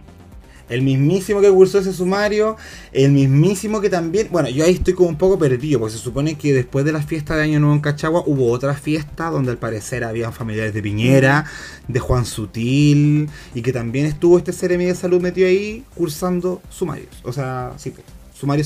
el 0.69 0.83
mismísimo 0.83 1.41
que 1.41 1.51
cursó 1.51 1.79
ese 1.79 1.93
sumario, 1.93 2.57
el 2.93 3.13
mismísimo 3.13 3.81
que 3.81 3.91
también, 3.91 4.29
bueno, 4.31 4.49
yo 4.49 4.65
ahí 4.65 4.75
estoy 4.75 4.95
como 4.95 5.09
un 5.09 5.17
poco 5.17 5.39
perdido, 5.39 5.81
porque 5.81 5.95
se 5.95 6.03
supone 6.03 6.37
que 6.37 6.53
después 6.53 6.85
de 6.85 6.93
la 6.93 7.03
fiesta 7.03 7.37
de 7.37 7.45
Año 7.45 7.61
Nuevo 7.61 7.75
en 7.75 7.81
Cachagua 7.81 8.23
hubo 8.27 8.51
otra 8.51 8.75
fiesta 8.75 9.31
donde 9.31 9.51
al 9.51 9.59
parecer 9.59 10.05
habían 10.05 10.33
familiares 10.33 10.75
de 10.75 10.83
Piñera, 10.83 11.45
de 11.89 12.01
Juan 12.01 12.25
Sutil, 12.25 13.29
y 13.55 13.63
que 13.63 13.73
también 13.73 14.07
estuvo 14.07 14.39
este 14.39 14.53
Ceremi 14.53 14.87
de 14.87 14.95
Salud 14.95 15.21
metido 15.21 15.49
ahí 15.49 15.85
cursando 15.95 16.63
sumarios, 16.71 17.21
o 17.23 17.33
sea, 17.33 17.73
sí, 17.77 17.93
sumario 18.39 18.65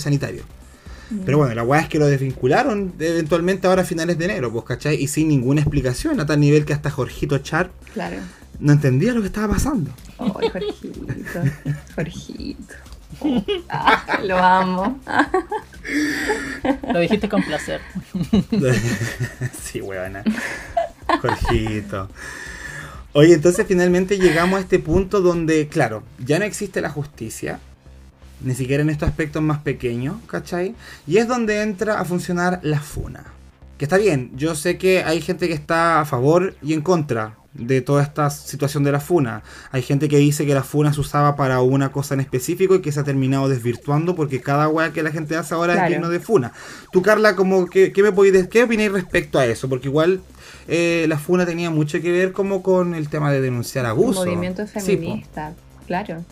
Pero 1.24 1.38
bueno, 1.38 1.54
la 1.54 1.62
weá 1.62 1.80
es 1.80 1.88
que 1.88 1.98
lo 1.98 2.06
desvincularon 2.06 2.92
eventualmente 2.98 3.66
ahora 3.66 3.82
a 3.82 3.84
finales 3.84 4.16
de 4.18 4.26
enero, 4.26 4.52
pues, 4.52 4.64
¿cachai? 4.64 5.02
Y 5.02 5.08
sin 5.08 5.28
ninguna 5.28 5.60
explicación, 5.60 6.20
a 6.20 6.26
tal 6.26 6.40
nivel 6.40 6.64
que 6.64 6.72
hasta 6.72 6.90
Jorgito 6.90 7.38
Char 7.38 7.70
claro 7.92 8.18
no 8.60 8.72
entendía 8.72 9.12
lo 9.12 9.20
que 9.20 9.26
estaba 9.26 9.54
pasando. 9.54 9.90
Ay, 10.18 10.48
Jorgito, 10.50 11.42
Jorgito. 11.96 12.74
Ah, 13.68 14.20
lo 14.22 14.38
amo. 14.38 15.00
Lo 16.92 17.00
dijiste 17.00 17.28
con 17.28 17.42
placer. 17.42 17.80
sí, 19.62 19.80
huevona. 19.80 20.22
Jorgito. 21.20 22.08
Oye, 23.12 23.34
entonces 23.34 23.66
finalmente 23.66 24.18
llegamos 24.18 24.58
a 24.58 24.60
este 24.60 24.78
punto 24.78 25.20
donde, 25.20 25.68
claro, 25.68 26.04
ya 26.24 26.38
no 26.38 26.44
existe 26.44 26.80
la 26.80 26.90
justicia, 26.90 27.58
ni 28.42 28.54
siquiera 28.54 28.82
en 28.82 28.90
estos 28.90 29.08
aspectos 29.08 29.42
más 29.42 29.58
pequeños, 29.58 30.16
¿cachai? 30.26 30.74
Y 31.06 31.18
es 31.18 31.28
donde 31.28 31.62
entra 31.62 32.00
a 32.00 32.04
funcionar 32.04 32.60
la 32.62 32.80
FUNA. 32.80 33.24
Que 33.78 33.86
está 33.86 33.96
bien, 33.96 34.30
yo 34.36 34.54
sé 34.54 34.76
que 34.76 35.04
hay 35.04 35.20
gente 35.20 35.48
que 35.48 35.54
está 35.54 36.00
a 36.00 36.04
favor 36.04 36.54
y 36.62 36.74
en 36.74 36.82
contra 36.82 37.36
de 37.54 37.80
toda 37.80 38.02
esta 38.02 38.30
situación 38.30 38.84
de 38.84 38.92
la 38.92 39.00
funa. 39.00 39.42
Hay 39.72 39.82
gente 39.82 40.08
que 40.08 40.18
dice 40.18 40.46
que 40.46 40.54
la 40.54 40.62
funa 40.62 40.92
se 40.92 41.00
usaba 41.00 41.34
para 41.36 41.60
una 41.62 41.90
cosa 41.90 42.14
en 42.14 42.20
específico 42.20 42.74
y 42.74 42.80
que 42.80 42.92
se 42.92 43.00
ha 43.00 43.04
terminado 43.04 43.48
desvirtuando 43.48 44.14
porque 44.14 44.40
cada 44.40 44.68
weá 44.68 44.92
que 44.92 45.02
la 45.02 45.10
gente 45.10 45.36
hace 45.36 45.54
ahora 45.54 45.86
es 45.86 45.90
lleno 45.90 46.08
de 46.08 46.20
funa. 46.20 46.52
Tú, 46.92 47.02
Carla, 47.02 47.34
como 47.34 47.66
que, 47.66 47.92
¿qué, 47.92 48.02
me 48.02 48.12
podéis, 48.12 48.48
¿qué 48.48 48.64
opináis 48.64 48.92
respecto 48.92 49.38
a 49.38 49.46
eso? 49.46 49.68
Porque 49.68 49.88
igual 49.88 50.20
eh, 50.68 51.06
la 51.08 51.18
funa 51.18 51.44
tenía 51.44 51.70
mucho 51.70 52.00
que 52.00 52.12
ver 52.12 52.32
como 52.32 52.62
con 52.62 52.94
el 52.94 53.08
tema 53.08 53.32
de 53.32 53.40
denunciar 53.40 53.86
abuso. 53.86 54.24
movimiento 54.24 54.66
feminista, 54.66 55.54
claro. 55.86 56.24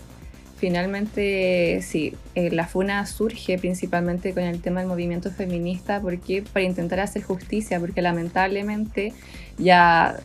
Finalmente, 0.59 1.81
sí, 1.83 2.15
eh, 2.35 2.51
la 2.51 2.67
FUNA 2.67 3.07
surge 3.07 3.59
principalmente 3.59 4.35
con 4.35 4.43
el 4.43 4.61
tema 4.61 4.81
del 4.81 4.89
movimiento 4.89 5.31
feminista 5.31 6.01
porque 6.01 6.43
para 6.43 6.65
intentar 6.65 6.99
hacer 6.99 7.23
justicia, 7.23 7.79
porque 7.79 8.03
lamentablemente 8.03 9.13
ya 9.57 10.17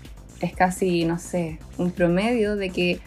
es 0.41 0.53
casi, 0.53 1.05
no 1.05 1.19
sé, 1.19 1.59
un 1.77 1.91
promedio 1.91 2.55
de 2.55 2.71
que 2.71 2.99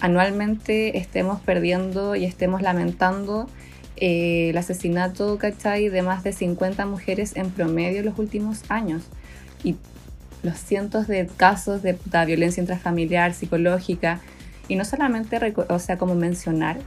anualmente 0.00 0.98
estemos 0.98 1.40
perdiendo 1.40 2.14
y 2.14 2.26
estemos 2.26 2.60
lamentando 2.60 3.48
eh, 3.96 4.50
el 4.50 4.58
asesinato, 4.58 5.38
¿cachai?, 5.38 5.88
de 5.88 6.02
más 6.02 6.24
de 6.24 6.32
50 6.32 6.84
mujeres 6.84 7.36
en 7.36 7.50
promedio 7.50 8.00
en 8.00 8.04
los 8.04 8.18
últimos 8.18 8.62
años. 8.68 9.04
Y 9.62 9.76
los 10.42 10.58
cientos 10.58 11.06
de 11.06 11.26
casos 11.26 11.82
de, 11.82 11.96
violencia 12.26 12.60
intrafamiliar, 12.60 13.32
psicológica, 13.32 14.20
y 14.68 14.76
no 14.76 14.84
solamente, 14.84 15.38
o 15.68 15.78
sea, 15.78 15.98
como 15.98 16.14
mencionar 16.14 16.78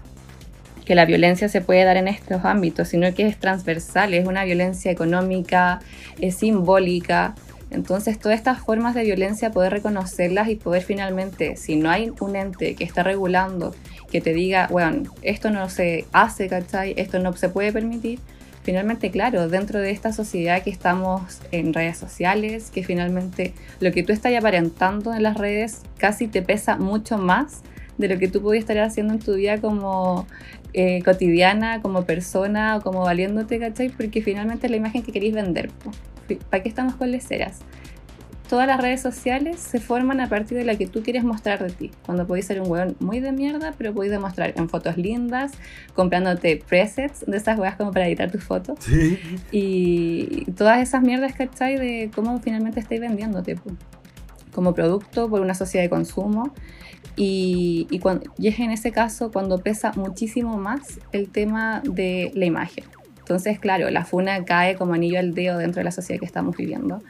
que 0.85 0.95
la 0.95 1.05
violencia 1.05 1.49
se 1.49 1.59
puede 1.59 1.83
dar 1.83 1.97
en 1.97 2.07
estos 2.07 2.45
ámbitos, 2.45 2.87
sino 2.87 3.13
que 3.13 3.27
es 3.27 3.37
transversal, 3.37 4.13
es 4.13 4.25
una 4.25 4.45
violencia 4.45 4.89
económica, 4.89 5.79
es 6.21 6.35
simbólica, 6.35 7.35
entonces, 7.69 8.17
todas 8.17 8.37
estas 8.37 8.59
formas 8.59 8.95
de 8.95 9.03
violencia, 9.03 9.51
poder 9.51 9.73
reconocerlas 9.73 10.47
y 10.47 10.55
poder 10.55 10.83
finalmente, 10.83 11.57
si 11.57 11.75
no 11.75 11.89
hay 11.89 12.13
un 12.19 12.35
ente 12.35 12.75
que 12.75 12.83
está 12.83 13.03
regulando, 13.03 13.75
que 14.09 14.21
te 14.21 14.33
diga, 14.33 14.67
bueno, 14.71 15.11
esto 15.21 15.49
no 15.49 15.67
se 15.69 16.05
hace, 16.13 16.47
¿cachai? 16.47 16.93
Esto 16.95 17.19
no 17.19 17.33
se 17.33 17.49
puede 17.49 17.73
permitir. 17.73 18.19
Finalmente, 18.67 19.11
claro, 19.11 19.47
dentro 19.47 19.79
de 19.79 19.91
esta 19.91 20.11
sociedad 20.11 20.61
que 20.61 20.69
estamos 20.69 21.39
en 21.53 21.73
redes 21.73 21.97
sociales, 21.97 22.69
que 22.69 22.83
finalmente 22.83 23.53
lo 23.79 23.93
que 23.93 24.03
tú 24.03 24.11
estás 24.11 24.35
aparentando 24.35 25.13
en 25.13 25.23
las 25.23 25.37
redes 25.37 25.83
casi 25.97 26.27
te 26.27 26.41
pesa 26.41 26.75
mucho 26.75 27.17
más 27.17 27.61
de 27.97 28.09
lo 28.09 28.19
que 28.19 28.27
tú 28.27 28.41
podías 28.41 28.63
estar 28.63 28.77
haciendo 28.79 29.13
en 29.13 29.19
tu 29.19 29.35
vida 29.35 29.61
como 29.61 30.27
eh, 30.73 31.01
cotidiana, 31.01 31.81
como 31.81 32.03
persona 32.03 32.75
o 32.75 32.81
como 32.81 33.03
valiéndote, 33.03 33.57
¿cachai? 33.57 33.87
Porque 33.87 34.21
finalmente 34.21 34.67
es 34.67 34.71
la 34.71 34.75
imagen 34.75 35.01
que 35.01 35.13
queréis 35.13 35.33
vender. 35.33 35.69
¿Para 36.49 36.61
qué 36.61 36.67
estamos 36.67 36.95
con? 36.95 37.09
Todas 38.49 38.65
las 38.65 38.79
redes 38.81 39.01
sociales 39.01 39.59
se 39.59 39.79
forman 39.79 40.21
a 40.21 40.29
partir 40.29 40.57
de 40.57 40.63
la 40.63 40.77
que 40.77 40.87
tú 40.87 41.03
quieres 41.03 41.25
mostrar 41.25 41.61
de 41.61 41.69
ti. 41.69 41.91
Cuando 42.05 42.25
podéis 42.25 42.45
ser 42.45 42.61
un 42.61 42.71
weón 42.71 42.95
muy 42.99 43.19
de 43.19 43.33
mierda, 43.33 43.73
pero 43.77 43.93
podéis 43.93 44.11
demostrar 44.11 44.53
en 44.55 44.69
fotos 44.69 44.97
lindas, 44.97 45.51
comprándote 45.93 46.63
presets 46.67 47.25
de 47.25 47.35
esas 47.35 47.59
weas 47.59 47.75
como 47.75 47.91
para 47.91 48.07
editar 48.07 48.31
tus 48.31 48.43
fotos. 48.43 48.79
Sí. 48.79 49.19
Y 49.51 50.45
todas 50.51 50.81
esas 50.81 51.01
mierdas, 51.01 51.33
¿cachai? 51.33 51.77
De 51.77 52.09
cómo 52.15 52.39
finalmente 52.39 52.79
estáis 52.79 53.01
vendiéndote 53.01 53.57
como 54.53 54.73
producto 54.73 55.29
por 55.29 55.41
una 55.41 55.53
sociedad 55.53 55.83
de 55.83 55.89
consumo. 55.89 56.53
Y, 57.17 57.87
y, 57.89 57.99
cuando, 57.99 58.31
y 58.37 58.47
es 58.47 58.59
en 58.59 58.71
ese 58.71 58.91
caso 58.91 59.31
cuando 59.31 59.57
pesa 59.57 59.91
muchísimo 59.95 60.57
más 60.57 60.99
el 61.11 61.29
tema 61.29 61.81
de 61.83 62.31
la 62.33 62.45
imagen. 62.45 62.85
Entonces, 63.19 63.59
claro, 63.59 63.89
la 63.89 64.05
funa 64.05 64.45
cae 64.45 64.75
como 64.75 64.93
anillo 64.93 65.19
al 65.19 65.33
dedo 65.33 65.57
dentro 65.57 65.81
de 65.81 65.83
la 65.83 65.91
sociedad 65.91 66.17
que 66.17 66.25
estamos 66.25 66.55
viviendo. 66.55 67.01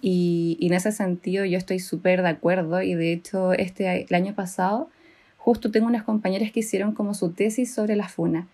Y, 0.00 0.58
en 0.60 0.74
ese 0.74 0.92
sentido 0.92 1.44
yo 1.44 1.58
estoy 1.58 1.80
súper 1.80 2.22
de 2.22 2.28
acuerdo 2.28 2.82
y 2.82 2.94
de 2.94 3.12
hecho 3.12 3.52
este, 3.52 4.06
el 4.08 4.14
año 4.14 4.34
pasado 4.34 4.90
justo 5.36 5.70
tengo 5.70 5.86
unas 5.86 6.04
compañeras 6.04 6.52
que 6.52 6.60
hicieron 6.60 6.92
como 6.92 7.14
su 7.14 7.32
tesis 7.32 7.72
sobre 7.72 7.96
la 7.96 8.08
funa 8.08 8.46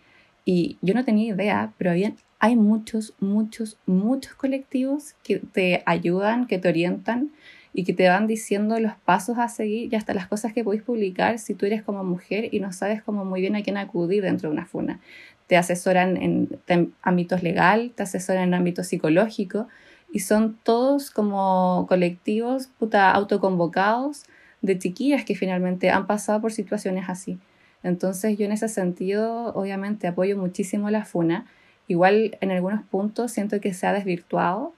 y 0.45 0.77
yo 0.83 0.95
no 0.95 1.05
tenía 1.05 1.35
idea, 1.35 1.73
pero 1.79 1.91
había, 1.91 2.13
hay 2.39 2.57
muchos, 2.57 3.15
muchos, 3.19 3.79
muchos 3.87 4.35
colectivos 4.35 5.15
que 5.23 5.39
te 5.39 5.83
ayudan, 5.87 6.47
que 6.47 6.59
te 6.59 6.69
orientan 6.69 7.31
y 7.73 7.85
que 7.85 7.93
te 7.93 8.09
van 8.09 8.27
diciendo 8.27 8.79
los 8.79 8.95
pasos 8.95 9.39
a 9.39 9.49
seguir 9.49 9.93
y 9.93 9.97
hasta 9.97 10.15
las 10.15 10.29
cosas 10.29 10.53
que 10.53 10.63
podéis 10.63 10.83
publicar 10.83 11.39
si 11.39 11.55
tú 11.55 11.67
eres 11.67 11.83
como 11.83 12.05
mujer 12.05 12.49
y 12.53 12.61
no 12.61 12.73
sabes 12.73 13.03
como 13.03 13.25
muy 13.25 13.41
bien 13.41 13.57
a 13.57 13.63
quién 13.63 13.77
acudir 13.77 14.23
dentro 14.23 14.49
de 14.49 14.53
una 14.53 14.67
funa. 14.67 15.01
Te 15.47 15.57
asesoran 15.57 16.17
en, 16.17 16.95
ámbitos 17.03 17.43
legal, 17.43 17.93
te 17.95 18.03
asesoran 18.03 18.45
en 18.45 18.55
ámbito 18.55 18.85
psicológico 18.85 19.69
y 20.15 20.21
son 20.21 20.57
todos 20.63 21.11
como 21.11 21.87
colectivos 21.89 22.69
puta, 22.79 23.11
autoconvocados 23.11 24.23
de 24.63 24.79
chiquillas 24.79 25.25
que 25.25 25.35
finalmente 25.35 25.91
han 25.91 26.07
pasado 26.07 26.41
por 26.41 26.53
situaciones 26.53 27.09
así. 27.09 27.39
Entonces 27.83 28.39
yo 28.39 28.47
en 28.47 28.53
ese 28.53 28.69
sentido 28.69 29.53
obviamente 29.55 30.07
apoyo 30.07 30.39
muchísimo 30.39 30.89
la 30.89 31.05
FUNA. 31.05 31.47
Igual 31.89 32.39
en 32.41 32.53
algunos 32.53 32.85
puntos 32.85 33.33
siento 33.33 33.61
que 33.61 33.75
se 33.75 33.89
ha 33.89 33.93
desvirtuado 33.93 34.73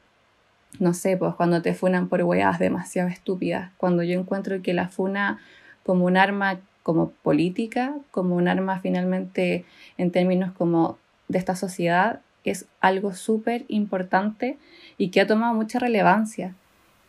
no 0.79 0.95
sé, 0.95 1.17
pues 1.17 1.35
cuando 1.35 1.63
te 1.63 1.75
funan 1.75 2.09
por 2.09 2.23
weas 2.23 2.59
demasiado 2.59 3.09
estúpidas, 3.09 3.71
cuando 3.77 4.03
yo 4.03 4.19
encuentro 4.19 4.61
que 4.63 4.75
la 4.75 4.89
funa 4.89 5.39
como 5.85 6.05
un 6.07 6.17
arma 6.17 6.61
como 6.83 7.11
política, 7.11 7.95
como 8.11 8.37
un 8.37 8.49
arma 8.49 8.81
finalmente 8.81 9.65
en 9.99 10.11
términos 10.11 10.53
como 10.53 10.99
de 11.29 11.39
esta 11.39 11.57
sociedad, 11.57 12.21
es 12.51 12.67
algo 12.81 13.15
súper 13.15 13.65
importante 13.69 14.59
y 14.99 15.09
que 15.09 15.21
ha 15.21 15.27
tomado 15.27 15.55
mucha 15.55 15.79
relevancia. 15.79 16.55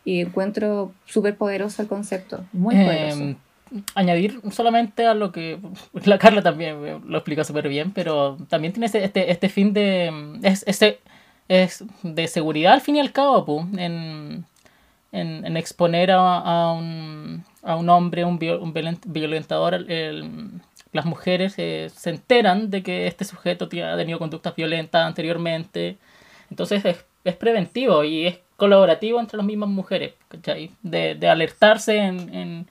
Y 0.04 0.20
encuentro 0.20 0.92
súper 1.06 1.36
poderoso 1.36 1.82
el 1.82 1.88
concepto, 1.88 2.44
muy 2.52 2.74
Em, 2.76 2.84
poderoso. 2.86 3.36
añadir 3.94 4.40
solamente 4.50 5.04
a 5.06 5.12
lo 5.14 5.32
que 5.32 5.58
la 6.04 6.18
Carla 6.18 6.40
también 6.42 7.02
lo 7.06 7.18
explica 7.18 7.44
súper 7.44 7.68
bien, 7.68 7.90
pero 7.92 8.38
también 8.48 8.72
tiene 8.72 8.86
ese- 8.86 9.04
este, 9.04 9.30
este 9.30 9.48
fin 9.50 9.74
de 9.74 10.38
es, 10.42 10.64
es 11.48 11.84
de 12.02 12.26
seguridad 12.28 12.72
al 12.74 12.80
fin 12.80 12.96
y 12.96 13.00
al 13.00 13.12
cabo, 13.12 13.44
pu, 13.44 13.60
en, 13.78 14.44
en, 15.12 15.44
en 15.44 15.56
exponer 15.58 16.10
a, 16.12 16.38
a 16.38 16.72
un, 16.72 17.44
a 17.62 17.76
un 17.76 17.88
hombre, 17.90 18.24
un, 18.24 18.38
viol- 18.38 18.60
un 18.62 18.72
violen- 18.72 19.00
violentador, 19.04 19.74
el- 19.74 20.50
las 20.92 21.04
mujeres 21.04 21.54
eh, 21.58 21.90
se 21.94 22.10
enteran 22.10 22.70
de 22.70 22.82
que 22.82 23.06
este 23.06 23.24
sujeto 23.24 23.66
ha 23.66 23.96
tenido 23.96 24.18
conductas 24.18 24.54
violentas 24.56 25.06
anteriormente, 25.06 25.98
entonces 26.50 26.84
es, 26.84 27.04
es 27.24 27.36
preventivo 27.36 28.04
y 28.04 28.26
es 28.26 28.38
colaborativo 28.56 29.20
entre 29.20 29.36
las 29.36 29.46
mismas 29.46 29.68
mujeres, 29.68 30.14
¿cachai? 30.28 30.70
De, 30.82 31.14
de 31.14 31.28
alertarse 31.28 31.98
en, 31.98 32.34
en, 32.34 32.70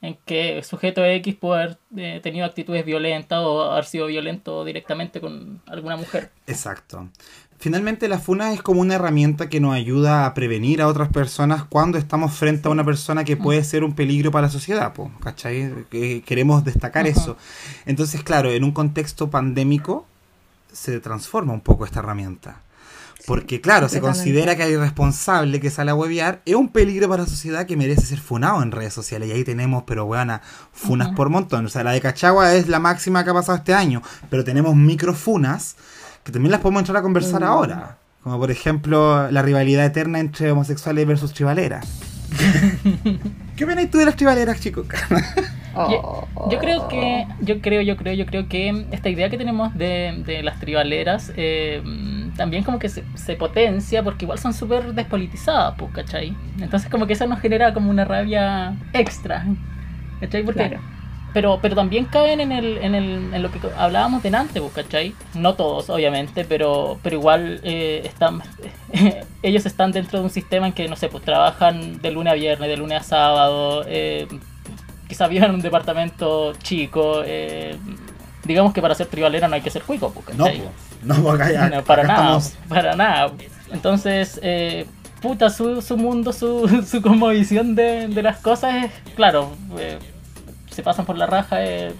en 0.00 0.16
que 0.26 0.62
sujeto 0.62 1.04
X 1.04 1.34
puede 1.34 1.62
haber 1.62 1.78
eh, 1.96 2.20
tenido 2.22 2.46
actitudes 2.46 2.84
violentas 2.84 3.40
o 3.40 3.62
haber 3.62 3.84
sido 3.84 4.06
violento 4.06 4.64
directamente 4.64 5.20
con 5.20 5.60
alguna 5.66 5.96
mujer. 5.96 6.30
Exacto. 6.46 7.08
Finalmente 7.64 8.08
la 8.08 8.18
funa 8.18 8.52
es 8.52 8.60
como 8.60 8.82
una 8.82 8.96
herramienta 8.96 9.48
que 9.48 9.58
nos 9.58 9.72
ayuda 9.72 10.26
a 10.26 10.34
prevenir 10.34 10.82
a 10.82 10.86
otras 10.86 11.08
personas 11.08 11.64
cuando 11.64 11.96
estamos 11.96 12.34
frente 12.34 12.68
a 12.68 12.70
una 12.70 12.84
persona 12.84 13.24
que 13.24 13.38
puede 13.38 13.64
ser 13.64 13.84
un 13.84 13.94
peligro 13.94 14.30
para 14.30 14.48
la 14.48 14.52
sociedad, 14.52 14.92
po, 14.92 15.10
¿cachai? 15.22 15.72
Que 15.88 16.20
queremos 16.20 16.62
destacar 16.62 17.06
eso. 17.06 17.38
Entonces, 17.86 18.22
claro, 18.22 18.52
en 18.52 18.64
un 18.64 18.72
contexto 18.72 19.30
pandémico 19.30 20.04
se 20.74 21.00
transforma 21.00 21.54
un 21.54 21.62
poco 21.62 21.86
esta 21.86 22.00
herramienta. 22.00 22.60
Porque, 23.26 23.62
claro, 23.62 23.88
se 23.88 24.02
considera 24.02 24.56
que 24.56 24.64
el 24.64 24.72
irresponsable 24.72 25.58
que 25.58 25.70
sale 25.70 25.90
a 25.90 25.94
huevear 25.94 26.42
es 26.44 26.56
un 26.56 26.68
peligro 26.68 27.08
para 27.08 27.22
la 27.22 27.28
sociedad 27.30 27.64
que 27.64 27.78
merece 27.78 28.02
ser 28.02 28.20
funado 28.20 28.62
en 28.62 28.72
redes 28.72 28.92
sociales. 28.92 29.30
Y 29.30 29.32
ahí 29.32 29.44
tenemos, 29.44 29.84
pero 29.86 30.04
weona, 30.04 30.42
funas 30.74 31.14
por 31.16 31.30
montón. 31.30 31.64
O 31.64 31.68
sea, 31.70 31.82
la 31.82 31.92
de 31.92 32.02
Cachagua 32.02 32.54
es 32.54 32.68
la 32.68 32.78
máxima 32.78 33.24
que 33.24 33.30
ha 33.30 33.32
pasado 33.32 33.56
este 33.56 33.72
año. 33.72 34.02
Pero 34.28 34.44
tenemos 34.44 34.76
microfunas 34.76 35.76
que 36.24 36.32
también 36.32 36.50
las 36.52 36.60
podemos 36.60 36.80
entrar 36.80 36.96
a 36.96 37.02
conversar 37.02 37.42
Mm. 37.42 37.44
ahora. 37.44 37.98
Como 38.22 38.38
por 38.38 38.50
ejemplo 38.50 39.30
la 39.30 39.42
rivalidad 39.42 39.84
eterna 39.84 40.18
entre 40.18 40.50
homosexuales 40.50 41.06
versus 41.06 41.32
tribaleras. 41.34 41.86
¿Qué 43.56 43.64
opinas 43.64 43.90
tú 43.90 43.98
de 43.98 44.06
las 44.06 44.16
tribaleras, 44.16 44.60
chicos? 44.60 44.86
Yo, 45.90 46.28
yo 46.52 46.58
creo 46.60 46.86
que, 46.86 47.26
yo 47.40 47.60
creo, 47.60 47.82
yo 47.82 47.96
creo, 47.96 48.14
yo 48.14 48.26
creo 48.26 48.48
que 48.48 48.86
esta 48.92 49.08
idea 49.08 49.28
que 49.28 49.36
tenemos 49.36 49.74
de, 49.76 50.22
de 50.24 50.44
las 50.44 50.60
tribaleras 50.60 51.32
eh, 51.36 51.82
también 52.36 52.62
como 52.62 52.78
que 52.78 52.88
se, 52.88 53.02
se 53.16 53.34
potencia 53.34 54.00
porque 54.04 54.24
igual 54.24 54.38
son 54.38 54.54
súper 54.54 54.94
despolitizadas, 54.94 55.74
pues, 55.76 55.90
¿cachai? 55.92 56.36
Entonces 56.60 56.88
como 56.88 57.08
que 57.08 57.14
eso 57.14 57.26
nos 57.26 57.40
genera 57.40 57.74
como 57.74 57.90
una 57.90 58.04
rabia 58.04 58.76
extra, 58.92 59.44
¿cachai? 60.20 60.44
Porque, 60.44 60.68
Claro. 60.68 60.80
Pero, 61.34 61.58
pero 61.60 61.74
también 61.74 62.06
caen 62.06 62.40
en, 62.40 62.52
el, 62.52 62.78
en, 62.78 62.94
el, 62.94 63.34
en 63.34 63.42
lo 63.42 63.50
que 63.50 63.60
hablábamos 63.76 64.22
delante, 64.22 64.60
pues, 64.60 64.72
¿cachai? 64.72 65.14
No 65.34 65.54
todos, 65.54 65.90
obviamente, 65.90 66.44
pero, 66.46 66.98
pero 67.02 67.16
igual 67.16 67.60
eh, 67.64 68.02
están, 68.04 68.40
ellos 69.42 69.66
están 69.66 69.92
dentro 69.92 70.18
de 70.20 70.24
un 70.24 70.30
sistema 70.30 70.66
en 70.68 70.72
que, 70.72 70.88
no 70.88 70.96
sé, 70.96 71.08
pues 71.08 71.24
trabajan 71.24 72.00
de 72.00 72.10
lunes 72.10 72.32
a 72.32 72.36
viernes, 72.36 72.68
de 72.68 72.76
lunes 72.76 73.00
a 73.00 73.04
sábado, 73.04 73.84
eh, 73.86 74.26
quizás 75.08 75.28
vivan 75.28 75.50
en 75.50 75.56
un 75.56 75.62
departamento 75.62 76.54
chico. 76.62 77.22
eh, 77.24 77.76
digamos 78.44 78.72
que 78.74 78.82
para 78.82 78.94
ser 78.94 79.06
tribalera 79.06 79.48
no 79.48 79.54
hay 79.54 79.62
que 79.62 79.70
ser 79.70 79.82
cuico, 79.82 80.10
pues, 80.12 80.36
No, 80.36 80.44
¿cachai? 80.44 80.60
po. 80.60 80.70
no, 81.02 81.14
po, 81.22 81.30
acá 81.32 81.50
ya- 81.52 81.68
No, 81.68 81.82
para 81.84 82.02
acá 82.04 82.12
nada, 82.12 82.38
estamos- 82.38 82.68
para 82.68 82.94
nada. 82.96 83.32
Entonces, 83.72 84.38
eh, 84.42 84.86
puta, 85.22 85.48
su, 85.50 85.80
su 85.82 85.96
mundo, 85.96 86.32
su, 86.32 86.68
su 86.86 87.00
como 87.02 87.28
visión 87.28 87.74
de, 87.74 88.06
de 88.08 88.22
las 88.22 88.36
cosas 88.38 88.84
es, 88.84 88.90
claro, 89.16 89.50
eh, 89.78 89.98
se 90.74 90.82
pasan 90.82 91.06
por 91.06 91.16
la 91.16 91.26
raja, 91.26 91.64
eh, 91.64 91.94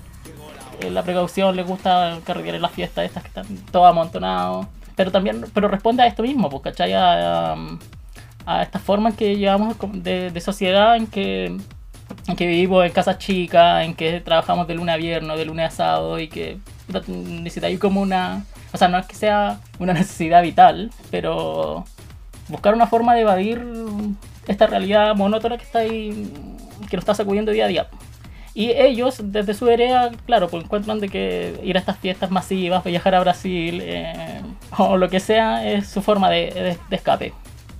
eh, 0.81 0.91
la 0.91 1.03
precaución, 1.03 1.57
les 1.57 1.67
gusta 1.67 2.19
carretear 2.25 2.57
en 2.57 2.63
las 2.63 2.73
fiestas 2.73 3.05
estas 3.05 3.23
que 3.23 3.29
están 3.29 3.47
todos 3.71 3.89
amontonados. 3.89 4.67
Pero 4.97 5.11
también, 5.11 5.45
pero 5.53 5.69
responde 5.69 6.03
a 6.03 6.07
esto 6.07 6.23
mismo, 6.23 6.49
pues, 6.51 6.63
¿cachai? 6.63 6.93
A, 6.93 7.55
a, 8.47 8.61
a 8.61 9.13
que 9.17 9.37
llevamos 9.37 9.77
de, 9.93 10.41
sociedad 10.41 10.97
en 10.97 11.07
que, 11.07 11.57
vivimos 12.39 12.85
en 12.85 12.93
casas 12.93 13.19
chicas, 13.19 13.85
en 13.85 13.95
que 13.95 14.21
trabajamos 14.21 14.69
de 14.69 14.75
lunes 14.75 14.95
a 14.95 14.99
viernes, 14.99 15.37
de 15.37 15.45
lunes 15.45 15.67
a 15.67 15.77
sábado 15.77 16.19
y 16.19 16.29
que 16.29 16.59
necesitáis 17.09 17.79
como 17.79 18.01
una... 18.01 18.45
O 18.73 18.77
sea, 18.77 18.89
no 18.89 18.99
es 18.99 19.07
que 19.07 19.15
sea 19.15 19.61
una 19.79 19.93
necesidad 19.95 20.43
vital, 20.43 20.91
pero 21.11 21.85
buscar 22.49 22.75
una 22.75 22.87
forma 22.87 23.15
de 23.15 23.23
evadir 23.23 23.65
esta 24.47 24.67
realidad 24.67 25.15
monótona 25.15 25.57
que 25.57 25.65
está 25.65 25.81
ahí, 25.81 26.31
que 26.91 26.97
nos 26.97 27.03
está 27.03 27.15
sacudiendo 27.15 27.53
día 27.53 27.65
a 27.65 27.69
día. 27.69 27.89
Y 28.55 28.71
ellos, 28.71 29.17
desde 29.21 29.53
su 29.53 29.69
área, 29.69 30.13
claro, 30.27 30.49
pues 30.49 30.63
encuentran 30.65 31.01
de 31.01 31.09
que 31.09 31.59
ir 31.65 31.77
a 31.77 31.81
estas 31.81 31.99
fiestas 31.99 32.31
masivas, 32.31 32.85
viajar 32.85 33.15
a 33.17 33.21
Brasil, 33.21 33.81
eh, 33.83 34.41
o 34.79 34.97
lo 34.97 35.09
que 35.11 35.19
sea, 35.19 35.69
es 35.69 35.89
su 35.89 36.03
forma 36.03 36.31
de, 36.31 36.51
de- 36.53 36.79
de 36.89 36.97
escape. 36.97 37.33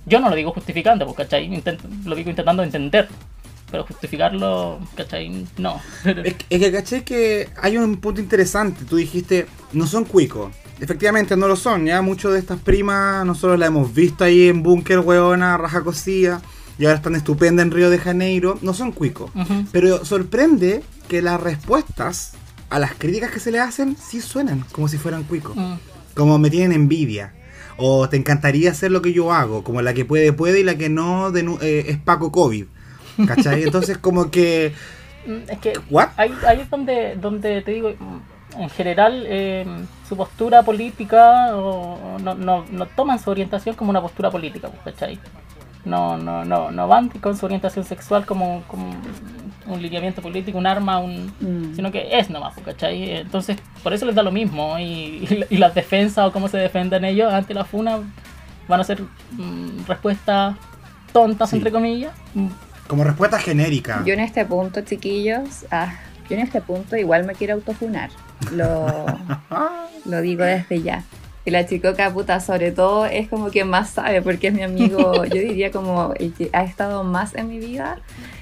Yo 0.05 0.19
no 0.19 0.29
lo 0.29 0.35
digo 0.35 0.51
justificando, 0.51 1.05
pues, 1.05 1.17
¿cachai? 1.17 1.47
Intent- 1.49 1.79
lo 2.05 2.15
digo 2.15 2.29
intentando 2.29 2.61
entender. 2.61 3.07
Pero 3.71 3.83
justificarlo, 3.85 4.79
¿cachai? 4.95 5.45
No. 5.57 5.81
Es, 6.23 6.35
es 6.49 6.59
que 6.59 6.71
caché 6.71 7.03
que 7.03 7.49
hay 7.61 7.77
un 7.77 7.97
punto 7.97 8.21
interesante. 8.21 8.85
Tú 8.85 8.97
dijiste, 8.97 9.47
no 9.73 9.87
son 9.87 10.05
cuicos. 10.05 10.51
Efectivamente 10.79 11.37
no 11.37 11.47
lo 11.47 11.55
son, 11.55 11.85
ya 11.85 12.01
muchas 12.01 12.33
de 12.33 12.39
estas 12.39 12.59
primas 12.59 13.25
nosotros 13.25 13.57
las 13.57 13.67
hemos 13.69 13.93
visto 13.93 14.25
ahí 14.25 14.49
en 14.49 14.61
Búnker, 14.61 14.99
hueona, 14.99 15.57
raja 15.57 15.81
cosida, 15.85 16.41
y 16.77 16.85
ahora 16.85 16.97
están 16.97 17.15
estupendas 17.15 17.65
en 17.65 17.71
Río 17.71 17.89
de 17.89 17.97
Janeiro, 17.97 18.57
no 18.61 18.73
son 18.73 18.91
cuicos. 18.91 19.31
Pero 19.71 20.03
sorprende 20.05 20.83
que 21.07 21.21
las 21.21 21.39
respuestas 21.41 22.33
a 22.69 22.79
las 22.79 22.93
críticas 22.95 23.31
que 23.31 23.39
se 23.39 23.51
le 23.51 23.59
hacen 23.59 23.95
sí 23.95 24.21
suenan 24.21 24.65
como 24.71 24.87
si 24.87 24.97
fueran 24.97 25.23
cuicos. 25.23 25.55
Mm. 25.55 25.73
Como 26.15 26.37
me 26.39 26.49
tienen 26.49 26.71
envidia. 26.73 27.33
O 27.77 28.07
te 28.09 28.15
encantaría 28.17 28.71
hacer 28.71 28.91
lo 28.91 29.01
que 29.01 29.13
yo 29.13 29.31
hago. 29.33 29.63
Como 29.63 29.81
la 29.81 29.93
que 29.93 30.05
puede, 30.05 30.31
puede 30.33 30.61
y 30.61 30.63
la 30.63 30.75
que 30.75 30.89
no 30.89 31.29
eh, 31.35 31.85
es 31.87 31.97
Paco 31.97 32.31
COVID. 32.31 32.65
¿Cachai? 33.27 33.63
Entonces 33.69 33.97
como 33.97 34.31
que... 34.31 34.73
Mm, 35.27 35.49
Es 35.51 35.59
que 35.59 35.73
ahí, 36.17 36.33
ahí 36.47 36.59
es 36.61 36.69
donde, 36.69 37.15
donde 37.15 37.61
te 37.61 37.71
digo, 37.71 37.89
mm, 37.97 38.61
en 38.61 38.69
general, 38.69 39.25
eh, 39.27 39.65
su 40.07 40.15
postura 40.15 40.63
política 40.63 41.55
o- 41.55 42.17
no, 42.21 42.35
no, 42.35 42.65
no 42.71 42.85
toman 42.87 43.19
su 43.19 43.29
orientación 43.29 43.75
como 43.75 43.89
una 43.89 44.01
postura 44.01 44.31
política, 44.31 44.69
¿cachai? 44.83 45.19
No, 45.85 46.17
no, 46.17 46.43
no, 46.43 46.71
no 46.71 46.87
van 46.87 47.09
con 47.09 47.37
su 47.37 47.45
orientación 47.45 47.85
sexual 47.85 48.25
como, 48.25 48.63
como 48.67 48.89
un 49.67 49.81
lineamiento 49.81 50.21
político, 50.21 50.57
un 50.57 50.65
arma, 50.67 50.97
un, 50.99 51.31
Mm. 51.39 51.75
sino 51.75 51.91
que 51.91 52.17
es 52.17 52.29
nomás, 52.29 52.53
pues, 52.55 52.65
¿cachai? 52.65 53.11
Entonces, 53.17 53.57
por 53.83 53.93
eso 53.93 54.05
les 54.05 54.15
da 54.15 54.23
lo 54.23 54.31
mismo. 54.31 54.77
Y, 54.79 54.83
y, 54.83 55.45
y 55.51 55.57
las 55.57 55.75
defensas 55.75 56.27
o 56.27 56.31
cómo 56.31 56.47
se 56.47 56.57
defienden 56.57 57.05
ellos 57.05 57.31
ante 57.31 57.53
la 57.53 57.65
FUNA 57.65 57.99
van 58.67 58.79
a 58.79 58.83
ser 58.83 59.01
mm, 59.33 59.85
respuestas 59.87 60.55
tontas, 61.13 61.49
Sí. 61.51 61.57
entre 61.57 61.71
comillas. 61.71 62.13
Como 62.87 63.03
respuesta 63.03 63.39
genérica. 63.39 64.01
Yo 64.05 64.13
en 64.13 64.19
este 64.21 64.43
punto, 64.45 64.81
chiquillos, 64.81 65.65
ah, 65.71 65.93
yo 66.29 66.35
en 66.35 66.41
este 66.41 66.61
punto 66.61 66.95
igual 66.97 67.25
me 67.25 67.33
quiero 67.33 67.53
autofunar. 67.55 68.09
Lo, 68.51 69.05
lo 70.05 70.21
digo 70.21 70.43
desde 70.43 70.81
ya. 70.81 71.03
Y 71.45 71.51
la 71.51 71.67
chicoca 71.67 72.11
puta, 72.11 72.39
sobre 72.39 72.71
todo, 72.71 73.05
es 73.05 73.29
como 73.29 73.51
que 73.51 73.63
más 73.63 73.91
sabe, 73.91 74.23
porque 74.23 74.47
es 74.47 74.53
mi 74.53 74.63
amigo, 74.63 75.25
yo 75.25 75.35
diría 75.35 75.71
como 75.71 76.13
el 76.19 76.33
que 76.33 76.49
ha 76.53 76.63
estado 76.63 77.03
más 77.03 77.35
en 77.35 77.47
mi 77.49 77.59
vida 77.59 77.99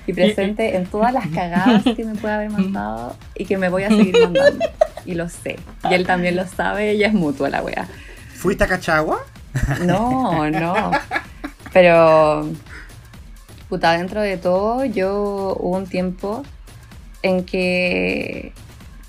y 0.08 0.14
presente 0.14 0.78
en 0.78 0.86
todas 0.86 1.14
las 1.14 1.28
cagadas 1.28 1.84
que 1.84 2.06
me 2.06 2.16
puede 2.16 2.34
haber 2.34 2.50
mandado 2.50 3.18
y 3.36 3.46
que 3.46 3.58
me 3.58 3.68
voy 3.68 3.84
a 3.84 3.90
seguir 3.90 4.16
mandando. 4.22 4.66
Y 5.06 5.16
lo 5.16 5.28
sé. 5.28 5.58
Y 5.90 5.94
él 5.94 6.08
también 6.08 6.38
lo 6.38 6.48
sabe 6.48 6.94
y 6.94 7.04
es 7.04 7.14
mutua 7.14 7.50
la 7.50 7.62
wea. 7.62 7.88
¿Fuiste 8.36 8.64
a 8.64 8.68
Cachagua? 8.68 9.20
No, 9.86 10.50
no. 10.50 10.92
Pero, 11.74 12.48
puta, 13.68 13.98
dentro 13.98 14.22
de 14.22 14.38
todo, 14.38 14.86
yo 14.86 15.58
hubo 15.60 15.78
un 15.78 15.88
tiempo 15.88 16.44
en 17.22 17.44
que 17.46 18.54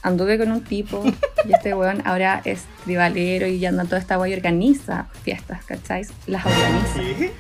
anduve 0.05 0.39
con 0.39 0.53
un 0.53 0.63
tipo 0.63 1.03
y 1.45 1.53
este 1.53 1.75
weón 1.75 2.03
ahora 2.07 2.41
es 2.45 2.65
tribalero 2.85 3.49
y 3.49 3.59
ya 3.59 3.71
anda 3.71 3.85
toda 3.85 3.99
esta 3.99 4.19
wea 4.19 4.31
y 4.31 4.35
organiza 4.35 5.09
fiestas, 5.23 5.65
¿cacháis? 5.65 6.13
Las 6.27 6.47
organiza. 6.47 7.01
¿Qué? 7.19 7.33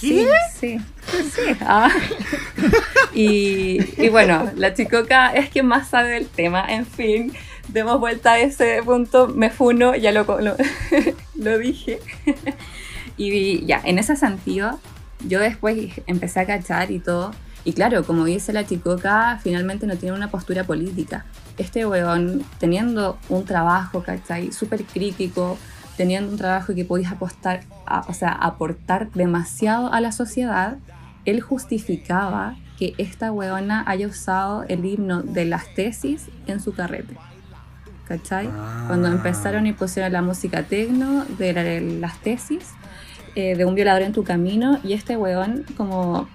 Sí, 0.00 0.26
sí, 0.54 0.80
sí. 1.34 1.56
ah. 1.60 1.90
Y, 3.14 3.78
y 4.02 4.08
bueno, 4.08 4.50
la 4.56 4.74
chicoca 4.74 5.32
es 5.34 5.50
quien 5.50 5.66
más 5.66 5.88
sabe 5.88 6.12
del 6.12 6.26
tema. 6.26 6.64
En 6.68 6.86
fin, 6.86 7.32
demos 7.68 8.00
vuelta 8.00 8.32
a 8.32 8.38
ese 8.40 8.82
punto. 8.82 9.28
Me 9.28 9.50
funo, 9.50 9.94
ya 9.94 10.10
lo, 10.10 10.24
lo, 10.40 10.56
lo 11.36 11.58
dije. 11.58 12.00
Y 13.16 13.64
ya, 13.66 13.80
en 13.84 13.98
ese 13.98 14.16
sentido, 14.16 14.80
yo 15.26 15.38
después 15.40 15.76
empecé 16.06 16.40
a 16.40 16.46
cachar 16.46 16.90
y 16.90 16.98
todo. 16.98 17.32
Y 17.64 17.72
claro, 17.72 18.04
como 18.04 18.24
dice 18.24 18.52
la 18.52 18.66
chicoca, 18.66 19.38
finalmente 19.42 19.86
no 19.86 19.96
tiene 19.96 20.14
una 20.14 20.30
postura 20.30 20.64
política. 20.64 21.24
Este 21.56 21.86
weón, 21.86 22.44
teniendo 22.58 23.18
un 23.30 23.44
trabajo, 23.44 24.02
¿cachai? 24.02 24.52
Súper 24.52 24.84
crítico, 24.84 25.56
teniendo 25.96 26.30
un 26.30 26.36
trabajo 26.36 26.74
que 26.74 26.84
podías 26.84 27.12
apostar, 27.12 27.62
o 28.06 28.12
sea, 28.12 28.32
aportar 28.32 29.10
demasiado 29.12 29.92
a 29.92 30.00
la 30.00 30.12
sociedad, 30.12 30.76
él 31.24 31.40
justificaba 31.40 32.56
que 32.78 32.92
esta 32.98 33.32
weona 33.32 33.84
haya 33.86 34.08
usado 34.08 34.64
el 34.68 34.84
himno 34.84 35.22
de 35.22 35.44
las 35.46 35.72
tesis 35.74 36.26
en 36.46 36.60
su 36.60 36.74
carrete. 36.74 37.16
¿Cachai? 38.06 38.50
Cuando 38.86 39.08
Ah. 39.08 39.12
empezaron 39.12 39.66
y 39.66 39.72
pusieron 39.72 40.12
la 40.12 40.20
música 40.20 40.64
tecno 40.64 41.24
de 41.38 41.52
la- 41.54 41.80
las 42.00 42.18
tesis, 42.20 42.68
eh, 43.36 43.56
de 43.56 43.64
un 43.64 43.74
violador 43.74 44.02
en 44.02 44.12
tu 44.12 44.22
camino, 44.24 44.78
y 44.84 44.92
este 44.92 45.16
weón, 45.16 45.64
como 45.78 46.28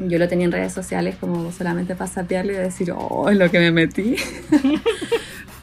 yo 0.00 0.18
lo 0.18 0.28
tenía 0.28 0.46
en 0.46 0.52
redes 0.52 0.72
sociales, 0.72 1.16
como 1.18 1.50
solamente 1.52 1.94
para 1.94 2.10
sapearle 2.10 2.54
y 2.54 2.56
decir, 2.56 2.92
oh, 2.96 3.28
es 3.28 3.36
lo 3.36 3.50
que 3.50 3.58
me 3.58 3.70
metí. 3.70 4.16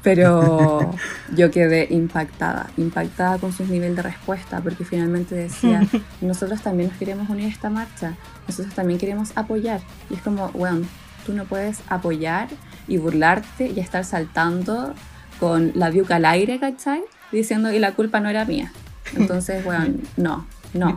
Pero 0.05 0.93
yo 1.35 1.49
quedé 1.49 1.87
impactada, 1.89 2.69
impactada 2.77 3.39
con 3.39 3.51
su 3.51 3.65
nivel 3.65 3.95
de 3.95 4.03
respuesta, 4.03 4.61
porque 4.61 4.85
finalmente 4.85 5.33
decía, 5.33 5.81
nosotros 6.21 6.61
también 6.61 6.89
nos 6.89 6.99
queremos 6.99 7.27
unir 7.27 7.45
a 7.45 7.49
esta 7.49 7.69
marcha, 7.69 8.15
nosotros 8.47 8.73
también 8.75 8.99
queremos 8.99 9.31
apoyar. 9.35 9.81
Y 10.09 10.13
es 10.13 10.21
como, 10.21 10.49
bueno, 10.49 10.85
tú 11.25 11.33
no 11.33 11.45
puedes 11.45 11.79
apoyar 11.87 12.49
y 12.87 12.97
burlarte 12.97 13.67
y 13.67 13.79
estar 13.79 14.05
saltando 14.05 14.93
con 15.39 15.71
la 15.73 15.89
biuca 15.89 16.17
al 16.17 16.25
aire, 16.25 16.59
¿cachai? 16.59 17.03
Diciendo, 17.31 17.73
y 17.73 17.79
la 17.79 17.93
culpa 17.93 18.19
no 18.19 18.29
era 18.29 18.45
mía. 18.45 18.71
Entonces, 19.15 19.63
bueno, 19.63 19.95
no, 20.17 20.45
no. 20.73 20.95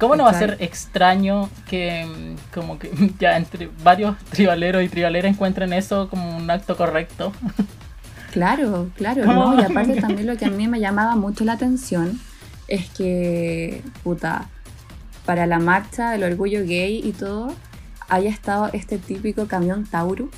¿Cómo 0.00 0.16
no 0.16 0.24
va 0.24 0.30
a 0.30 0.34
ser 0.34 0.56
extraño 0.60 1.50
que 1.68 2.06
mm, 2.06 2.54
como 2.54 2.78
que 2.78 2.90
ya 3.20 3.36
entre 3.36 3.70
varios 3.84 4.16
tribaleros 4.30 4.82
y 4.82 4.88
tribaleras 4.88 5.30
encuentren 5.30 5.74
eso 5.74 6.08
como 6.08 6.36
un 6.36 6.50
acto 6.50 6.76
correcto? 6.76 7.32
Claro, 8.30 8.90
claro, 8.94 9.26
¿no? 9.26 9.60
Y 9.60 9.64
aparte 9.64 10.00
también 10.00 10.28
lo 10.28 10.36
que 10.36 10.44
a 10.44 10.50
mí 10.50 10.68
me 10.68 10.78
llamaba 10.78 11.16
mucho 11.16 11.44
la 11.44 11.54
atención 11.54 12.20
es 12.68 12.88
que, 12.90 13.82
puta, 14.04 14.48
para 15.26 15.46
la 15.46 15.58
marcha 15.58 16.12
del 16.12 16.22
orgullo 16.22 16.60
gay 16.64 17.00
y 17.02 17.10
todo, 17.10 17.52
haya 18.08 18.30
estado 18.30 18.70
este 18.72 18.98
típico 18.98 19.48
camión 19.48 19.84
Taurus 19.84 20.30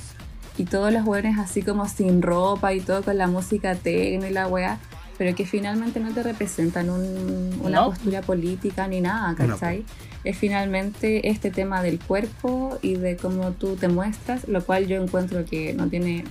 y 0.57 0.65
todos 0.65 0.91
los 0.91 1.03
buenos 1.03 1.37
así 1.37 1.61
como 1.61 1.87
sin 1.87 2.23
ropa 2.23 2.73
y 2.73 2.81
todo 2.81 3.03
con 3.03 3.17
la 3.17 3.27
música 3.27 3.75
tecno 3.75 4.25
y 4.25 4.31
la 4.31 4.47
wea, 4.47 4.79
pero 5.17 5.35
que 5.35 5.45
finalmente 5.45 5.99
no 5.99 6.11
te 6.13 6.23
representan 6.23 6.89
un- 6.89 7.59
una 7.61 7.81
No. 7.81 7.85
postura 7.91 8.21
política 8.21 8.87
ni 8.87 9.01
nada, 9.01 9.35
¿cachai? 9.35 9.85
Es 10.23 10.37
finalmente 10.37 11.29
este 11.29 11.51
tema 11.51 11.81
del 11.83 11.99
cuerpo 11.99 12.77
y 12.81 12.95
de 12.95 13.17
cómo 13.17 13.51
tú 13.51 13.75
te 13.75 13.87
muestras, 13.87 14.47
lo 14.47 14.63
cual 14.65 14.87
yo 14.87 15.01
encuentro 15.01 15.45
que 15.45 15.73
no 15.73 15.87
tiene 15.87 16.23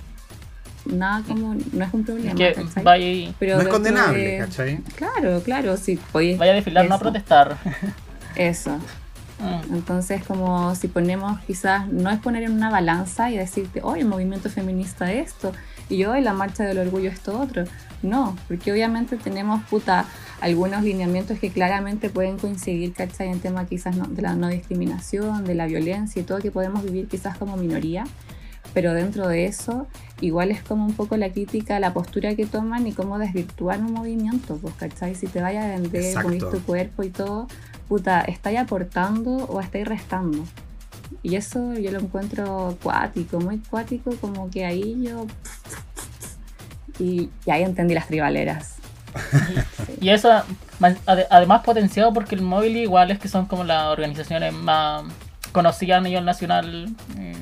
nada 0.86 1.22
como, 1.28 1.54
no 1.72 1.84
es 1.84 1.94
un 1.94 2.04
problema, 2.04 2.34
que 2.34 2.54
¿cachai? 2.54 2.82
vaya, 2.82 3.06
y- 3.06 3.34
Pero 3.38 3.56
no 3.56 3.62
es 3.62 3.68
condenable, 3.68 4.18
de- 4.26 4.38
¿cachai? 4.38 4.78
Claro, 4.96 5.40
claro, 5.42 5.76
sí, 5.76 5.98
podéis- 6.12 6.38
vaya 6.38 6.52
a 6.52 6.54
desfilar, 6.56 6.88
no 6.88 6.94
a 6.96 6.98
protestar. 6.98 7.56
Eso. 8.34 8.78
Mm. 9.38 9.74
Entonces, 9.74 10.24
como 10.24 10.74
si 10.74 10.88
ponemos, 10.88 11.40
quizás, 11.40 11.88
no 11.88 12.10
es 12.10 12.18
poner 12.20 12.44
en 12.44 12.52
una 12.52 12.70
balanza 12.70 13.30
y 13.30 13.36
decirte, 13.36 13.80
hoy 13.82 14.00
el 14.00 14.06
movimiento 14.06 14.48
feminista 14.50 15.12
esto, 15.12 15.52
y 15.88 16.04
hoy 16.04 16.20
la 16.20 16.32
marcha 16.32 16.64
del 16.64 16.78
orgullo 16.78 17.10
esto 17.10 17.38
otro. 17.38 17.64
No, 18.02 18.36
porque 18.48 18.72
obviamente 18.72 19.16
tenemos, 19.16 19.62
puta, 19.64 20.06
algunos 20.40 20.82
lineamientos 20.82 21.38
que 21.38 21.50
claramente 21.50 22.10
pueden 22.10 22.36
coincidir, 22.36 22.92
¿cachai? 22.94 23.28
En 23.28 23.38
tema 23.40 23.64
quizás 23.66 23.96
no- 23.96 24.06
de 24.06 24.22
la 24.22 24.34
no 24.34 24.48
discriminación, 24.48 25.44
de 25.44 25.54
la 25.54 25.66
violencia 25.66 26.20
y 26.20 26.24
todo 26.24 26.38
que 26.38 26.50
podemos 26.50 26.82
vivir 26.82 27.06
quizás 27.06 27.38
como 27.38 27.56
minoría. 27.56 28.04
Pero 28.74 28.94
dentro 28.94 29.28
de 29.28 29.44
eso, 29.44 29.86
igual 30.20 30.50
es 30.50 30.62
como 30.62 30.86
un 30.86 30.94
poco 30.94 31.16
la 31.16 31.30
crítica, 31.30 31.78
la 31.78 31.92
postura 31.92 32.34
que 32.34 32.46
toman 32.46 32.86
y 32.86 32.92
cómo 32.92 33.18
desvirtúan 33.18 33.84
un 33.84 33.92
movimiento, 33.92 34.56
pues, 34.56 34.74
¿cachai? 34.74 35.14
Si 35.14 35.26
te 35.26 35.40
vaya 35.42 35.64
a 35.64 35.68
vender, 35.68 36.12
unir 36.24 36.40
tu 36.50 36.62
cuerpo 36.62 37.02
y 37.02 37.10
todo, 37.10 37.48
puta, 37.88 38.22
¿estáis 38.22 38.58
aportando 38.58 39.30
o 39.44 39.60
estáis 39.60 39.86
restando? 39.86 40.44
Y 41.22 41.36
eso 41.36 41.74
yo 41.74 41.90
lo 41.92 42.00
encuentro 42.00 42.76
cuático, 42.82 43.38
muy 43.40 43.58
cuático, 43.58 44.10
como 44.20 44.50
que 44.50 44.64
ahí 44.64 45.02
yo... 45.04 45.26
Y, 47.02 47.30
y 47.46 47.50
ahí 47.50 47.62
entendí 47.62 47.94
las 47.94 48.06
tribaleras. 48.06 48.76
Y 50.00 50.08
eso, 50.08 50.30
más- 50.80 50.96
ade- 51.06 51.26
además 51.30 51.62
potenciado 51.62 52.12
porque 52.12 52.34
el 52.34 52.42
móvil 52.42 52.76
igual 52.76 53.10
es 53.12 53.18
que 53.20 53.28
son 53.28 53.46
como 53.46 53.62
las 53.62 53.84
organizaciones 53.86 54.52
más 54.52 55.04
conocidas 55.52 55.98
a 55.98 56.00
nivel 56.00 56.24
nacional 56.24 56.88
eh, 57.18 57.36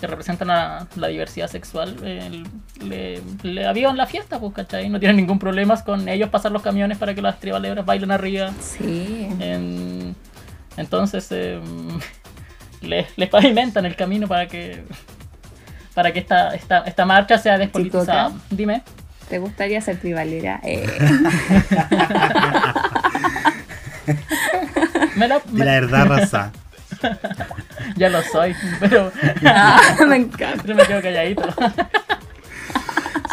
que 0.00 0.06
representan 0.06 0.50
a 0.50 0.86
la 0.94 1.08
diversidad 1.08 1.48
sexual. 1.48 1.96
eh, 2.04 2.44
le, 2.84 3.20
le 3.42 3.66
avivan 3.66 3.96
la 3.96 4.06
fiesta, 4.06 4.38
pues, 4.38 4.52
¿cachai? 4.52 4.88
No 4.88 5.00
tienen 5.00 5.16
ningún 5.16 5.38
problema 5.40 5.82
con 5.82 6.08
ellos 6.08 6.28
pasar 6.30 6.52
los 6.52 6.62
camiones 6.62 6.96
para 6.98 7.14
que 7.14 7.22
las 7.22 7.40
tribaleras 7.40 7.84
bailen 7.84 8.10
arriba. 8.12 8.52
Sí. 8.60 9.26
En- 9.40 10.14
entonces 10.76 11.26
eh, 11.30 11.58
les, 12.82 13.06
les 13.16 13.28
pavimentan 13.28 13.84
el 13.86 13.96
camino 13.96 14.28
para 14.28 14.46
que 14.46 14.84
para 15.94 16.12
que 16.12 16.18
esta, 16.20 16.54
esta, 16.54 16.80
esta 16.80 17.04
marcha 17.06 17.38
sea 17.38 17.56
despolitizada. 17.56 18.32
Dime. 18.50 18.82
¿Te 19.28 19.38
gustaría 19.38 19.80
ser 19.80 19.96
tribalera? 19.98 20.60
Eh, 20.64 20.86
Me 25.16 25.26
la- 25.28 25.40
De 25.40 25.52
me- 25.52 25.64
la 25.64 25.72
verdad, 25.72 26.06
raza. 26.06 26.52
ya 27.96 28.08
lo 28.08 28.22
soy, 28.22 28.54
pero 28.78 29.10
ah, 29.44 29.80
me 30.06 30.16
encanta. 30.16 30.62
siempre 30.62 30.74
me 30.74 30.84
quedo 30.84 31.02
calladito. 31.02 31.48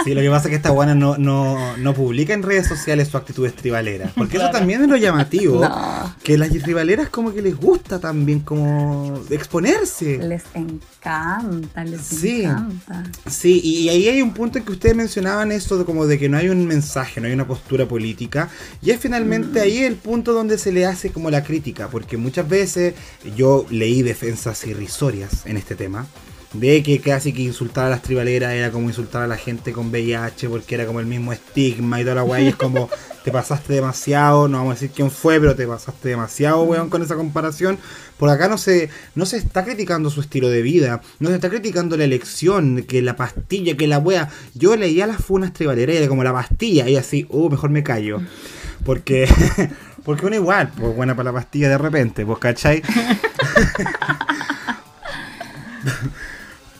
Sí, 0.04 0.14
lo 0.14 0.22
que 0.22 0.30
pasa 0.30 0.48
es 0.48 0.50
que 0.52 0.56
esta 0.56 0.70
guana 0.70 0.96
no, 0.96 1.18
no, 1.18 1.78
no 1.78 1.94
publica 1.94 2.34
en 2.34 2.44
redes 2.44 2.68
sociales 2.68 3.08
su 3.10 3.18
actitud 3.18 3.50
tribalera. 3.52 4.12
Porque 4.16 4.38
eso 4.38 4.44
Claro. 4.50 4.58
también 4.58 4.82
es 4.84 4.90
lo 4.90 4.98
llamativo. 4.98 5.62
No, 5.62 6.16
Que 6.24 6.38
las 6.38 6.50
tribaleras 6.50 7.10
como 7.10 7.34
que 7.34 7.42
les 7.42 7.56
gusta 7.56 8.00
también 8.00 8.40
como 8.42 9.20
exponerse. 9.30 10.18
les 10.20 10.44
encanta, 10.54 11.84
les 11.84 12.02
Sí. 12.02 12.44
encanta. 12.44 13.04
Sí, 13.30 13.60
y, 13.64 13.90
ahí 13.90 14.08
hay 14.08 14.22
un 14.22 14.34
punto 14.34 14.58
en 14.58 14.66
que 14.66 14.72
ustedes 14.72 14.96
mencionaban 14.96 15.52
eso 15.52 15.78
de 15.78 15.86
como 15.86 16.06
de 16.06 16.18
que 16.20 16.30
no 16.30 16.38
hay 16.38 16.50
un 16.50 16.66
mensaje, 16.66 17.20
no 17.22 17.28
hay 17.28 17.34
una 17.34 17.48
postura 17.48 17.88
política. 17.88 18.50
Y 18.82 18.92
es 18.92 19.00
finalmente 19.00 19.60
ahí 19.62 19.80
el 19.80 19.96
punto 19.96 20.34
donde 20.34 20.58
se 20.58 20.72
le 20.72 20.86
hace 20.86 21.10
como 21.12 21.30
la 21.30 21.44
crítica, 21.44 21.88
porque 21.90 22.18
muchas 22.18 22.48
veces 22.48 22.94
yo 23.36 23.66
leí 23.70 24.02
defensas 24.02 24.66
irrisorias 24.66 25.46
en 25.46 25.58
este 25.58 25.76
tema. 25.76 26.08
De 26.54 26.84
que 26.84 27.00
casi 27.00 27.34
que 27.34 27.42
insultar 27.42 27.88
a 27.88 27.90
las 27.90 28.04
tribaleras 28.04 28.54
era 28.54 28.72
como 28.72 28.88
insultar 28.88 29.24
a 29.24 29.28
la 29.28 29.38
gente 29.38 29.74
con 29.74 29.90
VIH 29.90 30.50
porque 30.50 30.76
era 30.76 30.86
como 30.86 31.00
el 31.00 31.08
mismo 31.08 31.34
estigma 31.34 32.00
y 32.00 32.04
toda 32.04 32.16
la 32.16 32.24
weá. 32.24 32.42
Y 32.42 32.48
es 32.48 32.56
como, 32.56 32.90
te 33.24 33.32
pasaste 33.32 33.74
demasiado, 33.74 34.48
no 34.48 34.58
vamos 34.58 34.72
a 34.72 34.76
decir 34.76 34.92
quién 34.94 35.10
fue, 35.10 35.40
pero 35.40 35.56
te 35.56 35.66
pasaste 35.66 36.10
demasiado, 36.10 36.62
weón, 36.64 36.90
con 36.90 37.02
esa 37.02 37.16
comparación. 37.16 37.80
Por 38.18 38.30
acá 38.30 38.48
no 38.48 38.58
se, 38.58 38.90
no 39.16 39.26
se 39.26 39.38
está 39.38 39.64
criticando 39.64 40.10
su 40.10 40.22
estilo 40.22 40.50
de 40.50 40.62
vida, 40.62 41.02
no 41.20 41.30
se 41.30 41.36
está 41.36 41.50
criticando 41.50 41.98
la 41.98 42.04
elección, 42.04 42.84
que 42.84 43.02
la 43.02 43.16
pastilla, 43.16 43.76
que 43.78 43.88
la 43.88 43.98
wea. 43.98 44.30
Yo 44.54 44.76
leía 44.76 45.08
las 45.08 45.24
funas 45.24 45.54
tribaleras 45.54 45.96
y 45.96 45.98
era 46.00 46.08
como 46.08 46.24
la 46.24 46.34
pastilla, 46.34 46.88
y 46.90 46.98
así, 46.98 47.26
uh, 47.30 47.50
mejor 47.50 47.70
me 47.70 47.82
callo. 47.82 48.22
Porque, 48.86 49.28
porque 50.04 50.26
uno 50.26 50.36
igual, 50.36 50.72
pues 50.78 50.96
buena 50.96 51.16
para 51.16 51.32
la 51.32 51.34
pastilla 51.40 51.70
de 51.70 51.78
repente, 51.78 52.26
pues, 52.26 52.40
¿cachai? 52.40 52.84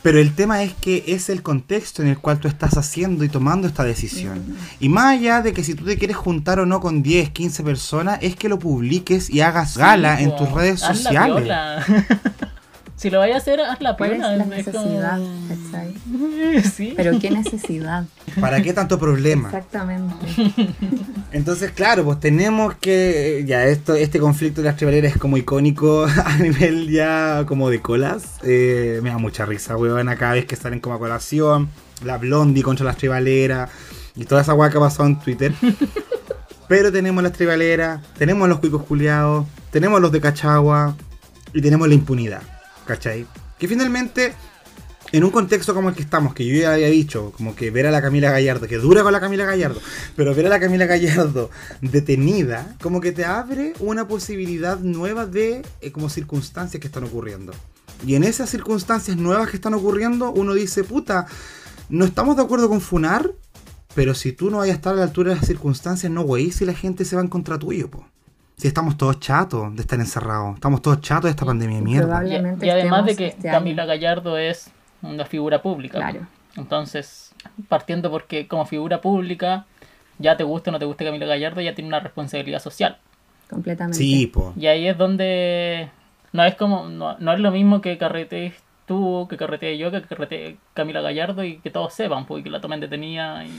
Pero 0.04 0.20
el 0.20 0.34
tema 0.34 0.62
es 0.62 0.74
que 0.74 1.02
es 1.06 1.30
el 1.30 1.42
contexto 1.42 2.02
en 2.02 2.08
el 2.08 2.18
cual 2.18 2.38
tú 2.38 2.46
estás 2.46 2.76
haciendo 2.76 3.24
y 3.24 3.30
tomando 3.30 3.66
esta 3.66 3.84
decisión. 3.84 4.54
Y 4.78 4.90
más 4.90 5.14
allá 5.18 5.40
de 5.40 5.54
que 5.54 5.64
si 5.64 5.74
tú 5.74 5.86
te 5.86 5.96
quieres 5.96 6.18
juntar 6.18 6.60
o 6.60 6.66
no 6.66 6.78
con 6.78 7.02
10, 7.02 7.30
15 7.30 7.62
personas, 7.62 8.18
es 8.20 8.36
que 8.36 8.50
lo 8.50 8.58
publiques 8.58 9.30
y 9.30 9.40
hagas 9.40 9.78
gala 9.78 10.20
en 10.20 10.36
tus 10.36 10.50
redes 10.52 10.80
sociales. 10.80 11.48
si 12.96 13.10
lo 13.10 13.18
vayas 13.18 13.34
a 13.36 13.38
hacer, 13.38 13.60
haz 13.60 13.80
la 13.80 13.96
¿Cuál 13.96 14.12
es 14.12 14.16
piola. 14.18 14.36
la 14.36 14.44
como- 14.44 14.56
necesidad? 14.56 15.18
Pero 16.96 17.18
qué 17.18 17.30
necesidad. 17.30 18.04
¿Para 18.40 18.62
qué 18.62 18.72
tanto 18.72 18.98
problema? 18.98 19.48
Exactamente. 19.48 20.14
Entonces, 21.32 21.72
claro, 21.72 22.04
pues 22.04 22.20
tenemos 22.20 22.74
que. 22.76 23.44
Ya, 23.46 23.64
esto, 23.66 23.94
este 23.94 24.18
conflicto 24.20 24.60
de 24.62 24.68
las 24.68 24.76
tribaleras 24.76 25.12
es 25.12 25.18
como 25.18 25.36
icónico 25.36 26.06
a 26.24 26.36
nivel 26.38 26.88
ya 26.90 27.44
como 27.46 27.70
de 27.70 27.80
colas. 27.80 28.38
Eh, 28.42 29.00
me 29.02 29.10
da 29.10 29.18
mucha 29.18 29.44
risa, 29.46 29.76
weón, 29.76 30.06
cada 30.16 30.32
vez 30.34 30.46
que 30.46 30.56
salen 30.56 30.80
como 30.80 30.94
a 30.94 30.98
colación. 30.98 31.68
La 32.04 32.18
blondie 32.18 32.62
contra 32.62 32.84
las 32.86 32.96
tribaleras. 32.96 33.70
Y 34.16 34.24
toda 34.24 34.42
esa 34.42 34.54
weá 34.54 34.70
que 34.70 34.76
ha 34.76 34.80
pasado 34.80 35.08
en 35.08 35.18
Twitter. 35.18 35.52
Pero 36.68 36.90
tenemos 36.90 37.22
las 37.22 37.32
tribaleras, 37.32 38.00
tenemos 38.16 38.48
los 38.48 38.58
cuicos 38.58 38.84
culiados, 38.84 39.44
tenemos 39.70 40.00
los 40.00 40.10
de 40.12 40.20
Cachagua 40.20 40.96
y 41.52 41.60
tenemos 41.60 41.86
la 41.88 41.94
impunidad, 41.94 42.40
¿cachai? 42.86 43.26
Que 43.58 43.68
finalmente 43.68 44.34
en 45.12 45.22
un 45.22 45.30
contexto 45.30 45.74
como 45.74 45.90
el 45.90 45.94
que 45.94 46.02
estamos, 46.02 46.34
que 46.34 46.44
yo 46.44 46.56
ya 46.56 46.72
había 46.72 46.88
dicho, 46.88 47.32
como 47.36 47.54
que 47.54 47.70
ver 47.70 47.86
a 47.86 47.92
la 47.92 48.02
Camila 48.02 48.32
Gallardo, 48.32 48.66
que 48.66 48.78
dura 48.78 49.04
con 49.04 49.12
la 49.12 49.20
Camila 49.20 49.44
Gallardo, 49.44 49.80
pero 50.16 50.34
ver 50.34 50.46
a 50.46 50.48
la 50.48 50.58
Camila 50.58 50.86
Gallardo 50.86 51.50
detenida, 51.80 52.76
como 52.82 53.00
que 53.00 53.12
te 53.12 53.24
abre 53.24 53.74
una 53.78 54.08
posibilidad 54.08 54.80
nueva 54.80 55.26
de 55.26 55.62
eh, 55.80 55.92
como 55.92 56.08
circunstancias 56.08 56.80
que 56.80 56.88
están 56.88 57.04
ocurriendo. 57.04 57.52
Y 58.04 58.16
en 58.16 58.24
esas 58.24 58.50
circunstancias 58.50 59.16
nuevas 59.16 59.50
que 59.50 59.56
están 59.56 59.74
ocurriendo, 59.74 60.32
uno 60.32 60.52
dice, 60.52 60.82
puta, 60.82 61.26
no 61.88 62.04
estamos 62.04 62.36
de 62.36 62.42
acuerdo 62.42 62.68
con 62.68 62.80
Funar, 62.80 63.30
pero 63.94 64.14
si 64.14 64.32
tú 64.32 64.50
no 64.50 64.58
vayas 64.58 64.74
a 64.74 64.78
estar 64.78 64.94
a 64.94 64.96
la 64.96 65.04
altura 65.04 65.30
de 65.30 65.36
las 65.36 65.46
circunstancias, 65.46 66.10
no, 66.10 66.22
güey, 66.22 66.50
si 66.50 66.64
la 66.64 66.74
gente 66.74 67.04
se 67.04 67.14
va 67.14 67.22
en 67.22 67.28
contra 67.28 67.58
tuyo, 67.58 67.88
po. 67.88 68.04
Si 68.56 68.68
estamos 68.68 68.96
todos 68.96 69.18
chatos 69.20 69.74
de 69.74 69.82
estar 69.82 69.98
encerrados, 69.98 70.54
estamos 70.54 70.80
todos 70.80 71.00
chatos 71.00 71.24
de 71.24 71.30
esta 71.30 71.44
pandemia 71.44 71.76
de 71.76 71.82
mierda. 71.82 72.06
Probablemente 72.06 72.66
Y, 72.66 72.68
y 72.68 72.72
además 72.72 73.04
de 73.04 73.16
que 73.16 73.26
este 73.28 73.48
año. 73.48 73.58
Camila 73.58 73.84
Gallardo 73.84 74.38
es 74.38 74.70
una 75.02 75.24
figura 75.24 75.60
pública. 75.60 75.98
Claro. 75.98 76.26
Entonces, 76.56 77.34
partiendo 77.68 78.10
porque 78.10 78.46
como 78.46 78.64
figura 78.64 79.00
pública, 79.00 79.66
ya 80.18 80.36
te 80.36 80.44
guste 80.44 80.70
o 80.70 80.72
no 80.72 80.78
te 80.78 80.84
guste 80.84 81.04
Camila 81.04 81.26
Gallardo, 81.26 81.60
ya 81.60 81.74
tiene 81.74 81.88
una 81.88 82.00
responsabilidad 82.00 82.60
social. 82.60 82.98
Completamente. 83.50 83.98
Sí, 83.98 84.28
po. 84.28 84.52
Y 84.56 84.66
ahí 84.66 84.86
es 84.86 84.96
donde 84.96 85.90
no 86.32 86.44
es 86.44 86.54
como 86.54 86.88
no, 86.88 87.18
no 87.18 87.32
es 87.32 87.40
lo 87.40 87.50
mismo 87.50 87.80
que 87.80 87.98
carretees 87.98 88.54
tú, 88.86 89.26
que 89.28 89.36
carretee 89.36 89.78
yo, 89.78 89.90
que 89.90 90.02
carretee 90.02 90.56
Camila 90.74 91.00
Gallardo 91.00 91.44
y 91.44 91.58
que 91.58 91.70
todos 91.70 91.92
sepan, 91.92 92.26
pues, 92.26 92.40
y 92.40 92.44
que 92.44 92.50
la 92.50 92.60
tomen 92.60 92.80
detenida. 92.80 93.44
Y... 93.44 93.50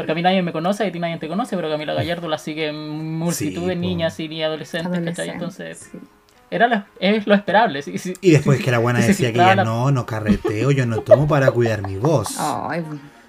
Porque 0.00 0.12
a 0.12 0.14
mí 0.14 0.22
nadie 0.22 0.42
me 0.42 0.52
conoce 0.52 0.84
y 0.84 0.88
a 0.88 0.92
ti 0.92 0.98
nadie 0.98 1.18
te 1.18 1.28
conoce, 1.28 1.56
pero 1.56 1.68
Camila 1.70 1.94
Gallardo 1.94 2.28
la 2.28 2.38
sigue 2.38 2.72
multitud 2.72 3.62
Sí, 3.62 3.66
de 3.68 3.76
niñas 3.76 4.18
y 4.20 4.42
adolescentes, 4.42 5.00
¿cachai? 5.04 5.28
Entonces, 5.30 5.88
sí. 5.92 5.98
era 6.50 6.66
lo, 6.68 6.84
es 6.98 7.26
lo 7.26 7.34
esperable. 7.34 7.82
sí, 7.82 7.98
sí. 7.98 8.14
Y 8.20 8.30
después 8.32 8.62
que 8.62 8.70
la 8.70 8.78
buena 8.78 8.98
decía 9.06 9.32
que 9.32 9.38
ya 9.38 9.54
la- 9.56 9.64
no, 9.64 9.90
no 9.90 10.06
carreteo, 10.06 10.70
yo 10.70 10.86
no 10.86 11.00
tomo 11.00 11.26
para 11.28 11.50
cuidar 11.50 11.86
mi 11.86 11.96
voz. 11.96 12.36
Ay, 12.38 12.84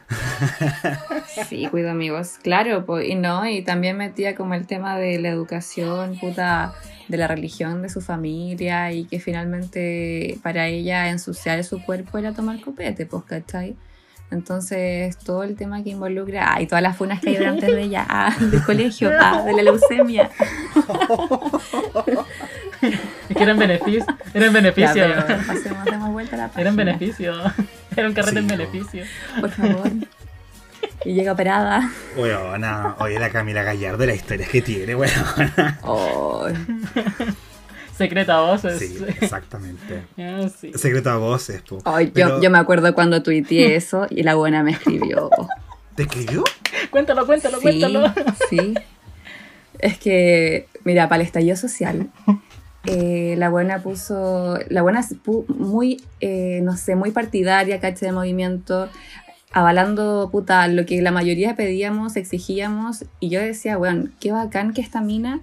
sí, 1.48 1.68
cuido 1.72 1.92
amigos. 1.92 2.34
Claro, 2.44 2.86
po, 2.86 3.00
y 3.00 3.16
no, 3.16 3.48
y 3.48 3.62
también 3.62 3.98
metía 3.98 4.36
como 4.36 4.54
el 4.54 4.68
tema 4.68 4.98
de 4.98 5.20
la 5.20 5.30
educación, 5.30 6.18
puta, 6.20 6.74
de 7.08 7.18
la 7.18 7.28
religión 7.28 7.82
de 7.82 7.90
su 7.90 8.02
familia 8.02 8.92
y 8.92 9.06
que 9.06 9.20
finalmente 9.20 10.38
para 10.44 10.68
ella 10.68 11.10
ensuciar 11.10 11.64
su 11.64 11.82
cuerpo 11.84 12.18
era 12.18 12.34
tomar 12.34 12.60
copete, 12.62 13.06
pues, 13.06 13.24
¿cachai? 13.24 13.76
Entonces, 14.32 15.18
todo 15.18 15.44
el 15.44 15.56
tema 15.56 15.84
que 15.84 15.90
involucra, 15.90 16.54
ay, 16.56 16.66
todas 16.66 16.82
las 16.82 16.96
funas 16.98 17.20
que 17.20 17.30
hay 17.30 17.44
antes 17.44 17.68
de 17.76 17.82
ella, 17.84 18.06
ah, 18.10 18.34
del 18.40 18.64
colegio, 18.64 19.12
ah, 19.20 19.44
de 19.46 19.54
la 19.54 19.62
leucemia. 19.64 20.30
Es 23.30 23.38
que 23.38 23.44
era 23.44 23.52
en 23.52 23.60
beneficio. 23.60 24.06
Era 24.34 24.46
en 24.48 24.54
Ya, 24.54 24.60
beneficio. 24.62 24.94
pero 25.28 25.38
pasemos, 25.48 25.86
demos 25.86 26.12
vuelta 26.12 26.36
a 26.36 26.40
la 26.40 26.46
Era 26.46 26.70
en 26.70 26.76
página, 26.76 26.94
beneficio. 26.94 27.34
Era 27.96 28.08
un 28.08 28.14
carrete 28.14 28.32
Sí, 28.32 28.38
en 28.40 28.48
beneficio. 28.48 29.04
Por 29.40 29.50
favor. 29.52 29.92
Y 31.06 31.14
llega 31.14 31.34
operada. 31.34 31.92
Weona, 32.18 32.96
oye, 33.00 33.20
la 33.20 33.30
Camila 33.30 33.64
Gallardo, 33.64 34.06
la 34.06 34.14
historia 34.16 34.48
que 34.48 34.62
tiene, 34.62 34.96
weona. 34.96 35.80
Ay. 35.84 36.56
Secreta 38.02 38.42
voces. 38.42 38.80
Sí, 38.80 38.98
exactamente. 39.22 40.04
Ah, 40.18 40.48
sí. 40.50 40.72
Secreto 40.76 41.10
a 41.10 41.18
voces, 41.18 41.62
po. 41.62 41.80
Ay, 41.86 42.08
yo, 42.08 42.12
Pero, 42.14 42.42
yo 42.42 42.50
me 42.50 42.58
acuerdo 42.58 42.94
cuando 42.94 43.24
tuiteé 43.24 43.76
eso 43.76 44.08
y 44.10 44.24
la 44.24 44.36
buena 44.36 44.64
me 44.64 44.72
escribió. 44.72 45.30
¿Te 45.96 46.04
escribió? 46.04 46.44
Cuéntalo, 46.90 47.26
cuéntalo, 47.26 47.58
Sí, 47.58 47.64
cuéntalo. 47.64 48.14
sí. 48.50 48.74
Es 49.80 49.98
que, 49.98 50.68
mira, 50.84 51.10
para 51.10 51.22
el 51.22 51.26
estallido 51.28 51.56
social, 51.56 52.10
eh, 52.86 53.36
la 53.38 53.50
buena 53.50 53.82
puso, 53.82 54.60
la 54.70 54.82
buena 54.82 55.06
muy, 55.48 56.04
eh, 56.20 56.60
no 56.64 56.78
sé, 56.78 56.96
muy 56.96 57.12
partidaria, 57.12 57.80
caché 57.80 58.08
de 58.08 58.12
movimiento, 58.12 58.90
avalando, 59.52 60.30
puta, 60.32 60.68
lo 60.68 60.86
que 60.86 61.02
la 61.02 61.12
mayoría 61.12 61.56
pedíamos, 61.56 62.16
exigíamos, 62.16 63.06
y 63.20 63.30
yo 63.30 63.40
decía, 63.40 63.78
bueno, 63.78 64.10
qué 64.20 64.32
bacán 64.32 64.74
que 64.74 64.82
esta 64.82 65.02
mina 65.02 65.42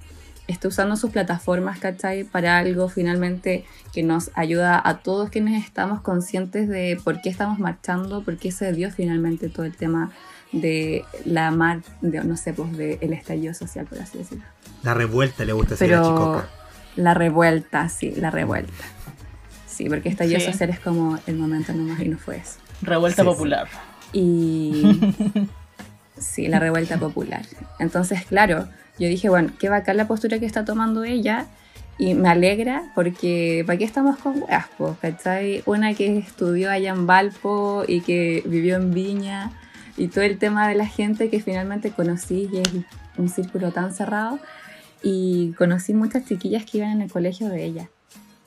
esté 0.49 0.67
usando 0.67 0.97
sus 0.97 1.11
plataformas, 1.13 1.79
¿cachai? 1.79 2.25
Para 2.25 2.59
algo 2.59 2.89
finalmente 2.89 3.65
que 3.93 4.03
nos 4.03 4.31
ayuda 4.35 4.81
a 4.83 4.99
todos 4.99 5.31
quienes 5.31 5.65
estamos 5.65 6.01
conscientes 6.01 6.69
de 6.69 6.99
por 7.05 7.21
qué 7.21 7.29
estamos 7.31 7.59
marchando, 7.61 8.23
por 8.25 8.37
qué 8.39 8.51
se 8.51 8.73
dio 8.73 8.91
finalmente 8.91 9.49
todo 9.49 9.65
el 9.67 9.77
tema 9.77 10.11
de 10.51 11.05
la 11.25 11.51
mar, 11.51 11.83
de, 12.01 12.25
no 12.25 12.37
sé, 12.37 12.55
pues 12.55 12.77
del 12.77 13.13
estallido 13.13 13.53
social, 13.55 13.87
por 13.87 13.99
así 14.01 14.19
decirlo. 14.19 14.45
La 14.83 14.95
revuelta 14.95 15.45
le 15.45 15.53
gusta 15.53 15.75
decir 15.75 15.95
a 15.95 16.03
chicoca. 16.03 16.49
la 16.97 17.15
revuelta, 17.15 17.89
sí, 17.91 18.13
la 18.17 18.31
revuelta. 18.31 18.73
Sí, 19.67 19.89
porque 19.89 20.09
estallido 20.09 20.41
Sí. 20.41 20.47
social 20.47 20.71
es 20.71 20.81
como 20.81 21.19
el 21.27 21.37
momento 21.37 21.73
nomás 21.73 22.01
y 22.01 22.09
no 22.09 22.19
fue 22.19 22.39
eso. 22.39 22.55
Revuelta 22.83 23.23
Sí, 23.23 23.29
sí. 23.29 23.35
popular. 23.35 23.69
Y 24.13 24.83
sí, 26.19 26.49
la 26.49 26.59
revuelta 26.59 26.99
popular. 26.99 27.43
Entonces, 27.79 28.25
claro, 28.25 28.67
yo 28.99 29.09
dije, 29.09 29.29
bueno, 29.29 29.51
qué 29.59 29.69
bacán 29.69 29.97
la 29.97 30.09
postura 30.09 30.39
que 30.39 30.47
está 30.47 30.65
tomando 30.65 31.05
ella. 31.05 31.47
Y 32.01 32.15
me 32.15 32.29
alegra 32.29 32.93
porque 32.95 33.65
¿para 33.67 33.77
qué 33.77 33.85
estamos 33.85 34.19
con 34.19 34.43
weas, 34.43 34.69
po? 34.79 34.97
¿Cachai? 35.03 35.65
Una 35.67 35.95
que 35.95 36.19
estudió 36.19 36.71
allá 36.71 36.91
en 36.91 37.09
Valpo 37.09 37.85
y 37.89 38.03
que 38.03 38.45
vivió 38.47 38.77
en 38.77 38.93
Viña 38.93 39.51
y 39.97 40.07
todo 40.07 40.23
el 40.23 40.39
tema 40.39 40.69
de 40.69 40.77
la 40.77 40.87
gente 40.87 41.29
que 41.29 41.41
finalmente 41.41 41.91
conocí 41.91 42.49
y 42.53 42.59
es 42.59 42.69
un 43.17 43.29
círculo 43.29 43.73
tan 43.73 43.93
cerrado. 43.93 44.39
Y 45.03 45.53
conocí 45.59 45.93
muchas 45.93 46.25
chiquillas 46.25 46.65
que 46.65 46.79
iban 46.79 46.91
en 46.91 47.03
el 47.03 47.11
colegio 47.11 47.49
de 47.49 47.65
ella. 47.65 47.89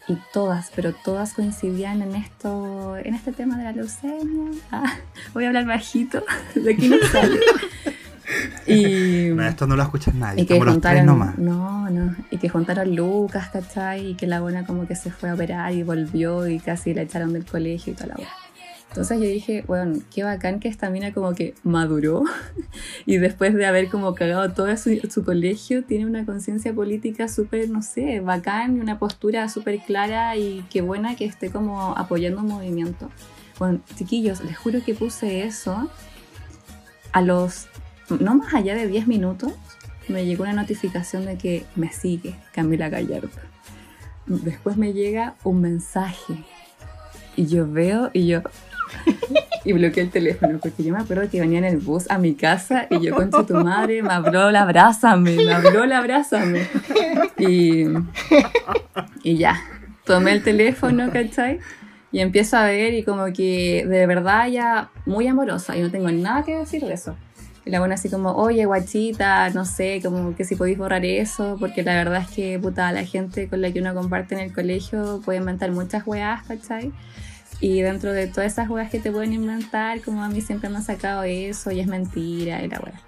Y 0.08 0.18
todas, 0.34 0.72
pero 0.76 0.93
todas 0.93 1.34
coincidían 1.34 2.02
en 2.02 2.16
esto, 2.16 2.97
en 2.97 3.14
este 3.14 3.32
tema 3.32 3.58
de 3.58 3.66
la 3.66 3.72
leucemia. 3.72 4.52
Ah, 4.72 4.97
voy 5.34 5.45
a 5.45 5.47
hablar 5.47 5.66
bajito, 5.66 6.24
de 6.56 6.74
aquí 6.74 6.88
no 6.88 6.97
sale. 7.12 7.39
Y, 8.68 9.30
No, 9.36 9.48
esto 9.48 9.68
no 9.68 9.76
lo 9.76 9.84
escucha 9.84 10.12
nadie. 10.14 10.44
y 10.44 10.46
que 10.46 10.54
Estamos 10.54 10.74
los 10.76 10.82
tres 10.82 11.02
juntaron, 11.02 11.06
nomás. 11.06 11.38
no, 11.38 11.90
no, 11.90 12.16
y 12.30 12.38
que 12.38 12.50
juntaron 12.50 12.96
Lucas, 12.96 13.50
¿cachai? 13.50 14.12
Y 14.12 14.14
que 14.16 14.28
la 14.28 14.42
buena 14.42 14.66
como 14.66 14.88
que 14.88 14.96
se 14.96 15.12
fue 15.12 15.30
a 15.30 15.34
operar 15.34 15.74
y 15.74 15.84
volvió 15.84 16.48
y 16.48 16.60
casi 16.60 16.94
la 16.94 17.02
echaron 17.04 17.34
del 17.34 17.46
colegio 17.46 17.94
y 17.94 17.96
toda 17.96 18.08
la 18.08 18.16
buena. 18.16 18.32
Entonces 18.90 19.20
yo 19.20 19.24
dije, 19.26 19.64
bueno, 19.68 20.00
qué 20.14 20.24
bacán 20.24 20.60
que 20.60 20.68
esta 20.68 20.90
mina 20.90 21.14
como 21.14 21.34
que 21.34 21.54
maduró 21.64 22.24
y 23.06 23.18
después 23.20 23.54
de 23.54 23.66
haber 23.66 23.88
como 23.88 24.14
cagado 24.16 24.52
todo 24.52 24.76
su, 24.76 25.00
su 25.10 25.24
colegio, 25.24 25.86
tiene 25.86 26.06
una 26.06 26.26
conciencia 26.26 26.74
política 26.74 27.30
súper, 27.30 27.70
no 27.70 27.84
sé, 27.84 28.20
bacán 28.20 28.76
y 28.76 28.80
una 28.82 29.00
postura 29.00 29.48
súper 29.48 29.80
clara 29.80 30.36
y 30.36 30.66
qué 30.70 30.82
buena 30.82 31.16
que 31.16 31.24
esté 31.24 31.50
como 31.52 31.98
apoyando 31.98 32.42
un 32.42 32.48
movimiento. 32.48 33.10
Bueno, 33.60 33.80
chiquillos, 33.96 34.44
les 34.44 34.58
juro 34.58 34.84
que 34.86 34.94
puse 34.94 35.44
eso 35.46 35.90
a 37.14 37.22
los, 37.22 37.68
no 38.10 38.36
más 38.36 38.54
allá 38.54 38.76
de 38.76 38.88
10 38.88 39.08
minutos, 39.08 39.54
me 40.08 40.26
llegó 40.26 40.43
una 40.43 40.54
notificación 40.54 41.26
de 41.26 41.38
que 41.38 41.66
me 41.76 41.91
sigue 41.91 42.36
Camila 42.54 42.89
Gallardo. 42.89 43.30
Después 44.26 44.78
me 44.78 44.93
llega 44.93 45.36
un 45.43 45.62
mensaje 45.62 46.43
y 47.36 47.47
yo 47.47 47.70
veo 47.70 48.12
y 48.14 48.28
yo 48.28 48.41
y 49.66 49.74
bloqueé 49.74 50.04
el 50.04 50.10
teléfono 50.10 50.60
porque 50.60 50.84
yo 50.84 50.93
me 50.93 50.99
acuerdo 50.99 51.30
que 51.30 51.39
venía 51.39 51.60
en 51.60 51.66
el 51.66 51.78
bus 51.78 52.10
a 52.10 52.18
mi 52.18 52.36
casa 52.36 52.88
y 52.89 52.99
yo 52.99 53.16
concha 53.16 53.45
tu 53.45 53.56
madre 53.56 54.04
me 54.04 54.12
habló 54.14 54.52
la 54.52 54.64
abrázame 54.64 55.36
me 55.36 55.54
habló 55.54 55.86
la 55.86 55.99
abrázame 55.99 56.68
y, 57.38 57.86
y 59.24 59.38
ya 59.38 59.62
tomé 60.04 60.34
el 60.34 60.43
teléfono 60.43 61.12
¿cachai? 61.12 61.60
y 62.12 62.20
empiezo 62.20 62.58
a 62.58 62.66
ver 62.66 62.93
y 62.93 63.04
como 63.04 63.26
que 63.34 63.86
de 63.88 64.08
verdad 64.08 64.47
ya 64.47 64.89
muy 65.06 65.28
amorosa 65.28 65.78
y 65.78 65.82
no 65.82 65.89
tengo 65.89 66.12
nada 66.12 66.43
que 66.43 66.58
decir 66.58 66.84
de 66.84 66.93
eso 66.93 67.16
y 67.66 67.70
la 67.70 67.80
buena 67.80 67.95
así 67.95 68.09
como, 68.09 68.32
oye, 68.32 68.66
guachita, 68.66 69.49
no 69.51 69.66
sé, 69.66 70.01
como 70.03 70.36
que 70.36 70.45
si 70.45 70.55
podéis 70.55 70.78
borrar 70.78 71.05
eso, 71.05 71.57
porque 71.59 71.84
la 71.84 71.93
verdad 71.93 72.24
es 72.28 72.36
que, 72.36 72.59
puta, 72.59 72.91
la 72.91 73.05
gente 73.05 73.47
con 73.47 73.62
la 73.62 73.72
que 73.72 73.82
uno 73.82 73.93
comparte 73.93 74.34
en 74.36 74.41
el 74.41 74.53
colegio 74.53 75.22
puede 75.24 75.39
inventar 75.39 75.72
muchas 75.72 76.05
weas, 76.07 76.43
¿cachai? 76.47 76.91
Y 77.59 77.82
dentro 77.82 78.12
de 78.14 78.26
todas 78.26 78.53
esas 78.53 78.68
weas 78.70 78.89
que 78.89 78.99
te 78.99 79.12
pueden 79.12 79.34
inventar, 79.34 80.01
como 80.01 80.24
a 80.24 80.30
mí 80.30 80.41
siempre 80.41 80.70
me 80.70 80.78
han 80.78 80.84
sacado 80.84 81.22
eso 81.22 81.72
y 81.72 81.80
es 81.80 81.88
mentira 81.88 82.64
y 82.64 82.68
la 82.68 82.80
wea. 82.80 82.99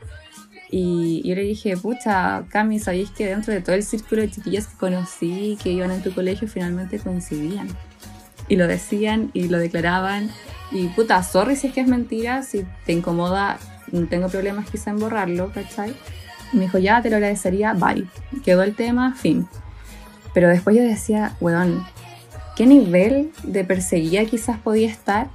Y 0.70 1.28
yo 1.28 1.36
le 1.36 1.42
dije, 1.42 1.76
pucha, 1.76 2.46
Cami, 2.50 2.80
¿sabéis 2.80 3.10
que 3.12 3.28
dentro 3.28 3.54
de 3.54 3.62
todo 3.62 3.76
el 3.76 3.84
círculo 3.84 4.22
de 4.22 4.30
chiquillas 4.30 4.68
que 4.68 4.78
conocí, 4.78 5.58
que 5.62 5.72
iban 5.72 5.92
en 5.92 6.04
tu 6.04 6.14
colegio, 6.14 6.48
finalmente 6.48 7.00
coincidían? 7.00 7.68
Y 8.48 8.56
lo 8.56 8.68
decían 8.68 9.32
y 9.34 9.50
lo 9.50 9.58
declaraban. 9.58 10.30
Y 10.72 10.88
puta, 10.90 11.22
sorry 11.24 11.56
si 11.56 11.68
es 11.68 11.74
que 11.74 11.82
es 11.82 11.88
mentira, 11.88 12.44
si 12.44 12.66
te 12.86 12.94
incomoda, 12.94 13.60
no 13.94 14.08
tengo 14.08 14.28
problemas 14.28 14.70
quizá 14.70 14.90
en 14.90 15.00
borrarlo, 15.00 15.52
¿cachai? 15.54 15.94
Y 16.52 16.58
me 16.58 16.64
dijo, 16.64 16.80
ya, 16.80 17.02
te 17.02 17.10
lo 17.10 17.18
agradecería, 17.18 17.74
bye. 17.74 18.06
Quedó 18.44 18.64
el 18.64 18.76
tema, 18.76 19.14
fin. 19.16 19.48
Pero 20.34 20.50
después 20.50 20.76
yo 20.76 20.82
decía, 20.82 21.36
weón, 21.40 21.86
¿qué 22.56 22.66
nivel 22.66 23.32
de 23.44 23.64
perseguida 23.64 24.26
quizás 24.26 24.58
podía 24.58 24.90
estar? 24.90 25.28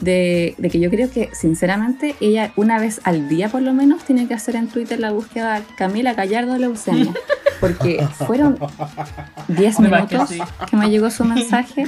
De, 0.00 0.54
de 0.56 0.70
que 0.70 0.80
yo 0.80 0.88
creo 0.90 1.10
que, 1.10 1.28
sinceramente, 1.34 2.16
ella 2.20 2.52
una 2.56 2.78
vez 2.78 3.02
al 3.04 3.28
día 3.28 3.50
por 3.50 3.60
lo 3.60 3.74
menos 3.74 4.02
tiene 4.02 4.26
que 4.26 4.32
hacer 4.32 4.56
en 4.56 4.68
Twitter 4.68 4.98
la 4.98 5.10
búsqueda 5.12 5.62
Camila 5.76 6.14
Gallardo 6.14 6.56
Leucemia. 6.56 7.12
Porque 7.60 8.08
fueron 8.26 8.58
10 9.48 9.78
Además 9.78 10.06
que 10.08 10.16
minutos 10.16 10.28
sí. 10.30 10.40
que 10.70 10.76
me 10.76 10.88
llegó 10.88 11.10
su 11.10 11.24
mensaje 11.24 11.84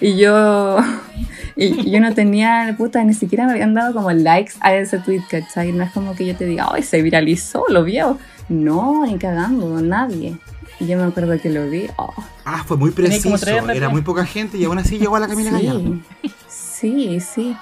y 0.00 0.16
yo 0.16 0.78
Y 1.58 1.90
yo 1.90 2.00
no 2.00 2.12
tenía, 2.12 2.74
puta, 2.76 3.02
ni 3.02 3.14
siquiera 3.14 3.46
me 3.46 3.52
habían 3.52 3.72
dado 3.72 3.94
como 3.94 4.12
likes 4.12 4.52
a 4.60 4.74
ese 4.74 4.98
tweet, 4.98 5.22
¿cachai? 5.28 5.72
No 5.72 5.84
es 5.84 5.90
como 5.90 6.14
que 6.14 6.26
yo 6.26 6.36
te 6.36 6.44
diga, 6.44 6.68
ay, 6.70 6.82
se 6.82 7.00
viralizó, 7.00 7.64
lo 7.70 7.82
vio. 7.82 8.18
No, 8.50 9.06
ni 9.06 9.16
cagando, 9.16 9.80
nadie. 9.80 10.36
Y 10.78 10.86
yo 10.86 10.98
me 10.98 11.04
acuerdo 11.04 11.40
que 11.40 11.48
lo 11.48 11.70
vi. 11.70 11.86
Oh. 11.96 12.12
Ah, 12.44 12.62
fue 12.66 12.76
muy 12.76 12.90
preciso. 12.90 13.34
Era 13.72 13.88
muy 13.88 14.02
poca 14.02 14.26
gente 14.26 14.58
y 14.58 14.64
aún 14.64 14.78
así 14.78 14.98
llegó 14.98 15.16
a 15.16 15.20
la 15.20 15.28
Camila 15.28 15.50
Gallardo. 15.52 15.98
Sí, 16.46 17.18
sí, 17.18 17.20
sí. 17.20 17.56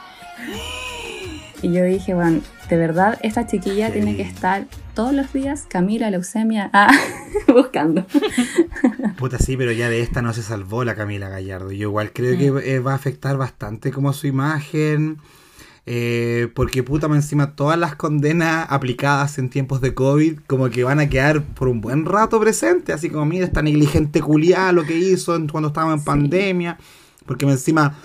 Y 1.62 1.72
yo 1.72 1.84
dije, 1.84 2.14
bueno, 2.14 2.40
de 2.68 2.76
verdad, 2.76 3.16
esta 3.22 3.46
chiquilla 3.46 3.86
Sí. 3.86 3.92
tiene 3.94 4.16
que 4.16 4.22
estar 4.22 4.66
todos 4.94 5.12
los 5.12 5.32
días, 5.32 5.66
Camila, 5.68 6.10
leucemia, 6.10 6.70
ah, 6.72 6.90
buscando. 7.48 8.06
Puta, 9.18 9.38
sí, 9.38 9.56
pero 9.56 9.72
ya 9.72 9.88
de 9.88 10.00
esta 10.00 10.22
no 10.22 10.32
se 10.32 10.42
salvó 10.42 10.84
la 10.84 10.94
Camila 10.94 11.28
Gallardo. 11.28 11.72
Yo 11.72 11.88
igual 11.88 12.12
creo 12.12 12.36
que 12.38 12.74
eh, 12.74 12.78
va 12.80 12.92
a 12.92 12.96
afectar 12.96 13.36
bastante 13.36 13.90
como 13.90 14.12
su 14.12 14.26
imagen. 14.26 15.18
eh, 15.86 16.48
porque 16.54 16.82
puta, 16.82 17.06
encima 17.08 17.54
todas 17.56 17.78
las 17.78 17.94
condenas 17.96 18.66
aplicadas 18.70 19.36
en 19.38 19.50
tiempos 19.50 19.80
de 19.82 19.92
COVID 19.94 20.38
como 20.46 20.70
que 20.70 20.82
van 20.84 20.98
a 21.00 21.08
quedar 21.08 21.42
por 21.42 21.68
un 21.68 21.80
buen 21.80 22.06
rato 22.06 22.40
presentes. 22.40 22.94
Así 22.94 23.10
como, 23.10 23.24
mira, 23.26 23.44
esta 23.44 23.62
negligente 23.62 24.20
culiada 24.20 24.72
lo 24.72 24.84
que 24.84 24.96
hizo 24.96 25.36
cuando 25.50 25.68
estábamos 25.68 25.94
en 25.94 26.00
Sí. 26.00 26.06
pandemia. 26.06 26.78
Porque 27.26 27.44
encima 27.46 27.96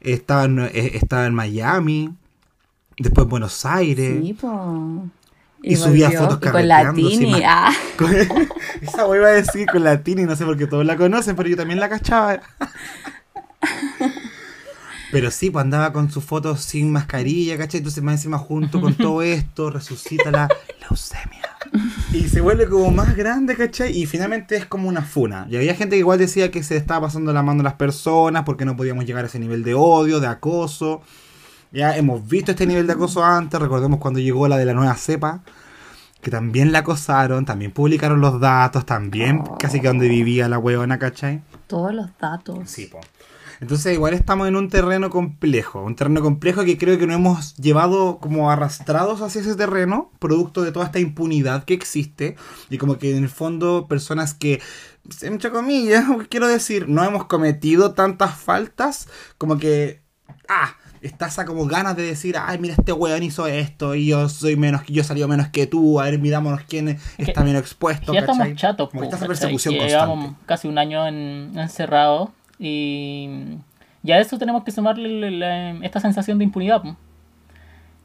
estaba 0.00 0.44
en, 0.44 0.58
eh, 0.60 0.92
estaba 0.94 1.26
en 1.26 1.34
Miami, 1.34 2.10
después 2.96 3.24
en 3.24 3.30
Buenos 3.30 3.64
Aires. 3.66 4.18
Sí, 4.22 4.32
po. 4.34 5.08
Y 5.62 5.76
subía 5.76 6.08
fotos 6.10 6.38
y 6.38 6.40
con 6.40 6.52
sin 7.10 7.30
más- 7.32 7.42
ah. 7.44 7.72
Con- 7.96 8.14
Esa 8.80 9.04
voy 9.04 9.18
a 9.18 9.28
decir 9.28 9.66
con 9.70 9.82
la 9.84 10.02
Tini, 10.02 10.22
no 10.24 10.36
sé 10.36 10.44
por 10.44 10.56
qué 10.56 10.66
todos 10.66 10.84
la 10.86 10.96
conocen, 10.96 11.34
pero 11.36 11.48
yo 11.48 11.56
también 11.56 11.80
la 11.80 11.88
cachaba. 11.88 12.40
Pero 15.10 15.30
sí, 15.30 15.48
pues 15.48 15.62
andaba 15.64 15.90
con 15.92 16.10
sus 16.10 16.22
fotos 16.22 16.60
sin 16.62 16.92
mascarilla, 16.92 17.56
¿cachai? 17.56 17.78
Entonces 17.78 18.02
más 18.04 18.16
encima 18.16 18.36
junto 18.36 18.78
con 18.78 18.94
todo 18.94 19.22
esto 19.22 19.70
resucita 19.70 20.30
la 20.30 20.48
leucemia. 20.82 21.48
Y 22.12 22.28
se 22.28 22.42
vuelve 22.42 22.68
como 22.68 22.90
más 22.90 23.16
grande, 23.16 23.56
¿cachai? 23.56 23.96
Y 23.96 24.04
finalmente 24.04 24.56
es 24.56 24.66
como 24.66 24.86
una 24.86 25.00
funa. 25.00 25.46
Y 25.48 25.56
había 25.56 25.74
gente 25.74 25.96
que 25.96 26.00
igual 26.00 26.18
decía 26.18 26.50
que 26.50 26.62
se 26.62 26.76
estaba 26.76 27.06
pasando 27.06 27.32
la 27.32 27.42
mano 27.42 27.60
a 27.60 27.64
las 27.64 27.74
personas 27.74 28.42
porque 28.44 28.66
no 28.66 28.76
podíamos 28.76 29.06
llegar 29.06 29.24
a 29.24 29.28
ese 29.28 29.38
nivel 29.38 29.64
de 29.64 29.72
odio, 29.72 30.20
de 30.20 30.26
acoso. 30.26 31.00
Ya 31.72 31.96
hemos 31.96 32.26
visto 32.26 32.52
este 32.52 32.66
nivel 32.66 32.86
de 32.86 32.94
acoso 32.94 33.24
antes, 33.24 33.60
recordemos 33.60 34.00
cuando 34.00 34.20
llegó 34.20 34.48
la 34.48 34.56
de 34.56 34.64
la 34.64 34.74
nueva 34.74 34.94
cepa, 34.94 35.42
que 36.22 36.30
también 36.30 36.72
la 36.72 36.80
acosaron, 36.80 37.44
también 37.44 37.72
publicaron 37.72 38.20
los 38.20 38.40
datos, 38.40 38.86
también 38.86 39.42
Oh. 39.46 39.58
casi 39.58 39.80
que 39.80 39.88
donde 39.88 40.08
vivía 40.08 40.48
la 40.48 40.58
huevona, 40.58 40.98
¿cachai? 40.98 41.42
Todos 41.66 41.94
los 41.94 42.08
datos. 42.18 42.58
Sí, 42.70 42.86
po. 42.86 43.00
Entonces 43.60 43.92
igual 43.92 44.14
estamos 44.14 44.46
en 44.46 44.54
un 44.54 44.68
terreno 44.68 45.10
complejo, 45.10 45.82
un 45.82 45.96
terreno 45.96 46.22
complejo 46.22 46.64
que 46.64 46.78
creo 46.78 46.96
que 46.96 47.08
nos 47.08 47.16
hemos 47.16 47.56
llevado 47.56 48.18
como 48.18 48.50
arrastrados 48.52 49.20
hacia 49.20 49.40
ese 49.40 49.56
terreno, 49.56 50.12
producto 50.20 50.62
de 50.62 50.70
toda 50.70 50.86
esta 50.86 51.00
impunidad 51.00 51.64
que 51.64 51.74
existe, 51.74 52.36
y 52.70 52.78
como 52.78 52.98
que 52.98 53.16
en 53.16 53.24
el 53.24 53.28
fondo 53.28 53.86
personas 53.88 54.32
que, 54.32 54.62
entre 55.22 55.50
comillas, 55.50 56.04
quiero 56.30 56.46
decir, 56.46 56.88
no 56.88 57.02
hemos 57.04 57.24
cometido 57.26 57.92
tantas 57.94 58.36
faltas, 58.36 59.08
como 59.38 59.58
que, 59.58 60.02
ah, 60.48 60.76
está 61.02 61.26
esa 61.26 61.44
como 61.44 61.66
ganas 61.66 61.96
de 61.96 62.02
decir, 62.02 62.36
ay, 62.38 62.58
mira, 62.58 62.74
este 62.78 62.92
weón 62.92 63.22
hizo 63.22 63.46
esto, 63.46 63.94
y 63.94 64.06
yo 64.08 64.28
soy 64.28 64.56
menos, 64.56 64.82
yo 64.86 65.02
salí 65.04 65.24
menos 65.26 65.48
que 65.48 65.66
tú, 65.66 66.00
a 66.00 66.04
ver, 66.04 66.18
mirámonos 66.18 66.62
quién 66.68 66.98
está 67.18 67.42
menos 67.42 67.62
expuesto, 67.62 68.12
ya 68.12 68.20
estamos 68.20 68.54
chatos, 68.54 68.88
Como 68.90 69.00
que 69.02 69.06
po, 69.06 69.12
¿cachai? 69.12 69.28
persecución 69.28 69.74
Que 69.74 69.80
constante. 69.80 70.04
Llevamos 70.06 70.36
casi 70.46 70.68
un 70.68 70.78
año 70.78 71.06
en, 71.06 71.52
encerrados 71.58 72.30
y 72.58 73.28
ya 74.02 74.16
a 74.16 74.18
eso 74.20 74.38
tenemos 74.38 74.64
que 74.64 74.70
sumarle 74.70 75.30
la- 75.30 75.72
la- 75.74 75.84
esta 75.86 76.00
sensación 76.00 76.38
de 76.38 76.44
impunidad. 76.44 76.82
po. 76.82 76.96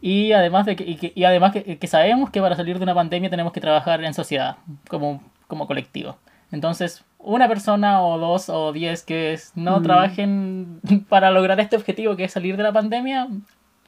Y 0.01 0.33
además 0.33 0.65
de 0.65 0.75
que, 0.75 0.83
y 0.83 0.95
que- 0.95 1.13
y 1.15 1.23
además 1.23 1.53
que, 1.53 1.77
que 1.77 1.87
sabemos 1.87 2.29
que 2.29 2.41
para 2.41 2.55
salir 2.55 2.77
de 2.77 2.83
una 2.83 2.93
pandemia 2.93 3.29
tenemos 3.29 3.53
que 3.53 3.61
trabajar 3.61 4.03
en 4.03 4.13
sociedad, 4.13 4.57
como, 4.89 5.23
como 5.47 5.65
colectivo. 5.67 6.17
Entonces, 6.53 7.03
una 7.19 7.47
persona 7.49 8.01
o 8.01 8.17
dos 8.17 8.47
o 8.47 8.71
diez 8.71 9.03
que 9.03 9.37
no 9.55 9.79
Mm. 9.79 9.83
trabajen 9.83 10.79
para 11.09 11.31
lograr 11.31 11.59
este 11.59 11.75
objetivo 11.75 12.15
que 12.15 12.23
es 12.23 12.31
salir 12.31 12.55
de 12.55 12.63
la 12.63 12.71
pandemia, 12.71 13.27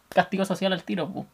castigo 0.10 0.44
social 0.44 0.74
al 0.74 0.84
tiro. 0.84 1.26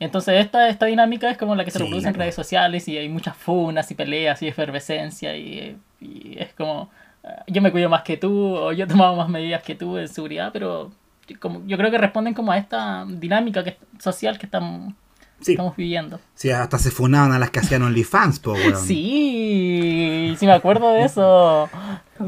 Entonces 0.00 0.40
esta, 0.44 0.68
esta 0.68 0.86
dinámica 0.86 1.30
es 1.30 1.38
como 1.38 1.54
la 1.54 1.64
que 1.64 1.70
se 1.70 1.78
Sí, 1.78 1.84
reproduce 1.84 2.08
en 2.08 2.14
claro. 2.14 2.24
redes 2.24 2.34
sociales 2.34 2.86
y 2.88 2.98
hay 2.98 3.08
muchas 3.08 3.36
funas 3.36 3.90
y 3.90 3.94
peleas 3.94 4.42
y 4.42 4.48
efervescencia 4.48 5.36
y, 5.36 5.76
y 6.00 6.36
es 6.38 6.52
como 6.54 6.90
eh, 7.22 7.28
yo 7.46 7.62
me 7.62 7.70
cuido 7.70 7.88
más 7.88 8.02
que 8.02 8.16
tú 8.16 8.56
o 8.56 8.72
yo 8.72 8.84
he 8.84 8.88
tomado 8.88 9.14
más 9.16 9.28
medidas 9.28 9.62
que 9.62 9.74
tú 9.76 9.96
en 9.96 10.08
seguridad, 10.08 10.50
pero 10.52 10.90
como, 11.40 11.64
yo 11.66 11.76
creo 11.78 11.90
que 11.90 11.96
responden 11.98 12.34
como 12.34 12.50
a 12.52 12.58
esta 12.58 13.06
dinámica 13.08 13.62
que, 13.64 13.78
social 13.98 14.36
que 14.36 14.46
estamos, 14.46 14.92
Sí. 15.44 15.52
estamos 15.52 15.76
viviendo. 15.76 16.18
Sí, 16.34 16.50
hasta 16.50 16.78
se 16.78 16.90
funaban 16.90 17.32
a 17.32 17.38
las 17.38 17.50
que 17.50 17.60
hacían 17.60 17.82
OnlyFans, 17.82 18.38
po, 18.40 18.52
weón. 18.54 18.76
Sí, 18.84 20.34
sí 20.38 20.46
me 20.46 20.52
acuerdo 20.52 20.92
de 20.92 21.04
eso. 21.04 21.68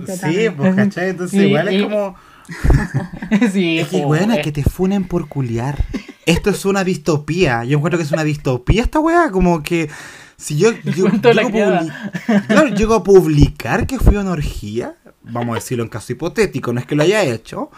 Sí, 0.07 0.49
pues, 0.57 0.75
¿cachai? 0.75 1.11
Entonces 1.11 1.39
Sí, 1.41 1.47
igual 1.47 1.73
y- 1.73 1.77
es 1.77 1.83
como... 1.85 2.17
sí, 3.53 3.79
Es 3.81 3.89
que, 3.89 4.03
po, 4.03 4.09
weón, 4.09 4.33
eh, 4.33 4.41
que 4.43 4.53
te 4.53 4.62
funen 4.62 5.05
por 5.05 5.29
culiar. 5.29 5.85
Esto 6.27 6.51
es 6.51 6.64
una 6.64 6.85
distopía. 6.85 7.64
Yo 7.64 7.79
encuentro 7.79 7.99
que 7.99 8.05
es 8.05 8.12
una 8.12 8.25
distopía 8.25 8.83
esta 8.83 9.01
weá. 9.01 9.31
Como 9.31 9.62
que 9.62 9.89
si 10.37 10.57
yo, 10.57 10.73
llego, 10.85 11.09
claro, 12.47 12.69
llego 12.69 12.95
a 12.95 13.03
publicar 13.03 13.87
que 13.87 13.99
fui 13.99 14.17
a 14.17 14.21
una 14.21 14.33
orgía, 14.33 14.95
vamos 15.23 15.53
a 15.53 15.55
decirlo 15.61 15.83
en 15.85 15.89
caso 15.91 16.12
hipotético, 16.12 16.73
no 16.73 16.81
es 16.81 16.87
que 16.87 16.95
lo 16.95 17.03
haya 17.03 17.23
hecho, 17.25 17.71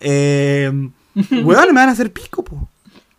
eh, 0.00 0.70
weón, 1.44 1.66
me 1.68 1.80
van 1.80 1.88
a 1.88 1.92
hacer 1.92 2.12
pico, 2.12 2.42
po. 2.44 2.68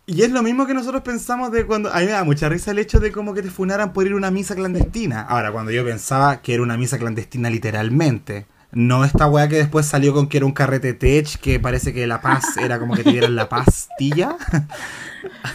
Y 0.06 0.22
es 0.22 0.30
lo 0.30 0.42
mismo 0.42 0.66
que 0.66 0.74
nosotros 0.74 1.02
pensamos 1.02 1.50
de 1.50 1.64
cuando... 1.64 1.90
A 1.90 2.00
mí 2.00 2.06
me 2.06 2.12
da 2.12 2.24
mucha 2.24 2.48
risa 2.50 2.72
el 2.72 2.78
hecho 2.78 3.00
de 3.00 3.10
como 3.10 3.32
que 3.32 3.40
te 3.40 3.50
funaran 3.50 3.94
por 3.94 4.06
ir 4.06 4.12
a 4.12 4.16
una 4.16 4.30
misa 4.30 4.54
clandestina. 4.54 5.22
Ahora, 5.22 5.50
cuando 5.50 5.70
yo 5.72 5.82
pensaba 5.82 6.42
que 6.42 6.52
era 6.52 6.62
una 6.62 6.76
misa 6.76 6.98
clandestina 6.98 7.48
literalmente. 7.48 8.46
No 8.70 9.04
esta 9.04 9.28
weá 9.28 9.48
que 9.48 9.56
después 9.56 9.86
salió 9.86 10.12
con 10.12 10.28
que 10.28 10.38
era 10.38 10.46
un 10.46 10.52
carrete 10.52 10.94
tech, 10.94 11.38
que 11.38 11.60
parece 11.60 11.94
que 11.94 12.06
la 12.06 12.20
paz 12.20 12.56
era 12.62 12.78
como 12.78 12.94
que 12.94 13.04
te 13.04 13.12
dieran 13.12 13.34
la 13.34 13.48
pastilla. 13.48 14.36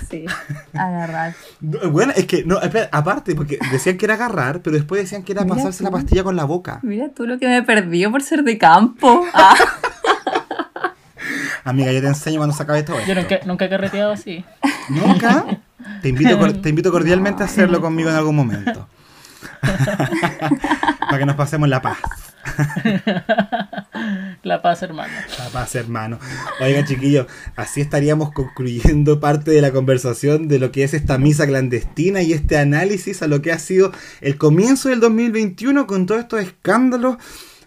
Sí, 0.10 0.26
agarrar. 0.74 1.36
No, 1.60 1.80
Bueno, 1.92 2.14
es 2.16 2.26
que, 2.26 2.44
no, 2.44 2.60
espera, 2.60 2.90
aparte, 2.92 3.36
porque 3.36 3.60
decían 3.72 3.98
que 3.98 4.06
era 4.06 4.16
agarrar, 4.16 4.62
pero 4.62 4.76
después 4.76 5.02
decían 5.02 5.24
que 5.24 5.34
era 5.34 5.44
Mira 5.44 5.58
pasarse 5.58 5.84
la 5.84 5.92
pastilla 5.92 6.24
con 6.24 6.36
la 6.36 6.46
boca. 6.46 6.80
Mira 6.82 7.10
tú 7.10 7.28
lo 7.28 7.38
que 7.38 7.48
me 7.48 7.62
perdió 7.62 8.10
por 8.10 8.24
ser 8.24 8.44
de 8.44 8.58
campo. 8.58 9.26
Ah, 9.34 9.54
Amiga, 11.64 11.92
yo 11.92 12.02
te 12.02 12.08
enseño 12.08 12.38
cuando 12.38 12.56
se 12.56 12.64
acabe 12.64 12.84
todo 12.84 12.98
Yo 12.98 13.14
esto. 13.14 13.16
nunca, 13.16 13.40
nunca 13.46 13.66
he 13.66 13.70
carreteado 13.70 14.12
así. 14.12 14.44
¿Nunca? 14.90 15.46
Te 16.02 16.10
invito, 16.10 16.38
te 16.60 16.70
invito 16.70 16.92
cordialmente 16.92 17.42
a 17.42 17.46
hacerlo 17.46 17.80
conmigo 17.80 18.10
en 18.10 18.16
algún 18.18 18.36
momento. 18.36 18.90
Para 19.62 21.18
que 21.18 21.26
nos 21.26 21.38
pasemos 21.38 21.70
la 21.70 21.82
paz. 21.82 21.98
La 24.44 24.62
paz, 24.62 24.82
hermano. 24.84 25.14
La 25.38 25.50
paz, 25.50 25.76
hermano. 25.76 26.20
Oigan, 26.62 26.86
chiquillos, 26.86 27.28
así 27.56 27.82
estaríamos 27.82 28.32
concluyendo 28.32 29.20
parte 29.20 29.52
de 29.52 29.62
la 29.62 29.72
conversación 29.72 30.48
de 30.48 30.60
lo 30.60 30.72
que 30.72 30.84
es 30.84 30.94
esta 30.94 31.18
misa 31.18 31.46
clandestina 31.46 32.22
y 32.22 32.34
este 32.34 32.58
análisis 32.58 33.22
a 33.22 33.28
lo 33.28 33.42
que 33.42 33.52
ha 33.52 33.60
sido 33.60 33.92
el 34.22 34.38
comienzo 34.38 34.90
del 34.90 35.02
2021 35.02 35.88
con 35.88 36.06
todos 36.06 36.22
estos 36.22 36.42
escándalos 36.42 37.18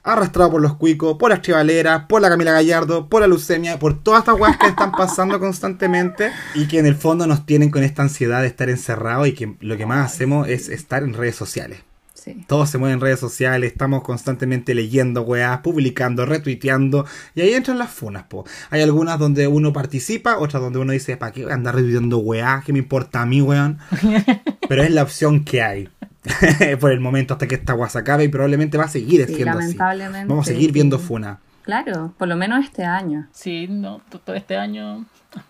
arrastrados 0.02 0.52
por 0.52 0.62
los 0.62 0.76
cuicos, 0.76 1.16
por 1.18 1.30
las 1.30 1.42
chivaleras, 1.42 2.06
por 2.08 2.20
la 2.20 2.28
Camila 2.28 2.52
Gallardo, 2.52 3.08
por 3.08 3.20
la 3.20 3.28
leucemia, 3.28 3.78
por 3.78 4.02
todas 4.02 4.20
estas 4.20 4.38
weas 4.38 4.56
que 4.58 4.66
están 4.66 4.92
pasando 4.92 5.38
constantemente 5.38 6.32
y 6.54 6.66
que 6.66 6.78
en 6.78 6.86
el 6.86 6.96
fondo 6.96 7.26
nos 7.26 7.46
tienen 7.46 7.70
con 7.70 7.82
esta 7.84 8.02
ansiedad 8.02 8.40
de 8.40 8.48
estar 8.48 8.68
encerrados 8.68 9.28
y 9.28 9.32
que 9.32 9.56
lo 9.60 9.76
que 9.76 9.86
más 9.86 10.12
hacemos 10.12 10.48
es 10.48 10.68
estar 10.68 11.02
en 11.02 11.14
redes 11.14 11.36
sociales. 11.36 11.80
sí. 12.14 12.44
Todo 12.48 12.66
se 12.66 12.78
mueve 12.78 12.94
en 12.94 13.00
redes 13.00 13.20
sociales, 13.20 13.70
estamos 13.70 14.02
constantemente 14.02 14.74
leyendo 14.74 15.22
weas, 15.22 15.60
publicando, 15.60 16.26
retuiteando, 16.26 17.06
y 17.34 17.42
ahí 17.42 17.54
entran 17.54 17.78
las 17.78 17.90
funas, 17.90 18.24
po. 18.24 18.44
Hay 18.70 18.82
algunas 18.82 19.18
donde 19.18 19.46
uno 19.46 19.72
participa, 19.72 20.38
otras 20.38 20.62
donde 20.62 20.80
uno 20.80 20.92
dice, 20.92 21.16
¿para 21.16 21.32
qué 21.32 21.44
voy 21.44 21.52
a 21.52 21.54
andar 21.54 21.76
retuiteando 21.76 22.18
weas? 22.18 22.64
¿Qué 22.64 22.72
me 22.72 22.80
importa 22.80 23.22
a 23.22 23.26
mí, 23.26 23.40
weón? 23.40 23.78
Pero 24.68 24.82
es 24.82 24.90
la 24.90 25.02
opción 25.04 25.44
que 25.44 25.62
hay. 25.62 25.88
Por 26.80 26.92
el 26.92 27.00
momento 27.00 27.34
hasta 27.34 27.46
que 27.48 27.56
esta 27.56 27.76
se 27.88 27.98
acabe 27.98 28.24
y 28.24 28.28
probablemente 28.28 28.78
va 28.78 28.84
a 28.84 28.88
seguir 28.88 29.26
Sí, 29.26 29.34
siendo 29.34 29.52
así. 29.58 29.60
lamentablemente, 29.60 30.28
Vamos 30.28 30.46
a 30.46 30.52
seguir 30.52 30.72
viendo 30.72 30.98
funas. 30.98 31.38
Claro, 31.62 32.12
por 32.18 32.28
lo 32.28 32.36
menos 32.36 32.64
este 32.64 32.84
año. 32.84 33.28
Sí, 33.32 33.66
no, 33.68 34.00
to- 34.08 34.18
todo 34.18 34.34
este 34.36 34.56
año 34.56 35.04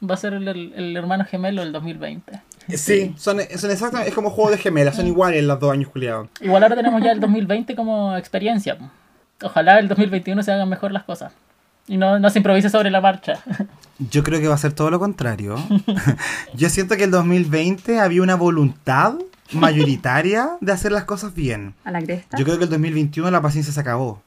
va 0.08 0.14
a 0.14 0.18
ser 0.18 0.34
el, 0.34 0.46
el- 0.48 0.72
el 0.74 0.96
hermano 0.96 1.24
gemelo 1.24 1.62
del 1.62 1.72
2020. 1.72 2.40
Sí, 2.76 3.12
son, 3.16 3.38
son 3.56 3.70
exactamente, 3.70 4.08
es 4.10 4.14
como 4.14 4.30
juego 4.30 4.50
de 4.50 4.58
gemelas, 4.58 4.96
son 4.96 5.06
iguales 5.14 5.42
los 5.44 5.58
dos 5.58 5.72
años, 5.72 5.90
culiados. 5.90 6.28
Igual 6.40 6.62
ahora 6.62 6.76
tenemos 6.76 7.02
ya 7.02 7.12
el 7.12 7.20
2020 7.20 7.74
como 7.76 8.16
experiencia. 8.16 8.76
Ojalá 9.42 9.78
el 9.78 9.88
2021 9.88 10.42
se 10.42 10.52
hagan 10.52 10.68
mejor 10.68 10.92
las 10.92 11.02
cosas. 11.04 11.32
Y 11.88 11.96
no, 11.96 12.18
no 12.20 12.30
se 12.30 12.38
improvise 12.38 12.70
sobre 12.70 12.90
la 12.90 13.00
marcha. 13.00 13.40
Yo 14.10 14.22
creo 14.22 14.40
que 14.40 14.48
va 14.48 14.54
a 14.54 14.58
ser 14.58 14.72
todo 14.72 14.90
lo 14.90 14.98
contrario. 15.00 15.56
Yo 16.54 16.68
siento 16.68 16.96
que 16.96 17.04
el 17.04 17.10
2020 17.10 17.98
había 18.00 18.22
una 18.22 18.36
voluntad 18.36 19.14
mayoritaria 19.54 20.50
de 20.60 20.72
hacer 20.72 20.92
las 20.92 21.04
cosas 21.04 21.34
bien. 21.34 21.74
A 21.84 21.90
la 21.90 22.02
cresta. 22.02 22.36
Yo 22.38 22.44
creo 22.44 22.58
que 22.58 22.64
el 22.64 22.70
2021 22.70 23.30
la 23.30 23.40
paciencia 23.42 23.72
se 23.72 23.80
acabó. 23.80 24.22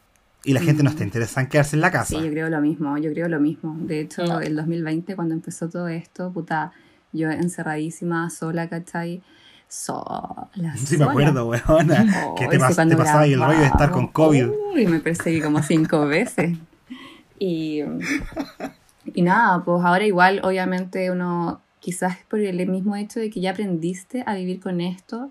y 0.48 0.54
la 0.54 0.62
gente 0.62 0.84
no 0.84 0.92
está 0.92 1.04
interesada 1.04 1.42
en 1.42 1.48
quedarse 1.50 1.76
en 1.76 1.82
la 1.82 1.90
casa. 1.90 2.06
Sí, 2.16 2.22
yo 2.24 2.30
creo 2.30 2.50
lo 2.52 2.62
mismo, 2.62 2.96
yo 3.00 3.12
creo 3.12 3.28
lo 3.28 3.40
mismo. 3.40 3.76
De 3.80 4.00
hecho, 4.02 4.24
No. 4.26 4.40
el 4.42 4.56
2020, 4.56 5.16
cuando 5.16 5.34
empezó 5.34 5.68
todo 5.70 5.88
esto, 5.88 6.32
puta, 6.32 6.72
yo 7.14 7.32
encerradísima, 7.32 8.30
sola, 8.30 8.70
¿cachai? 8.70 9.24
Sola. 9.68 10.76
Sí, 10.78 10.94
me 10.94 11.00
sola. 11.00 11.10
acuerdo, 11.12 11.48
weona. 11.48 12.06
que 12.38 12.44
Ay, 12.44 12.50
te, 12.52 12.60
pas- 12.60 12.90
te 12.90 12.96
pasaba 12.96 13.22
ahí 13.22 13.34
el 13.34 13.42
rollo 13.44 13.60
de 13.60 13.66
estar 13.66 13.90
con. 13.90 14.08
COVID. 14.10 14.48
Uy, 14.76 14.86
me 14.86 15.00
perseguí 15.00 15.42
como 15.42 15.64
cinco 15.64 16.06
veces. 16.06 16.58
Y, 17.40 17.82
y 19.14 19.22
nada, 19.24 19.64
pues 19.64 19.84
ahora 19.84 20.06
igual, 20.06 20.42
obviamente, 20.44 21.10
uno 21.10 21.62
quizás 21.86 22.18
por 22.28 22.40
el 22.40 22.68
mismo 22.68 22.96
hecho 22.96 23.20
de 23.20 23.30
que 23.30 23.42
ya 23.42 23.52
aprendiste 23.52 24.24
a 24.26 24.34
vivir 24.34 24.60
con 24.60 24.82
esto. 24.82 25.30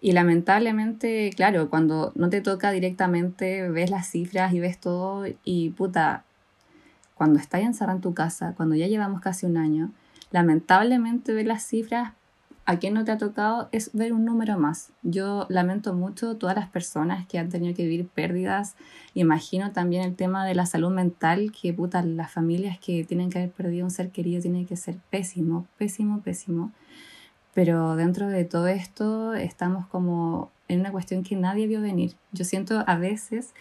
Y 0.00 0.12
lamentablemente, 0.12 1.30
claro, 1.34 1.70
cuando 1.70 2.12
no 2.14 2.30
te 2.30 2.40
toca 2.40 2.70
directamente, 2.70 3.68
ves 3.68 3.90
las 3.90 4.08
cifras 4.08 4.54
y 4.54 4.60
ves 4.60 4.78
todo 4.78 5.24
y 5.42 5.70
puta, 5.70 6.22
cuando 7.16 7.40
estás 7.40 7.62
encerrado 7.62 7.96
en 7.96 8.02
tu 8.02 8.14
casa, 8.14 8.54
cuando 8.56 8.76
ya 8.76 8.86
llevamos 8.86 9.20
casi 9.20 9.44
un 9.44 9.56
año, 9.56 9.90
lamentablemente 10.30 11.34
ver 11.34 11.46
las 11.46 11.66
cifras, 11.66 12.12
a 12.68 12.78
quien 12.78 12.92
no 12.92 13.02
te 13.02 13.12
ha 13.12 13.16
tocado 13.16 13.70
es 13.72 13.94
ver 13.94 14.12
un 14.12 14.26
número 14.26 14.58
más. 14.58 14.90
Yo 15.02 15.46
lamento 15.48 15.94
mucho 15.94 16.36
todas 16.36 16.54
las 16.54 16.68
personas 16.68 17.26
que 17.26 17.38
han 17.38 17.48
tenido 17.48 17.74
que 17.74 17.84
vivir 17.84 18.06
pérdidas. 18.06 18.76
Imagino 19.14 19.72
también 19.72 20.02
el 20.02 20.14
tema 20.14 20.44
de 20.44 20.54
la 20.54 20.66
salud 20.66 20.90
mental, 20.90 21.50
que 21.50 21.72
puta, 21.72 22.02
las 22.02 22.30
familias 22.30 22.78
que 22.78 23.04
tienen 23.04 23.30
que 23.30 23.38
haber 23.38 23.52
perdido 23.52 23.86
un 23.86 23.90
ser 23.90 24.10
querido 24.10 24.42
tienen 24.42 24.66
que 24.66 24.76
ser 24.76 24.98
pésimo, 25.08 25.66
pésimo, 25.78 26.20
pésimo. 26.20 26.70
Pero 27.54 27.96
dentro 27.96 28.28
de 28.28 28.44
todo 28.44 28.66
esto 28.66 29.32
estamos 29.32 29.86
como 29.86 30.50
en 30.68 30.80
una 30.80 30.92
cuestión 30.92 31.24
que 31.24 31.36
nadie 31.36 31.66
vio 31.66 31.80
venir. 31.80 32.16
Yo 32.32 32.44
siento 32.44 32.84
a 32.86 32.96
veces, 32.96 33.54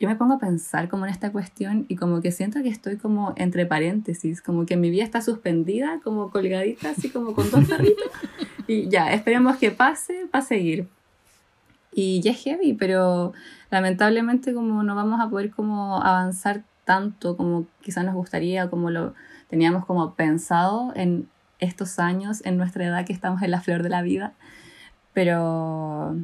yo 0.00 0.08
me 0.08 0.16
pongo 0.16 0.34
a 0.34 0.38
pensar 0.38 0.88
como 0.88 1.06
en 1.06 1.12
esta 1.12 1.32
cuestión 1.32 1.86
y 1.88 1.96
como 1.96 2.20
que 2.20 2.32
siento 2.32 2.62
que 2.62 2.68
estoy 2.68 2.96
como 2.96 3.32
entre 3.36 3.66
paréntesis, 3.66 4.42
como 4.42 4.66
que 4.66 4.76
mi 4.76 4.90
vida 4.90 5.04
está 5.04 5.20
suspendida, 5.20 6.00
como 6.02 6.30
colgadita, 6.30 6.90
así 6.90 7.10
como 7.10 7.34
con 7.34 7.50
dos 7.50 7.64
perritos. 7.66 8.04
Y 8.66 8.88
ya, 8.88 9.12
esperemos 9.12 9.56
que 9.58 9.70
pase 9.70 10.26
para 10.30 10.42
seguir. 10.42 10.88
Y 11.92 12.20
ya 12.22 12.30
es 12.30 12.42
heavy, 12.42 12.72
pero 12.72 13.34
lamentablemente 13.70 14.54
como 14.54 14.82
no 14.82 14.94
vamos 14.94 15.20
a 15.20 15.28
poder 15.28 15.50
como 15.50 16.02
avanzar 16.02 16.64
tanto 16.84 17.36
como 17.36 17.66
quizás 17.82 18.04
nos 18.04 18.14
gustaría, 18.14 18.70
como 18.70 18.90
lo 18.90 19.14
teníamos 19.48 19.84
como 19.84 20.14
pensado 20.14 20.92
en 20.96 21.28
estos 21.58 21.98
años, 21.98 22.44
en 22.44 22.56
nuestra 22.56 22.84
edad 22.86 23.04
que 23.04 23.12
estamos 23.12 23.42
en 23.42 23.50
la 23.50 23.60
flor 23.60 23.82
de 23.82 23.88
la 23.88 24.02
vida. 24.02 24.32
Pero, 25.12 26.16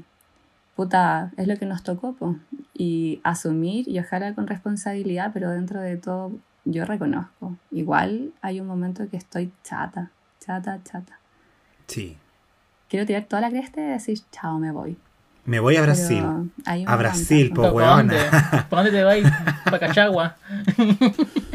puta, 0.80 1.30
es 1.36 1.46
lo 1.46 1.58
que 1.58 1.66
nos 1.66 1.82
tocó, 1.82 2.14
po. 2.14 2.36
Y 2.72 3.20
asumir 3.22 3.86
y 3.86 3.98
ojalá 3.98 4.34
con 4.34 4.46
responsabilidad, 4.46 5.30
pero 5.34 5.50
dentro 5.50 5.78
de 5.78 5.98
todo 5.98 6.32
yo 6.64 6.86
reconozco. 6.86 7.54
Igual 7.70 8.32
hay 8.40 8.60
un 8.60 8.66
momento 8.66 9.06
que 9.10 9.18
estoy 9.18 9.52
chata, 9.62 10.10
chata, 10.40 10.80
chata. 10.82 11.18
Sí. 11.86 12.16
Quiero 12.88 13.04
tirar 13.04 13.24
toda 13.24 13.42
la 13.42 13.50
cresta 13.50 13.82
y 13.82 13.84
decir, 13.84 14.20
chao, 14.32 14.58
me 14.58 14.72
voy. 14.72 14.96
Me 15.44 15.60
voy 15.60 15.76
a 15.76 15.82
Brasil. 15.82 16.24
A 16.64 16.96
Brasil, 16.96 17.50
po. 17.50 17.60
¿Para 17.60 17.74
weona. 17.74 17.96
dónde? 17.96 18.18
¿Para 18.70 18.82
dónde 18.82 18.90
te 18.90 19.04
vas? 19.04 19.18
Para 19.64 19.78
Cachagua. 19.80 20.36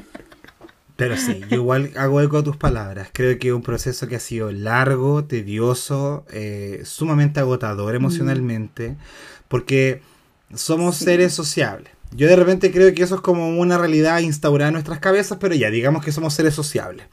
Pero 0.97 1.17
sí, 1.17 1.41
yo 1.49 1.57
igual 1.57 1.91
hago 1.97 2.21
eco 2.21 2.37
a 2.37 2.43
tus 2.43 2.55
palabras. 2.57 3.09
Creo 3.11 3.37
que 3.37 3.49
es 3.49 3.53
un 3.53 3.61
proceso 3.63 4.07
que 4.07 4.15
ha 4.15 4.19
sido 4.19 4.51
largo, 4.51 5.25
tedioso, 5.25 6.25
eh, 6.31 6.81
sumamente 6.85 7.39
agotador 7.41 7.95
emocionalmente, 7.95 8.95
porque 9.49 10.01
somos 10.53 10.95
Sí. 10.97 11.05
seres 11.05 11.33
sociables. 11.33 11.91
Yo 12.15 12.27
de 12.27 12.35
repente 12.37 12.71
creo 12.71 12.93
que 12.93 13.03
eso 13.03 13.15
es 13.15 13.21
como 13.21 13.59
una 13.59 13.77
realidad 13.77 14.19
instaurada 14.19 14.69
en 14.69 14.73
nuestras 14.73 14.99
cabezas, 14.99 15.37
pero 15.41 15.53
ya 15.53 15.69
digamos 15.69 16.03
que 16.03 16.13
somos 16.13 16.33
seres 16.33 16.53
sociables. 16.53 17.07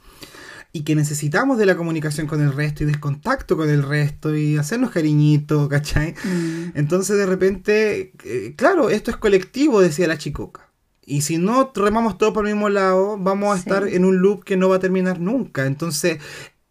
Y 0.74 0.83
que 0.85 0.95
necesitamos 0.95 1.59
de 1.59 1.66
la 1.66 1.76
comunicación 1.76 2.26
con 2.26 2.41
el 2.41 2.53
resto 2.53 2.85
y 2.85 2.87
del 2.87 3.01
contacto 3.01 3.57
con 3.57 3.68
el 3.68 3.83
resto 3.83 4.35
y 4.37 4.57
hacernos 4.59 4.91
cariñitos, 4.91 5.68
¿cachai? 5.68 6.14
Mm, 6.24 6.70
Entonces 6.78 7.18
de 7.18 7.26
repente, 7.26 8.12
eh, 8.24 8.55
claro, 8.57 8.89
esto 8.91 9.11
es 9.11 9.16
colectivo, 9.18 9.80
decía 9.83 10.07
la 10.07 10.16
chicoca. 10.18 10.68
Y 11.05 11.22
si 11.22 11.38
no 11.38 11.72
remamos 11.74 12.16
todos 12.16 12.32
por 12.32 12.46
el 12.46 12.55
mismo 12.55 12.68
lado, 12.68 13.16
vamos 13.18 13.53
a 13.53 13.55
Sí. 13.59 13.68
estar 13.68 13.88
en 13.88 14.05
un 14.05 14.18
loop 14.18 14.44
que 14.44 14.57
no 14.57 14.68
va 14.68 14.76
a 14.76 14.80
terminar 14.80 15.18
nunca. 15.20 15.66
Entonces, 15.66 16.18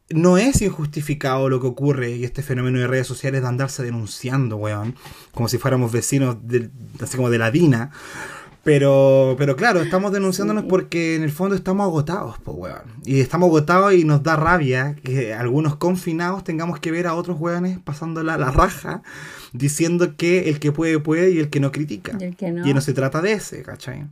no 0.10 0.38
es 0.38 0.62
injustificado 0.62 1.50
lo 1.50 1.60
que 1.62 1.68
ocurre 1.68 2.12
y 2.12 2.24
este 2.24 2.42
fenómeno 2.44 2.80
de 2.80 2.88
redes 2.88 3.08
sociales 3.08 3.42
de 3.42 3.48
andarse 3.48 3.84
denunciando, 3.84 4.58
weón. 4.58 4.96
Como 5.34 5.48
si 5.48 5.58
fuéramos 5.58 5.92
vecinos, 5.92 6.38
del- 6.48 6.72
así 7.02 7.16
como 7.18 7.30
de 7.30 7.38
la 7.38 7.52
DINA. 7.52 7.92
Pero, 8.64 9.36
pero 9.40 9.56
claro, 9.56 9.82
estamos 9.82 10.12
denunciándonos 10.12 10.64
Sí. 10.64 10.70
porque 10.70 11.16
en 11.16 11.24
el 11.24 11.32
fondo 11.32 11.56
estamos 11.56 11.84
agotados, 11.86 12.36
pues, 12.44 12.56
weón. 12.58 12.82
Y 13.06 13.20
estamos 13.20 13.48
agotados 13.48 13.94
y 13.96 14.04
nos 14.04 14.22
da 14.22 14.36
rabia 14.36 14.96
que 15.04 15.34
algunos 15.34 15.78
confinados 15.78 16.44
tengamos 16.44 16.80
que 16.80 16.92
ver 16.92 17.08
a 17.08 17.16
otros 17.16 17.40
weones 17.40 17.80
pasando 17.80 18.22
la, 18.22 18.38
la 18.38 18.52
raja, 18.52 19.02
diciendo 19.52 20.16
que 20.16 20.50
el 20.50 20.60
que 20.60 20.72
puede, 20.72 21.00
puede 21.00 21.32
y 21.32 21.40
el 21.40 21.50
que 21.50 21.60
no 21.60 21.72
critica. 21.72 22.16
Y 22.20 22.24
el 22.26 22.36
que 22.36 22.52
no. 22.52 22.68
Y 22.68 22.74
no 22.74 22.82
se 22.82 22.94
trata 22.94 23.20
de 23.22 23.34
ese, 23.34 23.64
¿cachai? 23.64 24.06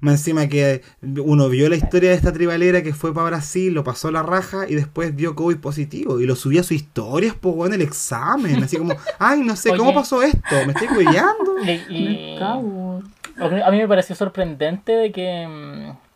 Más 0.00 0.14
encima 0.20 0.46
que 0.48 0.82
uno 1.02 1.48
vio 1.48 1.68
la 1.68 1.76
historia 1.76 2.10
de 2.10 2.16
esta 2.16 2.32
tribalera 2.32 2.82
que 2.82 2.94
fue 2.94 3.12
para 3.12 3.26
Brasil, 3.30 3.72
lo 3.74 3.82
pasó 3.84 4.10
la 4.10 4.22
raja 4.22 4.66
y 4.68 4.74
después 4.74 5.16
dio 5.16 5.34
COVID 5.34 5.56
positivo. 5.58 6.20
Y 6.20 6.26
lo 6.26 6.36
subía 6.36 6.60
a 6.60 6.64
sus 6.64 6.72
historias, 6.76 7.34
pues, 7.40 7.54
weón, 7.56 7.74
el 7.74 7.82
examen. 7.82 8.62
Así 8.62 8.76
como, 8.76 8.94
ay, 9.18 9.40
no 9.40 9.56
sé, 9.56 9.70
¿cómo 9.70 9.90
Oye. 9.90 9.94
pasó 9.98 10.22
esto? 10.22 10.54
¿Me 10.66 10.72
estoy 10.72 10.88
cuidando? 10.88 11.54
Y- 11.64 11.70
y- 11.88 12.32
Me 12.34 12.38
cago. 12.38 13.02
a 13.40 13.70
mí 13.70 13.78
me 13.78 13.88
pareció 13.88 14.14
sorprendente 14.14 14.92
de 14.92 15.10
que 15.12 15.46
mm, 15.46 16.07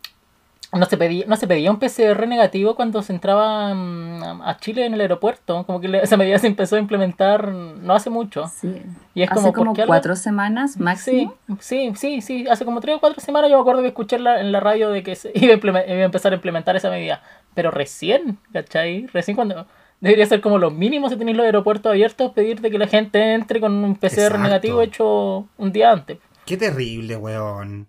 no 0.78 0.86
se 0.86 0.96
pedía, 0.96 1.24
no 1.26 1.36
se 1.36 1.46
pedía 1.46 1.70
un 1.70 1.78
PCR 1.78 2.26
negativo 2.26 2.74
cuando 2.74 3.02
se 3.02 3.12
entraba 3.12 3.74
mm, 3.74 4.42
a 4.42 4.56
Chile 4.58 4.86
en 4.86 4.94
el 4.94 5.00
aeropuerto. 5.02 5.64
Como 5.66 5.80
que 5.80 5.88
le- 5.88 5.98
esa 6.02 6.16
medida 6.16 6.38
se 6.38 6.46
empezó 6.46 6.76
a 6.76 6.78
implementar 6.78 7.48
no 7.48 7.94
hace 7.94 8.08
mucho. 8.10 8.46
Sí. 8.48 8.82
Y 9.14 9.22
es 9.22 9.30
Hace 9.30 9.40
como, 9.40 9.52
como, 9.52 9.66
¿por 9.66 9.76
qué 9.76 9.82
algo- 9.82 9.90
cuatro 9.90 10.16
semanas 10.16 10.72
Sí, 10.72 10.78
máximo. 10.82 11.34
sí, 11.60 11.92
sí, 11.94 12.20
sí. 12.22 12.46
Hace 12.50 12.64
como 12.64 12.80
tres 12.80 12.96
o 12.96 13.00
cuatro 13.00 13.20
semanas 13.20 13.50
yo 13.50 13.56
me 13.56 13.60
acuerdo 13.60 13.82
que 13.82 13.88
escuché 13.88 14.16
en 14.16 14.24
la, 14.24 14.40
en 14.40 14.50
la 14.52 14.60
radio 14.60 14.90
de 14.90 15.02
que 15.02 15.14
se 15.14 15.30
iba 15.34 15.52
a, 15.52 15.56
implemen- 15.58 15.84
iba 15.86 15.96
a 16.02 16.04
empezar 16.04 16.32
a 16.32 16.36
implementar 16.36 16.74
esa 16.76 16.88
medida. 16.90 17.22
Pero 17.54 17.70
recién, 17.70 18.38
¿cachai? 18.52 19.06
Recién 19.08 19.34
cuando... 19.36 19.66
Debería 20.00 20.26
ser 20.26 20.40
como 20.40 20.58
lo 20.58 20.72
mínimo 20.72 21.08
si 21.08 21.14
tenéis 21.16 21.36
los 21.36 21.46
aeropuertos 21.46 21.90
abiertos, 21.90 22.32
pedir 22.32 22.60
de 22.60 22.72
que 22.72 22.78
la 22.78 22.88
gente 22.88 23.34
entre 23.34 23.60
con 23.60 23.72
un 23.84 23.94
PCR 23.94 24.06
Exacto. 24.06 24.38
negativo 24.38 24.82
hecho 24.82 25.46
un 25.58 25.70
día 25.70 25.92
antes. 25.92 26.18
Qué 26.44 26.56
terrible, 26.56 27.16
weón. 27.16 27.86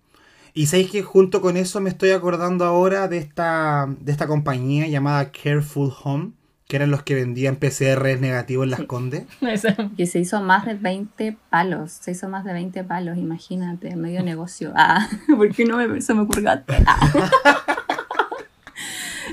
Y 0.56 0.66
sabéis 0.66 0.90
que 0.92 1.02
junto 1.02 1.40
con 1.40 1.56
eso 1.56 1.80
me 1.80 1.90
estoy 1.90 2.10
acordando 2.10 2.64
ahora 2.64 3.08
de 3.08 3.18
esta, 3.18 3.86
de 4.00 4.12
esta 4.12 4.28
compañía 4.28 4.86
llamada 4.86 5.32
Careful 5.32 5.92
Home, 6.04 6.30
que 6.68 6.76
eran 6.76 6.92
los 6.92 7.02
que 7.02 7.16
vendían 7.16 7.56
PCR 7.56 8.18
negativos 8.20 8.64
en 8.64 8.70
las 8.70 8.84
Condes. 8.84 9.24
Ese- 9.40 9.74
Que 9.96 10.06
se 10.06 10.20
hizo 10.20 10.40
más 10.42 10.64
de 10.64 10.74
20 10.74 11.36
palos. 11.50 11.90
Se 11.92 12.12
hizo 12.12 12.28
más 12.28 12.44
de 12.44 12.52
20 12.52 12.84
palos, 12.84 13.18
imagínate, 13.18 13.96
medio 13.96 14.22
negocio. 14.22 14.72
Ah, 14.76 15.08
¿por 15.36 15.52
qué 15.52 15.64
no 15.64 15.76
me, 15.76 16.00
se 16.00 16.14
me 16.14 16.20
ocurrió? 16.22 16.50
Ah. 16.86 17.30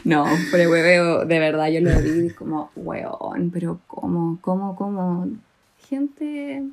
No, 0.04 0.26
pero 0.52 0.72
hueveo, 0.72 1.26
de 1.26 1.38
verdad, 1.40 1.68
yo 1.70 1.80
lo 1.80 1.92
vi 2.02 2.32
como, 2.32 2.72
weón, 2.76 3.52
pero 3.52 3.80
¿cómo, 3.86 4.40
cómo, 4.42 4.76
cómo? 4.76 5.28
Gente 5.90 6.64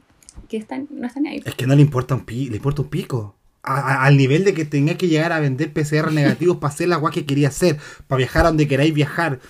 que 0.48 0.56
está, 0.56 0.78
no 0.88 1.06
está 1.06 1.20
ni 1.20 1.28
ahí. 1.28 1.42
Es 1.44 1.54
que 1.54 1.66
no 1.66 1.74
le 1.74 1.82
importa 1.82 2.14
un, 2.14 2.24
pi- 2.24 2.48
le 2.48 2.56
importa 2.56 2.80
un 2.82 2.88
pico. 2.88 3.34
A- 3.68 3.80
a- 3.80 4.04
al 4.06 4.16
nivel 4.16 4.44
de 4.44 4.54
que 4.54 4.64
tenía 4.64 4.96
que 4.96 5.08
llegar 5.08 5.32
a 5.32 5.40
vender 5.40 5.72
PCR 5.72 6.10
negativos 6.12 6.56
para 6.58 6.72
hacer 6.72 6.88
la 6.88 6.96
agua 6.96 7.10
que 7.10 7.26
quería 7.26 7.48
hacer, 7.48 7.76
para 8.06 8.18
viajar 8.18 8.44
a 8.44 8.48
donde 8.48 8.66
queráis 8.68 8.94
viajar. 8.94 9.40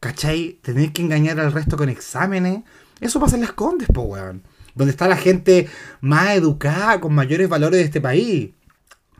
¿Cachai? 0.00 0.58
Tener 0.62 0.92
que 0.92 1.02
engañar 1.02 1.40
al 1.40 1.52
resto 1.52 1.76
con 1.76 1.88
exámenes. 1.88 2.60
Eso 3.00 3.18
pasa 3.20 3.34
en 3.36 3.42
las 3.42 3.52
condes, 3.52 3.88
po, 3.88 4.02
weón. 4.02 4.42
Donde 4.74 4.92
está 4.92 5.08
la 5.08 5.16
gente 5.16 5.68
más 6.00 6.30
educada, 6.36 7.00
con 7.00 7.12
mayores 7.14 7.48
valores 7.48 7.80
de 7.80 7.84
este 7.86 8.00
país. 8.00 8.50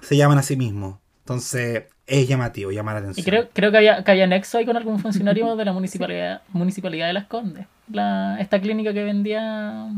Se 0.00 0.16
llaman 0.16 0.38
a 0.38 0.42
sí 0.42 0.56
mismos. 0.56 0.98
Entonces, 1.24 1.82
es 2.06 2.28
llamativo, 2.28 2.70
llama 2.70 2.92
la 2.94 3.00
Y 3.00 3.02
atención. 3.02 3.24
creo, 3.24 3.48
creo 3.52 3.70
que 3.72 3.76
había, 3.78 4.04
que 4.04 4.10
había 4.12 4.26
nexo 4.28 4.58
ahí 4.58 4.64
con 4.66 4.76
algún 4.76 4.98
funcionario 5.00 5.56
de 5.56 5.64
la 5.64 5.72
municipalidad, 5.72 6.42
municipalidad 6.52 7.08
de 7.08 7.12
Las 7.12 7.26
Condes. 7.26 7.66
La, 7.92 8.38
esta 8.40 8.60
clínica 8.60 8.92
que 8.94 9.02
vendía. 9.02 9.88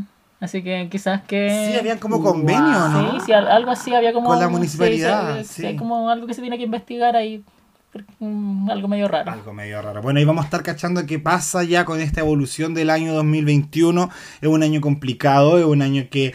Así 0.41 0.63
que 0.63 0.89
quizás 0.91 1.23
que. 1.23 1.69
Sí, 1.71 1.79
habían 1.79 1.99
como 1.99 2.23
convenio, 2.23 2.89
¿no? 2.89 3.13
Sí, 3.13 3.27
sí, 3.27 3.33
al- 3.33 3.49
algo 3.49 3.71
así 3.71 3.95
había 3.95 4.13
como. 4.13 4.29
Con 4.31 4.41
la 4.41 4.49
municipalidad, 4.49 5.39
sí, 5.39 5.45
sí, 5.45 5.55
sí. 5.61 5.67
hay 5.67 5.77
como 5.77 6.09
algo 6.09 6.27
que 6.27 6.33
se 6.35 6.41
tiene 6.41 6.57
que 6.57 6.65
investigar 6.65 7.15
ahí. 7.15 7.45
mm, 8.21 8.71
algo 8.71 8.89
medio 8.89 9.07
raro. 9.09 9.31
Algo 9.33 9.53
medio 9.53 9.83
raro. 9.83 10.01
Bueno, 10.01 10.19
y 10.21 10.25
vamos 10.25 10.43
a 10.43 10.47
estar 10.47 10.63
cachando 10.63 11.05
qué 11.07 11.19
pasa 11.19 11.63
ya 11.65 11.85
con 11.85 12.01
esta 12.01 12.21
evolución 12.21 12.73
del 12.73 12.89
año 12.89 13.13
2021. 13.15 14.09
Es 14.41 14.49
un 14.49 14.63
año 14.63 14.81
complicado, 14.81 15.59
es 15.59 15.65
un 15.65 15.83
año 15.83 16.07
que 16.11 16.33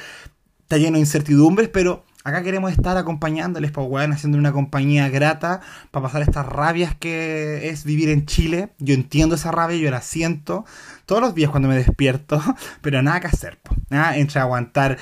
está 0.61 0.77
lleno 0.77 0.93
de 0.95 0.99
incertidumbres, 1.01 1.69
pero 1.69 2.03
acá 2.25 2.41
queremos 2.41 2.71
estar 2.71 2.97
acompañándoles, 2.97 3.71
pues, 3.71 3.87
weón, 3.87 4.11
haciendo 4.11 4.37
una 4.37 4.51
compañía 4.51 5.07
grata 5.09 5.61
para 5.91 6.07
pasar 6.07 6.23
estas 6.23 6.45
rabias 6.45 6.95
que 6.95 7.69
es 7.69 7.85
vivir 7.85 8.09
en 8.09 8.25
Chile. 8.25 8.69
Yo 8.79 8.95
entiendo 8.95 9.35
esa 9.35 9.51
rabia, 9.51 9.77
yo 9.77 9.91
la 9.91 10.01
siento 10.01 10.65
todos 11.05 11.21
los 11.21 11.35
días 11.35 11.51
cuando 11.51 11.69
me 11.69 11.75
despierto, 11.75 12.41
pero 12.81 13.01
nada 13.03 13.21
que 13.21 13.27
hacer, 13.27 13.59
pues. 13.61 13.79
Nada, 13.89 14.17
entre 14.17 14.41
aguantar 14.41 14.97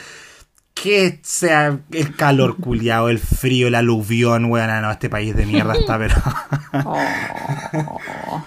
que 0.84 1.20
sea 1.22 1.80
el 1.94 2.14
calor 2.18 2.58
culiado, 2.58 3.08
el 3.08 3.18
frío, 3.18 3.70
el 3.70 3.76
aluvión, 3.76 4.52
weón, 4.52 4.82
no, 4.82 4.92
este 4.92 5.10
país 5.10 5.34
de 5.34 5.46
mierda 5.46 5.76
está, 5.76 5.98
pero... 5.98 6.16
Oh, 6.86 8.44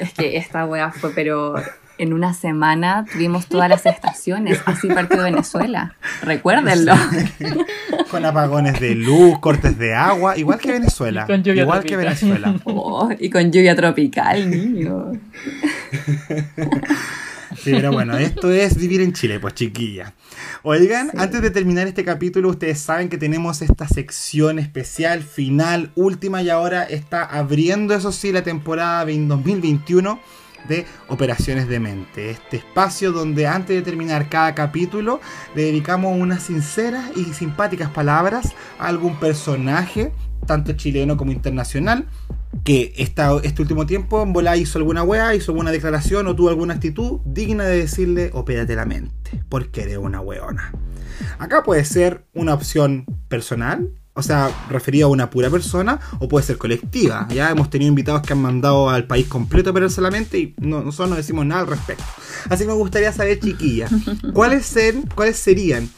es 0.00 0.12
que 0.12 0.36
esta 0.36 0.66
wea 0.66 0.90
fue, 0.90 1.12
pero 1.14 1.54
en 1.96 2.12
una 2.12 2.34
semana 2.34 3.06
tuvimos 3.10 3.46
todas 3.46 3.70
las 3.70 3.86
estaciones, 3.86 4.60
así 4.66 4.88
partió 4.88 5.22
Venezuela. 5.22 5.94
Recuérdenlo. 6.22 6.92
Con 8.10 8.26
apagones 8.26 8.80
de 8.80 8.96
luz, 8.96 9.38
cortes 9.38 9.78
de 9.78 9.94
agua, 9.94 10.36
igual 10.36 10.58
que 10.58 10.72
Venezuela. 10.72 11.24
Con 11.24 11.42
lluvia 11.42 11.62
igual 11.62 11.84
que. 11.84 11.96
Venezuela. 11.96 12.54
Oh, 12.64 13.08
y 13.18 13.30
con 13.30 13.52
lluvia 13.52 13.76
tropical, 13.76 14.50
niño. 14.50 15.12
Sí, 17.62 17.72
pero 17.72 17.92
bueno, 17.92 18.16
esto 18.18 18.50
es 18.50 18.76
vivir 18.76 19.00
en 19.00 19.12
Chile, 19.12 19.40
pues 19.40 19.54
chiquilla. 19.54 20.14
Oigan, 20.62 21.10
antes 21.16 21.42
de 21.42 21.50
terminar 21.50 21.86
este 21.86 22.04
capítulo, 22.04 22.50
ustedes 22.50 22.78
saben 22.78 23.08
que 23.08 23.18
tenemos 23.18 23.62
esta 23.62 23.88
sección 23.88 24.58
especial, 24.58 25.22
final, 25.22 25.90
última, 25.94 26.42
y 26.42 26.50
ahora 26.50 26.84
está 26.84 27.24
abriendo, 27.24 27.94
eso 27.94 28.12
sí, 28.12 28.32
la 28.32 28.42
temporada 28.42 29.04
2021 29.04 30.20
de 30.68 30.86
Operaciones 31.08 31.68
de 31.68 31.80
Mente. 31.80 32.30
Este 32.30 32.58
espacio 32.58 33.12
donde 33.12 33.46
antes 33.46 33.76
de 33.76 33.82
terminar 33.82 34.28
cada 34.28 34.54
capítulo 34.54 35.20
le 35.54 35.62
dedicamos 35.62 36.18
unas 36.18 36.42
sinceras 36.42 37.10
y 37.16 37.24
simpáticas 37.32 37.90
palabras 37.90 38.54
a 38.78 38.88
algún 38.88 39.18
personaje, 39.18 40.12
tanto 40.46 40.72
chileno 40.72 41.16
como 41.16 41.32
internacional, 41.32 42.06
que 42.64 42.92
esta, 42.96 43.36
este 43.42 43.62
último 43.62 43.86
tiempo 43.86 44.22
en 44.22 44.32
volá 44.32 44.56
hizo 44.56 44.78
alguna 44.78 45.02
wea, 45.02 45.34
hizo 45.34 45.52
alguna 45.52 45.70
declaración 45.70 46.26
o 46.26 46.36
tuvo 46.36 46.48
alguna 46.48 46.74
actitud 46.74 47.20
digna 47.24 47.64
de 47.64 47.78
decirle 47.78 48.30
opérate 48.32 48.74
la 48.74 48.84
mente, 48.84 49.42
porque 49.48 49.82
eres 49.82 49.98
una 49.98 50.20
weona. 50.20 50.72
Acá 51.38 51.62
puede 51.62 51.84
ser 51.84 52.24
una 52.34 52.54
opción 52.54 53.04
personal, 53.28 53.90
o 54.14 54.22
sea, 54.22 54.50
referida 54.68 55.04
a 55.04 55.08
una 55.08 55.30
pura 55.30 55.50
persona, 55.50 56.00
o 56.18 56.28
puede 56.28 56.44
ser 56.44 56.58
colectiva. 56.58 57.28
Ya 57.30 57.50
hemos 57.50 57.70
tenido 57.70 57.88
invitados 57.88 58.22
que 58.22 58.32
han 58.32 58.42
mandado 58.42 58.90
al 58.90 59.06
país 59.06 59.28
completo 59.28 59.70
a 59.70 59.72
operarse 59.72 60.00
la 60.00 60.10
mente 60.10 60.38
y 60.38 60.54
no, 60.58 60.82
nosotros 60.82 61.10
no 61.10 61.16
decimos 61.16 61.46
nada 61.46 61.62
al 61.62 61.68
respecto. 61.68 62.04
Así 62.48 62.64
que 62.64 62.68
me 62.68 62.74
gustaría 62.74 63.12
saber, 63.12 63.38
chiquillas, 63.38 63.92
¿cuáles, 64.32 64.66
ser, 64.66 64.96
cuáles 65.14 65.36
serían 65.36 65.88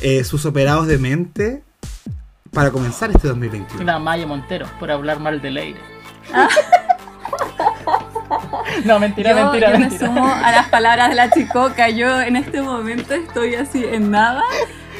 eh, 0.00 0.24
sus 0.24 0.44
operados 0.44 0.86
de 0.86 0.98
mente 0.98 1.62
para 2.56 2.70
comenzar 2.70 3.10
este 3.10 3.28
2021? 3.28 3.84
La 3.84 3.98
Maya 3.98 4.26
Montero, 4.26 4.66
por 4.80 4.90
hablar 4.90 5.20
mal 5.20 5.42
de 5.42 5.50
Leire. 5.50 5.80
no, 8.86 8.98
mentira, 8.98 9.32
Yo, 9.32 9.44
mentira, 9.44 9.72
yo 9.72 9.78
me 9.78 9.80
mentira. 9.80 10.06
sumo 10.06 10.26
a 10.26 10.50
las 10.52 10.66
palabras 10.70 11.10
de 11.10 11.16
la 11.16 11.30
chicoca. 11.30 11.90
Yo 11.90 12.18
en 12.22 12.36
este 12.36 12.62
momento 12.62 13.12
estoy 13.12 13.56
así 13.56 13.84
en 13.84 14.10
nada. 14.10 14.42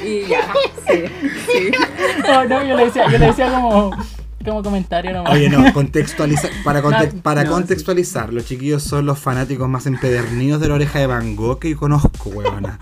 Y 0.04 0.26
ya, 0.26 0.40
sí, 0.86 1.04
sí. 1.46 1.70
No, 2.28 2.44
no, 2.44 2.62
yo 2.62 2.76
le 2.76 2.84
decía, 2.84 3.10
yo 3.10 3.16
le 3.16 3.28
decía 3.28 3.50
como, 3.50 3.90
como 4.46 4.62
comentario 4.62 5.12
nomás. 5.12 5.32
Oye, 5.32 5.48
no, 5.50 5.72
contextualizar, 5.72 6.50
para, 6.64 6.82
conte- 6.82 7.12
No, 7.14 7.22
para 7.22 7.44
no, 7.44 7.50
contextualizar, 7.52 8.32
los 8.32 8.46
chiquillos 8.46 8.82
son 8.82 9.04
los 9.06 9.18
fanáticos 9.18 9.68
más 9.68 9.86
empedernidos 9.86 10.60
de 10.60 10.68
la 10.68 10.74
oreja 10.74 10.98
de 10.98 11.06
Van 11.06 11.36
Gogh 11.36 11.58
que 11.58 11.70
yo 11.70 11.76
conozco, 11.78 12.30
weona. 12.30 12.78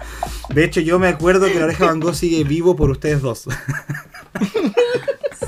De 0.51 0.65
hecho, 0.65 0.81
yo 0.81 0.99
me 0.99 1.09
acuerdo 1.09 1.47
que 1.47 1.59
la 1.59 1.65
oreja 1.66 1.85
de 1.85 1.91
Van 1.91 2.01
Gogh 2.01 2.15
sigue 2.15 2.45
vivo 2.45 2.77
por 2.77 2.91
ustedes 2.91 3.20
dos. 3.23 3.49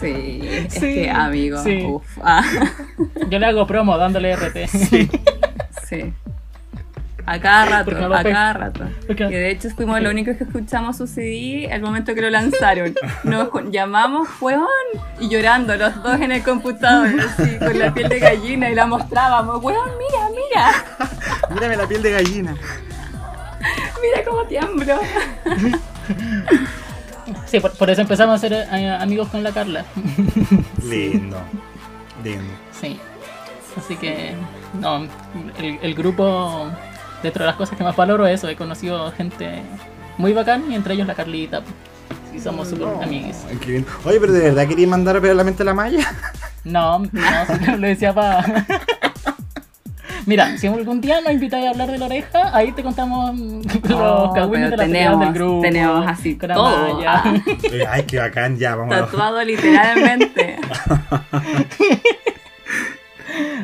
Sí, 0.01 0.41
es 0.43 0.75
Sí, 0.75 0.81
que 0.81 1.11
amigo, 1.11 1.63
sí. 1.63 1.83
uf, 1.87 2.05
ah, 2.23 2.45
Yo 3.31 3.39
le 3.39 3.47
hago 3.47 3.67
promo 3.67 3.97
dándole 3.97 4.35
RT. 4.37 4.69
sí. 5.89 6.13
A 7.29 7.41
cada 7.41 7.65
rato, 7.67 8.15
a 8.15 8.23
pe- 8.23 8.31
cada 8.31 8.53
rato. 8.53 8.85
Porque- 9.07 9.25
Y 9.25 9.31
de 9.33 9.51
hecho 9.51 9.69
fuimos 9.71 10.01
los 10.01 10.13
únicos 10.13 10.37
que 10.37 10.45
escuchamos 10.45 10.97
su 10.97 11.07
CD 11.09 11.69
al 11.73 11.81
momento 11.83 12.15
que 12.15 12.23
lo 12.23 12.31
lanzaron. 12.31 12.95
Nos 13.25 13.49
llamamos, 13.73 14.29
weón, 14.41 14.63
y 15.19 15.29
llorando 15.29 15.77
los 15.77 16.03
dos 16.05 16.21
en 16.21 16.31
el 16.31 16.43
computador, 16.45 17.09
así, 17.21 17.59
con 17.59 17.77
la 17.79 17.93
piel 17.93 18.09
de 18.09 18.21
gallina 18.21 18.71
y 18.71 18.75
la 18.77 18.87
mostrábamos, 18.87 19.61
weón, 19.63 19.91
mira, 19.99 20.29
mira, 20.31 20.85
Mírame 21.55 21.77
la 21.77 21.87
piel 21.89 22.03
de 22.03 22.11
gallina. 22.13 22.55
mira 24.01 24.25
cómo 24.25 24.45
tiemblo. 24.45 24.95
Sí, 27.47 27.61
por, 27.61 27.73
por 27.73 27.91
eso 27.91 28.01
empezamos 28.03 28.37
a 28.37 28.39
ser 28.39 28.53
eh, 28.53 28.97
amigos 29.01 29.29
con 29.29 29.43
la 29.43 29.51
Carla. 29.53 29.85
Lindo. 30.85 31.39
Lindo. 32.23 32.45
Sí. 32.81 32.99
Así 33.77 33.97
que, 33.97 34.35
no, 34.81 35.07
el, 35.59 35.79
el 35.83 35.95
grupo, 35.95 36.71
dentro 37.23 37.43
de 37.45 37.47
las 37.49 37.57
cosas 37.57 37.77
que 37.77 37.85
más 37.85 37.97
valoro 37.97 38.27
es 38.27 38.35
eso, 38.41 38.49
he 38.49 38.57
conocido 38.57 39.11
gente 39.13 39.63
muy 40.19 40.33
bacán 40.33 40.71
y 40.71 40.75
entre 40.75 40.95
ellos 40.95 41.07
la 41.07 41.15
Carlita. 41.15 41.63
Sí, 42.33 42.41
somos. 42.41 42.73
Ay, 43.03 43.33
qué 43.61 43.71
lindo. 43.73 43.89
Oye, 44.05 44.21
pero 44.21 44.33
de 44.33 44.41
verdad 44.41 44.67
quería 44.69 44.87
mandar 44.87 45.17
a 45.17 45.21
la 45.35 45.45
mente 45.45 45.63
a 45.63 45.67
la 45.67 45.75
malla. 45.75 46.07
No, 46.65 46.99
no, 46.99 47.07
solo 47.47 47.77
lo 47.79 47.87
decía 47.87 48.13
para... 48.15 48.45
Mira, 50.27 50.59
si 50.59 50.67
algún 50.67 51.01
día 51.01 51.21
nos 51.21 51.33
invitáis 51.33 51.67
a 51.67 51.71
hablar 51.71 51.89
de 51.89 51.99
la 51.99 52.07
oreja, 52.07 52.51
ahí 52.57 52.73
te 52.73 52.83
contamos 52.83 53.33
los 53.89 54.35
cagüines 54.35 54.71
de 54.73 54.77
peleas 54.77 55.13
tenemos- 55.13 55.21
del 55.21 55.33
grupo. 55.35 55.61
tenemos 55.63 56.07
así 56.09 56.37
con 56.37 56.49
la 56.49 56.55
todo, 56.57 56.95
malla. 56.95 57.23
ah. 57.25 57.35
Eh, 57.71 57.85
Ay, 57.89 58.03
qué 58.03 58.19
bacán, 58.19 58.59
ya, 58.59 58.75
vamos 58.75 58.97
a 58.97 59.05
Tatuado 59.07 59.43
literalmente. 59.45 60.57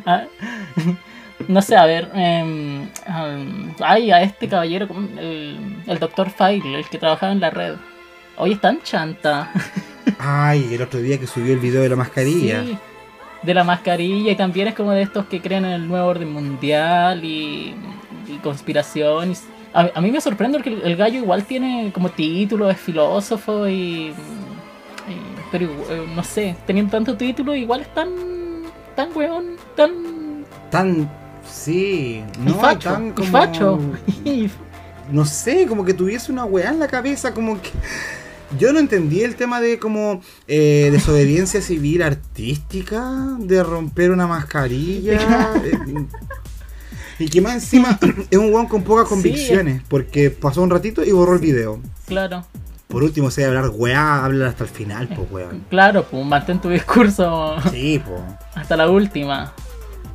Ah, 0.05 0.25
no 1.49 1.63
sé, 1.63 1.77
a 1.77 1.87
ver. 1.87 2.11
am, 2.15 2.89
ay, 3.81 4.11
a 4.11 4.23
este 4.23 4.49
caballero, 4.49 4.89
el, 5.19 5.59
el 5.87 5.99
doctor 5.99 6.31
File, 6.31 6.79
el 6.79 6.87
que 6.89 6.99
trabajaba 6.99 7.33
en 7.33 7.41
la 7.41 7.51
red. 7.51 7.75
Hoy 8.37 8.53
está 8.53 8.71
en 8.71 8.83
chanta. 8.83 9.51
Ay, 10.19 10.75
el 10.75 10.83
otro 10.83 11.01
día 11.01 11.19
que 11.19 11.27
subió 11.27 11.53
el 11.53 11.61
video 11.61 11.83
de 11.83 11.89
la 11.89 11.97
mascarilla. 11.97 12.63
Sí, 12.65 12.77
de 13.43 13.55
la 13.55 13.63
mascarilla 13.65 14.33
y 14.33 14.37
también 14.37 14.69
es 14.69 14.75
como 14.75 14.93
de 14.93 15.03
estos 15.03 15.27
que 15.27 15.41
creen 15.41 15.65
en 15.65 15.73
el 15.73 15.87
nuevo 15.89 16.07
orden 16.09 16.33
mundial 16.33 17.25
y, 17.25 17.75
y 18.29 18.37
conspiración. 18.43 19.31
y 19.31 19.33
s- 19.33 19.45
a, 19.75 19.91
a 19.95 20.01
mí 20.01 20.11
me 20.11 20.21
sorprende 20.21 20.59
porque 20.59 20.71
el, 20.71 20.83
el 20.83 20.97
gallo 20.97 21.19
igual 21.19 21.45
tiene 21.45 21.91
como 21.93 22.09
título, 22.11 22.69
es 22.71 22.79
filósofo 22.79 23.69
y... 23.69 24.09
y- 24.11 24.15
pero 25.51 25.67
eh, 25.67 26.07
no 26.15 26.23
sé, 26.25 26.57
teniendo 26.67 26.91
tanto 26.93 27.17
título 27.17 27.55
igual 27.55 27.83
es 27.83 27.95
tan... 27.95 28.09
tan 28.97 29.11
weón, 29.15 29.57
tan... 29.77 29.93
Tan. 30.71 31.11
Sí, 31.53 32.25
y 32.39 32.41
no, 32.41 32.55
facho, 32.59 32.91
tan 32.93 33.09
y 33.09 33.11
como. 33.13 33.31
facho. 33.31 33.79
No 35.11 35.27
sé, 35.27 35.67
como 35.67 35.85
que 35.85 35.93
tuviese 35.95 36.33
una 36.33 36.45
weá 36.45 36.71
en 36.71 36.79
la 36.79 36.87
cabeza, 36.89 37.35
como 37.35 37.61
que... 37.61 37.71
Yo 38.59 38.73
no 38.73 38.79
entendí 38.79 39.23
el 39.23 39.35
tema 39.35 39.61
de 39.61 39.79
como 39.79 40.21
eh, 40.47 40.89
desobediencia 40.93 41.61
civil 41.63 42.03
artística, 42.03 43.03
de 43.39 43.63
romper 43.63 44.11
una 44.11 44.27
mascarilla. 44.27 45.53
eh, 45.65 46.07
y 47.19 47.29
que 47.29 47.41
más 47.41 47.55
encima 47.55 47.99
es 48.31 48.39
un 48.39 48.53
weón 48.53 48.67
con 48.69 48.83
pocas 48.85 49.09
convicciones, 49.09 49.83
porque 49.89 50.31
pasó 50.31 50.63
un 50.63 50.71
ratito 50.71 51.05
y 51.05 51.13
borró 51.13 51.35
el 51.35 51.41
video. 51.41 51.81
claro. 52.07 52.45
Por 52.89 53.03
último, 53.03 53.31
si 53.31 53.41
hay 53.41 53.47
hablar 53.49 53.71
weá, 53.75 54.23
habla 54.23 54.49
hasta 54.49 54.65
el 54.65 54.71
final, 54.71 55.09
pues 55.09 55.21
weón. 55.31 55.65
Claro, 55.71 56.05
pues 56.11 56.27
mantén 56.27 56.61
tu 56.61 56.69
discurso 56.69 57.57
Sí, 57.71 58.03
pues. 58.07 58.21
hasta 58.55 58.77
la 58.77 58.91
última. 58.91 59.55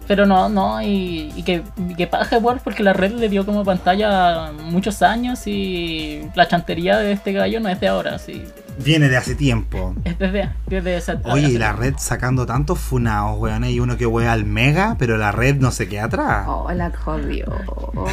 Pero 0.08 0.26
no, 0.26 0.48
no, 0.48 0.82
y, 0.82 1.34
y 1.36 1.44
que, 1.44 1.64
y 1.90 1.96
que 1.96 2.08
paja 2.08 2.38
igual 2.38 2.62
porque 2.64 2.82
la 2.84 2.94
red 2.94 3.12
le 3.14 3.28
dio 3.30 3.46
como 3.46 3.66
pantalla 3.66 4.52
muchos 4.64 5.02
años 5.02 5.46
y 5.48 6.22
la 6.34 6.48
chantería 6.48 6.98
de 6.98 7.12
este 7.12 7.34
gallo 7.34 7.60
no 7.60 7.68
es 7.70 7.80
de 7.82 7.88
ahora, 7.90 8.18
sí. 8.18 8.44
Viene 8.84 9.10
de 9.10 9.18
hace 9.18 9.34
tiempo. 9.36 9.96
Es 10.04 10.20
desde, 10.20 10.50
desde 10.68 10.98
esa 10.98 11.20
Oye, 11.26 11.50
y 11.50 11.58
la 11.58 11.74
red 11.74 11.96
sacando 11.98 12.46
tantos 12.46 12.78
funados, 12.80 13.38
weón. 13.40 13.64
Hay 13.64 13.80
uno 13.80 13.98
que 13.98 14.06
wea 14.06 14.32
al 14.32 14.46
mega, 14.46 14.96
pero 15.00 15.18
la 15.18 15.32
red 15.32 15.56
no 15.58 15.72
se 15.72 15.90
queda 15.90 16.06
atrás. 16.06 16.46
Oh, 16.48 16.72
la 16.72 16.92
jodió. 16.92 17.46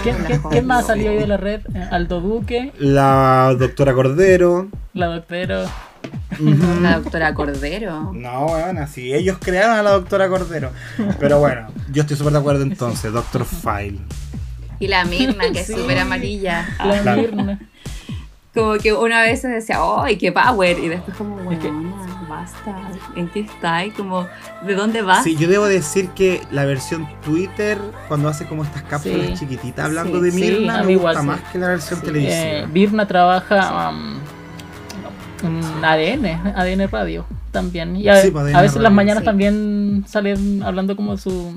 ¿Quién, 0.03 0.23
la 0.23 0.27
quién- 0.27 0.43
quién 0.51 0.67
más 0.67 0.85
jodió. 0.87 0.95
salió 0.95 1.11
ahí 1.11 1.19
de 1.19 1.27
la 1.27 1.37
red? 1.37 1.61
Aldo 1.91 2.21
Duque, 2.23 2.73
La 2.79 3.55
doctora 3.59 3.93
Cordero. 3.93 4.69
la 4.95 5.07
doctora. 5.09 5.67
La 6.81 6.99
doctora 6.99 7.33
Cordero. 7.35 8.13
No, 8.13 8.47
weón, 8.47 8.79
así. 8.79 9.15
Ellos 9.15 9.37
crearon 9.41 9.77
a 9.77 9.83
la 9.83 9.91
doctora 9.93 10.29
Cordero. 10.29 10.71
Pero 11.21 11.39
bueno, 11.39 11.69
yo 11.93 12.03
estoy 12.03 12.17
súper 12.17 12.33
de 12.33 12.39
acuerdo 12.41 12.63
entonces. 12.63 13.13
Doctor 13.13 13.45
File. 13.45 14.01
Y 14.81 14.89
la 14.89 15.05
Mirna, 15.05 15.45
que 15.53 15.61
es 15.61 15.67
Sí. 15.69 15.75
súper 15.75 15.99
amarilla. 15.99 16.67
La. 17.05 17.15
Mirna. 17.17 17.61
Como 18.53 18.75
que 18.75 18.93
una 18.93 19.23
vez 19.23 19.41
se 19.41 19.49
decía, 19.49 19.79
¡ay, 19.99 20.17
qué 20.17 20.31
power! 20.31 20.79
Y 20.79 20.87
después 20.89 21.17
como, 21.17 21.51
Es 21.51 21.59
que- 21.59 21.67
bueno, 21.71 22.27
basta. 22.29 22.77
¿En 23.17 23.29
qué 23.29 23.41
está? 23.41 23.85
Y 23.85 23.91
como, 23.91 24.29
¿de 24.65 24.75
dónde 24.77 25.03
vas? 25.03 25.25
Sí, 25.25 25.35
yo 25.37 25.49
debo 25.49 25.67
decir 25.67 26.11
que 26.11 26.41
la 26.53 26.65
versión 26.65 27.09
Twitter, 27.25 27.79
cuando 28.07 28.29
hace 28.29 28.47
como 28.47 28.63
estas 28.63 28.83
cápsulas 28.85 29.27
Sí. 29.31 29.35
chiquititas 29.41 29.85
hablando 29.87 30.19
Sí, 30.23 30.27
de 30.27 30.33
Mirna, 30.33 30.75
a 30.81 30.83
me 30.83 30.83
gusta 30.83 30.93
igual, 30.93 31.17
sí. 31.17 31.23
más 31.27 31.41
que 31.53 31.59
la 31.59 31.69
versión 31.69 31.99
Eh, 31.99 32.03
televisiva. 32.05 32.67
Virna 32.73 33.09
trabaja 33.09 33.91
um, 33.91 34.19
en 35.45 35.85
ADN, 35.85 36.27
ADN 36.57 36.89
Radio 36.91 37.25
también. 37.51 37.97
Y 37.97 38.09
a, 38.09 38.17
Sí, 38.17 38.31
pues, 38.31 38.55
a 38.55 38.63
veces 38.63 38.77
en 38.77 38.83
las 38.83 38.93
mañanas 38.93 39.23
sí. 39.23 39.27
también 39.27 40.05
salen 40.07 40.63
hablando 40.63 40.97
como 40.97 41.17
su, 41.17 41.55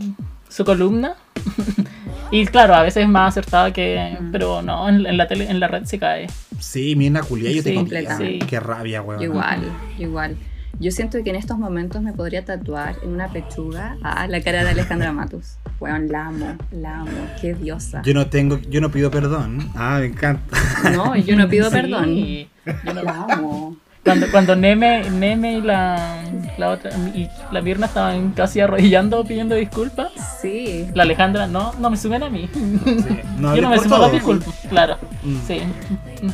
su 0.49 0.65
columna. 0.65 1.13
Y 2.29 2.45
claro, 2.45 2.75
a 2.75 2.81
veces 2.81 3.03
es 3.03 3.09
más 3.09 3.29
acertada 3.29 3.71
que. 3.71 4.17
Pero 4.31 4.61
no, 4.61 4.89
en, 4.89 5.05
en 5.05 5.17
la 5.17 5.27
tele, 5.27 5.49
en 5.49 5.59
la 5.61 5.67
red 5.67 5.85
se 5.85 5.97
cae. 5.97 6.27
Sí, 6.59 6.95
mira, 6.95 7.21
culia, 7.21 7.51
yo 7.51 7.63
Sí, 7.63 7.85
te. 7.85 8.39
Qué 8.45 8.59
rabia, 8.59 9.01
weón. 9.01 9.21
Igual, 9.21 9.71
igual. 9.97 10.35
Yo 10.79 10.91
siento 10.91 11.23
que 11.23 11.29
en 11.31 11.35
estos 11.35 11.57
momentos 11.57 12.01
me 12.01 12.13
podría 12.13 12.45
tatuar 12.45 12.95
en 13.03 13.09
una 13.11 13.29
pechuga 13.29 13.97
a 14.03 14.27
la 14.27 14.41
cara 14.41 14.63
de 14.63 14.69
Alejandra 14.71 15.11
Matus. 15.13 15.57
Weón, 15.79 16.07
la 16.11 16.27
amo, 16.27 16.55
la 16.71 16.99
amo, 17.01 17.11
qué 17.41 17.53
diosa. 17.53 18.01
Yo 18.03 18.13
no 18.13 18.27
tengo, 18.27 18.59
yo 18.69 18.79
no 18.81 18.91
pido 18.91 19.09
perdón. 19.11 19.69
Ah, 19.75 19.97
me 19.99 20.07
encanta. 20.07 20.57
No, 20.93 21.15
yo 21.15 21.35
no 21.35 21.47
pido 21.47 21.65
Sí, 21.69 21.75
perdón. 21.75 22.15
yo 22.15 22.93
no- 22.93 23.03
La 23.03 23.25
amo. 23.29 23.77
Cuando, 24.03 24.31
cuando 24.31 24.55
Neme, 24.55 25.09
Neme 25.09 25.57
y 25.57 25.61
la, 25.61 26.23
la 26.57 26.69
otra 26.69 26.91
y 27.13 27.27
la 27.51 27.61
Mirna 27.61 27.87
estaban 27.87 28.31
casi 28.31 28.61
arrodillando 28.61 29.21
pidiendo 29.25 29.53
disculpas, 29.55 30.11
Sí. 30.41 30.87
la 30.93 31.03
Alejandra 31.03 31.45
no, 31.47 31.73
no 31.73 31.89
me 31.89 31.97
sumen 31.97 32.23
a 32.23 32.29
mí. 32.29 32.49
No 33.37 33.53
yo 33.55 33.61
no 33.61 33.69
me 33.69 33.77
sumo 33.79 33.95
a 33.95 33.99
las 33.99 34.11
disculpas, 34.13 34.55
claro. 34.69 34.97
Mm. 35.23 35.37
Sí. 35.45 35.59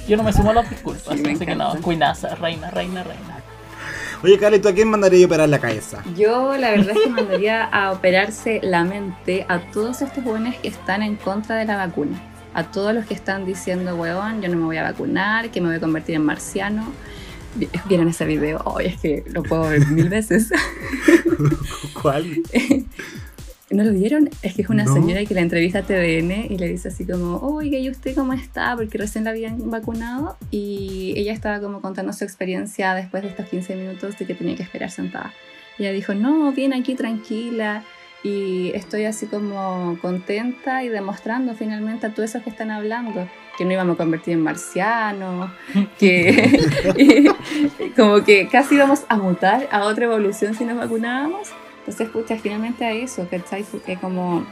Yo 0.08 0.18
no 0.18 0.24
me 0.24 0.32
sumo 0.32 0.52
a 0.52 0.54
las 0.54 0.70
disculpas. 0.70 1.18
Sí, 1.18 1.46
que 1.46 1.56
no, 1.56 1.74
cuinaza, 1.82 2.36
reina, 2.36 2.70
reina, 2.70 3.04
reina. 3.04 3.40
Oye, 4.24 4.38
Carly, 4.40 4.60
¿tú 4.60 4.70
a 4.70 4.74
quién 4.74 4.88
mandaría 4.90 5.20
yo 5.20 5.26
operar 5.28 5.50
la 5.50 5.60
cabeza? 5.60 6.02
Yo 6.16 6.56
la 6.58 6.72
verdad 6.72 6.92
es 6.96 7.02
que 7.04 7.10
mandaría 7.10 7.66
a 7.66 7.92
operarse 7.92 8.62
la 8.64 8.84
mente 8.86 9.46
a 9.50 9.60
todos 9.72 10.02
estos 10.02 10.24
jóvenes 10.24 10.56
que 10.60 10.70
están 10.70 11.04
en 11.04 11.18
contra 11.18 11.58
de 11.58 11.66
la 11.66 11.76
vacuna. 11.76 12.22
A 12.54 12.72
todos 12.72 12.94
los 12.94 13.06
que 13.06 13.14
están 13.16 13.46
diciendo, 13.46 13.96
weón, 13.96 14.42
yo 14.42 14.48
no 14.50 14.56
me 14.58 14.64
voy 14.66 14.78
a 14.78 14.84
vacunar, 14.84 15.50
que 15.52 15.60
me 15.60 15.68
voy 15.68 15.76
a 15.76 15.80
convertir 15.82 16.16
en 16.16 16.24
marciano. 16.26 16.86
Vi- 17.56 17.70
¿Vieron 17.90 18.08
ese 18.08 18.26
video? 18.26 18.62
Hoy 18.66 18.86
es 18.86 19.00
que 19.02 19.24
lo 19.28 19.44
puedo 19.44 19.70
ver 19.70 19.86
mil 19.88 20.08
veces. 20.08 20.50
¿Cuál? 22.02 22.26
¿No 23.74 23.84
lo 23.84 23.92
vieron? 23.92 24.30
Es 24.44 24.54
que 24.54 24.62
es 24.62 24.70
una 24.70 24.84
No. 24.84 24.94
señora 24.94 25.26
que 25.26 25.34
la 25.34 25.42
entrevista 25.42 25.80
a 25.80 25.82
TVN 25.82 26.46
y 26.50 26.58
le 26.60 26.68
dice 26.68 26.90
así 26.90 27.06
como, 27.06 27.38
oiga, 27.38 27.78
¿y 27.80 27.90
usted 27.90 28.14
cómo 28.14 28.34
está? 28.34 28.76
Porque 28.76 28.98
recién 29.00 29.24
la 29.24 29.32
habían 29.32 29.72
vacunado 29.72 30.38
y 30.52 31.14
ella 31.18 31.34
estaba 31.34 31.60
como 31.60 31.82
contando 31.82 32.14
su 32.14 32.24
experiencia 32.24 32.94
después 32.94 33.24
de 33.24 33.30
estos 33.30 33.48
15 33.48 33.76
minutos 33.76 34.18
de 34.20 34.26
que 34.28 34.36
tenía 34.36 34.56
que 34.56 34.64
esperar 34.64 34.92
sentada. 34.92 35.34
Y 35.80 35.84
ella 35.84 35.92
dijo, 35.92 36.14
no, 36.14 36.52
bien 36.52 36.72
aquí 36.74 36.94
tranquila 36.94 37.84
y 38.24 38.72
estoy 38.76 39.06
así 39.06 39.26
como 39.26 39.98
contenta 40.02 40.84
y 40.84 40.90
demostrando 40.90 41.56
finalmente 41.56 42.06
a 42.06 42.14
todos 42.14 42.30
esos 42.30 42.44
que 42.44 42.52
están 42.52 42.70
hablando 42.72 43.28
que 43.58 43.66
no 43.66 43.72
íbamos 43.72 43.96
a 43.96 43.98
convertir 43.98 44.34
en 44.34 44.42
marcianos, 44.42 45.52
que 46.00 47.30
como 47.96 48.24
que 48.24 48.48
casi 48.48 48.76
íbamos 48.76 49.04
a 49.10 49.18
mutar 49.18 49.68
a 49.72 49.84
otra 49.86 50.06
evolución 50.06 50.54
si 50.56 50.64
nos 50.66 50.78
vacunábamos. 50.78 51.50
Entonces, 51.86 52.10
pucha, 52.10 52.38
finalmente 52.38 52.86
a 52.86 52.94
eso, 52.94 53.28
¿cachai? 53.30 53.66
Que 53.86 53.98
como 53.98 54.46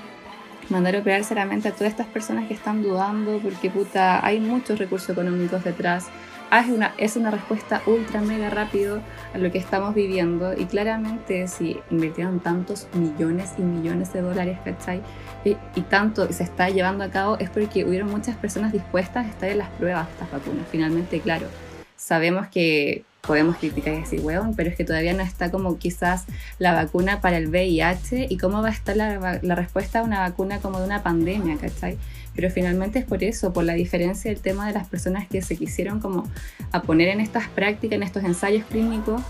mandar 0.69 0.95
a 0.95 0.99
operar 0.99 1.23
seriamente 1.23 1.69
a 1.69 1.71
todas 1.71 1.91
estas 1.91 2.07
personas 2.07 2.47
que 2.47 2.53
están 2.53 2.83
dudando, 2.83 3.39
porque 3.39 3.69
puta, 3.69 4.25
hay 4.25 4.39
muchos 4.41 4.77
recursos 4.79 5.09
económicos 5.09 5.63
detrás. 5.63 6.07
Ah, 6.49 6.59
es 6.59 6.69
una, 6.69 6.93
es 6.97 7.15
una 7.15 7.31
respuesta 7.31 7.81
ultra 7.85 8.19
mega 8.19 8.49
rápido 8.49 9.01
a 9.33 9.37
lo 9.37 9.49
que 9.49 9.57
estamos 9.57 9.95
viviendo 9.95 10.53
y 10.53 10.65
claramente 10.65 11.47
si 11.47 11.79
invirtieron 11.89 12.41
tantos 12.41 12.89
millones 12.93 13.51
y 13.57 13.61
millones 13.61 14.11
de 14.11 14.21
dólares, 14.21 14.57
¿cachai? 14.65 15.01
Y, 15.45 15.55
y 15.75 15.81
tanto 15.83 16.29
se 16.33 16.43
está 16.43 16.69
llevando 16.69 17.05
a 17.05 17.09
cabo 17.09 17.37
es 17.37 17.49
porque 17.49 17.85
hubieron 17.85 18.09
muchas 18.09 18.35
personas 18.35 18.73
dispuestas 18.73 19.25
a 19.25 19.29
estar 19.29 19.49
en 19.49 19.59
las 19.59 19.69
pruebas 19.69 20.07
de 20.07 20.11
estas 20.11 20.31
vacunas. 20.31 20.65
Finalmente, 20.69 21.21
claro, 21.21 21.47
sabemos 21.95 22.47
que 22.47 23.05
podemos 23.21 23.57
criticar 23.57 23.93
y 23.93 24.01
decir, 24.01 24.21
weón, 24.21 24.55
pero 24.55 24.69
es 24.69 24.75
que 24.75 24.83
todavía 24.83 25.13
no 25.13 25.21
está 25.21 25.51
como 25.51 25.77
quizás 25.77 26.25
la 26.59 26.73
vacuna 26.73 27.21
para 27.21 27.37
el 27.37 27.47
VIH 27.47 28.27
y 28.29 28.37
cómo 28.37 28.61
va 28.61 28.69
a 28.69 28.71
estar 28.71 28.95
la, 28.97 29.39
la 29.41 29.55
respuesta 29.55 29.99
a 29.99 30.03
una 30.03 30.19
vacuna 30.19 30.59
como 30.59 30.79
de 30.79 30.85
una 30.85 31.03
pandemia, 31.03 31.57
¿cachai? 31.57 31.97
Pero 32.35 32.49
finalmente 32.49 32.99
es 32.99 33.05
por 33.05 33.23
eso, 33.23 33.53
por 33.53 33.63
la 33.63 33.73
diferencia 33.73 34.31
del 34.31 34.41
tema 34.41 34.67
de 34.67 34.73
las 34.73 34.87
personas 34.87 35.27
que 35.27 35.41
se 35.41 35.57
quisieron 35.57 35.99
como 35.99 36.27
a 36.71 36.81
poner 36.81 37.09
en 37.09 37.19
estas 37.19 37.47
prácticas, 37.49 37.95
en 37.95 38.03
estos 38.03 38.23
ensayos 38.23 38.65
clínicos 38.65 39.21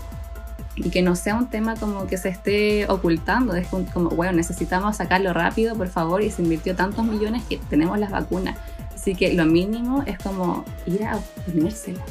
y 0.74 0.90
que 0.90 1.02
no 1.02 1.16
sea 1.16 1.36
un 1.36 1.50
tema 1.50 1.76
como 1.76 2.06
que 2.06 2.16
se 2.16 2.28
esté 2.28 2.86
ocultando, 2.88 3.54
es 3.54 3.66
como, 3.68 4.10
bueno, 4.10 4.32
necesitamos 4.32 4.96
sacarlo 4.96 5.32
rápido, 5.32 5.76
por 5.76 5.88
favor, 5.88 6.22
y 6.22 6.30
se 6.30 6.42
invirtió 6.42 6.74
tantos 6.74 7.04
millones 7.04 7.42
que 7.48 7.58
tenemos 7.68 7.98
las 7.98 8.10
vacunas. 8.10 8.56
Así 8.94 9.14
que 9.14 9.34
lo 9.34 9.44
mínimo 9.44 10.02
es 10.06 10.18
como 10.18 10.64
ir 10.86 11.04
a 11.04 11.18
ponérsela. 11.46 12.02